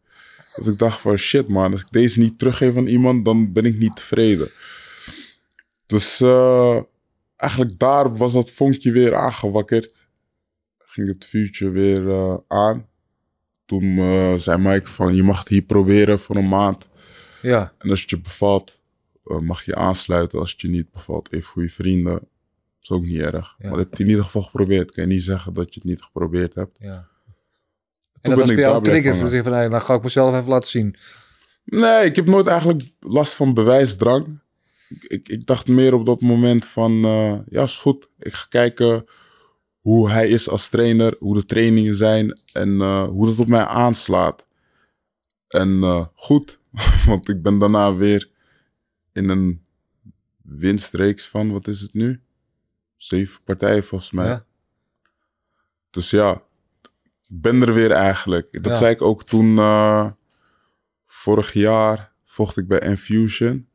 Dat 0.56 0.66
ik 0.66 0.78
dacht 0.78 1.00
van 1.00 1.16
shit 1.16 1.48
man, 1.48 1.72
als 1.72 1.80
ik 1.80 1.90
deze 1.90 2.18
niet 2.18 2.38
teruggeef 2.38 2.76
aan 2.76 2.86
iemand, 2.86 3.24
dan 3.24 3.52
ben 3.52 3.64
ik 3.64 3.78
niet 3.78 3.96
tevreden. 3.96 4.50
Dus 5.86 6.20
eh, 6.20 6.80
eigenlijk 7.36 7.78
daar 7.78 8.16
was 8.16 8.32
dat 8.32 8.50
vonkje 8.50 8.92
weer 8.92 9.14
aangewakkerd. 9.14 10.03
Ging 10.94 11.08
het 11.08 11.24
vuurtje 11.24 11.70
weer 11.70 12.08
eh, 12.10 12.36
aan. 12.48 12.88
Toen 13.64 13.98
eh, 13.98 14.34
zei 14.34 14.58
Mike 14.58 14.90
van 14.90 15.14
je 15.14 15.22
mag 15.22 15.38
het 15.38 15.48
hier 15.48 15.62
proberen 15.62 16.18
voor 16.18 16.36
een 16.36 16.48
maand. 16.48 16.88
Ja, 17.42 17.72
En 17.78 17.90
als 17.90 18.00
het 18.00 18.10
je 18.10 18.20
bevalt, 18.20 18.82
eh, 19.24 19.38
mag 19.38 19.64
je 19.64 19.74
aansluiten. 19.74 20.38
Als 20.38 20.50
het 20.50 20.60
je 20.60 20.68
niet 20.68 20.90
bevalt, 20.90 21.32
even 21.32 21.48
goede 21.48 21.68
vrienden. 21.68 22.28
is 22.80 22.90
ook 22.90 23.02
niet 23.02 23.20
erg. 23.20 23.54
Ja. 23.58 23.68
Maar 23.68 23.78
dat 23.78 23.88
heb 23.88 23.94
je 23.94 24.02
in 24.02 24.08
ieder 24.08 24.24
geval 24.24 24.42
geprobeerd. 24.42 24.90
Kan 24.90 25.04
je 25.04 25.10
niet 25.10 25.22
zeggen 25.22 25.54
dat 25.54 25.74
je 25.74 25.80
het 25.80 25.88
niet 25.88 26.02
geprobeerd 26.02 26.54
hebt. 26.54 26.78
ja. 26.80 26.92
En 26.92 28.20
Toen 28.20 28.30
dat 28.30 28.40
was 28.40 28.48
voor 28.48 28.60
jou 28.60 28.76
een 28.76 28.82
trigger. 28.82 29.02
blijven 29.02 29.30
Dus 29.30 29.54
van, 29.54 29.70
dan 29.70 29.82
ga 29.82 29.94
ik 29.94 30.02
mezelf 30.02 30.34
even 30.34 30.48
laten 30.48 30.68
zien. 30.68 30.96
Nee, 31.64 32.04
ik 32.04 32.16
heb 32.16 32.26
nooit 32.26 32.46
eigenlijk 32.46 32.82
last 33.00 33.34
van 33.34 33.54
bewijsdrang. 33.54 34.40
Ik, 34.88 35.04
ik, 35.04 35.28
ik 35.28 35.46
dacht 35.46 35.68
meer 35.68 35.94
op 35.94 36.06
dat 36.06 36.20
moment 36.20 36.66
van, 36.66 37.04
eh, 37.04 37.38
ja, 37.48 37.62
is 37.62 37.76
goed. 37.76 38.08
Ik 38.18 38.32
ga 38.32 38.46
kijken 38.48 39.04
hoe 39.84 40.10
hij 40.10 40.28
is 40.28 40.48
als 40.48 40.68
trainer, 40.68 41.16
hoe 41.18 41.34
de 41.34 41.44
trainingen 41.44 41.94
zijn 41.94 42.40
en 42.52 42.80
eh, 42.80 43.04
hoe 43.08 43.26
dat 43.26 43.38
op 43.38 43.46
mij 43.46 43.64
aanslaat. 43.64 44.46
En 45.48 45.82
eh, 45.82 46.06
goed, 46.14 46.60
want 47.06 47.28
ik 47.28 47.42
ben 47.42 47.58
daarna 47.58 47.94
weer 47.94 48.30
in 49.12 49.28
een 49.28 49.64
winstreeks 50.42 51.28
van, 51.28 51.52
wat 51.52 51.66
is 51.68 51.80
het 51.80 51.94
nu? 51.94 52.20
Zeven 52.96 53.42
partijen 53.44 53.84
volgens 53.84 54.10
mij. 54.10 54.26
Ja. 54.26 54.44
Dus 55.90 56.10
ja, 56.10 56.42
ik 57.28 57.40
ben 57.40 57.62
er 57.62 57.74
weer 57.74 57.90
eigenlijk. 57.90 58.52
Dat 58.62 58.72
Ja. 58.72 58.78
zei 58.78 58.94
ik 58.94 59.02
ook 59.02 59.24
toen, 59.24 59.58
eh, 59.58 60.10
vorig 61.06 61.52
jaar 61.52 62.12
vocht 62.24 62.56
ik 62.56 62.68
bij 62.68 62.78
Infusion. 62.78 63.68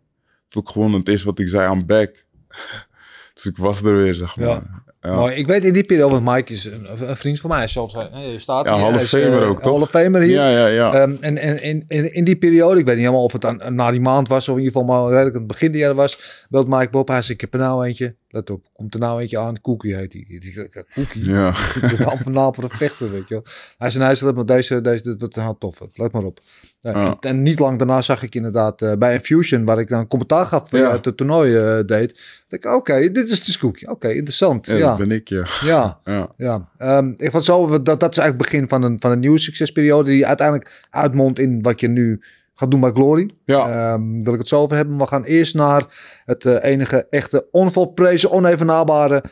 Toen 0.48 0.62
ik 0.62 0.70
gewoon 0.70 0.94
het 0.94 1.08
eerste 1.08 1.26
wat 1.26 1.40
ik 1.40 1.48
zei 1.48 1.68
aan 1.68 1.86
back. 1.86 2.26
dus 3.34 3.46
ik 3.46 3.58
was 3.58 3.82
er 3.84 3.96
weer, 3.96 4.14
zeg 4.14 4.36
maar. 4.38 4.48
Ja. 4.48 4.84
Ja. 5.02 5.16
Maar 5.16 5.34
ik 5.36 5.48
weet 5.48 5.64
in 5.64 5.74
die 5.74 5.84
periode, 5.84 6.14
want 6.22 6.36
Mike 6.36 6.54
is 6.54 6.66
een, 6.66 7.10
een 7.10 7.16
vriend 7.16 7.40
van 7.40 7.50
mij 7.50 7.68
zelfs. 7.68 7.94
Hij 7.94 8.36
staat 8.38 8.66
Ja, 8.66 9.00
is, 9.00 9.10
Famer 9.10 9.42
eh, 9.42 9.50
ook, 9.50 9.62
toch? 9.62 9.90
Famer 9.90 10.22
hier. 10.22 10.32
Ja, 10.32 10.50
ja, 10.50 10.68
ja. 10.68 10.94
Ehm, 10.94 11.16
en 11.20 11.38
en 11.38 11.62
in, 11.62 11.86
in, 11.88 12.14
in 12.14 12.24
die 12.24 12.36
periode, 12.36 12.80
ik 12.80 12.86
weet 12.86 12.96
niet 12.96 13.04
helemaal 13.04 13.24
of 13.26 13.32
het 13.34 13.46
aan, 13.46 13.76
na 13.76 13.92
die 13.92 14.02
maand 14.02 14.28
was, 14.28 14.48
of 14.48 14.58
in 14.58 14.64
ieder 14.64 14.80
geval 14.82 14.96
maar 14.96 15.10
redelijk 15.10 15.36
aan 15.36 15.42
het 15.42 15.52
begin 15.52 15.72
die 15.72 15.82
jaar 15.82 15.96
was, 15.96 16.46
belt 16.50 16.68
Mike 16.68 16.90
Bob. 16.90 17.08
Hij 17.08 17.18
zegt, 17.18 17.30
ik 17.30 17.42
heb 17.42 17.54
er 17.54 17.60
nou 17.60 17.86
eentje. 17.86 18.16
Let 18.32 18.50
op, 18.50 18.66
komt 18.74 18.94
er 18.94 19.00
nou 19.00 19.22
eentje 19.22 19.38
aan. 19.40 19.62
Cookie 19.62 19.96
heet 19.96 20.14
hij. 20.14 20.86
Cookie? 20.94 21.30
ja. 21.30 21.54
Van 22.24 22.54
voor 22.56 22.64
een 22.64 22.70
vechter, 22.70 23.12
weet 23.12 23.28
je 23.28 23.34
wel. 23.34 23.44
Hij 23.78 23.90
zei, 23.90 24.04
hij 24.04 24.16
zei, 24.16 24.32
maar 24.34 24.46
deze, 24.46 24.82
deze, 24.82 25.04
dit 25.04 25.20
wordt 25.20 25.36
heel 25.36 25.58
tof. 25.58 25.80
Let 25.94 26.12
maar 26.12 26.24
op. 26.24 26.40
Ja, 26.80 26.92
Ja. 26.92 27.18
en, 27.20 27.42
niet 27.42 27.60
lang 27.60 27.78
daarna 27.78 28.02
zag 28.02 28.24
ik 28.24 28.36
inderdaad 28.36 28.82
eh, 28.82 28.94
bij 28.94 29.14
Infusion, 29.14 29.66
waar 29.66 29.80
ik 29.80 29.88
dan 29.88 30.08
commentaar 30.08 30.46
gaf 30.46 30.72
Ja. 30.72 30.90
uit 30.90 31.06
het 31.06 31.18
toernooi 31.18 31.56
eh, 31.58 31.86
deed. 31.86 32.20
Dat 32.48 32.60
ik, 32.60 32.72
oké, 32.74 33.12
dit 33.12 33.30
is 33.30 33.44
dus 33.44 33.58
Cookie. 33.58 33.90
Oké, 33.90 34.08
interessant. 34.10 34.66
ja, 34.66 34.89
Ja, 34.90 34.96
ben 34.96 35.12
ik, 35.12 35.28
ja. 35.28 35.46
ja. 35.64 36.00
ja. 36.06 36.34
Ja, 36.38 36.70
ehm, 36.78 37.14
ik 37.18 37.32
vond 37.32 37.46
zo, 37.46 37.68
dat, 37.68 38.00
dat 38.00 38.12
is 38.12 38.18
eigenlijk 38.18 38.28
het 38.28 38.38
begin 38.38 38.70
van 38.70 38.84
een, 38.84 39.00
van 39.00 39.12
een 39.12 39.20
nieuwe 39.20 39.40
succesperiode 39.40 40.10
die 40.10 40.28
uiteindelijk 40.28 40.86
uitmondt 40.90 41.40
in 41.40 41.62
wat 41.62 41.80
je 41.80 41.88
nu 41.88 42.22
gaat 42.54 42.72
doen 42.72 42.80
bij 42.80 42.92
Glory. 42.92 43.30
Ja. 43.46 43.70
Ehm, 43.70 44.24
wil 44.24 44.34
ik 44.34 44.40
het 44.40 44.48
zo 44.48 44.60
over 44.60 44.76
hebben. 44.76 44.98
We 44.98 45.08
gaan 45.08 45.24
eerst 45.24 45.56
naar 45.56 45.86
het 46.26 46.46
eh, 46.46 46.64
enige 46.64 47.08
echte 47.10 47.48
onvolprezen, 47.52 48.32
onevenabare 48.32 49.24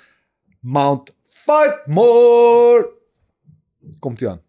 Mount 0.60 1.16
Fightmore. 1.24 2.96
Komt 4.00 4.20
hij 4.20 4.30
aan. 4.30 4.42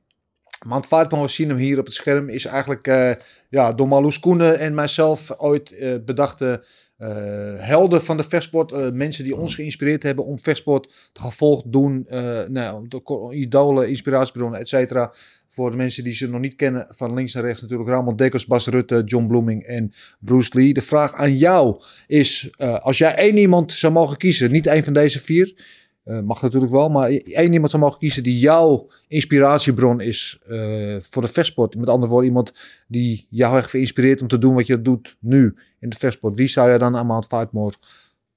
Mount 0.66 0.86
Fightmore, 0.86 1.22
we 1.22 1.32
zien 1.32 1.48
hem 1.48 1.59
hier 1.59 1.78
op 1.78 1.84
het 1.84 1.94
scherm, 1.94 2.28
is 2.28 2.44
eigenlijk 2.44 2.86
eh, 2.86 3.11
ja, 3.48 3.72
door 3.72 3.88
Marloes 3.88 4.20
Koenen 4.20 4.59
en 4.59 4.74
mijzelf 4.74 5.38
ooit 5.38 5.72
eh, 5.72 5.94
bedachte 6.04 6.64
eh, 6.99 7.09
helden 7.57 8.03
van 8.03 8.16
de 8.16 8.22
vechtsport. 8.22 8.72
eh, 8.72 8.90
mensen 8.90 9.24
die 9.24 9.36
ons 9.36 9.55
geïnspireerd 9.55 10.03
hebben 10.03 10.24
om 10.24 10.38
vechtsport 10.38 11.11
te 11.12 11.20
gevolgd 11.20 11.72
doen. 11.72 12.05
eh 12.09 12.46
nou, 12.49 12.88
de- 12.88 13.28
idolen, 13.32 13.88
inspiratiebronnen, 13.88 14.61
et 14.61 14.68
cetera. 14.68 15.12
Voor 15.49 15.70
de 15.70 15.76
mensen 15.76 16.05
die 16.05 16.12
ze 16.12 16.28
nog 16.28 16.40
niet 16.40 16.55
kennen, 16.57 16.86
van 16.90 17.14
links 17.14 17.34
naar 17.34 17.44
rechts 17.44 17.62
natuurlijk. 17.62 17.88
Ramon 17.90 18.16
Dekkers, 18.16 18.46
Bas 18.46 18.66
Rutte, 18.66 19.03
John 19.05 19.26
Bloeming 19.26 19.62
en 19.62 19.92
Bruce 20.20 20.51
Lee. 20.53 20.72
De 20.74 20.82
vraag 20.82 21.14
aan 21.14 21.36
jou 21.36 21.80
is, 22.07 22.51
als 22.59 22.99
jij 22.99 23.14
één 23.14 23.36
iemand 23.36 23.72
zou 23.72 23.92
mogen 23.92 24.16
kiezen, 24.16 24.51
niet 24.53 24.66
één 24.66 24.84
van 24.84 24.92
deze 24.92 25.18
vier... 25.20 25.76
eh, 26.09 26.20
mag 26.20 26.42
natuurlijk 26.42 26.72
wel, 26.72 26.88
maar 26.88 27.09
één 27.11 27.52
iemand 27.52 27.70
zou 27.70 27.82
mogen 27.82 27.98
kiezen 27.98 28.22
die 28.22 28.38
jouw 28.38 28.88
inspiratiebron 29.09 30.00
is 30.00 30.38
eh, 30.46 30.96
voor 31.00 31.22
de 31.22 31.28
vechtsport. 31.28 31.76
Met 31.76 31.88
andere 31.88 32.11
woorden, 32.11 32.28
iemand 32.28 32.52
die 32.86 33.26
jou 33.30 33.56
echt 33.56 33.70
geïnspireerd 33.70 34.22
om 34.22 34.28
te 34.28 34.38
doen 34.38 34.54
wat 34.54 34.66
je 34.66 34.82
doet 34.82 35.16
nu 35.20 35.54
in 35.80 35.88
de 35.88 35.96
vechtsport. 35.98 36.36
Wie 36.36 36.46
zou 36.48 36.70
je 36.70 36.78
dan 36.78 36.96
aan 36.96 37.06
Mount 37.06 37.26
Fightmore 37.26 37.74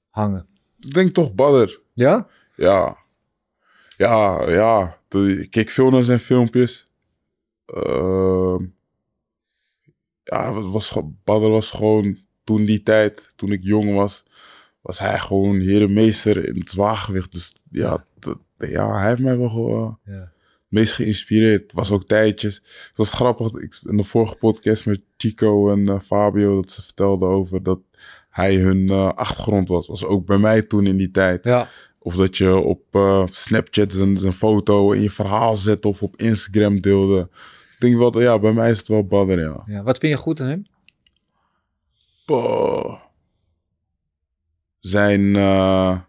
hangen? 0.10 0.48
Ik 0.80 0.94
denk 0.94 1.14
toch 1.14 1.34
Badder. 1.34 1.80
Ja? 1.94 2.28
Ja. 2.56 2.98
Ja, 3.98 4.50
ja. 4.50 4.98
Ik 5.10 5.52
keek 5.52 5.70
veel 5.70 5.90
naar 5.90 6.04
zijn 6.04 6.20
filmpjes. 6.20 6.92
Ehm, 7.66 8.64
ja, 10.24 10.52
was, 10.54 10.90
ge- 10.90 11.12
Badr 11.24 11.48
was 11.50 11.70
gewoon 11.72 12.18
toen 12.44 12.66
die 12.66 12.84
tijd, 12.84 13.32
toen 13.36 13.52
ik 13.52 13.64
jong 13.64 13.94
was, 13.96 14.26
was 14.82 15.00
hij 15.00 15.20
gewoon 15.20 15.60
herenmeester 15.60 16.48
in 16.48 16.60
het 16.60 16.70
zwaargewicht. 16.70 17.32
Dus 17.32 17.56
ja, 17.72 18.06
dat- 18.20 18.40
ja 18.58 18.98
hij 19.00 19.08
heeft 19.08 19.20
mij 19.22 19.38
wel 19.38 19.50
gewoon 19.50 20.00
Ja. 20.04 20.12
het 20.14 20.32
meest 20.68 20.94
geïnspireerd. 20.94 21.62
Het 21.62 21.74
was 21.74 21.92
ook 21.92 22.04
tijdjes. 22.04 22.56
Het 22.88 22.98
was 22.98 23.10
grappig, 23.12 23.54
ik, 23.54 23.80
in 23.84 23.96
de 23.98 24.04
vorige 24.04 24.36
podcast 24.36 24.86
met 24.86 25.02
Chico 25.18 25.72
en 25.72 25.88
eh, 25.90 26.00
Fabio, 26.00 26.56
dat 26.56 26.70
ze 26.72 26.84
vertelden 26.84 27.30
over 27.30 27.64
dat 27.64 27.80
hij 28.30 28.56
hun 28.56 28.90
eh, 28.90 29.08
achtergrond 29.14 29.68
was. 29.68 29.88
Was 29.88 30.06
ook 30.06 30.26
bij 30.26 30.38
mij 30.38 30.62
toen 30.62 30.86
in 30.86 30.98
die 30.98 31.12
tijd. 31.12 31.44
Ja. 31.44 31.70
Of 32.00 32.16
dat 32.16 32.38
je 32.38 32.56
op 32.56 32.82
eh, 32.92 33.24
Snapchat 33.30 33.92
zijn, 33.92 34.34
foto 34.34 34.92
in 34.92 35.02
je 35.02 35.10
verhaal 35.10 35.56
zette 35.56 35.88
of 35.88 36.04
op 36.04 36.16
Instagram 36.16 36.80
deelde. 36.80 37.30
Ik 37.74 37.76
denk 37.80 37.98
wel, 37.98 38.22
ja, 38.22 38.40
bij 38.40 38.54
mij 38.54 38.70
is 38.72 38.78
het 38.78 38.88
wel 38.88 39.06
Badr, 39.06 39.40
ja. 39.40 39.64
ja. 39.68 39.84
Wat 39.84 39.98
vind 39.98 40.12
je 40.14 40.18
goed 40.20 40.40
aan 40.40 40.48
hem? 40.48 40.66
Boah. 42.26 43.00
Zijn, 44.82 45.36
eh, 45.36 46.00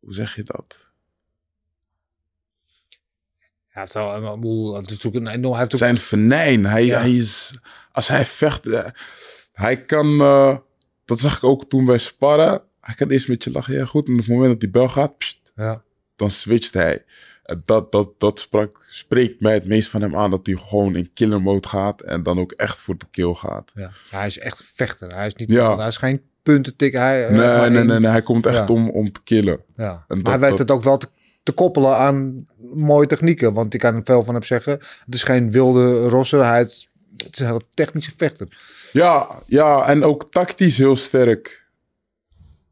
hoe 0.00 0.14
zeg 0.14 0.34
je 0.34 0.42
dat? 0.42 0.86
Hij 3.68 3.82
heeft 3.82 4.90
natuurlijk 4.90 5.14
een 5.14 5.26
enorm, 5.32 5.56
hij 5.56 5.66
Zijn 5.68 5.96
venijn. 5.98 6.66
Hij, 6.66 6.84
Ja. 6.84 7.00
hij 7.00 7.14
is, 7.14 7.58
als 7.92 8.08
hij 8.08 8.24
vecht, 8.24 8.66
eh, 8.66 8.86
hij 9.52 9.84
kan, 9.84 10.20
eh, 10.20 10.56
dat 11.04 11.18
zag 11.18 11.36
ik 11.36 11.44
ook 11.44 11.68
toen 11.68 11.84
bij 11.84 11.98
sparren. 11.98 12.62
Hij 12.80 12.94
kan 12.94 13.08
eerst 13.10 13.28
met 13.28 13.44
je 13.44 13.50
lachen, 13.50 13.74
ja 13.74 13.84
goed. 13.84 14.06
En 14.06 14.12
op 14.12 14.18
het 14.18 14.28
moment 14.28 14.50
dat 14.50 14.60
die 14.60 14.70
bel 14.70 14.88
gaat, 14.88 15.14
ja. 15.54 15.82
dan 16.16 16.30
switcht 16.30 16.72
hij. 16.74 17.04
En 17.42 17.60
dat, 17.64 17.92
dat, 17.92 18.20
dat 18.20 18.38
sprak, 18.38 18.84
spreekt 18.88 19.40
mij 19.40 19.54
het 19.54 19.66
meest 19.66 19.88
van 19.88 20.00
hem 20.02 20.16
aan 20.16 20.30
dat 20.30 20.46
hij 20.46 20.56
gewoon 20.56 20.96
in 20.96 21.12
killer 21.12 21.42
mode 21.42 21.68
gaat 21.68 22.00
en 22.00 22.22
dan 22.22 22.38
ook 22.38 22.52
echt 22.52 22.80
voor 22.80 22.98
de 22.98 23.06
kill 23.10 23.34
gaat. 23.34 23.70
Ja. 23.74 23.90
Hij 24.10 24.26
is 24.26 24.38
echt 24.38 24.62
vechter. 24.74 25.14
Hij 25.14 25.26
is 25.26 25.34
niet 25.34 25.50
Ja. 25.50 25.76
hij 25.76 25.88
is 25.88 25.96
geen 25.96 26.22
puntentick. 26.52 26.92
Hij, 26.92 27.26
eh, 27.26 27.30
Nee, 27.60 27.70
nee, 27.70 27.84
nee, 27.84 27.98
nee, 27.98 28.10
hij 28.10 28.22
komt 28.22 28.46
echt 28.46 28.68
Ja. 28.68 28.74
om, 28.74 28.90
om 28.90 29.12
te 29.12 29.20
killen. 29.24 29.60
Ja. 29.74 29.90
En 29.90 30.04
maar 30.08 30.16
dat- 30.16 30.26
hij 30.26 30.38
weet 30.38 30.50
dat- 30.50 30.58
het 30.58 30.70
ook 30.70 30.82
wel 30.82 30.96
te, 30.98 31.08
te 31.42 31.52
koppelen 31.52 31.96
aan 31.96 32.46
mooie 32.74 33.06
technieken. 33.06 33.52
Want 33.52 33.74
ik 33.74 33.80
kan 33.80 33.94
er 33.94 34.00
veel 34.04 34.24
van 34.24 34.34
hem 34.34 34.42
zeggen. 34.42 34.72
Het 34.72 35.14
is 35.14 35.22
geen 35.22 35.50
wilde 35.50 36.08
rosser. 36.08 36.44
Hij 36.44 36.60
is, 36.62 36.90
het 37.16 37.28
is 37.32 37.38
een 37.38 37.46
hele 37.46 37.60
technische 37.74 38.12
vechter. 38.16 38.48
Ja, 38.92 39.42
ja, 39.46 39.86
en 39.86 40.04
ook 40.04 40.30
tactisch 40.30 40.76
heel 40.78 40.96
sterk. 40.96 41.66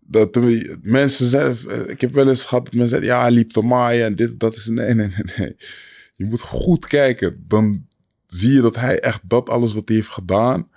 Dat 0.09 0.39
mensen 0.83 1.27
zeggen, 1.27 1.91
ik 1.91 2.01
heb 2.01 2.12
wel 2.14 2.29
eens 2.29 2.45
gehad 2.45 2.64
dat 2.64 2.74
mensen 2.74 2.99
zeggen, 2.99 3.16
ja, 3.16 3.22
hij 3.22 3.31
liep 3.31 3.51
te 3.53 3.62
maaien 3.62 4.05
en 4.07 4.14
dit, 4.14 4.41
dat 4.41 4.57
is, 4.57 4.66
nee, 4.66 4.95
nee, 4.95 5.07
nee, 5.09 5.35
nee. 5.37 5.57
Je 6.14 6.24
moet 6.24 6.41
goed 6.41 6.87
kijken. 6.87 7.45
Dan 7.49 7.87
zie 8.27 8.53
je 8.53 8.61
dat 8.61 8.77
hij 8.77 9.01
echt 9.01 9.20
dat 9.29 9.49
alles 9.49 9.74
wat 9.74 9.83
hij 9.89 9.97
heeft 9.97 10.09
gedaan, 10.09 10.70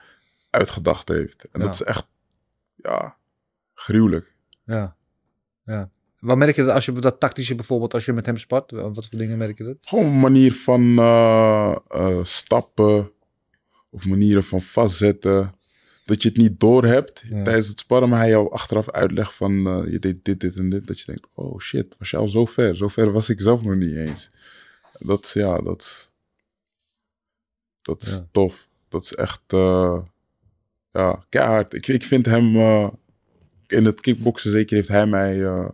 uitgedacht 0.50 1.08
heeft. 1.08 1.44
En 1.52 1.60
Ja. 1.60 1.66
dat 1.66 1.74
is 1.74 1.84
echt, 1.84 2.08
ja, 2.82 3.18
gruwelijk. 3.74 4.34
Ja. 4.64 4.96
ja. 5.64 5.90
Wat 6.20 6.38
merk 6.38 6.56
je 6.56 6.64
dat 6.64 6.74
als 6.76 6.86
je 6.86 6.92
dat 6.92 7.20
tactische 7.20 7.56
bijvoorbeeld, 7.56 7.94
als 7.94 8.06
je 8.06 8.14
met 8.14 8.26
hem 8.26 8.38
spart? 8.38 8.72
Wat 8.72 9.08
voor 9.08 9.18
dingen 9.20 9.38
merk 9.38 9.58
je 9.58 9.64
dat? 9.64 9.78
Gewoon 9.82 10.06
een 10.06 10.20
manier 10.20 10.54
van 10.54 10.98
eh, 11.00 11.76
eh, 11.90 12.24
stappen 12.24 13.12
of 13.90 14.06
manieren 14.06 14.44
van 14.44 14.62
vastzetten. 14.62 15.54
Dat 16.06 16.22
je 16.22 16.30
het 16.30 16.38
niet 16.38 16.60
doorhebt 16.60 17.24
Ja. 17.28 17.44
tijdens 17.44 17.68
het 17.68 17.80
sparren, 17.80 18.10
maar 18.10 18.20
hij 18.20 18.30
jou 18.30 18.52
achteraf 18.52 18.90
uitlegt 18.92 19.34
van 19.36 19.68
eh, 19.68 19.92
je 19.92 20.00
deed 20.00 20.26
dit, 20.26 20.40
dit 20.40 20.56
en 20.56 20.70
dit. 20.70 20.88
Dat 20.88 21.00
je 21.00 21.06
denkt, 21.06 21.28
oh 21.34 21.60
shit, 21.60 21.96
was 21.98 22.10
je 22.10 22.18
al 22.18 22.28
zo 22.28 22.46
ver? 22.46 22.78
Zo 22.78 22.88
ver 22.88 23.12
was 23.12 23.30
ik 23.30 23.40
zelf 23.42 23.64
nog 23.64 23.76
niet 23.76 23.96
eens. 23.96 24.32
Dat 25.00 25.24
is, 25.24 25.34
ja, 25.34 25.58
dat 25.58 25.82
is, 25.82 26.12
dat 27.82 28.02
is 28.02 28.10
Ja. 28.12 28.28
tof. 28.32 28.68
Dat 28.90 29.04
is 29.04 29.14
echt, 29.16 29.42
ja, 30.92 31.24
keihard. 31.30 31.74
Ik, 31.74 31.88
ik 31.88 32.04
vind 32.04 32.26
hem, 32.26 32.56
eh, 32.56 32.88
in 33.68 33.86
het 33.86 34.02
kickboksen 34.02 34.52
zeker 34.52 34.76
heeft 34.76 34.88
hij 34.88 35.06
mij 35.06 35.44
eh, 35.44 35.66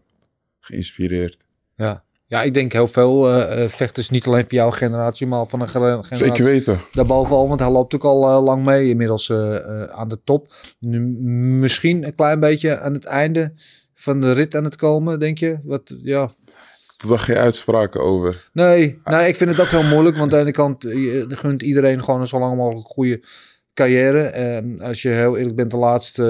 geïnspireerd. 0.59 1.37
Ja. 1.75 2.03
Ja, 2.27 2.43
ik 2.43 2.53
denk 2.53 2.73
heel 2.73 2.87
veel 2.87 3.31
eh, 3.31 3.67
vechters, 3.67 4.09
niet 4.09 4.25
alleen 4.25 4.41
van 4.47 4.57
jouw 4.57 4.71
generatie, 4.71 5.27
maar 5.27 5.45
van 5.45 5.61
een 5.61 5.69
generatie 5.69 6.17
Zeker 6.17 6.43
weten. 6.43 6.79
daarbovenal. 6.91 7.47
Want 7.47 7.59
hij 7.59 7.69
loopt 7.69 7.95
ook 7.95 8.03
al 8.03 8.43
lang 8.43 8.63
mee, 8.63 8.89
inmiddels 8.89 9.31
aan 9.91 10.07
de 10.07 10.19
top. 10.23 10.53
Nu, 10.79 10.99
misschien 11.59 12.05
een 12.05 12.15
klein 12.15 12.39
beetje 12.39 12.79
aan 12.79 12.93
het 12.93 13.05
einde 13.05 13.53
van 13.93 14.21
de 14.21 14.31
rit 14.31 14.55
aan 14.55 14.63
het 14.63 14.75
komen, 14.75 15.19
denk 15.19 15.37
je? 15.37 15.59
Wat, 15.63 15.95
ja, 16.01 16.31
Toen 16.97 17.09
dacht 17.09 17.27
je 17.27 17.37
uitspraken 17.37 18.01
over. 18.01 18.49
Nee, 18.53 18.99
nee, 19.03 19.27
ik 19.27 19.35
vind 19.35 19.49
het 19.49 19.59
ook 19.59 19.67
heel 19.67 19.83
moeilijk. 19.83 20.17
Want 20.17 20.33
aan 20.33 20.39
de 20.39 20.45
ene 20.45 20.51
kant 20.51 20.81
je 20.81 21.25
gunt 21.29 21.61
iedereen 21.61 22.03
gewoon 22.03 22.27
zo 22.27 22.39
lang 22.39 22.55
mogelijk 22.55 22.87
goede 22.87 23.21
carrière. 23.75 24.19
En 24.21 24.79
als 24.81 25.01
je 25.01 25.09
heel 25.09 25.37
eerlijk 25.37 25.55
bent, 25.55 25.71
de 25.71 25.77
laatste... 25.77 26.23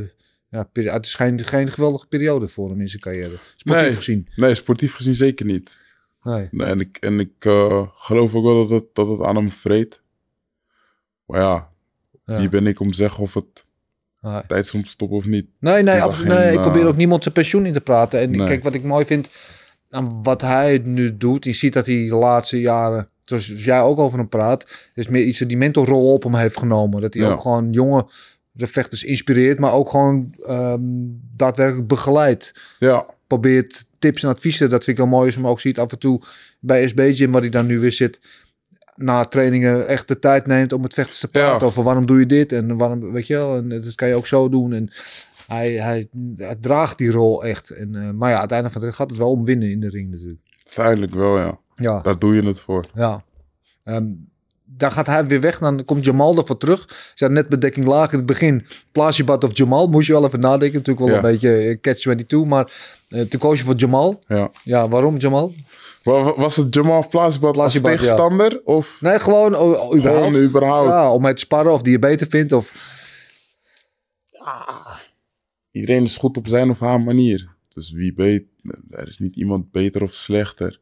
eh, 0.00 0.08
ja, 0.48 0.92
het 0.92 1.06
is 1.06 1.14
geen, 1.14 1.44
geen 1.44 1.70
geweldige 1.70 2.06
periode 2.06 2.48
voor 2.48 2.68
hem 2.70 2.80
in 2.80 2.88
zijn 2.88 3.02
carrière. 3.02 3.34
Sportief 3.56 3.82
Nee. 3.84 3.94
gezien. 3.94 4.28
Nee, 4.36 4.54
sportief 4.54 4.94
gezien 4.94 5.14
zeker 5.14 5.46
niet. 5.46 5.76
Nee. 6.22 6.48
Nee, 6.50 6.66
en 6.66 6.80
ik, 6.80 6.96
en 7.00 7.20
ik 7.20 7.32
eh, 7.38 7.86
geloof 7.94 8.34
ook 8.34 8.44
wel 8.44 8.66
dat 8.68 8.70
het, 8.80 8.94
dat 8.94 9.08
het 9.08 9.20
aan 9.20 9.36
hem 9.36 9.50
vreet. 9.50 10.02
Maar 11.26 11.40
ja, 11.40 11.68
Ja. 12.24 12.38
wie 12.38 12.48
ben 12.48 12.66
ik 12.66 12.80
om 12.80 12.88
te 12.90 12.94
zeggen 12.96 13.22
of 13.22 13.34
het 13.34 13.64
Nee. 14.20 14.42
tijd 14.46 14.64
is 14.64 14.74
om 14.74 14.82
te 14.84 14.90
stoppen 14.90 15.16
of 15.16 15.26
niet? 15.26 15.46
Nee, 15.60 15.82
nee, 15.82 16.00
absoluut, 16.02 16.32
geen, 16.32 16.40
nee 16.40 16.52
ik 16.52 16.60
probeer 16.60 16.82
eh, 16.82 16.88
ook 16.88 16.96
niemand 16.96 17.22
zijn 17.22 17.34
pensioen 17.34 17.66
in 17.66 17.72
te 17.72 17.80
praten. 17.80 18.20
En 18.20 18.30
Nee. 18.30 18.46
kijk, 18.46 18.62
wat 18.62 18.74
ik 18.74 18.82
mooi 18.82 19.04
vind 19.04 19.28
aan 19.90 20.22
wat 20.22 20.40
hij 20.40 20.80
nu 20.84 21.16
doet. 21.16 21.44
Je 21.44 21.52
ziet 21.52 21.72
dat 21.72 21.86
hij 21.86 22.06
de 22.08 22.14
laatste 22.14 22.60
jaren, 22.60 23.08
zoals 23.40 23.64
jij 23.64 23.80
ook 23.80 23.98
over 23.98 24.18
hem 24.18 24.28
praat, 24.28 24.90
is 24.94 25.08
meer 25.08 25.24
iets 25.24 25.38
die 25.38 25.56
mentorrol 25.56 26.12
op 26.12 26.22
hem 26.22 26.34
heeft 26.34 26.58
genomen. 26.58 27.00
Dat 27.00 27.14
hij 27.14 27.22
Ja. 27.22 27.30
ook 27.32 27.40
gewoon 27.40 27.72
jonge 27.72 28.06
vechters 28.56 29.02
inspireert, 29.04 29.58
maar 29.58 29.72
ook 29.72 29.90
gewoon 29.90 30.34
ehm, 30.46 30.80
daadwerkelijk 31.36 31.88
begeleidt. 31.88 32.52
Ja, 32.78 33.06
Probeert 33.26 33.84
tips 33.98 34.22
en 34.22 34.28
adviezen. 34.28 34.68
Dat 34.68 34.84
vind 34.84 34.98
ik 34.98 35.02
wel 35.04 35.12
mooi 35.12 35.24
als 35.26 35.34
je 35.34 35.40
hem 35.40 35.50
ook 35.50 35.60
ziet 35.60 35.78
af 35.78 35.92
en 35.92 35.98
toe 35.98 36.20
bij 36.60 36.88
SB 36.88 37.10
Gym, 37.14 37.32
waar 37.32 37.40
hij 37.40 37.50
dan 37.50 37.66
nu 37.66 37.78
weer 37.78 37.92
zit. 37.92 38.20
Na 38.94 39.24
trainingen 39.24 39.86
echt 39.86 40.08
de 40.08 40.18
tijd 40.18 40.46
neemt 40.46 40.72
om 40.72 40.80
met 40.80 40.94
vechters 40.94 41.18
te 41.18 41.28
praten 41.28 41.60
Ja. 41.60 41.66
over 41.66 41.82
waarom 41.82 42.06
doe 42.06 42.18
je 42.18 42.26
dit 42.26 42.52
en 42.52 42.76
waarom, 42.76 43.12
weet 43.12 43.26
je 43.26 43.34
wel, 43.34 43.56
en 43.56 43.68
dat 43.68 43.94
kan 43.94 44.08
je 44.08 44.14
ook 44.14 44.26
zo 44.26 44.48
doen. 44.48 44.72
En 44.72 44.88
hij, 45.46 45.72
hij, 45.72 46.08
hij 46.36 46.56
draagt 46.60 46.98
die 46.98 47.10
rol 47.10 47.44
echt. 47.44 47.70
En, 47.70 47.94
eh, 47.94 48.10
maar 48.10 48.30
ja, 48.30 48.38
uiteindelijk 48.38 48.94
gaat 48.94 49.10
het 49.10 49.18
wel 49.18 49.30
om 49.30 49.44
winnen 49.44 49.70
in 49.70 49.80
de 49.80 49.88
ring 49.88 50.10
natuurlijk. 50.10 50.40
Feitelijk 50.72 51.14
wel, 51.14 51.38
ja. 51.38 51.58
Ja, 51.74 52.00
Daar 52.00 52.18
doe 52.18 52.34
je 52.34 52.42
het 52.46 52.60
voor. 52.60 52.86
ja. 52.94 53.24
Ehm, 53.84 54.04
dan 54.64 54.92
gaat 54.92 55.06
hij 55.06 55.26
weer 55.26 55.40
weg. 55.40 55.58
Dan 55.58 55.84
komt 55.84 56.04
Jamal 56.04 56.36
ervoor 56.36 56.56
terug. 56.56 57.12
Ze 57.14 57.28
net 57.28 57.48
bedekking 57.48 57.86
laag 57.86 58.10
in 58.12 58.16
het 58.18 58.26
begin. 58.26 58.66
Plasibat 58.92 59.44
of 59.44 59.56
Jamal. 59.56 59.86
Moest 59.86 60.06
je 60.06 60.12
wel 60.12 60.24
even 60.24 60.40
nadenken. 60.40 60.78
Natuurlijk 60.78 61.06
wel 61.06 61.08
Ja. 61.08 61.14
een 61.16 61.30
beetje 61.32 61.56
eh, 61.56 61.80
catch-22. 61.80 62.46
Maar 62.48 62.72
eh 63.08 63.20
toen 63.20 63.40
koos 63.40 63.58
je 63.58 63.64
voor 63.64 63.74
Jamal. 63.74 64.22
Ja. 64.26 64.50
Ja, 64.64 64.88
waarom 64.88 65.16
Jamal? 65.16 65.52
Was 66.36 66.56
het 66.56 66.74
Jamal 66.74 67.08
Plasibat 67.08 67.48
als 67.48 67.56
Plasibat, 67.56 67.90
ja. 67.92 67.96
tegenstander? 67.98 68.60
Of 68.64 68.96
Nee, 69.00 69.18
gewoon 69.18 69.56
oh, 69.56 69.94
überhaupt. 69.96 70.24
gewoon 70.24 70.42
überhaupt? 70.42 70.88
Ja, 70.88 71.12
om 71.12 71.22
mee 71.22 71.34
te 71.34 71.40
sparren 71.40 71.72
of 71.72 71.82
die 71.82 71.92
je 71.92 71.98
beter 71.98 72.26
vindt. 72.26 72.52
Of... 72.52 72.72
Iedereen 75.70 76.02
is 76.02 76.16
goed 76.16 76.36
op 76.36 76.46
zijn 76.46 76.70
of 76.70 76.80
haar 76.80 77.00
manier. 77.00 77.51
Dus 77.74 77.90
wie 77.90 78.12
weet, 78.16 78.44
er 78.90 79.08
is 79.08 79.18
niet 79.18 79.36
iemand 79.36 79.70
beter 79.70 80.02
of 80.02 80.12
slechter. 80.12 80.80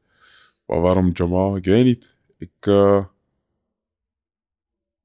Maar 0.66 0.80
waarom 0.80 1.10
Jamal? 1.12 1.56
Ik 1.56 1.64
weet 1.64 1.84
niet. 1.84 2.18
Ik, 2.38 2.50
eh, 2.60 3.04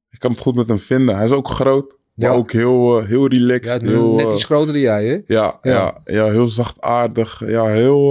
ik 0.09 0.19
kan 0.19 0.31
het 0.31 0.39
goed 0.39 0.55
met 0.55 0.67
hem 0.67 0.79
vinden. 0.79 1.15
Hij 1.15 1.25
is 1.25 1.31
ook 1.31 1.47
groot, 1.47 1.97
maar 2.15 2.29
Ja. 2.29 2.35
ook 2.35 2.51
heel, 2.51 2.99
eh, 2.99 3.07
heel 3.07 3.27
relaxed. 3.27 3.81
Ja, 3.81 3.87
heel, 3.87 4.13
net 4.15 4.27
eh, 4.27 4.33
iets 4.33 4.43
groter 4.43 4.73
dan 4.73 4.81
jij, 4.81 5.05
hè? 5.05 5.13
ja, 5.13 5.23
Ja. 5.27 5.59
ja. 5.61 6.01
Ja, 6.03 6.29
heel 6.31 6.47
zachtaardig. 6.47 7.39
Ja, 7.47 7.65
heel... 7.67 8.07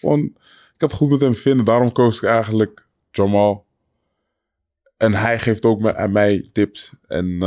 gewoon, 0.00 0.20
ik 0.72 0.76
kan 0.76 0.88
het 0.88 0.92
goed 0.96 1.10
met 1.10 1.20
hem 1.20 1.34
vinden. 1.34 1.64
Daarom 1.64 1.92
koos 1.92 2.16
ik 2.16 2.22
eigenlijk 2.28 2.86
Jamal. 3.10 3.66
En 4.96 5.14
hij 5.14 5.38
geeft 5.38 5.64
ook 5.64 5.80
me- 5.80 5.96
aan 5.96 6.12
mij 6.12 6.48
tips. 6.52 6.92
En 7.06 7.38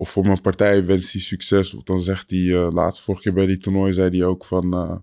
of 0.00 0.10
voor 0.10 0.24
mijn 0.26 0.40
partij 0.40 0.84
wens 0.84 1.12
hij 1.12 1.20
succes. 1.20 1.74
Of 1.74 1.82
dan 1.82 2.00
zegt 2.00 2.30
hij, 2.30 2.38
eh 2.54 2.72
laatst 2.72 3.00
vorige 3.02 3.22
keer 3.22 3.32
bij 3.32 3.46
die 3.46 3.58
toernooi, 3.58 3.92
zei 3.92 4.18
hij 4.18 4.26
ook 4.26 4.44
van... 4.44 4.72
eh, 4.74 4.96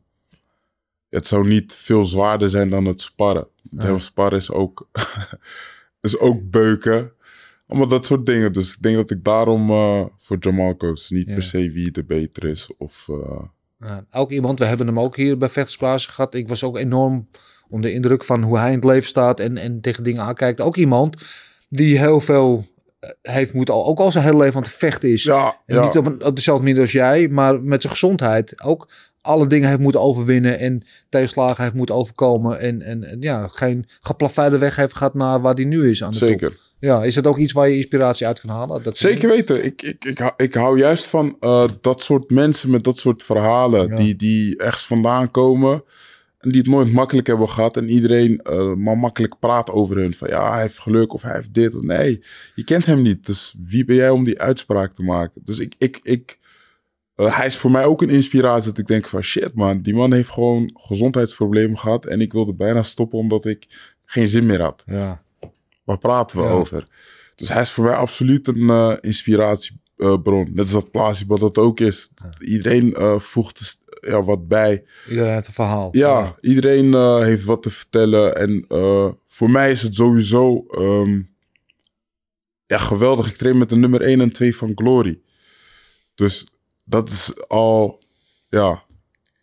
het 1.09 1.25
zou 1.25 1.47
niet 1.47 1.73
veel 1.73 2.03
zwaarder 2.03 2.49
zijn 2.49 2.69
dan 2.69 2.85
het 2.85 3.01
sparren. 3.01 3.47
Het 3.75 4.01
sparren 4.01 4.37
is 4.37 4.51
ook, 4.51 4.89
is 6.01 6.17
ook 6.19 6.49
beuken. 6.49 7.11
Allemaal 7.67 7.87
dat 7.87 8.05
soort 8.05 8.25
dingen. 8.25 8.53
Dus 8.53 8.75
ik 8.75 8.81
denk 8.81 8.95
dat 8.95 9.11
ik 9.11 9.23
daarom 9.23 9.69
eh, 9.69 10.05
voor 10.17 10.37
Jamal 10.39 10.75
koos. 10.75 11.09
Niet 11.09 11.27
Ja. 11.27 11.33
per 11.33 11.43
se 11.43 11.71
wie 11.71 11.91
de 11.91 12.03
beter 12.03 12.43
is. 12.45 12.69
Of, 12.77 13.07
Ja, 13.79 14.05
ook 14.11 14.31
iemand, 14.31 14.59
we 14.59 14.65
hebben 14.65 14.87
hem 14.87 14.99
ook 14.99 15.15
hier 15.15 15.37
bij 15.37 15.49
Vechtersplaatsen 15.49 16.11
gehad. 16.11 16.33
Ik 16.33 16.47
was 16.47 16.63
ook 16.63 16.77
enorm 16.77 17.27
onder 17.69 17.89
de 17.89 17.95
indruk 17.95 18.23
van 18.23 18.43
hoe 18.43 18.57
hij 18.57 18.69
in 18.69 18.75
het 18.75 18.83
leven 18.85 19.07
staat 19.07 19.39
en, 19.39 19.57
en 19.57 19.81
tegen 19.81 20.03
dingen 20.03 20.21
aankijkt. 20.21 20.61
Ook 20.61 20.75
iemand 20.77 21.15
die 21.69 21.97
heel 21.99 22.19
veel 22.19 22.65
heeft 23.21 23.53
moeten, 23.53 23.73
al- 23.73 23.85
ook 23.85 23.99
al 23.99 24.11
zijn 24.11 24.23
hele 24.23 24.37
leven 24.37 24.55
aan 24.55 24.61
het 24.61 24.71
vechten 24.71 25.11
is. 25.11 25.23
ja, 25.23 25.55
En 25.65 25.75
ja. 25.75 25.83
niet 25.83 25.97
op, 25.97 26.05
een, 26.05 26.25
op 26.25 26.35
dezelfde 26.35 26.63
manier 26.63 26.81
als 26.81 26.91
jij, 26.91 27.27
maar 27.27 27.61
met 27.61 27.81
zijn 27.81 27.93
gezondheid 27.93 28.63
ook 28.63 28.87
alle 29.21 29.47
dingen 29.47 29.69
heeft 29.69 29.79
moeten 29.81 30.01
overwinnen 30.01 30.59
en 30.59 30.81
tegenslagen 31.09 31.63
heeft 31.63 31.75
moeten 31.75 31.95
overkomen. 31.95 32.59
En, 32.59 32.81
en, 32.81 33.03
en 33.03 33.17
ja, 33.21 33.47
geen 33.47 33.85
geplaveide 34.01 34.57
weg 34.57 34.75
heeft 34.75 34.95
gehad 34.97 35.13
naar 35.13 35.41
waar 35.41 35.53
hij 35.53 35.63
nu 35.65 35.89
is 35.89 36.03
aan 36.03 36.11
de 36.11 36.17
top. 36.17 36.27
Zeker. 36.27 36.53
Ja, 36.79 37.03
is 37.03 37.13
dat 37.13 37.27
ook 37.27 37.37
iets 37.37 37.51
waar 37.53 37.69
je 37.69 37.75
inspiratie 37.75 38.27
uit 38.27 38.39
kan 38.39 38.49
halen? 38.49 38.83
Dat 38.83 38.97
Zeker 38.97 39.29
weten. 39.29 39.65
Ik, 39.65 39.81
ik, 39.81 40.05
ik, 40.05 40.17
hou- 40.17 40.33
ik 40.37 40.53
hou 40.53 40.77
juist 40.79 41.05
van 41.05 41.37
eh, 41.39 41.63
dat 41.81 42.01
soort 42.01 42.29
mensen 42.29 42.69
met 42.71 42.83
dat 42.83 42.97
soort 42.97 43.23
verhalen. 43.23 43.87
Ja. 43.87 43.95
Die, 43.95 44.15
die 44.15 44.57
ergens 44.57 44.85
vandaan 44.85 45.31
komen. 45.31 45.83
En 46.47 46.53
die 46.53 46.61
het 46.61 46.71
nooit 46.71 46.91
makkelijk 46.91 47.27
hebben 47.27 47.49
gehad. 47.49 47.77
En 47.77 47.89
iedereen 47.89 48.41
eh, 48.41 48.73
maar 48.73 48.97
makkelijk 48.97 49.39
praat 49.39 49.69
over 49.69 49.97
hun. 49.97 50.13
Van 50.13 50.27
ja, 50.27 50.51
hij 50.51 50.61
heeft 50.61 50.79
geluk 50.79 51.13
of 51.13 51.21
hij 51.21 51.33
heeft 51.35 51.53
dit. 51.53 51.75
Of, 51.75 51.81
nee, 51.81 52.23
je 52.55 52.63
kent 52.63 52.85
hem 52.85 53.01
niet. 53.01 53.25
Dus 53.25 53.55
wie 53.63 53.85
ben 53.85 53.95
jij 53.95 54.09
om 54.09 54.23
die 54.23 54.39
uitspraak 54.39 54.93
te 54.93 55.03
maken? 55.03 55.41
Dus 55.43 55.59
ik... 55.59 55.75
ik, 55.77 55.99
ik 56.03 56.39
eh, 57.15 57.37
hij 57.37 57.45
is 57.45 57.57
voor 57.57 57.71
mij 57.71 57.85
ook 57.85 58.01
een 58.01 58.09
inspiratie 58.09 58.67
dat 58.69 58.77
ik 58.77 58.87
denk 58.87 59.07
van 59.07 59.21
shit 59.21 59.55
man, 59.55 59.81
die 59.81 59.93
man 59.93 60.13
heeft 60.13 60.29
gewoon 60.29 60.71
gezondheidsproblemen 60.73 61.77
gehad 61.77 62.05
en 62.05 62.19
ik 62.19 62.33
wilde 62.33 62.53
bijna 62.53 62.83
stoppen 62.83 63.19
omdat 63.19 63.45
ik 63.45 63.67
geen 64.05 64.27
zin 64.27 64.45
meer 64.45 64.61
had. 64.61 64.83
Ja, 64.85 65.23
Waar 65.83 65.97
praten 65.97 66.37
we 66.37 66.43
Ja. 66.43 66.49
over? 66.51 66.83
Dus 67.35 67.49
hij 67.49 67.61
is 67.61 67.69
voor 67.71 67.83
mij 67.83 67.93
absoluut 67.93 68.47
een 68.47 68.69
eh, 68.69 68.93
inspiratiebron. 69.01 70.47
Net 70.53 70.59
als 70.59 70.71
dat 70.71 70.91
Plasiba 70.91 71.35
dat 71.35 71.57
ook 71.57 71.79
is. 71.79 72.09
Iedereen 72.39 72.95
voegt 73.19 73.81
ja, 74.07 74.23
wat 74.23 74.47
bij. 74.47 74.85
iedereen 75.09 75.33
heeft 75.33 75.47
een 75.47 75.53
verhaal. 75.53 75.89
Ja, 75.91 76.35
iedereen 76.41 76.93
eh, 76.93 77.19
heeft 77.19 77.43
wat 77.43 77.63
te 77.63 77.69
vertellen. 77.69 78.35
En 78.35 78.65
eh, 78.67 79.09
voor 79.25 79.49
mij 79.49 79.71
is 79.71 79.81
het 79.81 79.95
sowieso 79.95 80.65
ehm, 80.69 81.21
ja, 82.65 82.77
geweldig. 82.77 83.27
Ik 83.27 83.35
train 83.35 83.57
met 83.57 83.69
de 83.69 83.75
nummer 83.75 84.01
1 84.01 84.21
en 84.21 84.31
2 84.31 84.55
van 84.55 84.71
Glory. 84.75 85.21
Dus 86.15 86.47
dat 86.85 87.09
is 87.09 87.47
al, 87.47 88.03
ja. 88.49 88.83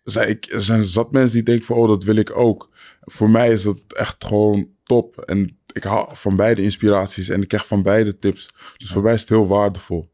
Zijn, 0.05 0.29
ik, 0.29 0.47
er 0.53 0.63
zijn 0.63 0.85
zat 0.85 1.13
mensen 1.13 1.33
die 1.33 1.43
denken 1.43 1.65
van, 1.65 1.77
oh, 1.77 1.89
dat 1.89 2.05
wil 2.05 2.17
ik 2.17 2.37
ook. 2.37 2.71
Voor 3.01 3.31
mij 3.31 3.51
is 3.51 3.63
dat 3.63 3.81
echt 3.89 4.25
gewoon 4.25 4.69
top. 4.83 5.21
En 5.21 5.59
ik 5.73 5.85
haal 5.85 6.09
van 6.13 6.37
beide 6.37 6.63
inspiraties 6.63 7.29
en 7.29 7.43
ik 7.43 7.49
krijg 7.49 7.67
van 7.67 7.83
beide 7.83 8.19
tips. 8.19 8.55
Dus 8.77 8.91
voor 8.91 9.03
mij 9.03 9.15
is 9.15 9.21
het 9.21 9.29
heel 9.29 9.47
waardevol. 9.47 10.11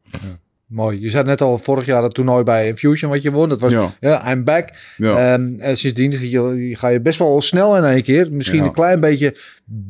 Mooi. 0.71 1.01
Je 1.01 1.09
zei 1.09 1.23
net 1.23 1.41
al 1.41 1.57
vorig 1.57 1.85
jaar 1.85 2.01
dat 2.01 2.13
toernooi 2.13 2.43
bij 2.43 2.67
Infusion 2.67 3.11
wat 3.11 3.21
je 3.21 3.31
won. 3.31 3.49
Dat 3.49 3.61
was 3.61 3.71
ja, 3.71 3.89
Ja. 3.99 4.31
I'm 4.31 4.43
back. 4.43 4.69
Ja. 4.97 5.33
Ehm, 5.33 5.53
en 5.59 5.77
sindsdien 5.77 6.11
ga 6.13 6.25
je, 6.25 6.75
ga 6.75 6.87
je 6.87 7.01
best 7.01 7.19
wel 7.19 7.41
snel 7.41 7.77
in 7.77 7.83
één 7.83 8.03
keer. 8.03 8.27
Misschien 8.31 8.59
Ja. 8.59 8.63
een 8.63 8.73
klein 8.73 8.99
beetje 8.99 9.35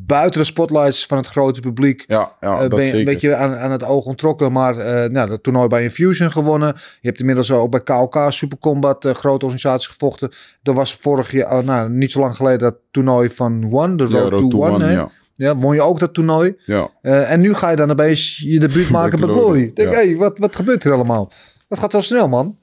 buiten 0.06 0.40
de 0.40 0.46
spotlights 0.46 1.06
van 1.06 1.16
het 1.16 1.26
grote 1.26 1.60
publiek. 1.60 2.04
ja, 2.06 2.32
ja 2.40 2.60
Eh, 2.60 2.68
dat 2.68 2.86
je 2.86 2.98
een 2.98 3.04
beetje 3.04 3.34
aan, 3.34 3.54
aan 3.54 3.70
het 3.70 3.84
oog 3.84 4.04
ontrokken. 4.04 4.52
Maar 4.52 4.78
eh 4.78 5.10
nou, 5.10 5.28
dat 5.28 5.42
toernooi 5.42 5.68
bij 5.68 5.82
Infusion 5.82 6.30
gewonnen. 6.32 6.68
Je 7.00 7.08
hebt 7.08 7.20
inmiddels 7.20 7.50
ook 7.50 7.70
bij 7.70 7.80
KOK 7.80 8.16
Super 8.28 8.58
Combat, 8.58 9.04
eh, 9.04 9.14
grote 9.14 9.44
organisatie, 9.44 9.88
gevochten. 9.90 10.28
Er 10.62 10.74
was 10.74 10.94
vorig 11.00 11.32
jaar, 11.32 11.64
nou, 11.64 11.90
niet 11.90 12.10
zo 12.10 12.20
lang 12.20 12.36
geleden, 12.36 12.58
dat 12.58 12.76
toernooi 12.90 13.28
van 13.28 13.68
One, 13.72 13.94
de 13.96 14.04
Road, 14.04 14.50
to 14.50 14.58
One. 14.64 15.08
Ja. 15.42 15.56
Won 15.56 15.74
je 15.74 15.82
ook 15.82 15.98
dat 15.98 16.14
toernooi. 16.14 16.56
Ja. 16.66 16.90
Eh, 17.02 17.30
en 17.30 17.40
nu 17.40 17.54
ga 17.54 17.70
je 17.70 17.76
dan 17.76 17.90
opeens 17.90 18.36
je 18.36 18.58
debuut 18.60 18.90
maken 18.98 19.20
bij 19.20 19.28
Glory, 19.28 19.72
Denk, 19.72 19.88
ja. 19.88 19.94
hey, 19.94 20.16
wat, 20.16 20.38
wat 20.38 20.56
gebeurt 20.56 20.82
hier 20.82 20.92
allemaal? 20.92 21.30
Dat 21.68 21.78
gaat 21.78 21.92
wel 21.92 22.02
snel, 22.02 22.28
man. 22.28 22.58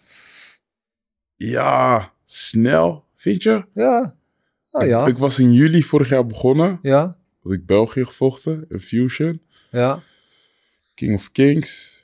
ja, 1.35 2.11
snel, 2.25 3.05
vind 3.15 3.43
je? 3.43 3.65
Ja. 3.73 4.15
Oh 4.71 4.85
ja. 4.85 5.07
Ik 5.07 5.17
was 5.17 5.39
in 5.39 5.53
juli 5.53 5.83
vorig 5.83 6.09
jaar 6.09 6.25
begonnen. 6.25 6.79
Ja. 6.81 7.17
Had 7.41 7.51
ik 7.51 7.65
België 7.65 8.05
gevochten, 8.05 8.65
in 8.69 8.79
Fusion. 8.79 9.41
Ja. 9.71 10.01
King 10.93 11.15
of 11.15 11.31
Kings. 11.31 11.97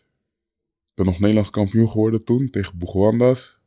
Ik 0.89 0.95
ben 0.95 1.05
nog 1.05 1.19
Nederlands 1.19 1.49
kampioen 1.49 1.89
geworden 1.89 2.23
toen, 2.23 2.49
tegen 2.49 2.77
Boegwandas. 2.77 3.59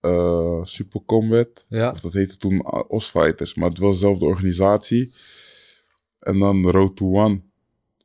Eh 0.00 0.64
Super 0.64 1.00
Combat. 1.06 1.66
Ja. 1.68 1.90
Of 1.90 2.00
dat 2.00 2.12
heette 2.12 2.36
toen 2.36 2.66
Os 2.88 3.08
Fighters, 3.10 3.54
maar 3.54 3.68
het 3.68 3.78
was 3.78 3.92
dezelfde 3.92 4.24
organisatie. 4.24 5.12
En 6.20 6.38
dan 6.38 6.70
Road 6.70 6.96
to 6.96 7.06
One. 7.06 7.40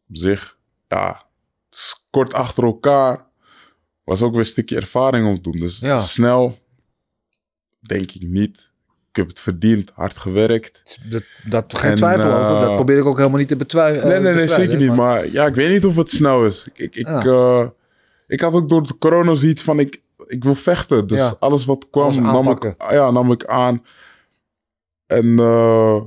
Op 0.09 0.15
zich, 0.15 0.57
ja, 0.87 1.23
kort 2.09 2.33
achter 2.33 2.63
elkaar. 2.63 3.25
Was 4.03 4.21
ook 4.21 4.31
weer 4.31 4.39
een 4.39 4.45
stukje 4.45 4.75
ervaring 4.75 5.27
om 5.27 5.35
te 5.35 5.41
doen. 5.51 5.59
Dus 5.59 5.79
Ja. 5.79 5.99
snel, 6.01 6.57
denk 7.79 8.11
ik 8.11 8.21
niet. 8.27 8.71
Ik 9.09 9.15
heb 9.21 9.27
het 9.27 9.39
verdiend, 9.39 9.91
hard 9.93 10.17
gewerkt. 10.17 10.99
Dat, 11.09 11.23
dat 11.45 11.77
geen 11.77 11.89
En, 11.91 11.95
twijfel 11.97 12.31
over. 12.33 12.53
eh, 12.55 12.59
Dat 12.59 12.75
probeer 12.75 12.97
ik 12.97 13.05
ook 13.05 13.17
helemaal 13.17 13.39
niet 13.39 13.47
te 13.47 13.55
betwijfelen. 13.55 14.07
Nee, 14.07 14.19
nee, 14.19 14.33
nee, 14.33 14.47
zeker 14.47 14.77
niet. 14.77 14.95
Maar 14.95 15.27
ja, 15.31 15.45
ik 15.45 15.55
weet 15.55 15.69
niet 15.69 15.85
of 15.85 15.95
het 15.95 16.09
snel 16.09 16.45
is. 16.45 16.67
Ik, 16.73 16.95
ik, 16.95 17.07
eh, 17.25 17.65
ik 18.27 18.39
had 18.39 18.53
ook 18.53 18.69
door 18.69 18.87
de 18.87 18.97
corona 18.97 19.33
zoiets 19.33 19.61
van, 19.61 19.79
ik, 19.79 20.01
ik 20.27 20.43
wil 20.43 20.55
vechten. 20.55 21.07
Dus 21.07 21.17
Ja. 21.17 21.35
alles 21.39 21.65
wat 21.65 21.89
kwam, 21.89 22.05
Alles 22.05 22.15
nam 22.45 22.49
ik, 22.49 22.75
ja, 22.91 23.11
nam 23.11 23.31
ik 23.31 23.45
aan. 23.45 23.85
En 25.05 25.39
eh, 25.39 26.01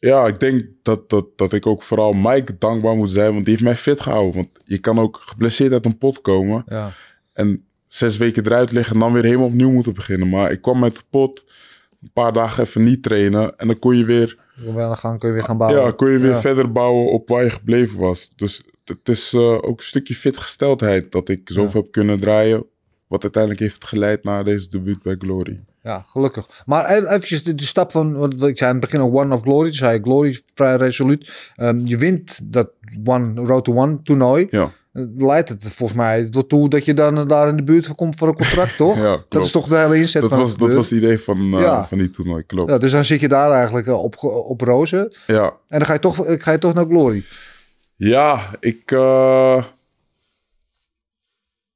ja, 0.00 0.26
ik 0.26 0.40
denk 0.40 0.64
dat, 0.82 1.10
dat, 1.10 1.26
dat 1.36 1.52
ik 1.52 1.66
ook 1.66 1.82
vooral 1.82 2.12
Mike 2.12 2.58
dankbaar 2.58 2.96
moet 2.96 3.10
zijn, 3.10 3.32
want 3.32 3.44
die 3.44 3.54
heeft 3.54 3.66
mij 3.66 3.76
fit 3.76 4.00
gehouden. 4.00 4.34
Want 4.34 4.48
je 4.64 4.78
kan 4.78 4.98
ook 4.98 5.16
geblesseerd 5.26 5.72
uit 5.72 5.84
een 5.84 5.98
pot 5.98 6.20
komen 6.20 6.62
Ja. 6.66 6.90
en 7.32 7.64
zes 7.86 8.16
weken 8.16 8.44
eruit 8.46 8.72
liggen 8.72 8.94
en 8.94 9.00
dan 9.00 9.12
weer 9.12 9.24
helemaal 9.24 9.46
opnieuw 9.46 9.70
moeten 9.70 9.94
beginnen. 9.94 10.28
Maar 10.28 10.50
ik 10.52 10.60
kwam 10.62 10.84
uit 10.84 10.94
de 10.96 11.02
pot, 11.10 11.44
een 12.02 12.10
paar 12.12 12.32
dagen 12.32 12.64
even 12.64 12.82
niet 12.82 13.02
trainen 13.02 13.56
en 13.58 13.66
dan 13.66 13.78
kon 13.78 13.96
je 13.96 14.04
weer 14.04 14.38
Dan 14.74 14.96
gaan, 14.96 15.18
kun 15.18 15.28
je 15.28 15.34
weer 15.34 15.44
gaan 15.44 15.56
bouwen. 15.56 15.82
ja, 15.84 15.90
kon 15.90 16.10
je 16.10 16.18
weer 16.18 16.30
Ja. 16.30 16.40
verder 16.40 16.72
bouwen 16.72 17.12
op 17.12 17.28
waar 17.28 17.44
je 17.44 17.50
gebleven 17.50 17.98
was. 17.98 18.30
Dus 18.36 18.62
het 18.84 19.08
is 19.08 19.32
eh, 19.32 19.40
ook 19.52 19.78
een 19.78 19.84
stukje 19.86 20.14
fitgesteldheid 20.14 21.12
dat 21.12 21.28
ik 21.28 21.40
zoveel 21.44 21.80
heb 21.82 21.92
kunnen 21.92 22.20
draaien. 22.20 22.66
Wat 23.06 23.22
uiteindelijk 23.22 23.62
heeft 23.62 23.84
geleid 23.84 24.24
naar 24.24 24.44
deze 24.44 24.68
debuut 24.68 25.02
bij 25.02 25.14
Glory. 25.18 25.60
Ja, 25.82 26.04
gelukkig. 26.08 26.62
Maar 26.66 26.90
eventjes 26.90 27.42
de, 27.42 27.54
de 27.54 27.64
stap 27.64 27.90
van, 27.90 28.16
wat 28.16 28.32
ik 28.32 28.58
zei 28.58 28.70
aan 28.70 28.76
het 28.80 28.90
begin 28.90 29.00
One 29.00 29.34
of 29.34 29.40
Glory. 29.42 29.68
Toen 29.68 29.76
zei 29.76 30.00
Glory 30.02 30.38
vrij 30.54 30.76
resoluut. 30.76 31.52
Ehm, 31.56 31.80
je 31.84 31.96
wint 31.96 32.38
dat 32.42 32.70
One 33.04 33.40
Road 33.44 33.64
to 33.64 33.74
One 33.74 34.02
toernooi. 34.02 34.46
Ja, 34.50 34.70
Eh, 34.92 35.02
Leidt 35.16 35.48
het 35.48 35.62
volgens 35.62 35.98
mij 35.98 36.28
toe 36.46 36.68
dat 36.68 36.84
je 36.84 36.94
dan 36.94 37.28
daar 37.28 37.48
in 37.48 37.56
de 37.56 37.62
buurt 37.62 37.94
komt 37.94 38.16
voor 38.16 38.28
een 38.28 38.34
contract, 38.34 38.76
toch? 38.76 38.96
Ja, 39.02 39.02
dat 39.04 39.24
klopt. 39.28 39.46
is 39.46 39.52
toch 39.52 39.66
de 39.68 39.76
hele 39.76 39.96
inzet 39.96 40.20
dat 40.22 40.30
van 40.30 40.40
was, 40.40 40.56
dat 40.56 40.74
was 40.74 40.90
het 40.90 40.98
idee 40.98 41.18
van, 41.20 41.38
eh, 41.54 41.60
Ja. 41.60 41.86
van 41.86 41.98
die 41.98 42.10
toernooi, 42.10 42.42
klopt. 42.46 42.70
Ja, 42.70 42.78
dus 42.78 42.90
dan 42.90 43.04
zit 43.04 43.20
je 43.20 43.28
daar 43.28 43.50
eigenlijk 43.50 43.86
eh, 43.86 44.02
op, 44.02 44.24
op 44.24 44.60
rozen. 44.60 45.12
Ja, 45.26 45.44
En 45.68 45.78
dan 45.78 45.86
ga 45.86 45.92
je 45.92 45.98
toch, 45.98 46.24
ga 46.26 46.52
je 46.52 46.58
toch 46.58 46.74
naar 46.74 46.84
Glory. 46.84 47.22
ja 47.96 48.50
ik 48.60 48.90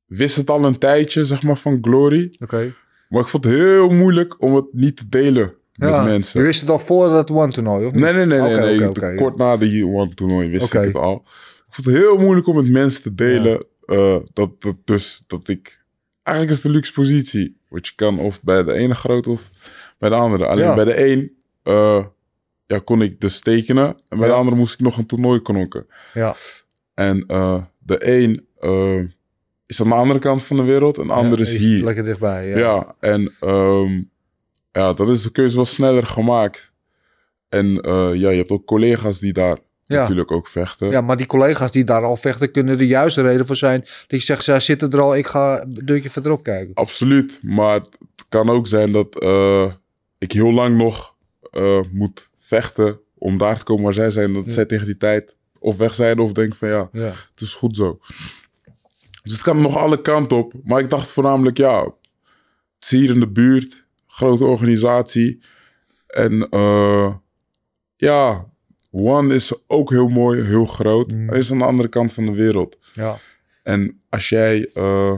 wist 0.06 0.36
het 0.36 0.50
al 0.50 0.64
een 0.64 0.78
tijdje, 0.78 1.24
zeg 1.24 1.42
maar, 1.42 1.56
van 1.56 1.78
Glory. 1.80 2.34
Oké. 2.42 2.74
Maar 3.14 3.22
ik 3.22 3.28
vond 3.28 3.44
het 3.44 3.52
heel 3.54 3.88
moeilijk 3.90 4.42
om 4.42 4.54
het 4.54 4.64
niet 4.72 4.96
te 4.96 5.08
delen 5.08 5.54
met 5.74 5.90
mensen. 6.04 6.40
Je 6.40 6.46
wist 6.46 6.60
het 6.60 6.70
al 6.70 6.78
voor 6.78 7.08
dat 7.08 7.30
One 7.30 7.52
toernooi, 7.52 7.86
of 7.86 7.92
niet? 7.92 8.02
Nee, 8.02 8.12
nee, 8.12 8.26
nee, 8.26 8.56
nee. 8.58 8.78
Nee. 8.90 9.14
Kort 9.16 9.36
na 9.36 9.56
de 9.56 9.86
One 9.86 10.14
toernooi 10.14 10.50
wist 10.50 10.74
ik 10.74 10.82
het 10.82 10.94
al. 10.94 11.14
Ik 11.66 11.74
vond 11.74 11.86
het 11.86 11.96
heel 11.96 12.18
moeilijk 12.18 12.46
om 12.46 12.56
met 12.56 12.70
mensen 12.70 13.02
te 13.02 13.14
delen. 13.14 13.64
eh, 13.86 14.16
dat, 14.32 14.50
dat, 14.62 14.74
dus 14.84 15.24
dat 15.26 15.48
ik... 15.48 15.82
Eigenlijk 16.22 16.56
is 16.56 16.62
het 16.62 16.72
een 16.72 16.78
luxe 16.78 16.92
positie. 16.92 17.56
Want 17.68 17.86
je 17.86 17.92
kan 17.96 18.18
of 18.18 18.42
bij 18.42 18.64
de 18.64 18.72
ene 18.72 18.94
groot 18.94 19.26
of 19.26 19.50
bij 19.98 20.08
de 20.08 20.14
andere. 20.14 20.46
Alleen 20.46 20.64
Ja. 20.64 20.74
bij 20.74 20.84
de 20.84 21.06
een 21.12 21.32
eh, 21.62 22.04
ja, 22.66 22.78
kon 22.84 23.02
ik 23.02 23.20
dus 23.20 23.40
tekenen. 23.40 23.86
En 24.08 24.18
bij 24.18 24.28
de 24.28 24.34
andere 24.34 24.56
moest 24.56 24.74
ik 24.74 24.80
nog 24.80 24.96
een 24.96 25.06
toernooi 25.06 25.42
knokken. 25.42 25.86
Ja. 26.14 26.34
En 26.94 27.24
eh, 27.26 27.62
de 27.78 28.08
een 28.18 28.46
is 29.66 29.80
aan 29.80 29.88
de 29.88 29.94
andere 29.94 30.18
kant 30.18 30.42
van 30.42 30.56
de 30.56 30.62
wereld. 30.62 30.98
En 30.98 31.06
de 31.06 31.12
andere 31.12 31.44
Ja, 31.44 31.50
is 31.50 31.56
hier. 31.56 31.84
Lekker 31.84 32.04
dichtbij. 32.04 32.48
Ja. 32.48 32.58
Ja, 32.58 32.94
en 33.00 33.32
ehm, 33.40 34.02
ja, 34.72 34.92
dat 34.92 35.08
is 35.08 35.22
de 35.22 35.30
keuze 35.30 35.56
wel 35.56 35.64
sneller 35.64 36.06
gemaakt. 36.06 36.72
En 37.48 37.80
eh, 37.80 38.10
ja, 38.14 38.30
je 38.30 38.36
hebt 38.36 38.50
ook 38.50 38.64
collega's 38.66 39.18
die 39.18 39.32
daar 39.32 39.58
Ja. 39.84 40.00
natuurlijk 40.00 40.30
ook 40.32 40.48
vechten. 40.48 40.90
Ja, 40.90 41.00
maar 41.00 41.16
die 41.16 41.26
collega's 41.26 41.70
die 41.70 41.84
daar 41.84 42.02
al 42.04 42.16
vechten, 42.16 42.50
kunnen 42.50 42.78
de 42.78 42.86
juiste 42.86 43.22
reden 43.22 43.46
voor 43.46 43.56
zijn. 43.56 43.80
Dat 43.80 44.06
je 44.06 44.18
zegt, 44.20 44.44
zij 44.44 44.60
zitten 44.60 44.90
er 44.90 45.00
al, 45.00 45.16
ik 45.16 45.26
ga 45.26 45.62
een 45.62 45.80
deurtje 45.84 46.10
verderop 46.10 46.42
kijken. 46.42 46.74
Absoluut. 46.74 47.38
Maar 47.42 47.74
het 47.74 47.88
kan 48.28 48.50
ook 48.50 48.66
zijn 48.66 48.92
dat 48.92 49.18
eh, 49.22 49.72
ik 50.18 50.32
heel 50.32 50.52
lang 50.52 50.76
nog 50.76 51.14
eh, 51.50 51.80
moet 51.92 52.28
vechten 52.36 53.00
om 53.14 53.38
daar 53.38 53.58
te 53.58 53.64
komen 53.64 53.84
waar 53.84 53.92
zij 53.92 54.10
zijn. 54.10 54.32
Dat 54.32 54.44
zij 54.46 54.64
tegen 54.64 54.86
die 54.86 54.96
tijd 54.96 55.36
of 55.58 55.76
weg 55.76 55.94
zijn 55.94 56.18
of 56.18 56.32
denken 56.32 56.56
van 56.58 56.68
Ja. 56.68 56.88
het 57.30 57.40
is 57.40 57.54
goed 57.54 57.76
zo. 57.76 57.98
Dus 59.24 59.32
het 59.32 59.42
kan 59.42 59.62
nog 59.62 59.76
alle 59.76 60.00
kanten 60.00 60.36
op. 60.36 60.52
Maar 60.64 60.80
ik 60.80 60.90
dacht 60.90 61.10
voornamelijk, 61.10 61.56
ja, 61.56 61.82
het 61.82 61.94
is 62.80 62.90
hier 62.90 63.10
in 63.10 63.20
de 63.20 63.28
buurt, 63.28 63.86
grote 64.06 64.44
organisatie. 64.44 65.42
En 66.06 66.48
eh, 66.48 67.14
ja, 67.96 68.46
One 68.90 69.34
is 69.34 69.52
ook 69.66 69.90
heel 69.90 70.08
mooi, 70.08 70.42
heel 70.42 70.64
groot. 70.64 71.10
Hij 71.10 71.38
is 71.38 71.50
aan 71.50 71.58
de 71.58 71.64
andere 71.64 71.88
kant 71.88 72.12
van 72.12 72.26
de 72.26 72.34
wereld. 72.34 72.78
Ja. 72.92 73.16
En 73.62 74.00
als 74.08 74.28
jij, 74.28 74.70
eh, 74.74 75.14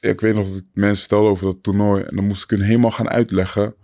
ik 0.00 0.20
weet 0.20 0.34
nog 0.34 0.48
dat 0.48 0.56
ik 0.56 0.64
mensen 0.72 1.00
vertelde 1.00 1.28
over 1.28 1.44
dat 1.44 1.62
toernooi. 1.62 2.02
En 2.02 2.16
dan 2.16 2.26
moest 2.26 2.42
ik 2.42 2.50
hun 2.50 2.62
helemaal 2.62 2.90
gaan 2.90 3.10
uitleggen 3.10 3.74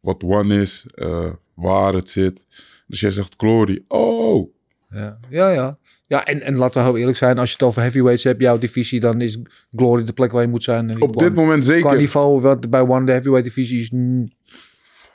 wat 0.00 0.22
One 0.22 0.60
is, 0.60 0.86
eh, 0.94 1.32
waar 1.54 1.94
het 1.94 2.08
zit. 2.08 2.46
Dus 2.86 3.00
jij 3.00 3.10
zegt 3.10 3.34
Glory. 3.36 3.84
Oh, 3.88 4.53
Ja, 4.94 5.18
ja. 5.30 5.48
ja. 5.50 5.78
ja 6.06 6.24
en, 6.24 6.42
en 6.42 6.54
laten 6.56 6.80
we 6.82 6.88
heel 6.88 6.98
eerlijk 6.98 7.16
zijn, 7.18 7.38
als 7.38 7.48
je 7.48 7.54
het 7.58 7.62
over 7.66 7.80
heavyweights 7.82 8.24
hebt, 8.24 8.40
jouw 8.42 8.58
divisie, 8.58 9.00
dan 9.00 9.20
is 9.20 9.38
Glory 9.70 10.04
de 10.04 10.12
plek 10.12 10.32
waar 10.32 10.42
je 10.42 10.48
moet 10.48 10.62
zijn. 10.62 10.90
En 10.90 11.02
op 11.02 11.16
dit 11.16 11.28
One- 11.30 11.40
moment 11.40 11.64
Qua 11.64 11.72
zeker. 11.74 11.96
niveau, 11.96 12.40
wat 12.40 12.70
bij 12.70 12.80
One 12.80 13.04
de 13.06 13.12
heavyweight 13.12 13.44
divisie 13.54 13.80
is 13.80 13.90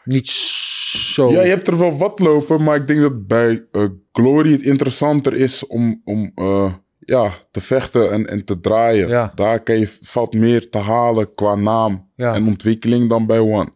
niet 0.04 0.28
zo... 1.14 1.32
Ja, 1.32 1.42
je 1.42 1.50
hebt 1.50 1.68
er 1.68 1.78
wel 1.78 1.98
wat 1.98 2.20
lopen, 2.20 2.64
maar 2.64 2.76
ik 2.76 2.88
denk 2.88 3.02
dat 3.02 3.28
bij 3.28 3.66
eh, 3.72 3.84
Glory 4.12 4.52
het 4.52 4.62
interessanter 4.62 5.34
is 5.34 5.68
om, 5.68 6.02
om 6.04 6.32
eh, 6.36 6.74
ja, 7.00 7.32
te 7.52 7.62
vechten 7.62 8.12
en, 8.12 8.28
en 8.28 8.46
te 8.46 8.60
draaien. 8.60 9.08
Ja. 9.08 9.32
Daar 9.36 9.64
kan 9.64 9.80
je, 9.80 9.88
valt 10.02 10.34
meer 10.34 10.70
te 10.70 10.78
halen 10.78 11.34
qua 11.34 11.56
naam 11.56 12.08
Ja. 12.16 12.34
en 12.36 12.48
ontwikkeling 12.48 13.10
dan 13.10 13.26
bij 13.26 13.40
One. 13.40 13.70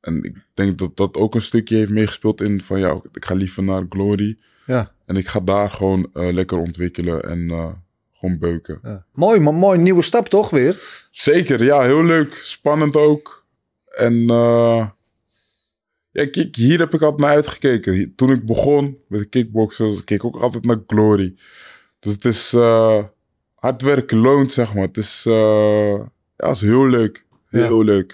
En 0.00 0.22
ik 0.22 0.36
denk 0.54 0.78
dat 0.78 0.96
dat 0.96 1.16
ook 1.16 1.34
een 1.34 1.40
stukje 1.40 1.76
heeft 1.76 1.90
meegespeeld 1.90 2.40
in 2.40 2.60
van 2.62 2.78
ja, 2.80 3.00
ik 3.12 3.24
ga 3.24 3.34
liever 3.34 3.62
naar 3.62 3.84
Glory. 3.88 4.38
Ja, 4.66 4.92
En 5.08 5.16
ik 5.16 5.26
ga 5.28 5.40
daar 5.40 5.70
gewoon 5.70 6.10
eh, 6.12 6.32
lekker 6.32 6.58
ontwikkelen 6.58 7.22
en 7.22 7.50
eh, 7.50 7.72
gewoon 8.12 8.38
beuken. 8.38 8.78
ja. 8.82 9.04
Mooi, 9.12 9.40
maar 9.40 9.54
mooi 9.54 9.78
nieuwe 9.78 10.02
stap 10.02 10.28
toch 10.28 10.50
weer? 10.50 11.06
Zeker, 11.10 11.64
ja, 11.64 11.82
heel 11.82 12.04
leuk. 12.04 12.34
Spannend 12.34 12.96
ook. 12.96 13.46
En 13.96 14.12
eh, 14.30 14.86
ja, 16.10 16.26
kijk, 16.30 16.56
hier 16.56 16.78
heb 16.78 16.94
ik 16.94 17.02
altijd 17.02 17.20
naar 17.20 17.34
uitgekeken. 17.34 18.14
Toen 18.14 18.30
ik 18.30 18.46
begon 18.46 18.98
met 19.08 19.28
kickboksen, 19.28 20.04
keek 20.04 20.18
ik 20.18 20.24
ook 20.24 20.36
altijd 20.36 20.64
naar 20.64 20.82
Glory. 20.86 21.34
Dus 21.98 22.12
het 22.12 22.24
is 22.24 22.50
hard 23.54 23.82
werken 23.82 24.18
loont, 24.18 24.52
zeg 24.52 24.74
maar. 24.74 24.82
Het 24.86 24.96
is, 24.96 25.22
ja, 26.36 26.50
is 26.50 26.60
heel 26.60 26.86
leuk. 26.88 27.24
Heel 27.48 27.84
leuk. 27.84 28.12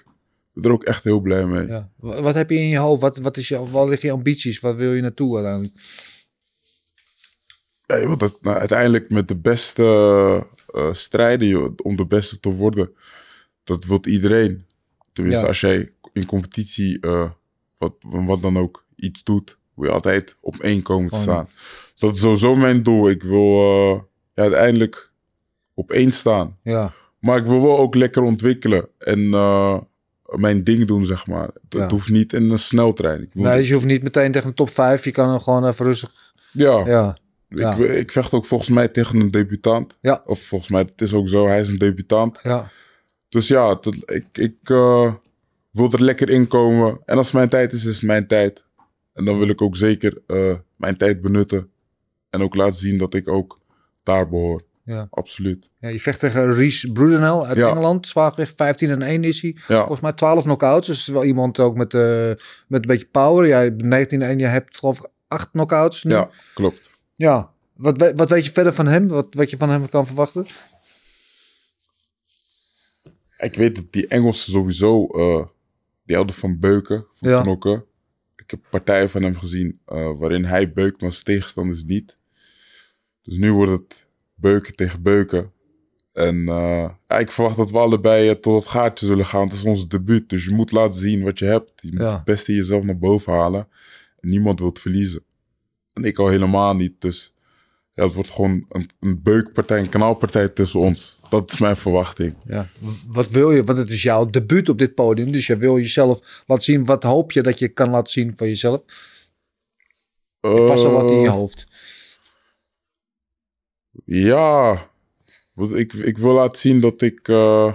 Ik 0.55 0.63
ben 0.63 0.71
er 0.71 0.77
ook 0.77 0.85
echt 0.85 1.05
heel 1.05 1.21
blij 1.21 1.47
mee. 1.47 1.67
Ja. 1.67 1.91
Wa- 1.97 2.23
Wat 2.23 2.35
heb 2.35 2.51
je 2.51 2.57
in 2.57 2.69
je 2.69 2.77
hoofd? 2.79 3.01
Wat, 3.01 3.19
wat, 3.19 3.37
is 3.37 3.49
je, 3.49 3.71
wat 3.71 3.89
liggen 3.89 4.09
je 4.09 4.15
ambities? 4.15 4.61
Wat 4.61 4.77
wil 4.77 4.93
je 4.93 5.03
naartoe? 5.03 5.71
Ja, 8.01 8.07
wilt 8.07 8.21
dat, 8.21 8.39
nou, 8.43 8.59
uiteindelijk 8.59 9.11
met 9.11 9.29
de 9.29 9.37
beste 9.37 9.85
eh, 10.75 10.93
strijden 10.93 11.49
joh, 11.49 11.69
om 11.83 11.97
de 11.97 12.07
beste 12.07 12.41
te 12.41 12.49
worden. 12.49 12.91
Dat 13.65 13.85
wil 13.85 13.99
iedereen. 14.07 14.67
Tenminste, 15.13 15.43
Ja. 15.43 15.47
als 15.49 15.61
jij 15.61 15.93
in 16.13 16.27
competitie, 16.27 17.01
eh, 17.01 17.31
wat, 17.79 17.95
wat 18.01 18.43
dan 18.43 18.59
ook, 18.59 18.85
iets 18.97 19.23
doet, 19.23 19.59
wil 19.75 19.87
je 19.89 19.95
altijd 19.95 20.37
op 20.41 20.57
één 20.57 20.83
komen 20.83 21.11
te 21.11 21.21
staan. 21.21 21.49
Dus 21.91 22.01
dat 22.01 22.15
is 22.15 22.21
sowieso 22.21 22.57
mijn 22.57 22.83
doel. 22.83 23.11
Ik 23.11 23.23
wil 23.23 23.61
eh, 23.61 24.01
ja, 24.35 24.43
uiteindelijk 24.43 25.13
op 25.75 25.91
één 25.91 26.13
staan. 26.13 26.57
Ja, 26.63 26.93
Maar 27.19 27.39
ik 27.39 27.47
wil 27.47 27.63
wel 27.63 27.79
ook 27.79 27.95
lekker 27.95 28.23
ontwikkelen 28.23 28.89
en 28.99 29.31
mijn 30.25 30.65
ding 30.65 30.85
doen, 30.85 31.05
zeg 31.05 31.27
maar. 31.27 31.51
Ja. 31.69 31.81
het 31.81 31.91
hoeft 31.91 32.09
niet 32.09 32.33
in 32.33 32.51
een 32.51 32.59
sneltrein. 32.59 33.23
Ik 33.23 33.35
nee, 33.35 33.59
dus 33.59 33.69
je 33.69 33.75
hoeft 33.75 33.87
niet 33.87 34.03
meteen 34.03 34.33
tegen 34.33 34.49
de 34.49 34.55
top 34.55 34.71
5. 34.71 35.05
Je 35.05 35.11
kan 35.11 35.35
er 35.35 35.41
gewoon 35.41 35.67
even 35.67 35.85
rustig... 35.85 36.35
ja, 36.53 36.87
Ja, 36.87 37.17
Ja. 37.49 37.75
Ik, 37.75 37.91
ik 37.91 38.11
vecht 38.13 38.33
ook 38.33 38.47
volgens 38.47 38.71
mij 38.71 38.89
tegen 38.89 39.21
een 39.21 39.31
debutant. 39.31 39.97
Ja. 40.01 40.21
Of 40.25 40.41
volgens 40.41 40.71
mij, 40.71 40.81
het 40.81 41.01
is 41.01 41.13
ook 41.13 41.29
zo, 41.29 41.47
hij 41.49 41.61
is 41.61 41.69
een 41.69 41.79
debutant. 41.79 42.39
ja. 42.43 42.69
Dus 43.29 43.49
ja, 43.49 43.67
dat- 43.75 43.97
ik, 44.07 44.27
ik 44.33 44.57
eh, 44.63 45.15
wil 45.71 45.93
er 45.93 46.03
lekker 46.03 46.31
in 46.31 46.47
komen. 46.47 47.01
En 47.05 47.17
als 47.17 47.33
mijn 47.33 47.49
tijd 47.49 47.73
is, 47.73 47.85
is 47.85 47.95
het 47.95 48.03
mijn 48.05 48.27
tijd. 48.27 48.65
En 49.13 49.25
dan 49.25 49.39
wil 49.39 49.49
ik 49.49 49.63
ook 49.63 49.77
zeker 49.77 50.23
eh, 50.27 50.55
mijn 50.77 50.97
tijd 50.97 51.21
benutten. 51.21 51.71
En 52.31 52.43
ook 52.43 52.55
laten 52.55 52.77
zien 52.79 52.99
dat 52.99 53.15
ik 53.15 53.29
ook 53.29 53.61
daar 54.03 54.29
behoor. 54.29 54.63
Ja. 54.85 55.07
Absoluut. 55.11 55.71
Ja, 55.79 55.89
je 55.89 56.01
vecht 56.01 56.21
tegen 56.21 56.55
Reese 56.55 56.93
Brudenel 56.93 57.47
uit 57.47 57.57
Ja. 57.57 57.69
Engeland. 57.69 58.07
Zwaargewicht 58.07 58.55
15 58.57 58.91
en 58.91 59.03
1 59.03 59.25
is 59.25 59.41
hij. 59.43 59.57
Ja, 59.69 59.79
Volgens 59.79 60.01
mij 60.01 60.13
12 60.13 60.43
knockouts. 60.43 60.87
Dus 60.87 61.07
wel 61.07 61.25
iemand 61.25 61.59
ook 61.61 61.77
met, 61.77 61.95
eh, 61.95 62.27
met 62.69 62.81
een 62.81 62.87
beetje 62.87 63.09
power. 63.11 63.47
Jij 63.47 63.63
hebt 63.63 63.83
19 63.83 64.23
en 64.23 64.29
1, 64.31 64.39
je 64.39 64.47
hebt 64.47 64.79
geloof 64.79 64.99
ik 64.99 65.07
8 65.29 65.51
knockouts 65.51 66.03
nu. 66.05 66.13
ja 66.15 66.29
klopt. 66.55 66.91
Ja. 67.17 67.53
Wat, 67.73 68.13
wat 68.17 68.29
weet 68.31 68.45
je 68.45 68.53
verder 68.53 68.73
van 68.75 68.87
hem? 68.87 69.09
Wat, 69.09 69.27
wat 69.35 69.51
je 69.51 69.57
van 69.57 69.71
hem 69.71 69.89
kan 69.89 70.07
verwachten? 70.07 70.47
Ik 73.39 73.55
weet 73.55 73.75
dat 73.75 73.87
die 73.93 74.07
Engelsen 74.07 74.53
sowieso, 74.53 75.07
die 76.05 76.15
houden 76.15 76.35
van 76.37 76.59
beuken, 76.59 77.07
van 77.11 77.31
Ja. 77.31 77.43
knokken. 77.43 77.85
Ik 78.37 78.51
heb 78.51 78.61
partijen 78.71 79.11
van 79.11 79.23
hem 79.23 79.35
gezien 79.37 79.81
eh, 79.87 80.11
waarin 80.19 80.45
hij 80.45 80.73
beukt, 80.73 81.01
maar 81.01 81.13
zijn 81.13 81.25
tegenstanders 81.25 81.85
niet. 81.85 82.19
Dus 83.23 83.37
nu 83.37 83.53
wordt 83.53 83.71
het 83.73 84.07
beuken 84.35 84.75
tegen 84.77 85.03
beuken. 85.03 85.53
En 86.13 86.49
eh, 86.49 86.91
ik 87.21 87.31
verwacht 87.31 87.57
dat 87.57 87.71
we 87.71 87.79
allebei 87.79 88.41
tot 88.41 88.61
het 88.63 88.71
gaatje 88.71 89.07
zullen 89.07 89.27
gaan. 89.27 89.43
Het 89.45 89.53
is 89.53 89.63
ons 89.63 89.89
debuut, 89.89 90.29
dus 90.29 90.45
je 90.45 90.51
moet 90.55 90.73
laten 90.73 90.99
zien 90.99 91.23
wat 91.23 91.39
je 91.39 91.45
hebt. 91.45 91.71
Je 91.83 91.91
moet 91.91 92.01
Ja. 92.01 92.15
het 92.15 92.25
beste 92.25 92.51
in 92.51 92.57
jezelf 92.57 92.85
naar 92.85 92.99
boven 92.99 93.33
halen. 93.33 93.69
En 94.21 94.29
niemand 94.31 94.59
wil 94.59 94.69
het 94.69 94.79
verliezen. 94.81 95.25
En 95.95 96.05
ik 96.05 96.19
al 96.19 96.29
helemaal 96.29 96.75
niet, 96.75 97.01
dus 97.01 97.35
ja, 97.91 98.05
het 98.05 98.15
wordt 98.15 98.31
gewoon 98.31 98.65
een, 98.69 98.91
een 99.01 99.23
beukpartij, 99.23 99.79
een 99.79 99.89
kanaalpartij 99.89 100.49
tussen 100.49 100.81
ons. 100.81 101.19
Dat 101.29 101.53
is 101.53 101.59
mijn 101.59 101.77
verwachting. 101.77 102.35
Ja. 102.45 102.69
Wat 103.07 103.29
wil 103.29 103.51
je? 103.51 103.65
Want 103.65 103.79
het 103.79 103.91
is 103.91 104.03
jouw 104.03 104.25
debuut 104.25 104.69
op 104.69 104.79
dit 104.79 104.95
podium. 104.95 105.33
Dus 105.33 105.47
je 105.47 105.57
wil 105.57 105.77
jezelf 105.77 106.45
laten 106.47 106.65
zien. 106.65 106.85
Wat 106.85 107.03
hoop 107.03 107.33
je 107.33 107.43
dat 107.43 107.59
je 107.59 107.69
kan 107.69 107.91
laten 107.91 108.13
zien 108.13 108.37
van 108.37 108.47
jezelf? 108.47 108.81
Ik 110.41 110.51
was 110.67 110.85
al 110.85 110.91
wat 110.91 111.11
in 111.11 111.21
je 111.21 111.27
Eh, 111.27 111.33
hoofd. 111.33 111.67
Ja, 114.05 114.91
ik, 115.73 115.93
ik 115.93 116.19
wil 116.19 116.33
laten 116.33 116.61
zien 116.61 116.81
dat 116.81 117.03
ik, 117.03 117.29
eh, 117.29 117.75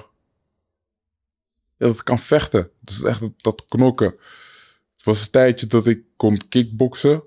ja, 1.78 1.88
dat 1.88 1.96
ik 1.96 2.04
kan 2.04 2.20
vechten. 2.20 2.72
Dus 2.80 3.04
echt 3.04 3.20
dat, 3.20 3.32
dat 3.38 3.66
knokken. 3.66 4.16
Het 4.94 5.04
was 5.04 5.22
een 5.22 5.32
tijdje 5.32 5.68
dat 5.68 5.88
ik 5.88 6.02
kon 6.16 6.48
kickboksen. 6.50 7.24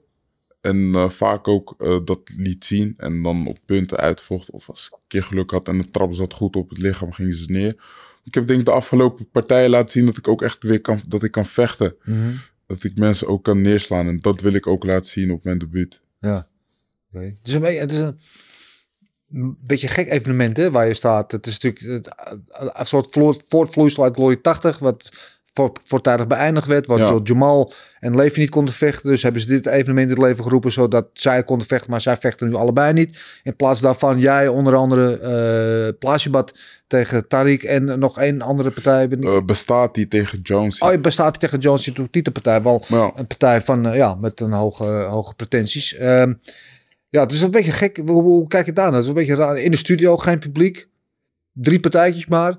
En 0.63 0.91
eh, 0.95 1.09
vaak 1.09 1.49
ook 1.49 1.75
eh, 1.79 1.99
dat 2.05 2.21
liet 2.37 2.65
zien. 2.65 2.95
En 2.97 3.23
dan 3.23 3.47
op 3.47 3.59
punten 3.65 3.97
uitvocht. 3.99 4.51
Of 4.51 4.69
als 4.69 4.87
ik 4.87 4.93
een 4.93 4.99
keer 5.07 5.23
geluk 5.25 5.51
had 5.51 5.69
en 5.69 5.79
de 5.79 5.91
trap 5.91 6.15
zat 6.15 6.33
goed 6.33 6.57
op 6.57 6.69
het 6.69 6.79
lichaam, 6.79 7.13
gingen 7.13 7.35
ze 7.35 7.45
neer. 7.51 7.75
Ik 8.25 8.35
heb 8.35 8.47
denk 8.47 8.61
ik 8.61 8.67
de 8.67 8.73
afgelopen 8.73 9.31
partijen 9.31 9.71
laten 9.71 9.91
zien 9.91 10.07
dat 10.07 10.17
ik 10.17 10.29
ook 10.29 10.43
echt 10.43 10.63
weer 10.63 10.81
kan, 10.81 11.01
dat 11.09 11.23
ik 11.23 11.31
kan 11.31 11.45
vechten. 11.47 11.95
Mhm. 12.05 12.31
Dat 12.67 12.85
ik 12.85 12.99
mensen 12.99 13.29
ook 13.29 13.45
kan 13.45 13.61
neerslaan. 13.61 14.07
En 14.09 14.19
dat 14.21 14.41
wil 14.41 14.53
ik 14.53 14.67
ook 14.67 14.85
laten 14.85 15.11
zien 15.11 15.31
op 15.33 15.45
mijn 15.45 15.59
debuut. 15.59 16.01
Ja. 16.21 16.49
Oké. 17.13 17.25
Het 17.25 17.39
is 17.49 17.53
een, 17.55 17.61
beetje- 17.61 17.81
het 17.81 17.93
is 17.93 17.99
een, 17.99 18.19
een 19.33 19.57
beetje 19.61 19.89
gek 19.89 20.09
evenement 20.09 20.57
hè, 20.57 20.71
waar 20.71 20.87
je 20.87 20.95
staat. 20.95 21.33
Het 21.33 21.47
is 21.47 21.59
natuurlijk 21.59 22.07
een 22.77 22.87
soort 22.87 23.07
vlo- 23.11 23.35
voortvloeisel 23.49 24.03
uit 24.05 24.15
Glory 24.15 24.37
80, 24.37 24.79
wat 24.79 25.09
voortijdig 25.85 26.27
beëindigd 26.27 26.67
werd, 26.67 26.87
wat 26.87 26.99
Ja. 26.99 27.09
door 27.11 27.21
Jamal 27.25 27.73
en 27.99 28.17
Levi 28.17 28.41
niet 28.41 28.51
konden 28.51 28.75
vechten. 28.75 29.11
Dus 29.11 29.23
hebben 29.23 29.41
ze 29.41 29.47
dit 29.47 29.67
evenement 29.67 30.11
in 30.11 30.15
het 30.17 30.25
leven 30.25 30.45
geroepen, 30.45 30.73
zodat 30.73 31.07
zij 31.13 31.45
konden 31.45 31.67
vechten, 31.67 31.91
maar 31.91 32.01
zij 32.01 32.17
vechten 32.17 32.49
nu 32.49 32.55
allebei 32.55 32.93
niet. 32.93 33.41
In 33.43 33.57
plaats 33.57 33.81
daarvan 33.81 34.19
jij 34.19 34.49
onder 34.49 34.75
andere 34.75 35.95
Plasibat 35.99 36.59
tegen 36.87 37.25
Tariq 37.25 37.65
en 37.67 37.99
nog 37.99 38.19
één 38.19 38.43
andere 38.43 38.71
partij. 38.71 39.09
Ben 39.09 39.19
ik- 39.23 39.29
Eh, 39.29 39.39
bestaat 39.47 39.95
die 39.95 40.09
tegen 40.09 40.41
Jones? 40.43 40.79
Oh, 40.79 40.91
je 40.91 40.99
bestaat 40.99 41.41
tegen 41.41 41.59
Jones 41.59 41.83
die 41.85 42.11
titelpartij 42.11 42.63
wel 42.63 42.85
Ja. 42.89 43.13
een 43.15 43.27
partij 43.27 43.61
van 43.61 43.87
eh, 43.87 43.97
ja 43.97 44.15
met 44.15 44.41
een 44.41 44.53
hoge, 44.53 44.85
hoge 44.85 45.35
pretenties. 45.35 45.95
Ehm, 45.95 46.33
ja, 47.09 47.21
het 47.23 47.33
is 47.33 47.41
een 47.41 47.51
beetje 47.51 47.73
gek. 47.73 47.97
Hoe, 48.07 48.23
hoe 48.23 48.49
kijk 48.49 48.67
je 48.67 48.73
daar 48.73 48.85
naar? 48.85 48.95
Het 48.95 49.03
is 49.03 49.09
een 49.09 49.15
beetje 49.15 49.35
raar. 49.35 49.59
In 49.59 49.71
de 49.71 49.77
studio 49.77 50.17
geen 50.17 50.39
publiek, 50.39 50.89
drie 51.53 51.81
partijtjes 51.81 52.27
maar. 52.27 52.57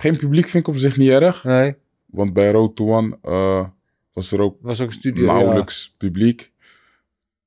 Geen 0.00 0.16
publiek 0.16 0.48
vind 0.48 0.66
ik 0.68 0.74
op 0.74 0.80
zich 0.80 0.96
niet 0.96 1.08
erg. 1.10 1.44
Nee, 1.44 1.74
Want 2.06 2.32
bij 2.32 2.50
Road 2.50 2.76
to 2.76 2.96
One 2.96 3.18
eh, 3.22 3.66
was 4.12 4.32
er 4.32 4.40
ook 4.40 4.56
was 4.60 4.80
ook 4.80 4.86
een 4.86 4.92
studio. 4.92 5.24
nauwelijks 5.26 5.94
publiek. 5.98 6.52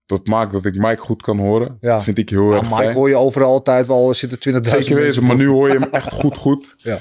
Dat 0.06 0.28
maakt 0.28 0.52
dat 0.52 0.65
ik 0.65 0.76
Mike 0.78 1.02
goed 1.02 1.22
kan 1.22 1.38
horen. 1.40 1.78
Ja. 1.80 1.94
Dat 1.95 2.03
vind 2.03 2.18
ik 2.18 2.30
heel 2.30 2.49
Ja. 2.52 2.57
erg 2.57 2.61
Mike 2.69 2.76
fijn. 2.76 2.94
hoor 2.95 3.10
je 3.10 3.15
overal 3.15 3.52
altijd 3.52 3.88
wel. 3.88 4.10
Er 4.10 4.15
zitten 4.15 4.40
20.000 4.40 4.69
Zeker 4.78 4.95
weten, 4.95 5.23
maar 5.26 5.36
nu 5.36 5.48
hoor 5.48 5.68
je 5.72 5.80
hem 5.80 5.90
echt 5.99 6.11
goed 6.11 6.36
goed. 6.38 6.73
Ja. 6.78 6.98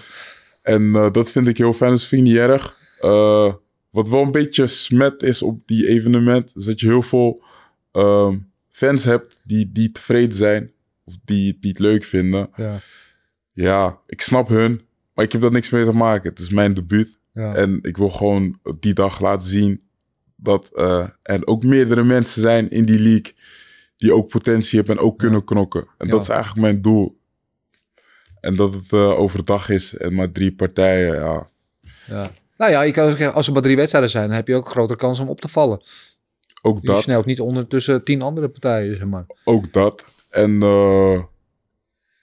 En 0.63 0.95
eh, 0.95 1.11
dat 1.11 1.31
vind 1.31 1.49
ik 1.49 1.57
heel 1.59 1.73
fijn, 1.73 1.91
dus 1.91 2.07
vind 2.07 2.21
ik 2.23 2.27
niet 2.29 2.37
erg. 2.37 2.77
Eh, 3.01 3.55
wat 3.91 4.09
wel 4.09 4.23
een 4.23 4.33
beetje 4.33 4.67
smet 4.67 5.23
is 5.23 5.43
op 5.43 5.61
die 5.67 5.89
evenement, 5.89 6.53
is 6.57 6.65
dat 6.65 6.81
je 6.81 6.87
heel 6.87 7.03
veel 7.03 7.43
ehm, 7.93 8.39
fans 8.71 9.05
hebt 9.05 9.41
die, 9.45 9.71
die 9.73 9.93
tevreden 9.93 10.37
zijn 10.37 10.73
of 11.05 11.15
die 11.25 11.49
het 11.53 11.63
niet 11.63 11.79
leuk 11.79 12.05
vinden. 12.05 12.51
Ja. 12.57 12.77
Ja, 13.53 13.99
ik 14.07 14.21
snap 14.21 14.49
hun, 14.49 14.81
maar 15.21 15.29
ik 15.29 15.35
heb 15.35 15.45
daar 15.45 15.53
niks 15.61 15.71
mee 15.71 15.85
te 15.85 15.93
maken. 15.97 16.31
Het 16.31 16.39
is 16.39 16.49
mijn 16.51 16.75
debuut. 16.75 17.19
Ja. 17.33 17.55
En 17.55 17.79
ik 17.83 17.97
wil 17.97 18.09
gewoon 18.09 18.59
die 18.81 18.95
dag 18.95 19.21
laten 19.21 19.49
zien 19.49 19.83
dat 20.37 20.71
er 21.23 21.47
ook 21.47 21.63
meerdere 21.65 22.03
mensen 22.05 22.43
zijn 22.43 22.71
in 22.71 22.85
die 22.85 22.99
league 22.99 23.33
die 23.97 24.15
ook 24.15 24.29
potentie 24.29 24.79
hebben 24.79 24.97
en 24.97 25.03
ook 25.03 25.19
kunnen 25.19 25.45
knokken. 25.45 25.87
En 25.99 26.09
dat 26.09 26.23
is 26.23 26.29
eigenlijk 26.29 26.61
mijn 26.61 26.83
doel. 26.83 27.19
En 28.41 28.57
dat 28.57 28.75
het 28.75 28.93
eh, 28.93 29.19
overdag 29.19 29.69
is 29.69 29.97
en 29.97 30.15
maar 30.15 30.33
drie 30.33 30.55
partijen, 30.55 31.15
ja. 31.15 31.49
Ja. 32.07 32.31
Nou 32.57 32.71
ja, 32.71 32.83
je 32.83 32.93
kan 32.93 33.09
zeggen, 33.09 33.33
als 33.33 33.47
er 33.47 33.53
maar 33.53 33.63
drie 33.63 33.77
wedstrijden 33.77 34.11
zijn, 34.11 34.27
dan 34.27 34.37
heb 34.37 34.49
je 34.49 34.55
ook 34.55 34.65
een 34.65 34.71
grotere 34.71 34.99
kans 34.99 35.19
om 35.19 35.29
op 35.29 35.41
te 35.41 35.49
vallen. 35.49 35.81
Ook 36.63 36.79
Je 36.81 36.87
dat. 36.87 37.03
snelt 37.03 37.27
niet 37.27 37.41
onder 37.41 37.67
tussen 37.67 38.05
tien 38.05 38.23
andere 38.23 38.49
partijen, 38.49 38.97
zeg 38.97 39.07
maar. 39.07 39.27
Ook 39.45 39.73
dat. 39.73 40.05
En 40.31 40.63
eh, 40.63 41.23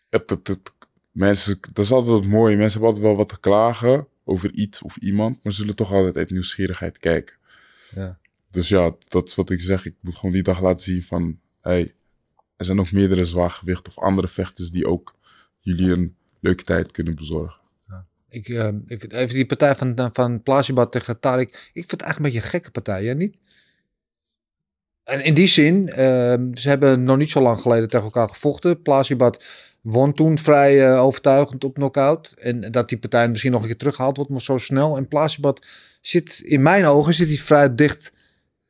het, 0.10 0.30
het, 0.30 0.48
het- 0.48 0.72
mensen, 1.18 1.60
dat 1.74 1.86
is 1.86 1.92
altijd 1.92 2.16
het 2.16 2.28
mooie. 2.28 2.56
Mensen 2.56 2.72
hebben 2.72 2.90
altijd 2.90 3.06
wel 3.06 3.16
wat 3.16 3.30
te 3.30 3.40
klagen 3.40 4.08
over 4.24 4.54
iets 4.54 4.82
of 4.82 4.98
iemand, 4.98 5.44
maar 5.44 5.54
zullen 5.54 5.76
toch 5.76 5.94
altijd 5.94 6.18
uit 6.18 6.30
nieuwsgierigheid 6.30 6.98
kijken. 6.98 7.36
Ja. 7.96 8.20
Dus 8.50 8.68
ja, 8.68 8.96
dat 9.08 9.28
is 9.28 9.36
wat 9.36 9.50
ik 9.50 9.60
zeg. 9.60 9.86
Ik 9.86 9.96
moet 10.02 10.16
gewoon 10.16 10.32
die 10.32 10.44
dag 10.44 10.62
laten 10.62 10.80
zien 10.80 11.04
van, 11.04 11.40
hey, 11.62 11.94
er 12.56 12.66
zijn 12.66 12.78
nog 12.78 12.92
meerdere 12.92 13.26
zwaargewichten 13.26 13.94
of 13.98 14.04
andere 14.04 14.28
vechters 14.28 14.72
die 14.72 14.88
ook 14.88 15.16
jullie 15.60 15.92
een 15.92 16.16
leuke 16.40 16.64
tijd 16.64 16.92
kunnen 16.92 17.16
bezorgen. 17.16 17.66
Ik, 18.30 18.50
eh, 18.50 18.68
ik 18.86 19.00
vind 19.00 19.14
even 19.14 19.36
die 19.36 19.46
partij 19.46 19.76
van, 19.76 20.10
van 20.14 20.44
Plasibat 20.44 20.92
tegen 20.92 21.20
Tarik. 21.20 21.50
Ik 21.50 21.72
vind 21.74 21.92
het 21.92 22.02
eigenlijk 22.02 22.18
een 22.18 22.32
beetje 22.34 22.48
een 22.48 22.62
gekke 22.62 22.72
partij, 22.72 23.04
ja 23.04 23.14
niet? 23.14 23.38
En 25.04 25.24
in 25.24 25.34
die 25.34 25.48
zin, 25.48 25.88
eh, 25.88 25.96
ze 26.54 26.70
hebben 26.70 27.04
nog 27.04 27.18
niet 27.18 27.30
zo 27.30 27.42
lang 27.42 27.60
geleden 27.60 27.90
tegen 27.90 28.06
elkaar 28.06 28.30
gevochten. 28.30 28.82
Plasibat 28.82 29.44
won 29.90 30.14
toen 30.14 30.38
vrij 30.38 30.86
eh, 30.86 31.04
overtuigend 31.04 31.64
op 31.64 31.74
knockout. 31.74 32.34
En 32.38 32.72
dat 32.72 32.90
die 32.90 32.98
partij 32.98 33.30
misschien 33.30 33.52
nog 33.52 33.62
een 33.62 33.68
keer 33.68 33.78
teruggehaald 33.78 34.16
wordt, 34.16 34.32
maar 34.32 34.42
zo 34.42 34.58
snel. 34.58 34.98
En 34.98 35.08
Plasibat 35.08 35.66
zit, 36.02 36.40
in 36.40 36.62
mijn 36.62 36.86
ogen, 36.86 37.14
zit 37.14 37.28
hij 37.28 37.38
vrij 37.38 37.76
dicht 37.76 38.12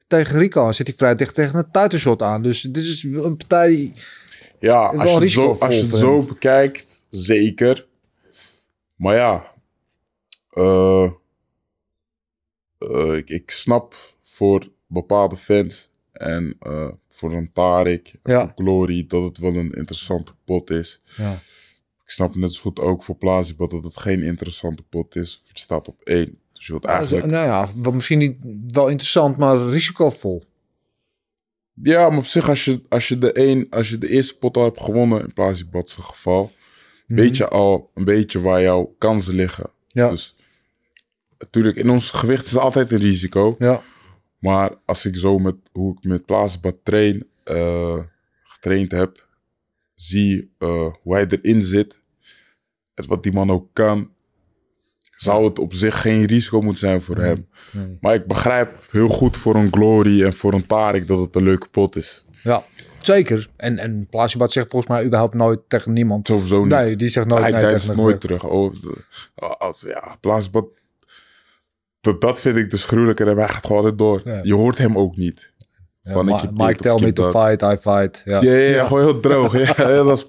tegen 0.08 0.40
Rico. 0.40 0.72
Zit 0.72 0.88
hij 0.88 0.96
vrij 0.96 1.16
dicht 1.16 1.36
tegen 1.36 1.60
een 1.60 1.72
tuitenshot 1.72 2.22
aan. 2.22 2.42
Dus 2.42 2.62
dit 2.62 2.84
is 2.84 3.04
een 3.04 3.38
partij 3.38 3.68
die... 3.68 3.94
Ja, 4.60 4.86
als 4.86 4.92
je, 4.94 5.00
het 5.00 5.10
zo, 5.10 5.18
risicovol 5.18 5.62
als 5.62 5.74
je 5.74 5.82
het 5.82 5.90
voor 5.90 6.00
zo 6.00 6.22
bekijkt, 6.22 7.06
zeker. 7.10 7.88
Maar 8.96 9.16
ja, 9.16 9.52
eh, 10.50 11.12
eh, 12.78 13.16
ik, 13.16 13.30
ik 13.30 13.52
snap 13.52 13.96
voor 14.22 14.72
bepaalde 14.88 15.36
fans 15.36 15.92
en 16.12 16.58
voor 17.18 17.32
een 17.32 17.52
Ja. 18.24 18.40
voor 18.42 18.52
Glory 18.56 19.06
dat 19.08 19.24
het 19.24 19.38
wel 19.38 19.56
een 19.56 19.72
interessante 19.72 20.32
pot 20.46 20.70
is. 20.70 21.02
Ja. 21.18 21.34
Ik 22.04 22.10
snap 22.14 22.36
net 22.36 22.54
zo 22.54 22.62
goed 22.62 22.80
ook 22.80 23.04
voor 23.04 23.16
Plazibot 23.16 23.72
dat 23.72 23.84
het 23.84 23.98
geen 23.98 24.24
interessante 24.24 24.84
pot 24.84 25.16
is. 25.16 25.42
Het 25.48 25.60
staat 25.60 25.88
op 25.88 26.02
één. 26.04 26.40
Dus 26.54 26.66
je 26.66 26.72
wilt 26.72 26.86
eigenlijk... 26.86 27.26
Nou 27.26 27.46
ja, 27.46 27.92
misschien 27.92 28.18
niet 28.18 28.38
wel 28.72 28.88
interessant, 28.88 29.38
maar 29.38 29.70
risicovol. 29.70 30.44
Ja, 31.74 32.10
maar 32.10 32.18
op 32.18 32.26
zich, 32.26 32.50
als 32.50 32.66
je, 32.66 32.82
als 32.90 33.08
je, 33.08 33.18
de, 33.20 33.40
een, 33.40 33.68
als 33.70 33.90
je 33.90 33.98
de 33.98 34.10
eerste 34.10 34.38
pot 34.38 34.58
al 34.58 34.64
hebt 34.64 34.82
gewonnen, 34.82 35.22
in 35.22 35.34
Plazibot's 35.34 35.96
geval, 36.06 36.52
weet 37.08 37.38
je 37.38 37.48
al 37.48 37.92
een 37.94 38.04
beetje 38.04 38.42
waar 38.42 38.62
jouw 38.62 38.96
kansen 38.98 39.34
liggen. 39.34 39.70
Ja. 39.88 40.10
Dus 40.10 40.36
natuurlijk, 41.40 41.78
in 41.78 41.90
ons 41.90 42.10
gewicht 42.10 42.46
is 42.46 42.58
altijd 42.58 42.92
een 42.92 43.00
risico. 43.00 43.56
Ja. 43.58 43.82
Maar 44.40 44.72
als 44.86 45.06
ik 45.06 45.16
zo 45.16 45.40
met 45.40 45.56
hoe 45.72 45.98
ik 45.98 46.04
met 46.04 46.26
Plazibot 46.26 46.80
train, 46.84 47.28
eh, 47.44 48.00
getraind 48.44 48.92
heb, 48.92 49.28
zie 49.96 50.52
eh, 50.58 50.94
hoe 51.02 51.14
hij 51.14 51.28
erin 51.28 51.62
zit, 51.62 52.02
en 52.94 53.08
wat 53.08 53.24
die 53.24 53.34
man 53.34 53.52
ook 53.52 53.68
kan, 53.74 54.12
zou 55.18 55.46
het 55.46 55.60
op 55.60 55.74
zich 55.74 56.02
geen 56.02 56.26
risico 56.26 56.62
moeten 56.62 56.80
zijn 56.80 57.02
voor 57.02 57.18
hem. 57.18 57.48
nee. 57.72 57.98
Maar 58.02 58.14
ik 58.14 58.26
begrijp 58.26 58.88
heel 58.92 59.08
goed 59.08 59.38
voor 59.38 59.56
een 59.56 59.72
Glory 59.72 60.24
en 60.24 60.34
voor 60.34 60.54
een 60.54 60.66
Tarik 60.66 61.08
dat 61.08 61.20
het 61.20 61.36
een 61.36 61.44
leuke 61.44 61.68
pot 61.68 61.96
is. 61.96 62.26
Ja, 62.44 62.66
zeker. 63.00 63.50
En, 63.56 63.78
en 63.78 64.08
Plasibat 64.10 64.52
zegt 64.52 64.70
volgens 64.70 64.92
mij 64.92 65.06
überhaupt 65.06 65.34
nooit 65.34 65.60
tegen 65.68 65.94
niemand. 65.94 66.28
Sowieso 66.28 66.60
niet. 66.62 66.70
Nee, 66.70 66.96
die 66.96 67.10
zegt 67.10 67.28
nooit 67.28 67.42
hij 67.44 67.52
nee 67.52 67.96
nooit 67.96 68.22
terug. 68.22 68.44
Oh, 68.44 68.74
ja, 69.80 70.18
Plazibot, 70.20 70.82
dat, 72.08 72.22
dat 72.22 72.42
vind 72.42 72.58
ik 72.58 72.70
dus 72.70 72.86
gruwelijker 72.86 73.28
en 73.28 73.38
hij 73.38 73.48
gaat 73.48 73.66
gewoon 73.66 73.78
altijd 73.78 73.98
door. 73.98 74.22
Je 74.44 74.54
hoort 74.54 74.78
hem 74.78 74.98
ook 74.98 75.16
niet. 75.16 75.52
Van, 76.04 76.26
Ma- 76.26 76.42
ik 76.44 76.52
Mike, 76.52 76.64
of 76.64 76.76
tell 76.76 77.08
me 77.08 77.14
to 77.14 77.32
fight, 77.32 77.62
I 77.62 77.78
fight. 77.82 78.22
Ja, 78.26 78.42
Ja, 78.42 78.86
gewoon 78.86 79.04
heel 79.04 79.20
droog. 79.20 79.58
ja, 79.58 79.74
dat 80.04 80.18
is. 80.18 80.26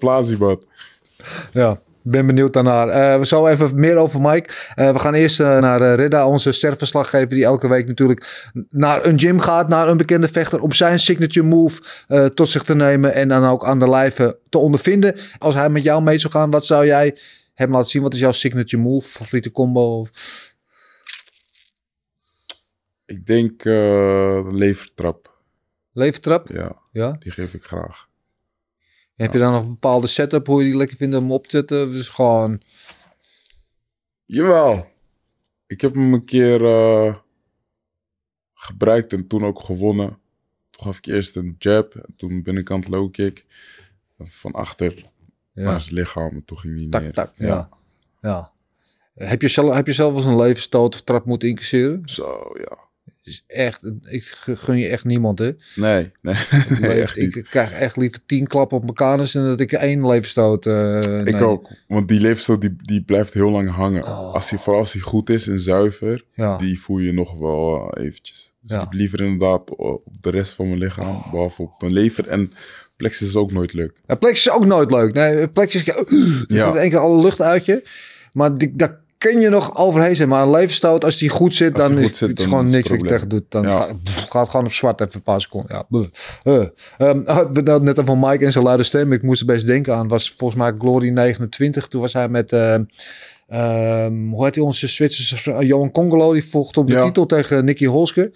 Ja, 1.52 1.80
ben 2.02 2.26
benieuwd 2.26 2.52
daarnaar. 2.52 2.88
Eh, 2.88 3.18
we 3.18 3.26
zo 3.26 3.46
even 3.46 3.78
meer 3.80 3.96
over 3.96 4.20
Mike. 4.20 4.50
Eh, 4.74 4.92
we 4.92 4.98
gaan 4.98 5.14
eerst 5.14 5.40
eh, 5.40 5.58
naar 5.58 5.94
Redda, 5.94 6.26
onze 6.26 6.52
sterverslaggever, 6.52 7.28
die 7.34 7.44
elke 7.44 7.68
week 7.68 7.86
natuurlijk 7.86 8.50
naar 8.70 9.04
een 9.04 9.18
gym 9.18 9.40
gaat, 9.40 9.68
naar 9.68 9.88
een 9.88 9.96
bekende 9.96 10.28
vechter, 10.28 10.60
om 10.60 10.72
zijn 10.72 10.98
signature 10.98 11.46
move 11.46 11.80
tot 12.34 12.48
zich 12.48 12.62
te 12.62 12.74
nemen 12.74 13.14
en 13.14 13.28
dan 13.28 13.44
ook 13.44 13.64
aan 13.64 13.78
de 13.78 13.88
lijve 13.88 14.38
te 14.48 14.58
ondervinden. 14.58 15.16
Als 15.38 15.54
hij 15.54 15.68
met 15.70 15.82
jou 15.82 16.02
mee 16.02 16.18
zou 16.18 16.32
gaan, 16.32 16.50
wat 16.50 16.66
zou 16.66 16.86
jij 16.86 17.16
hem 17.54 17.70
laten 17.72 17.90
zien? 17.90 18.02
Wat 18.02 18.14
is 18.14 18.20
jouw 18.20 18.32
signature 18.32 18.82
move, 18.82 19.08
favoriete 19.08 19.50
combo? 19.52 20.06
Ik 23.08 23.26
denk 23.26 23.64
eh, 23.64 24.48
levertrap. 24.50 25.36
Levertrap? 25.92 26.48
Ja, 26.48 26.76
Ja. 26.92 27.12
die 27.18 27.32
geef 27.32 27.54
ik 27.54 27.62
graag. 27.64 28.08
Heb 29.14 29.32
je 29.32 29.38
dan 29.38 29.52
nog 29.52 29.62
een 29.62 29.68
bepaalde 29.68 30.06
setup 30.06 30.46
hoe 30.46 30.58
je 30.62 30.68
die 30.68 30.76
lekker 30.76 30.96
vindt 30.96 31.16
om 31.16 31.32
op 31.32 31.44
te 31.46 31.50
zetten? 31.56 31.90
Dus 31.92 32.08
gewoon, 32.08 32.60
Jawel. 34.24 34.86
Ik 35.66 35.80
heb 35.80 35.94
hem 35.94 36.12
een 36.12 36.24
keer 36.24 36.64
eh, 36.64 37.14
gebruikt 38.54 39.12
en 39.12 39.26
toen 39.26 39.44
ook 39.44 39.60
gewonnen. 39.60 40.18
Toen 40.70 40.84
gaf 40.84 40.98
ik 40.98 41.06
eerst 41.06 41.36
een 41.36 41.56
jab 41.58 41.94
en 41.94 42.14
toen 42.16 42.42
binnenkant 42.42 42.88
low 42.88 43.12
kick. 43.12 43.44
Van 44.18 44.52
achter 44.52 45.10
ja, 45.52 45.62
naar 45.62 45.80
zijn 45.80 45.94
lichaam 45.94 46.30
en 46.30 46.44
toen 46.44 46.58
ging 46.58 46.78
hij 46.78 46.88
tak, 46.88 47.02
neer. 47.02 47.12
tak, 47.12 47.30
ja. 47.36 47.68
ja. 48.20 48.52
Heb, 49.14 49.42
je 49.42 49.48
zelf, 49.48 49.74
heb 49.74 49.86
je 49.86 49.92
zelf 49.92 50.12
wel 50.12 50.22
eens 50.22 50.30
een 50.30 50.36
levensstoot 50.40 50.94
of 50.94 51.02
trap 51.02 51.24
moeten 51.24 51.48
incasseren? 51.48 52.02
Zo, 52.08 52.50
ja. 52.58 52.87
Is 53.28 53.44
echt, 53.46 53.80
ik 54.02 54.24
gun 54.44 54.78
je 54.78 54.88
echt 54.88 55.04
niemand, 55.04 55.38
hè. 55.38 55.50
Nee, 55.74 56.10
nee. 56.22 56.34
Ik, 56.68 56.78
leef- 56.94 57.16
ik 57.16 57.44
krijg 57.50 57.72
echt 57.72 57.96
liever 57.96 58.20
tien 58.26 58.46
klappen 58.46 58.76
op 58.76 58.82
mijn 58.82 58.94
kanus 58.94 59.34
en 59.34 59.44
dat 59.44 59.60
ik 59.60 59.72
één 59.72 60.06
levenstoot. 60.06 60.66
eh 60.66 61.26
Ik 61.26 61.40
ook. 61.40 61.68
Want 61.88 62.08
die 62.08 62.20
leefstijl 62.20 62.58
die, 62.58 62.76
die 62.82 63.02
blijft 63.04 63.34
heel 63.34 63.50
lang 63.50 63.70
hangen. 63.70 64.04
Oh. 64.04 64.34
Als 64.34 64.50
hij, 64.50 64.58
vooral 64.58 64.80
als 64.82 64.92
hij 64.92 65.02
goed 65.02 65.30
is 65.30 65.46
en 65.48 65.60
zuiver, 65.60 66.24
Ja. 66.32 66.56
die 66.56 66.80
voel 66.80 66.98
je 66.98 67.12
nog 67.12 67.34
wel 67.38 67.90
eh, 67.92 68.04
eventjes. 68.04 68.54
Dus 68.60 68.70
Ja. 68.76 68.82
ik 68.82 68.92
liever 68.92 69.20
inderdaad 69.20 69.76
op 69.76 70.02
de 70.20 70.30
rest 70.30 70.52
van 70.52 70.66
mijn 70.68 70.78
lichaam, 70.78 71.22
behalve 71.30 71.62
op 71.62 71.70
mijn 71.80 71.92
lever. 71.92 72.28
En 72.28 72.52
plexus 72.96 73.28
is 73.28 73.36
ook 73.36 73.52
nooit 73.52 73.72
leuk. 73.72 74.00
Ja, 74.06 74.14
plexus 74.14 74.46
is 74.46 74.52
ook 74.52 74.66
nooit 74.66 74.90
leuk. 74.90 75.12
Nee, 75.14 75.48
plexus, 75.48 75.86
uh, 75.88 75.96
Ja. 76.58 76.74
één 76.74 76.90
keer 76.90 76.98
alle 76.98 77.22
lucht 77.22 77.40
uit 77.40 77.64
je. 77.64 77.82
Maar 78.32 78.58
die, 78.58 78.72
daar 78.76 79.00
kun 79.18 79.40
je 79.40 79.48
nog 79.48 79.76
overheen 79.76 80.16
zijn. 80.16 80.28
Maar 80.28 80.42
een 80.42 80.50
levenstoot, 80.50 81.04
als 81.04 81.16
die 81.18 81.28
goed 81.28 81.54
zit, 81.54 81.76
dan 81.76 81.90
goed 81.96 82.10
is 82.10 82.18
zit, 82.18 82.28
het 82.28 82.36
dan 82.36 82.48
gewoon 82.48 82.64
is 82.64 82.70
niks 82.70 82.88
wat 82.88 83.00
je 83.00 83.06
tegen 83.06 83.28
doet. 83.28 83.44
Dan 83.48 83.62
Ja. 83.62 83.86
gaat, 84.28 84.48
gewoon 84.48 84.66
op 84.66 84.72
zwart 84.72 85.00
even 85.00 85.12
een 85.14 85.22
paar 85.22 85.40
seconden. 85.40 85.84
Ja. 85.90 86.06
Uh. 86.44 86.64
Hadden 87.26 87.64
we 87.64 87.70
hadden 87.70 87.84
net 87.84 87.98
over 87.98 88.18
Mike 88.18 88.44
en 88.44 88.52
zijn 88.52 88.64
luide 88.64 88.82
stem. 88.82 89.12
Ik 89.12 89.22
moest 89.22 89.40
er 89.40 89.46
best 89.46 89.66
denken 89.66 89.94
aan. 89.94 90.08
Was 90.08 90.34
volgens 90.36 90.60
mij 90.60 90.72
Glory 90.78 91.08
29. 91.08 91.88
Toen 91.88 92.00
was 92.00 92.12
hij 92.12 92.28
met... 92.28 92.52
ehm, 92.52 92.82
ehm, 93.46 94.28
hoe 94.30 94.44
heet 94.44 94.54
hij 94.54 94.64
onze 94.64 94.86
Zwitserse 94.88 95.50
uh, 95.50 95.60
Johan 95.60 95.90
Congolo? 95.90 96.32
Die 96.32 96.48
vocht 96.48 96.76
op 96.76 96.86
de 96.86 96.92
Ja. 96.92 97.04
titel 97.04 97.26
tegen 97.26 97.64
Nicky 97.64 97.86
Holske. 97.86 98.32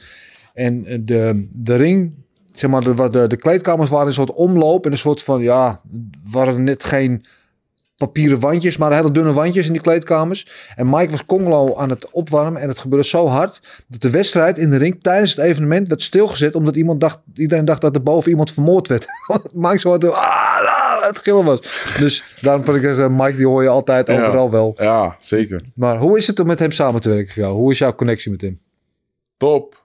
En 0.54 0.86
eh, 0.86 0.98
de, 1.00 1.48
de 1.56 1.76
ring, 1.76 2.16
zeg 2.52 2.70
maar, 2.70 2.82
de, 2.84 3.10
de, 3.10 3.26
de 3.26 3.36
kleedkamers 3.36 3.90
waren 3.90 4.06
een 4.06 4.12
soort 4.12 4.32
omloop. 4.32 4.86
En 4.86 4.92
een 4.92 4.98
soort 4.98 5.22
van, 5.22 5.42
ja, 5.42 5.80
waren 6.30 6.64
net 6.64 6.84
geen 6.84 7.24
papieren 7.96 8.40
wandjes, 8.40 8.76
maar 8.76 8.92
hele 8.92 9.10
dunne 9.10 9.32
wandjes 9.32 9.66
in 9.66 9.72
die 9.72 9.82
kleedkamers. 9.82 10.46
En 10.76 10.90
Mike 10.90 11.10
was 11.10 11.24
Congolo 11.26 11.76
aan 11.76 11.90
het 11.90 12.10
opwarmen 12.10 12.60
en 12.62 12.68
het 12.68 12.78
gebeurde 12.78 13.06
zo 13.06 13.26
hard 13.26 13.84
dat 13.88 14.00
de 14.00 14.10
wedstrijd 14.10 14.58
in 14.58 14.70
de 14.70 14.76
ring 14.76 15.02
tijdens 15.02 15.34
het 15.34 15.44
evenement 15.44 15.88
werd 15.88 16.02
stilgezet 16.02 16.54
omdat 16.54 16.76
iemand 16.76 17.00
dacht, 17.00 17.18
iedereen 17.34 17.64
dacht 17.64 17.80
dat 17.80 17.94
er 17.94 18.02
boven 18.02 18.30
iemand 18.30 18.52
vermoord 18.52 18.88
werd. 18.88 19.06
Mike 19.52 19.78
zo 19.78 19.88
hard, 19.88 20.10
ah, 20.12 21.06
het 21.06 21.18
gillen 21.18 21.44
was. 21.44 21.60
Dus 21.98 22.24
daarom 22.40 22.64
vond 22.64 22.76
ik 22.76 22.84
eh, 22.84 23.08
Mike 23.08 23.36
die 23.36 23.46
hoor 23.46 23.62
je 23.62 23.68
altijd 23.68 24.06
Ja. 24.08 24.14
overal 24.26 24.50
wel. 24.50 24.74
Ja, 24.78 25.16
zeker. 25.20 25.62
Maar 25.74 25.96
hoe 25.98 26.18
is 26.18 26.26
het 26.26 26.40
om 26.40 26.46
met 26.46 26.58
hem 26.58 26.70
samen 26.70 27.00
te 27.00 27.08
werken 27.08 27.32
voor 27.32 27.42
jou? 27.42 27.54
Hoe 27.54 27.70
is 27.70 27.78
jouw 27.78 27.94
connectie 27.94 28.30
met 28.30 28.40
hem? 28.40 28.60
Top. 29.36 29.80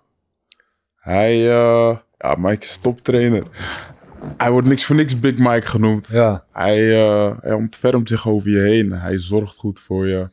Hij, 0.96 1.34
eh, 1.50 1.98
ja, 2.18 2.36
Mike 2.38 2.64
is 2.66 2.78
toptrainer. 2.78 3.44
Hij 4.38 4.52
wordt 4.52 4.68
niks 4.68 4.86
voor 4.86 4.96
niks 4.96 5.20
Big 5.20 5.38
Mike 5.38 5.68
genoemd. 5.68 6.08
Ja, 6.08 6.46
Hij, 6.52 7.06
eh 7.06 7.38
hij 7.42 7.54
ontfermt 7.54 8.08
zich 8.10 8.28
over 8.28 8.50
je 8.50 8.60
heen. 8.60 8.92
Hij 8.92 9.18
zorgt 9.18 9.56
goed 9.56 9.80
voor 9.80 10.08
je. 10.08 10.30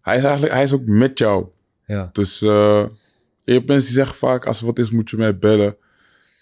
Hij 0.00 0.16
is 0.16 0.22
eigenlijk, 0.24 0.52
hij 0.54 0.62
is 0.62 0.72
ook 0.72 0.86
met 0.86 1.18
jou. 1.18 1.46
ja, 1.84 2.08
Dus 2.12 2.42
eh, 2.42 2.86
je 3.44 3.52
hebt 3.52 3.66
mensen 3.68 3.86
die 3.86 3.96
zeggen 3.96 4.16
vaak, 4.16 4.46
als 4.46 4.60
er 4.60 4.66
wat 4.66 4.78
is, 4.78 4.90
moet 4.90 5.10
je 5.10 5.16
mij 5.16 5.38
bellen. 5.38 5.76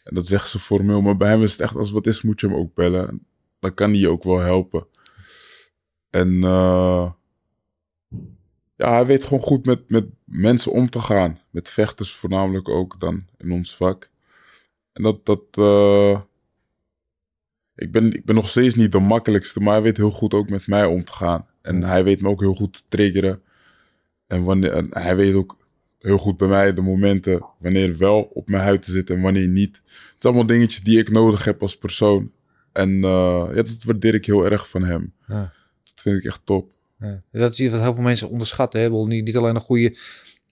En 0.05 0.15
dat 0.15 0.27
zeggen 0.27 0.49
ze 0.51 0.59
formeel. 0.59 1.01
Maar 1.01 1.17
bij 1.17 1.29
hem 1.29 1.43
is 1.43 1.53
het 1.53 1.61
echt, 1.61 1.77
als 1.77 1.91
wat 1.91 2.07
is, 2.07 2.23
moet 2.23 2.41
je 2.41 2.47
hem 2.47 2.57
ook 2.57 2.75
bellen. 2.75 3.27
Dan 3.61 3.75
kan 3.75 3.91
hij 3.91 3.99
je 3.99 4.09
ook 4.09 4.23
wel 4.25 4.39
helpen. 4.39 4.87
En 6.11 6.45
eh, 6.45 7.11
ja, 8.77 8.93
hij 8.93 9.07
weet 9.07 9.25
gewoon 9.25 9.41
goed 9.43 9.67
met, 9.67 9.91
met 9.91 10.07
mensen 10.25 10.73
om 10.73 10.91
te 10.91 11.01
gaan. 11.01 11.39
Met 11.51 11.71
vechters 11.71 12.15
voornamelijk 12.15 12.69
ook 12.69 13.01
dan 13.01 13.27
in 13.39 13.53
ons 13.53 13.77
vak. 13.77 14.11
En 14.93 15.03
dat, 15.03 15.27
dat 15.27 15.43
eh, 15.51 16.21
ik, 17.77 17.93
ben, 17.93 18.13
ik 18.13 18.25
ben 18.25 18.35
nog 18.35 18.49
steeds 18.49 18.75
niet 18.75 18.93
de 18.93 18.99
makkelijkste, 18.99 19.61
maar 19.61 19.73
hij 19.73 19.83
weet 19.83 19.97
heel 19.97 20.11
goed 20.11 20.35
ook 20.35 20.49
met 20.49 20.67
mij 20.67 20.85
om 20.85 21.05
te 21.05 21.13
gaan. 21.13 21.47
En 21.63 21.83
hij 21.83 22.05
weet 22.05 22.21
me 22.21 22.29
ook 22.29 22.41
heel 22.41 22.55
goed 22.55 22.73
te 22.73 22.83
triggeren. 22.89 23.43
En, 24.27 24.43
wanneer, 24.43 24.73
en 24.73 24.87
hij 24.91 25.17
weet 25.17 25.35
ook 25.35 25.57
heel 25.99 26.19
goed 26.19 26.37
bij 26.37 26.49
mij 26.49 26.75
de 26.75 26.81
momenten 26.81 27.47
wanneer 27.59 27.97
wel 27.97 28.23
op 28.23 28.49
mijn 28.49 28.63
huid 28.63 28.83
te 28.83 28.93
zitten 28.93 29.17
en 29.17 29.23
wanneer 29.23 29.49
niet. 29.49 29.77
Het 29.85 30.23
zijn 30.23 30.35
allemaal 30.35 30.47
dingetjes 30.47 30.83
die 30.83 30.99
ik 30.99 31.11
nodig 31.11 31.45
heb 31.45 31.63
als 31.63 31.79
persoon. 31.79 32.33
En 32.73 32.89
eh, 33.05 33.49
ja, 33.49 33.63
dat 33.63 33.85
waardeer 33.85 34.15
ik 34.15 34.27
heel 34.27 34.45
erg 34.45 34.69
van 34.69 34.85
hem. 34.85 35.13
Ja. 35.27 35.53
Dat 35.85 36.03
vind 36.03 36.19
ik 36.19 36.25
echt 36.25 36.41
top. 36.45 36.71
Ja. 36.99 37.23
Dat 37.33 37.53
is 37.53 37.61
iets 37.61 37.73
wat 37.73 37.83
heel 37.83 37.95
veel 37.95 38.03
mensen 38.03 38.31
onderschatten. 38.31 38.81
Hè? 38.81 38.89
Niet, 38.89 39.25
niet 39.25 39.37
alleen 39.37 39.55
een 39.55 39.61
goede 39.61 39.97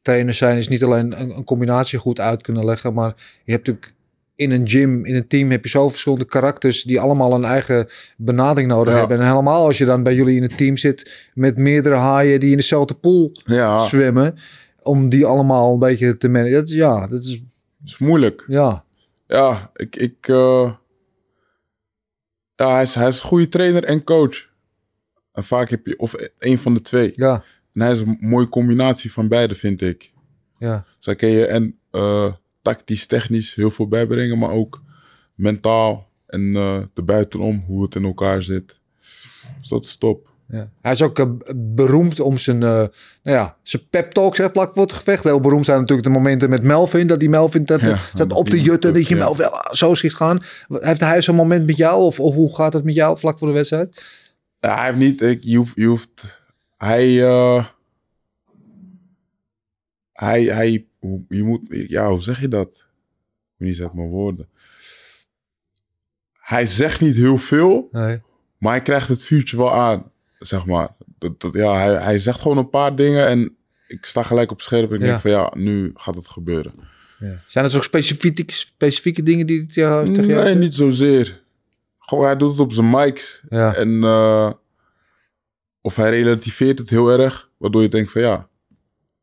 trainer 0.03 0.35
zijn, 0.35 0.57
is 0.57 0.69
niet 0.69 0.83
alleen 0.85 1.21
een, 1.21 1.37
een 1.37 1.45
combinatie 1.45 1.99
goed 1.99 2.21
uit 2.21 2.43
kunnen 2.43 2.65
leggen, 2.65 2.95
maar 2.95 3.15
je 3.45 3.53
hebt 3.53 3.67
natuurlijk 3.67 3.95
in 4.35 4.51
een 4.51 4.69
gym, 4.69 5.05
in 5.05 5.15
een 5.15 5.27
team, 5.27 5.51
heb 5.51 5.63
je 5.65 5.71
zo 5.71 5.89
verschillende 5.89 6.25
karakters 6.25 6.83
die 6.83 7.01
allemaal 7.01 7.35
een 7.35 7.45
eigen 7.45 7.87
benadering 8.17 8.71
nodig 8.71 8.93
Ja. 8.93 8.99
hebben. 8.99 9.19
En 9.21 9.27
helemaal 9.27 9.65
als 9.67 9.79
je 9.79 9.85
dan 9.85 10.03
bij 10.03 10.15
jullie 10.15 10.37
in 10.37 10.43
een 10.43 10.57
team 10.57 10.77
zit 10.77 11.31
met 11.35 11.57
meerdere 11.57 11.95
haaien 11.95 12.41
die 12.41 12.51
in 12.51 12.57
dezelfde 12.57 12.95
pool 12.95 13.33
Ja, 13.45 13.87
zwemmen, 13.87 14.35
om 14.83 15.09
die 15.09 15.27
allemaal 15.27 15.73
een 15.73 15.79
beetje 15.79 16.17
te 16.17 16.29
managen. 16.29 16.53
Dat 16.53 16.69
is, 16.69 16.75
ja, 16.75 17.07
dat 17.07 17.23
is, 17.23 17.43
moeilijk. 17.99 18.45
ja, 18.47 18.85
Ja, 19.27 19.71
ik... 19.75 19.97
ik 19.97 20.29
eh, 20.29 20.73
ja, 22.55 22.73
hij 22.73 22.83
is, 22.83 22.95
hij 22.95 23.09
is 23.09 23.21
een 23.23 23.27
goede 23.29 23.49
trainer 23.49 23.85
en 23.85 24.05
coach. 24.05 24.51
En 25.33 25.45
vaak 25.45 25.71
heb 25.71 25.87
je... 25.87 25.99
Of 25.99 26.15
een 26.39 26.59
van 26.59 26.75
de 26.75 26.81
twee. 26.81 27.13
ja, 27.15 27.45
En 27.73 27.81
hij 27.81 27.93
is 27.93 28.01
een 28.01 28.17
mooie 28.21 28.49
combinatie 28.49 29.13
van 29.13 29.29
beide, 29.29 29.55
vind 29.55 29.81
ik. 29.81 30.13
ja. 30.59 30.85
Zo 30.99 31.13
kun 31.13 31.29
je 31.29 31.47
en 31.47 31.79
eh, 31.91 32.33
tactisch, 32.63 33.07
technisch 33.07 33.55
heel 33.55 33.71
veel 33.71 33.89
bijbrengen, 33.89 34.39
maar 34.39 34.51
ook 34.51 34.83
mentaal 35.35 36.09
en 36.27 36.57
eh 36.57 36.83
de 36.95 37.03
buitenom, 37.03 37.65
hoe 37.67 37.83
het 37.83 37.95
in 37.95 38.05
elkaar 38.05 38.43
zit. 38.43 38.81
Dus 39.61 39.69
dat 39.69 39.85
is 39.85 39.97
top. 39.97 40.31
Ja. 40.53 40.71
Hij 40.81 40.93
is 40.93 41.03
ook 41.03 41.19
eh, 41.19 41.27
beroemd 41.57 42.21
om 42.21 42.39
zijn, 42.39 42.63
eh, 42.63 42.69
nou 42.69 42.89
ja, 43.23 43.57
zijn 43.63 43.83
pep 43.91 44.13
talks 44.13 44.39
hè, 44.39 44.51
vlak 44.51 44.73
voor 44.73 44.83
het 44.83 44.93
gevecht. 44.93 45.25
Heel 45.25 45.41
beroemd 45.41 45.65
zijn 45.65 45.79
natuurlijk 45.79 46.09
de 46.09 46.15
momenten 46.15 46.51
met 46.51 46.63
Melvin. 46.63 47.07
Dat 47.07 47.21
die 47.21 47.29
Melvin 47.29 47.65
dat, 47.65 47.81
Ja, 47.81 47.97
staat 47.97 48.29
dat 48.29 48.39
op 48.39 48.51
de 48.51 48.61
jutten. 48.61 48.95
Dat 48.95 49.09
je 49.09 49.15
ja. 49.15 49.21
Melvin 49.25 49.47
ah, 49.47 49.73
zo 49.73 49.95
ziet 49.95 50.15
gaan. 50.15 50.41
Heeft 50.69 51.01
hij 51.01 51.23
zo'n 51.23 51.35
moment 51.35 51.67
met 51.67 51.77
jou? 51.77 52.03
Of, 52.03 52.21
of 52.21 52.35
hoe 52.35 52.55
gaat 52.55 52.73
het 52.73 52.85
met 52.85 52.95
jou 52.95 53.19
vlak 53.19 53.39
voor 53.39 53.49
de 53.49 53.55
wedstrijd? 53.55 54.05
Ja, 54.61 54.77
hij 54.77 54.87
heeft 54.87 54.99
niet, 54.99 55.21
ik, 55.23 55.39
je, 55.43 55.57
hoeft, 55.57 55.73
je 55.75 55.87
hoeft, 55.87 56.41
hij, 56.77 57.11
hij, 60.13 60.43
hij, 60.43 60.87
hoe- 61.03 61.25
je 61.29 61.43
moet, 61.43 61.61
ja, 61.69 62.09
hoe 62.09 62.23
zeg 62.23 62.41
je 62.41 62.49
dat? 62.49 62.87
Niet 63.57 63.81
uit 63.81 63.95
mijn 63.95 64.09
woorden. 64.09 64.49
Hij 66.33 66.67
zegt 66.67 67.01
niet 67.01 67.15
heel 67.15 67.39
veel, 67.39 67.89
Nee. 67.91 68.21
maar 68.59 68.73
hij 68.73 68.83
krijgt 68.83 69.09
het 69.09 69.25
vuurtje 69.25 69.57
wel 69.57 69.73
aan, 69.75 70.11
zeg 70.39 70.67
maar. 70.67 70.89
Dat, 71.19 71.41
dat, 71.41 71.55
ja, 71.55 71.75
hij, 71.75 71.95
hij 72.03 72.19
zegt 72.19 72.41
gewoon 72.41 72.59
een 72.59 72.71
paar 72.71 72.97
dingen 72.97 73.27
en 73.27 73.57
ik 73.87 74.05
sta 74.05 74.23
gelijk 74.23 74.51
op 74.51 74.61
scherp 74.61 74.89
en 74.91 74.95
ik 74.97 75.01
Ja. 75.03 75.07
denk 75.07 75.21
van 75.21 75.31
ja, 75.31 75.53
nu 75.57 75.91
gaat 75.95 76.15
het 76.15 76.29
gebeuren. 76.29 76.73
Zijn 77.47 77.65
er 77.65 77.77
ook 77.77 77.85
specifieke, 77.85 78.53
specifieke 78.53 79.23
dingen 79.23 79.47
die 79.47 79.57
hij 79.59 79.67
tegen 79.67 80.05
tegen 80.05 80.27
jou 80.27 80.35
Nee, 80.43 80.47
zegt? 80.47 80.59
niet 80.59 80.75
zozeer. 80.75 81.43
Gewoon, 81.99 82.25
hij 82.25 82.37
doet 82.37 82.51
het 82.51 82.61
op 82.61 82.73
zijn 82.73 82.91
mics. 82.91 83.43
Ja. 83.49 83.75
En 83.75 84.03
eh, 84.05 84.53
of 85.81 85.97
hij 85.97 86.11
relativeert 86.11 86.79
het 86.79 86.91
heel 86.91 87.11
erg, 87.11 87.51
waardoor 87.57 87.83
je 87.83 87.89
denkt 87.89 88.11
van 88.11 88.21
ja, 88.21 88.49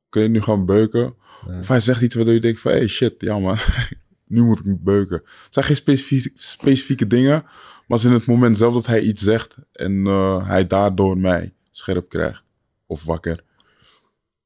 kun 0.10 0.22
je 0.22 0.28
nu 0.30 0.42
gaan 0.42 0.66
beuken? 0.66 1.16
Of 1.48 1.68
hij 1.68 1.80
zegt 1.80 2.02
iets 2.02 2.16
waardoor 2.16 2.34
je 2.34 2.40
denkt 2.40 2.60
van 2.60 2.72
hey 2.72 2.88
shit, 2.88 3.14
ja 3.18 3.40
man, 3.40 3.58
nu 4.28 4.42
moet 4.42 4.60
ik 4.60 4.66
niet 4.66 4.84
beuken. 4.84 5.16
Het 5.16 5.48
zijn 5.50 5.66
geen 5.66 5.76
specifieke, 5.76 6.32
specifieke 6.36 7.08
dingen, 7.08 7.42
maar 7.42 7.98
het 7.98 8.00
is 8.00 8.04
in 8.04 8.12
het 8.12 8.26
moment 8.26 8.58
zelf 8.58 8.74
dat 8.74 8.86
hij 8.86 9.02
iets 9.02 9.22
zegt 9.22 9.56
en 9.72 10.08
eh, 10.08 10.48
hij 10.48 10.68
daardoor 10.68 11.18
mij 11.18 11.54
scherp 11.72 12.10
krijgt 12.10 12.44
of 12.86 13.04
wakker. 13.04 13.44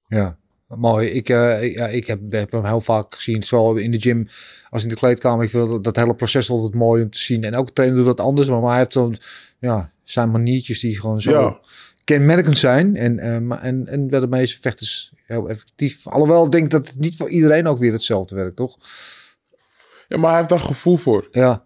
Ja, 0.07 0.37
mooi. 0.67 1.07
Ik, 1.07 1.29
eh, 1.29 1.73
ja, 1.73 1.87
ik 1.87 2.07
heb, 2.07 2.31
heb 2.31 2.51
hem 2.51 2.65
heel 2.65 2.81
vaak 2.81 3.15
gezien, 3.15 3.43
zowel 3.43 3.75
in 3.75 3.91
de 3.91 3.99
gym 3.99 4.27
als 4.69 4.83
in 4.83 4.89
de 4.89 4.95
kleedkamer. 4.95 5.43
Ik 5.43 5.49
vind 5.49 5.67
dat, 5.67 5.83
dat 5.83 5.95
hele 5.95 6.15
proces 6.15 6.49
altijd 6.49 6.73
mooi 6.73 7.03
om 7.03 7.09
te 7.09 7.17
zien. 7.17 7.43
En 7.43 7.53
elke 7.53 7.73
trainer 7.73 7.97
doet 7.97 8.17
dat 8.17 8.25
anders, 8.25 8.47
maar, 8.47 8.59
maar 8.59 8.69
hij 8.69 8.79
heeft 8.79 8.93
zo'n, 8.93 9.15
ja, 9.59 9.91
zijn 10.03 10.31
maniertjes 10.31 10.79
die 10.79 10.99
gewoon 10.99 11.21
zo 11.21 11.31
Ja. 11.31 11.59
Kenmerkend 12.03 12.57
zijn. 12.57 12.95
En, 12.95 13.47
maar- 13.47 13.61
en, 13.61 13.87
en 13.87 14.09
wel 14.09 14.19
de 14.19 14.27
meeste 14.27 14.61
vechters 14.61 15.11
heel 15.25 15.49
effectief. 15.49 16.07
Alhoewel, 16.07 16.45
ik 16.45 16.51
denk 16.51 16.69
dat 16.69 16.87
het 16.87 16.99
niet 16.99 17.15
voor 17.15 17.29
iedereen 17.29 17.67
ook 17.67 17.77
weer 17.77 17.91
hetzelfde 17.91 18.35
werkt, 18.35 18.55
toch? 18.55 18.77
Ja, 20.07 20.17
maar 20.17 20.27
hij 20.29 20.37
heeft 20.37 20.49
daar 20.49 20.59
gevoel 20.59 20.97
voor. 20.97 21.27
Ja, 21.31 21.65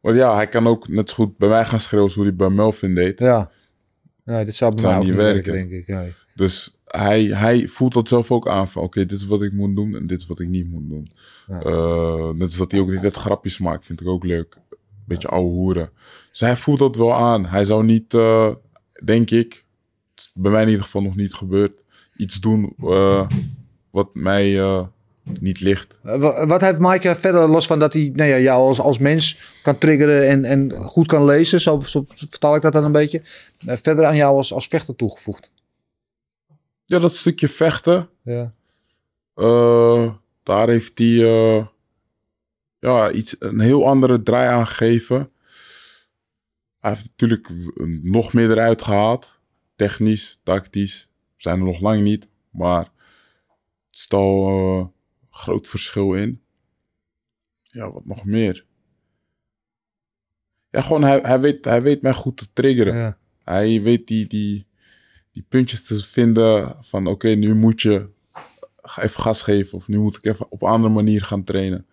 Want 0.00 0.16
ja, 0.16 0.34
hij 0.34 0.48
kan 0.48 0.66
ook 0.66 0.88
net 0.88 1.08
zo 1.08 1.14
goed 1.14 1.36
bij 1.36 1.48
mij 1.48 1.64
gaan 1.64 1.80
schreeuwen 1.80 2.06
als 2.08 2.16
hoe 2.16 2.24
hij 2.26 2.36
bij 2.36 2.48
Melvin 2.50 2.94
deed. 2.94 3.18
ja. 3.18 3.50
Ja, 4.24 4.44
dit 4.44 4.54
zou 4.54 4.74
bij 4.74 4.84
mij 4.84 4.96
ook 4.96 5.04
niet 5.04 5.14
werken, 5.14 5.52
werken. 5.52 5.70
denk 5.86 5.86
ik. 5.88 6.14
Dus 6.34 6.78
hij, 6.84 7.24
hij 7.24 7.66
voelt 7.66 7.92
dat 7.92 8.08
zelf 8.08 8.30
ook 8.30 8.48
aan 8.48 8.68
van 8.68 8.82
oké, 8.82 9.00
dit 9.06 9.18
is 9.18 9.26
wat 9.26 9.42
ik 9.42 9.52
moet 9.52 9.76
doen 9.76 9.94
en 9.94 10.06
dit 10.06 10.20
is 10.20 10.26
wat 10.26 10.40
ik 10.40 10.48
niet 10.48 10.70
moet 10.70 10.88
doen. 10.88 11.08
Ja. 11.46 11.60
Eh, 11.60 12.30
net 12.30 12.42
als 12.42 12.56
dat 12.56 12.70
hij 12.70 12.80
ook 12.80 13.00
dit 13.00 13.14
grapjes 13.14 13.58
maakt, 13.58 13.84
vind 13.86 14.00
ik 14.00 14.06
ook 14.06 14.24
leuk. 14.24 14.56
Beetje 15.06 15.28
ouwe 15.28 15.48
hoeren. 15.50 15.90
Dus 16.30 16.40
hij 16.40 16.56
voelt 16.56 16.78
dat 16.78 16.96
wel 16.96 17.14
aan. 17.14 17.46
Hij 17.46 17.64
zou 17.64 17.84
niet, 17.84 18.14
eh, 18.14 18.50
denk 19.04 19.30
ik, 19.30 19.64
bij 20.34 20.50
mij 20.52 20.62
in 20.62 20.68
ieder 20.68 20.84
geval 20.84 21.02
nog 21.02 21.16
niet 21.16 21.34
gebeurd, 21.34 21.82
iets 22.16 22.40
doen 22.40 22.74
eh, 22.80 23.28
wat 23.90 24.14
mij 24.14 24.60
eh, 24.60 24.86
niet 25.40 25.60
ligt. 25.60 25.98
Eh, 26.02 26.16
wa- 26.18 26.46
Wat 26.46 26.60
heeft 26.60 26.78
Mike 26.78 27.16
verder, 27.16 27.48
los 27.48 27.66
van 27.66 27.78
dat 27.78 27.92
hij 27.92 28.12
nou 28.14 28.30
ja, 28.30 28.38
jou 28.38 28.68
als, 28.68 28.80
als 28.80 28.98
mens 28.98 29.38
kan 29.62 29.78
triggeren 29.78 30.28
en, 30.28 30.44
en 30.44 30.72
goed 30.76 31.06
kan 31.06 31.24
lezen, 31.24 31.60
zo, 31.60 31.80
zo 31.80 32.04
vertaal 32.08 32.54
ik 32.56 32.62
dat 32.62 32.72
dan 32.72 32.84
een 32.84 32.92
beetje, 32.92 33.20
verder 33.64 34.04
aan 34.04 34.16
jou 34.16 34.36
als, 34.36 34.52
als 34.52 34.66
vechter 34.66 34.96
toegevoegd? 34.96 35.50
Ja, 36.84 36.98
dat 36.98 37.14
stukje 37.14 37.48
vechten, 37.48 38.08
Ja. 38.22 38.52
Daar 40.42 40.68
heeft 40.68 40.98
hij 40.98 41.66
ja, 42.78 43.10
iets, 43.10 43.36
een 43.38 43.60
heel 43.60 43.86
andere 43.86 44.22
draai 44.22 44.48
aan 44.48 44.66
gegeven. 44.66 45.30
Hij 46.78 46.90
heeft 46.90 47.04
natuurlijk 47.04 47.48
nog 48.02 48.32
meer 48.32 48.50
eruit 48.50 48.82
gehaald. 48.82 49.37
Technisch, 49.78 50.40
tactisch. 50.42 51.10
Zijn 51.36 51.58
er 51.58 51.64
nog 51.64 51.80
lang 51.80 52.02
niet. 52.02 52.28
Maar 52.50 52.82
het 53.86 53.96
is 53.96 54.08
al 54.08 54.48
eh, 54.48 54.78
een 54.78 54.92
groot 55.30 55.68
verschil 55.68 56.14
in. 56.14 56.42
Ja, 57.62 57.92
wat 57.92 58.04
nog 58.04 58.24
meer? 58.24 58.66
Ja, 60.70 60.80
gewoon 60.80 61.02
hij, 61.02 61.18
hij, 61.22 61.40
weet, 61.40 61.64
hij 61.64 61.82
weet 61.82 62.02
mij 62.02 62.12
goed 62.12 62.36
te 62.36 62.46
triggeren. 62.52 62.94
Ja. 62.94 63.18
Hij 63.44 63.82
weet 63.82 64.06
die, 64.06 64.26
die, 64.26 64.66
die 65.32 65.44
puntjes 65.48 65.84
te 65.84 66.02
vinden 66.02 66.76
van 66.84 67.06
oké, 67.06 67.28
nu 67.28 67.54
moet 67.54 67.80
je 67.80 68.08
even 68.96 69.20
gas 69.20 69.42
geven 69.42 69.78
of 69.78 69.88
nu 69.88 69.98
moet 69.98 70.16
ik 70.16 70.24
even 70.24 70.50
op 70.50 70.62
een 70.62 70.68
andere 70.68 70.94
manier 70.94 71.22
gaan 71.22 71.44
trainen. 71.44 71.86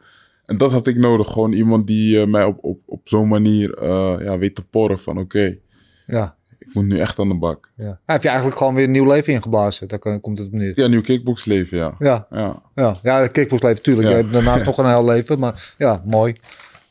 En 0.45 0.57
dat 0.57 0.72
had 0.72 0.88
ik 0.88 0.98
nodig. 0.98 1.32
Gewoon 1.32 1.53
iemand 1.53 1.88
die 1.88 2.22
eh, 2.22 2.28
mij 2.28 2.44
op, 2.44 2.64
op, 2.64 2.82
op 2.86 3.07
zo'n 3.07 3.28
manier 3.28 3.78
eh, 3.78 4.16
ja, 4.20 4.38
weet 4.38 4.56
te 4.56 4.66
porren 4.66 4.99
van 4.99 5.18
oké, 5.20 5.60
Ja. 6.06 6.35
Ik 6.68 6.74
moet 6.74 6.86
nu 6.86 7.00
echt 7.00 7.20
aan 7.20 7.28
de 7.28 7.36
bak. 7.36 7.70
ja. 7.76 8.00
Heeft 8.06 8.22
je 8.22 8.28
eigenlijk 8.28 8.58
gewoon 8.58 8.74
weer 8.76 8.84
een 8.86 8.92
nieuw 8.92 9.06
leven 9.12 9.34
ingeblazen. 9.34 9.88
Daar 9.88 10.00
kan- 10.00 10.22
komt 10.22 10.38
het 10.38 10.48
op 10.48 10.54
neer. 10.54 10.72
Ja, 10.80 10.88
nieuw 10.88 11.02
kickboxleven, 11.02 11.78
ja. 11.78 11.96
Ja, 12.00 12.28
Ja, 12.32 12.62
ja. 12.76 12.96
ja 13.04 13.28
kickboxleven 13.28 13.78
natuurlijk. 13.78 14.08
Ja. 14.08 14.14
Je 14.16 14.22
hebt 14.22 14.34
daarnaast 14.34 14.66
nog 14.76 14.78
een 14.78 14.88
heel 14.90 15.06
leven. 15.06 15.40
Maar 15.40 15.74
ja, 15.78 16.02
mooi. 16.06 16.36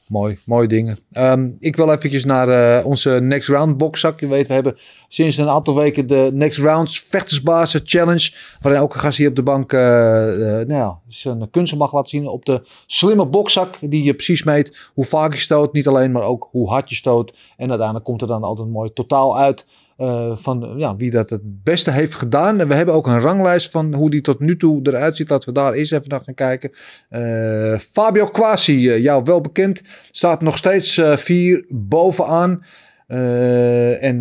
Mooi, 0.09 0.39
mooie 0.47 0.67
dingen. 0.67 0.99
Ehm, 1.11 1.51
ik 1.59 1.77
wil 1.77 1.93
eventjes 1.93 2.25
naar 2.25 2.49
eh, 2.49 2.87
onze 2.87 3.11
Next 3.11 3.49
Round 3.49 3.77
boxzak. 3.77 4.21
Je 4.21 4.29
weet, 4.29 4.47
we 4.47 4.55
hebben 4.55 4.77
sinds 5.09 5.37
een 5.37 5.49
aantal 5.49 5.75
weken 5.75 6.07
de 6.07 6.31
Next 6.33 6.59
Rounds 6.59 7.01
Vechtersbazen 7.01 7.81
Challenge. 7.85 8.33
Waarin 8.61 8.81
elke 8.81 8.99
gast 8.99 9.19
hier 9.19 9.29
op 9.29 9.37
de 9.37 9.43
bank 9.43 9.73
eh, 9.73 10.61
eh, 10.61 10.69
nou 10.69 10.81
ja, 10.81 11.01
zijn 11.09 11.51
kunsten 11.51 11.79
mag 11.79 11.93
laten 11.93 12.09
zien 12.09 12.27
op 12.27 12.45
de 12.45 12.61
slimme 12.87 13.27
boxzak. 13.27 13.77
Die 13.81 14.05
je 14.05 14.15
precies 14.15 14.43
meet 14.43 14.91
hoe 14.95 15.05
vaak 15.05 15.33
je 15.33 15.41
stoot. 15.41 15.73
Niet 15.73 15.89
alleen, 15.89 16.13
maar 16.13 16.23
ook 16.23 16.49
hoe 16.51 16.69
hard 16.69 16.89
je 16.91 16.97
stoot. 16.97 17.37
En 17.57 17.69
uiteindelijk 17.69 18.07
komt 18.07 18.21
er 18.21 18.27
dan 18.27 18.43
altijd 18.43 18.67
een 18.67 18.73
mooi 18.73 18.93
totaal 18.93 19.39
uit. 19.39 19.65
Eh, 19.97 20.37
van 20.37 20.75
ja, 20.77 20.97
wie 20.97 21.11
dat 21.11 21.31
het 21.31 21.41
beste 21.45 21.91
heeft 21.91 22.15
gedaan. 22.15 22.61
En 22.61 22.69
we 22.69 22.75
hebben 22.75 22.95
ook 22.95 23.07
een 23.07 23.21
ranglijst 23.21 23.71
van 23.71 23.95
hoe 23.95 24.11
die 24.11 24.21
tot 24.21 24.41
nu 24.41 24.57
toe 24.57 24.81
eruit 24.83 25.17
ziet. 25.17 25.29
Laten 25.31 25.49
we 25.49 25.55
daar 25.55 25.73
eens 25.73 25.91
even 25.91 26.09
naar 26.09 26.21
gaan 26.21 26.35
kijken. 26.35 26.71
Eh, 27.09 27.79
Fabio 27.79 28.27
Quasi, 28.27 28.91
eh, 28.91 29.03
jou 29.03 29.23
wel 29.25 29.41
bekend, 29.41 29.81
staat 30.11 30.43
nog 30.43 30.57
steeds 30.57 31.01
vier 31.15 31.65
bovenaan. 31.69 32.65
En 33.07 34.19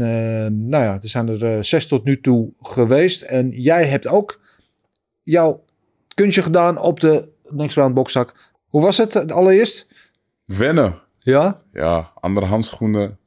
nou 0.67 0.83
ja, 0.83 0.93
er 1.01 1.07
zijn 1.07 1.27
er 1.27 1.63
zes 1.63 1.87
tot 1.87 2.03
nu 2.03 2.21
toe 2.21 2.53
geweest. 2.61 3.21
En 3.21 3.49
jij 3.49 3.85
hebt 3.85 4.07
ook 4.07 4.39
jouw 5.23 5.63
kunstje 6.13 6.41
gedaan 6.41 6.77
op 6.79 6.99
de 6.99 7.27
Next 7.49 7.75
Round 7.75 7.93
boxzak. 7.93 8.51
Hoe 8.67 8.81
was 8.81 8.97
het 8.97 9.31
allereerst? 9.31 9.87
Wennen. 10.45 10.99
Ja? 11.17 11.61
Ja, 11.71 12.11
andere 12.19 12.45
handschoenen. 12.45 13.17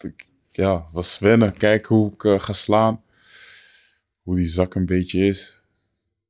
Ik- 0.00 0.26
Ja, 0.56 0.84
was 0.92 1.18
wennen. 1.18 1.56
Kijken 1.56 1.96
hoe 1.96 2.12
ik 2.12 2.24
eh, 2.24 2.38
ga 2.40 2.52
slaan. 2.52 3.00
Hoe 4.22 4.34
die 4.34 4.46
zak 4.48 4.74
een 4.74 4.86
beetje 4.86 5.26
is. 5.26 5.66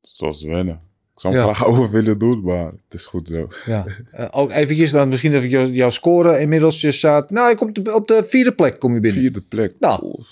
Zoals 0.00 0.42
wennen. 0.42 0.80
Ik 1.14 1.20
zou 1.20 1.34
hem 1.34 1.46
Ja. 1.46 1.52
graag 1.52 1.66
over 1.70 1.90
willen 1.90 2.18
doen, 2.18 2.40
maar 2.44 2.64
het 2.66 2.94
is 2.94 3.06
goed 3.06 3.28
zo. 3.28 3.48
Ja. 3.66 3.84
Eh, 4.10 4.26
ook 4.30 4.50
eventjes 4.52 4.90
dan 4.90 5.08
misschien 5.08 5.34
even 5.34 5.48
jou- 5.48 5.70
jouw 5.70 5.90
score 5.90 6.40
inmiddels. 6.40 6.80
Je 6.80 6.92
staat, 6.92 7.30
nou, 7.30 7.50
ik 7.50 7.56
kom 7.56 7.68
op 7.68 7.84
de, 7.84 7.94
op 7.94 8.08
de 8.08 8.24
vierde 8.26 8.52
plek 8.52 8.78
kom 8.78 8.94
je 8.94 9.00
binnen. 9.00 9.20
Vierde 9.20 9.40
plek. 9.40 9.74
Nou, 9.80 10.22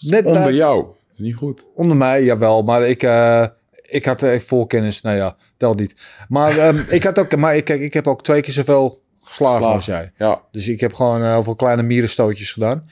Net 0.00 0.24
onder 0.24 0.42
bij- 0.42 0.52
jou. 0.52 0.84
Dat 0.84 1.12
is 1.12 1.18
niet 1.18 1.34
goed. 1.34 1.66
Onder 1.74 1.96
mij, 1.96 2.24
jawel. 2.24 2.62
Maar 2.62 2.88
ik, 2.88 3.02
eh, 3.02 3.46
ik 3.82 4.04
had 4.04 4.22
echt 4.22 4.44
vol 4.46 4.66
kennis. 4.66 5.00
Nou 5.00 5.16
ja, 5.16 5.36
telt 5.56 5.78
niet. 5.78 5.94
Maar 6.28 6.58
ehm, 6.58 6.78
ik 6.96 7.02
had 7.04 7.18
ook, 7.18 7.36
maar 7.36 7.56
ik, 7.56 7.64
kijk, 7.64 7.80
ik 7.80 7.92
heb 7.92 8.06
ook 8.06 8.22
twee 8.22 8.40
keer 8.40 8.52
zoveel 8.52 9.02
geslagen 9.22 9.56
Slagen. 9.58 9.76
als 9.76 9.84
jij. 9.84 10.12
Ja, 10.16 10.42
Dus 10.50 10.68
ik 10.68 10.80
heb 10.80 10.94
gewoon 10.94 11.24
heel 11.30 11.42
veel 11.42 11.54
kleine 11.54 11.82
mierenstootjes 11.82 12.52
gedaan. 12.52 12.88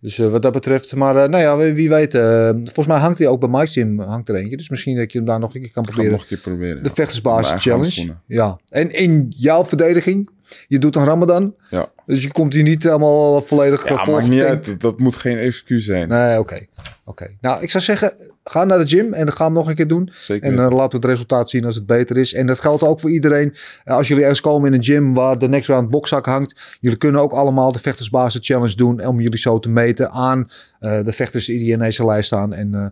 Dus 0.00 0.18
eh, 0.18 0.28
wat 0.28 0.42
dat 0.42 0.52
betreft, 0.52 0.94
maar 0.94 1.16
eh, 1.16 1.28
nou 1.28 1.42
ja, 1.42 1.74
wie, 1.74 1.88
weet. 1.88 2.14
eh, 2.14 2.50
volgens 2.50 2.86
mij 2.86 2.98
hangt 2.98 3.18
hij 3.18 3.28
ook 3.28 3.50
bij 3.50 3.66
Gym, 3.66 4.00
hangt 4.00 4.28
er 4.28 4.34
eentje. 4.34 4.56
Dus 4.56 4.68
misschien 4.68 4.96
dat 4.96 5.12
je 5.12 5.18
hem 5.18 5.26
daar 5.26 5.38
nog 5.38 5.54
een 5.54 5.60
keer 5.60 5.72
kan 5.72 5.82
proberen. 5.82 6.10
nog 6.10 6.20
een 6.20 6.26
keer 6.26 6.38
proberen. 6.38 6.82
De 6.82 6.88
ja. 6.88 6.94
vechtersbasis 6.94 7.62
challenge. 7.62 8.14
Ja. 8.26 8.58
En 8.68 8.90
in 8.90 9.26
jouw 9.36 9.64
verdediging, 9.64 10.30
je 10.66 10.78
doet 10.78 10.96
een 10.96 11.04
ramadan. 11.04 11.54
Ja, 11.70 11.86
Dus 12.06 12.22
je 12.22 12.32
komt 12.32 12.52
hier 12.52 12.62
niet 12.62 12.82
helemaal 12.82 13.40
volledig 13.40 13.88
ja 13.88 13.96
eh, 14.00 14.06
maakt 14.08 14.28
niet 14.28 14.42
uit. 14.42 14.64
Dat, 14.66 14.80
dat 14.80 14.98
moet 14.98 15.16
geen 15.16 15.38
excuus 15.38 15.84
zijn. 15.84 16.08
Nee, 16.08 16.38
oké. 16.38 16.66
Oké. 17.04 17.26
Nou, 17.40 17.62
ik 17.62 17.70
zou 17.70 17.84
zeggen, 17.84 18.12
ga 18.44 18.64
naar 18.64 18.78
de 18.78 18.86
gym 18.86 19.12
en 19.12 19.26
dan 19.26 19.34
gaan 19.34 19.36
we 19.36 19.42
hem 19.44 19.52
nog 19.52 19.68
een 19.68 19.74
keer 19.74 19.86
doen. 19.86 20.10
Zeker. 20.12 20.48
En 20.48 20.56
dan 20.56 20.72
laten 20.74 20.90
we 21.00 21.06
het 21.06 21.14
resultaat 21.16 21.50
zien 21.50 21.64
als 21.64 21.74
het 21.74 21.86
beter 21.86 22.16
is. 22.16 22.32
En 22.32 22.46
dat 22.46 22.58
geldt 22.60 22.82
ook 22.82 23.00
voor 23.00 23.10
iedereen. 23.10 23.54
Eh, 23.84 23.96
Als 23.96 24.08
jullie 24.08 24.22
ergens 24.22 24.40
komen 24.40 24.68
in 24.72 24.78
een 24.78 24.84
gym 24.84 25.14
waar 25.14 25.38
de 25.38 25.48
Next 25.48 25.68
Round 25.68 25.90
boxzak 25.90 26.26
hangt. 26.26 26.76
Jullie 26.80 26.98
kunnen 26.98 27.20
ook 27.20 27.32
allemaal 27.32 27.72
de 27.72 27.78
Vechtersbasis 27.78 28.46
Challenge 28.46 28.74
doen. 28.76 29.06
Om 29.06 29.20
jullie 29.20 29.38
zo 29.38 29.58
te 29.58 29.68
meten 29.68 30.10
aan 30.10 30.50
eh, 30.80 31.04
de 31.04 31.12
vechters 31.12 31.46
die 31.46 31.72
in 31.72 31.78
deze 31.78 32.04
lijst 32.04 32.26
staan. 32.26 32.52
En 32.54 32.74
eh, 32.74 32.86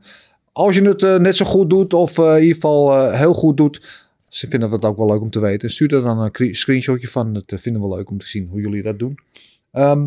als 0.53 0.74
je 0.74 0.83
het 0.83 1.03
eh, 1.03 1.16
net 1.16 1.37
zo 1.37 1.45
goed 1.45 1.70
doet 1.70 1.95
of 1.95 2.19
eh, 2.19 2.35
in 2.35 2.41
ieder 2.41 2.55
geval 2.55 2.93
eh, 2.97 3.19
heel 3.19 3.35
goed 3.35 3.57
doet. 3.57 4.05
Ze 4.36 4.48
vinden 4.48 4.70
het 4.70 4.84
ook 4.84 4.96
wel 4.96 5.06
leuk 5.06 5.20
om 5.20 5.30
te 5.30 5.40
weten. 5.40 5.70
Stuur 5.70 5.94
er 5.94 6.02
dan 6.02 6.18
een 6.18 6.30
cre- 6.30 6.54
screenshotje 6.54 7.08
van. 7.08 7.32
Dat 7.32 7.44
eh, 7.46 7.58
vinden 7.58 7.82
we 7.82 7.88
leuk 7.96 8.10
om 8.10 8.18
te 8.18 8.26
zien 8.26 8.48
hoe 8.48 8.60
jullie 8.60 8.82
dat 8.82 8.98
doen. 8.98 9.18
Ehm, 9.72 10.06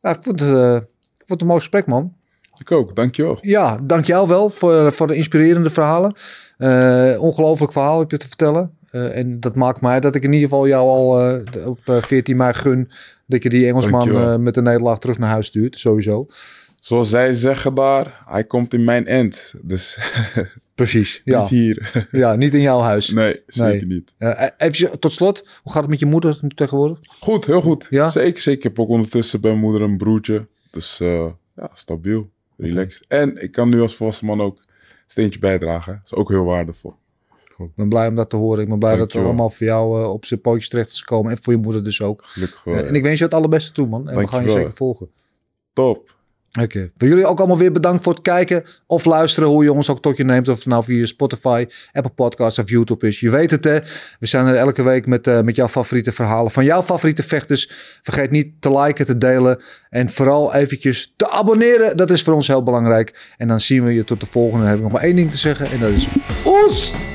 ja, 0.00 0.10
ik, 0.16 0.22
vond 0.22 0.40
het, 0.40 0.50
eh, 0.50 0.74
ik 0.74 0.82
vond 1.16 1.28
het 1.28 1.40
een 1.40 1.46
mooi 1.46 1.58
gesprek, 1.60 1.86
man. 1.86 2.14
Ik 2.60 2.70
ook, 2.72 2.96
dankjewel. 2.96 3.38
Ja, 3.40 3.78
dank 3.82 4.04
jou 4.04 4.28
wel 4.28 4.50
voor, 4.50 4.92
voor 4.92 5.06
de 5.06 5.14
inspirerende 5.14 5.70
verhalen. 5.70 6.14
Eh, 6.56 7.14
ongelooflijk 7.22 7.72
verhaal 7.72 7.98
heb 7.98 8.10
je 8.10 8.16
te 8.16 8.28
vertellen. 8.28 8.76
Eh, 8.90 9.16
en 9.16 9.40
dat 9.40 9.54
maakt 9.54 9.80
mij 9.80 10.00
dat 10.00 10.14
ik 10.14 10.22
in 10.22 10.32
ieder 10.32 10.48
geval 10.48 10.66
jou 10.68 10.88
al 10.88 11.20
eh, 11.20 11.66
op 11.66 11.78
eh, 11.84 11.96
14 12.02 12.36
mei 12.36 12.52
gun... 12.54 12.88
dat 13.26 13.42
je 13.42 13.48
die 13.48 13.66
Engelsman 13.66 14.04
Dankjewel. 14.06 14.32
eh, 14.32 14.38
met 14.38 14.54
de 14.54 14.62
nederlaag 14.62 14.98
terug 14.98 15.18
naar 15.18 15.30
huis 15.30 15.46
stuurt. 15.46 15.78
Sowieso. 15.78 16.26
Zoals 16.80 17.08
zij 17.10 17.34
zeggen 17.34 17.74
daar, 17.74 18.22
hij 18.26 18.44
komt 18.44 18.74
in 18.74 18.84
mijn 18.84 19.06
end. 19.06 19.54
Dus 19.64 19.98
Precies, 20.74 21.20
ja. 21.24 21.40
niet 21.40 21.48
hier. 21.48 22.06
ja. 22.22 22.36
Niet 22.36 22.54
in 22.54 22.60
jouw 22.60 22.80
huis. 22.80 23.08
nee, 23.08 23.42
zeker 23.46 23.86
niet. 23.86 24.12
Eh, 24.18 24.46
even 24.56 24.98
tot 24.98 25.12
slot, 25.12 25.60
hoe 25.62 25.72
gaat 25.72 25.82
het 25.82 25.90
met 25.90 25.98
je 25.98 26.06
moeder 26.06 26.40
tegenwoordig? 26.54 26.98
Goed, 27.20 27.44
heel 27.44 27.60
goed. 27.60 27.86
Ja? 27.90 28.10
Zeker, 28.10 28.40
zeker. 28.40 28.58
Ik 28.58 28.62
heb 28.62 28.78
ook 28.78 28.88
ondertussen 28.88 29.40
bij 29.40 29.50
mijn 29.50 29.62
moeder 29.62 29.82
een 29.82 29.96
broertje. 29.96 30.46
Dus 30.70 31.00
eh, 31.00 31.26
ja, 31.56 31.70
stabiel, 31.72 32.30
relaxed. 32.56 33.04
En 33.08 33.42
ik 33.42 33.52
kan 33.52 33.68
nu 33.68 33.80
als 33.80 33.96
volwassen 33.96 34.26
man 34.26 34.40
ook 34.40 34.56
een 34.56 34.64
steentje 35.06 35.38
bijdragen. 35.38 35.92
Dat 35.92 36.12
is 36.12 36.14
ook 36.14 36.28
heel 36.28 36.44
waardevol. 36.44 36.94
Ik 37.58 37.74
ben 37.74 37.88
blij 37.88 38.08
om 38.08 38.14
dat 38.14 38.30
te 38.30 38.36
horen. 38.36 38.62
Ik 38.62 38.68
ben 38.68 38.78
blij 38.78 38.96
dat 38.96 39.12
het 39.12 39.22
allemaal 39.22 39.50
voor 39.50 39.66
jou 39.66 40.06
op 40.06 40.24
zijn 40.24 40.40
pootjes 40.40 40.68
terecht 40.68 40.90
is 40.90 40.98
gekomen. 40.98 41.30
En 41.30 41.42
voor 41.42 41.52
je 41.52 41.58
moeder 41.58 41.84
dus 41.84 42.02
ook. 42.02 42.24
Gelukkig 42.24 42.64
wel. 42.64 42.74
En 42.74 42.94
ik 42.94 43.02
wens 43.02 43.18
je 43.18 43.24
het 43.24 43.34
allerbeste 43.34 43.72
toe, 43.72 43.86
man. 43.86 44.08
En 44.08 44.16
we 44.18 44.26
gaan 44.26 44.44
je 44.44 44.50
zeker 44.50 44.72
volgen. 44.72 45.10
Top. 45.72 46.16
Oké. 46.60 46.90
Voor 46.96 47.08
jullie 47.08 47.26
ook 47.26 47.38
allemaal 47.38 47.58
weer 47.58 47.72
bedankt 47.72 48.02
voor 48.02 48.12
het 48.12 48.22
kijken 48.22 48.62
of 48.86 49.04
luisteren. 49.04 49.48
Hoe 49.48 49.64
je 49.64 49.72
ons 49.72 49.88
ook 49.88 50.02
tot 50.02 50.16
je 50.16 50.24
neemt. 50.24 50.48
Of 50.48 50.56
het 50.56 50.66
nou 50.66 50.84
via 50.84 51.06
Spotify, 51.06 51.66
Apple 51.92 52.10
Podcasts 52.10 52.58
of 52.58 52.68
YouTube 52.68 53.08
is. 53.08 53.20
Je 53.20 53.30
weet 53.30 53.50
het 53.50 53.64
hè. 53.64 53.78
We 54.18 54.26
zijn 54.26 54.46
er 54.46 54.54
elke 54.54 54.82
week 54.82 55.06
met, 55.06 55.26
eh, 55.26 55.40
met 55.40 55.56
jouw 55.56 55.68
favoriete 55.68 56.12
verhalen. 56.12 56.50
Van 56.50 56.64
jouw 56.64 56.82
favoriete 56.82 57.22
vechters. 57.22 57.70
Vergeet 58.02 58.30
niet 58.30 58.60
te 58.60 58.78
liken, 58.78 59.06
te 59.06 59.18
delen. 59.18 59.62
En 59.90 60.10
vooral 60.10 60.54
eventjes 60.54 61.12
te 61.16 61.30
abonneren. 61.30 61.96
Dat 61.96 62.10
is 62.10 62.22
voor 62.22 62.34
ons 62.34 62.46
heel 62.46 62.62
belangrijk. 62.62 63.34
En 63.36 63.48
dan 63.48 63.60
zien 63.60 63.84
we 63.84 63.94
je 63.94 64.04
tot 64.04 64.20
de 64.20 64.26
volgende. 64.30 64.58
Dan 64.58 64.68
heb 64.68 64.76
ik 64.76 64.82
nog 64.82 64.92
maar 64.92 65.02
één 65.02 65.16
ding 65.16 65.30
te 65.30 65.36
zeggen. 65.36 65.70
En 65.70 65.80
dat 65.80 65.90
is... 65.90 66.08
Oes! 66.46 67.11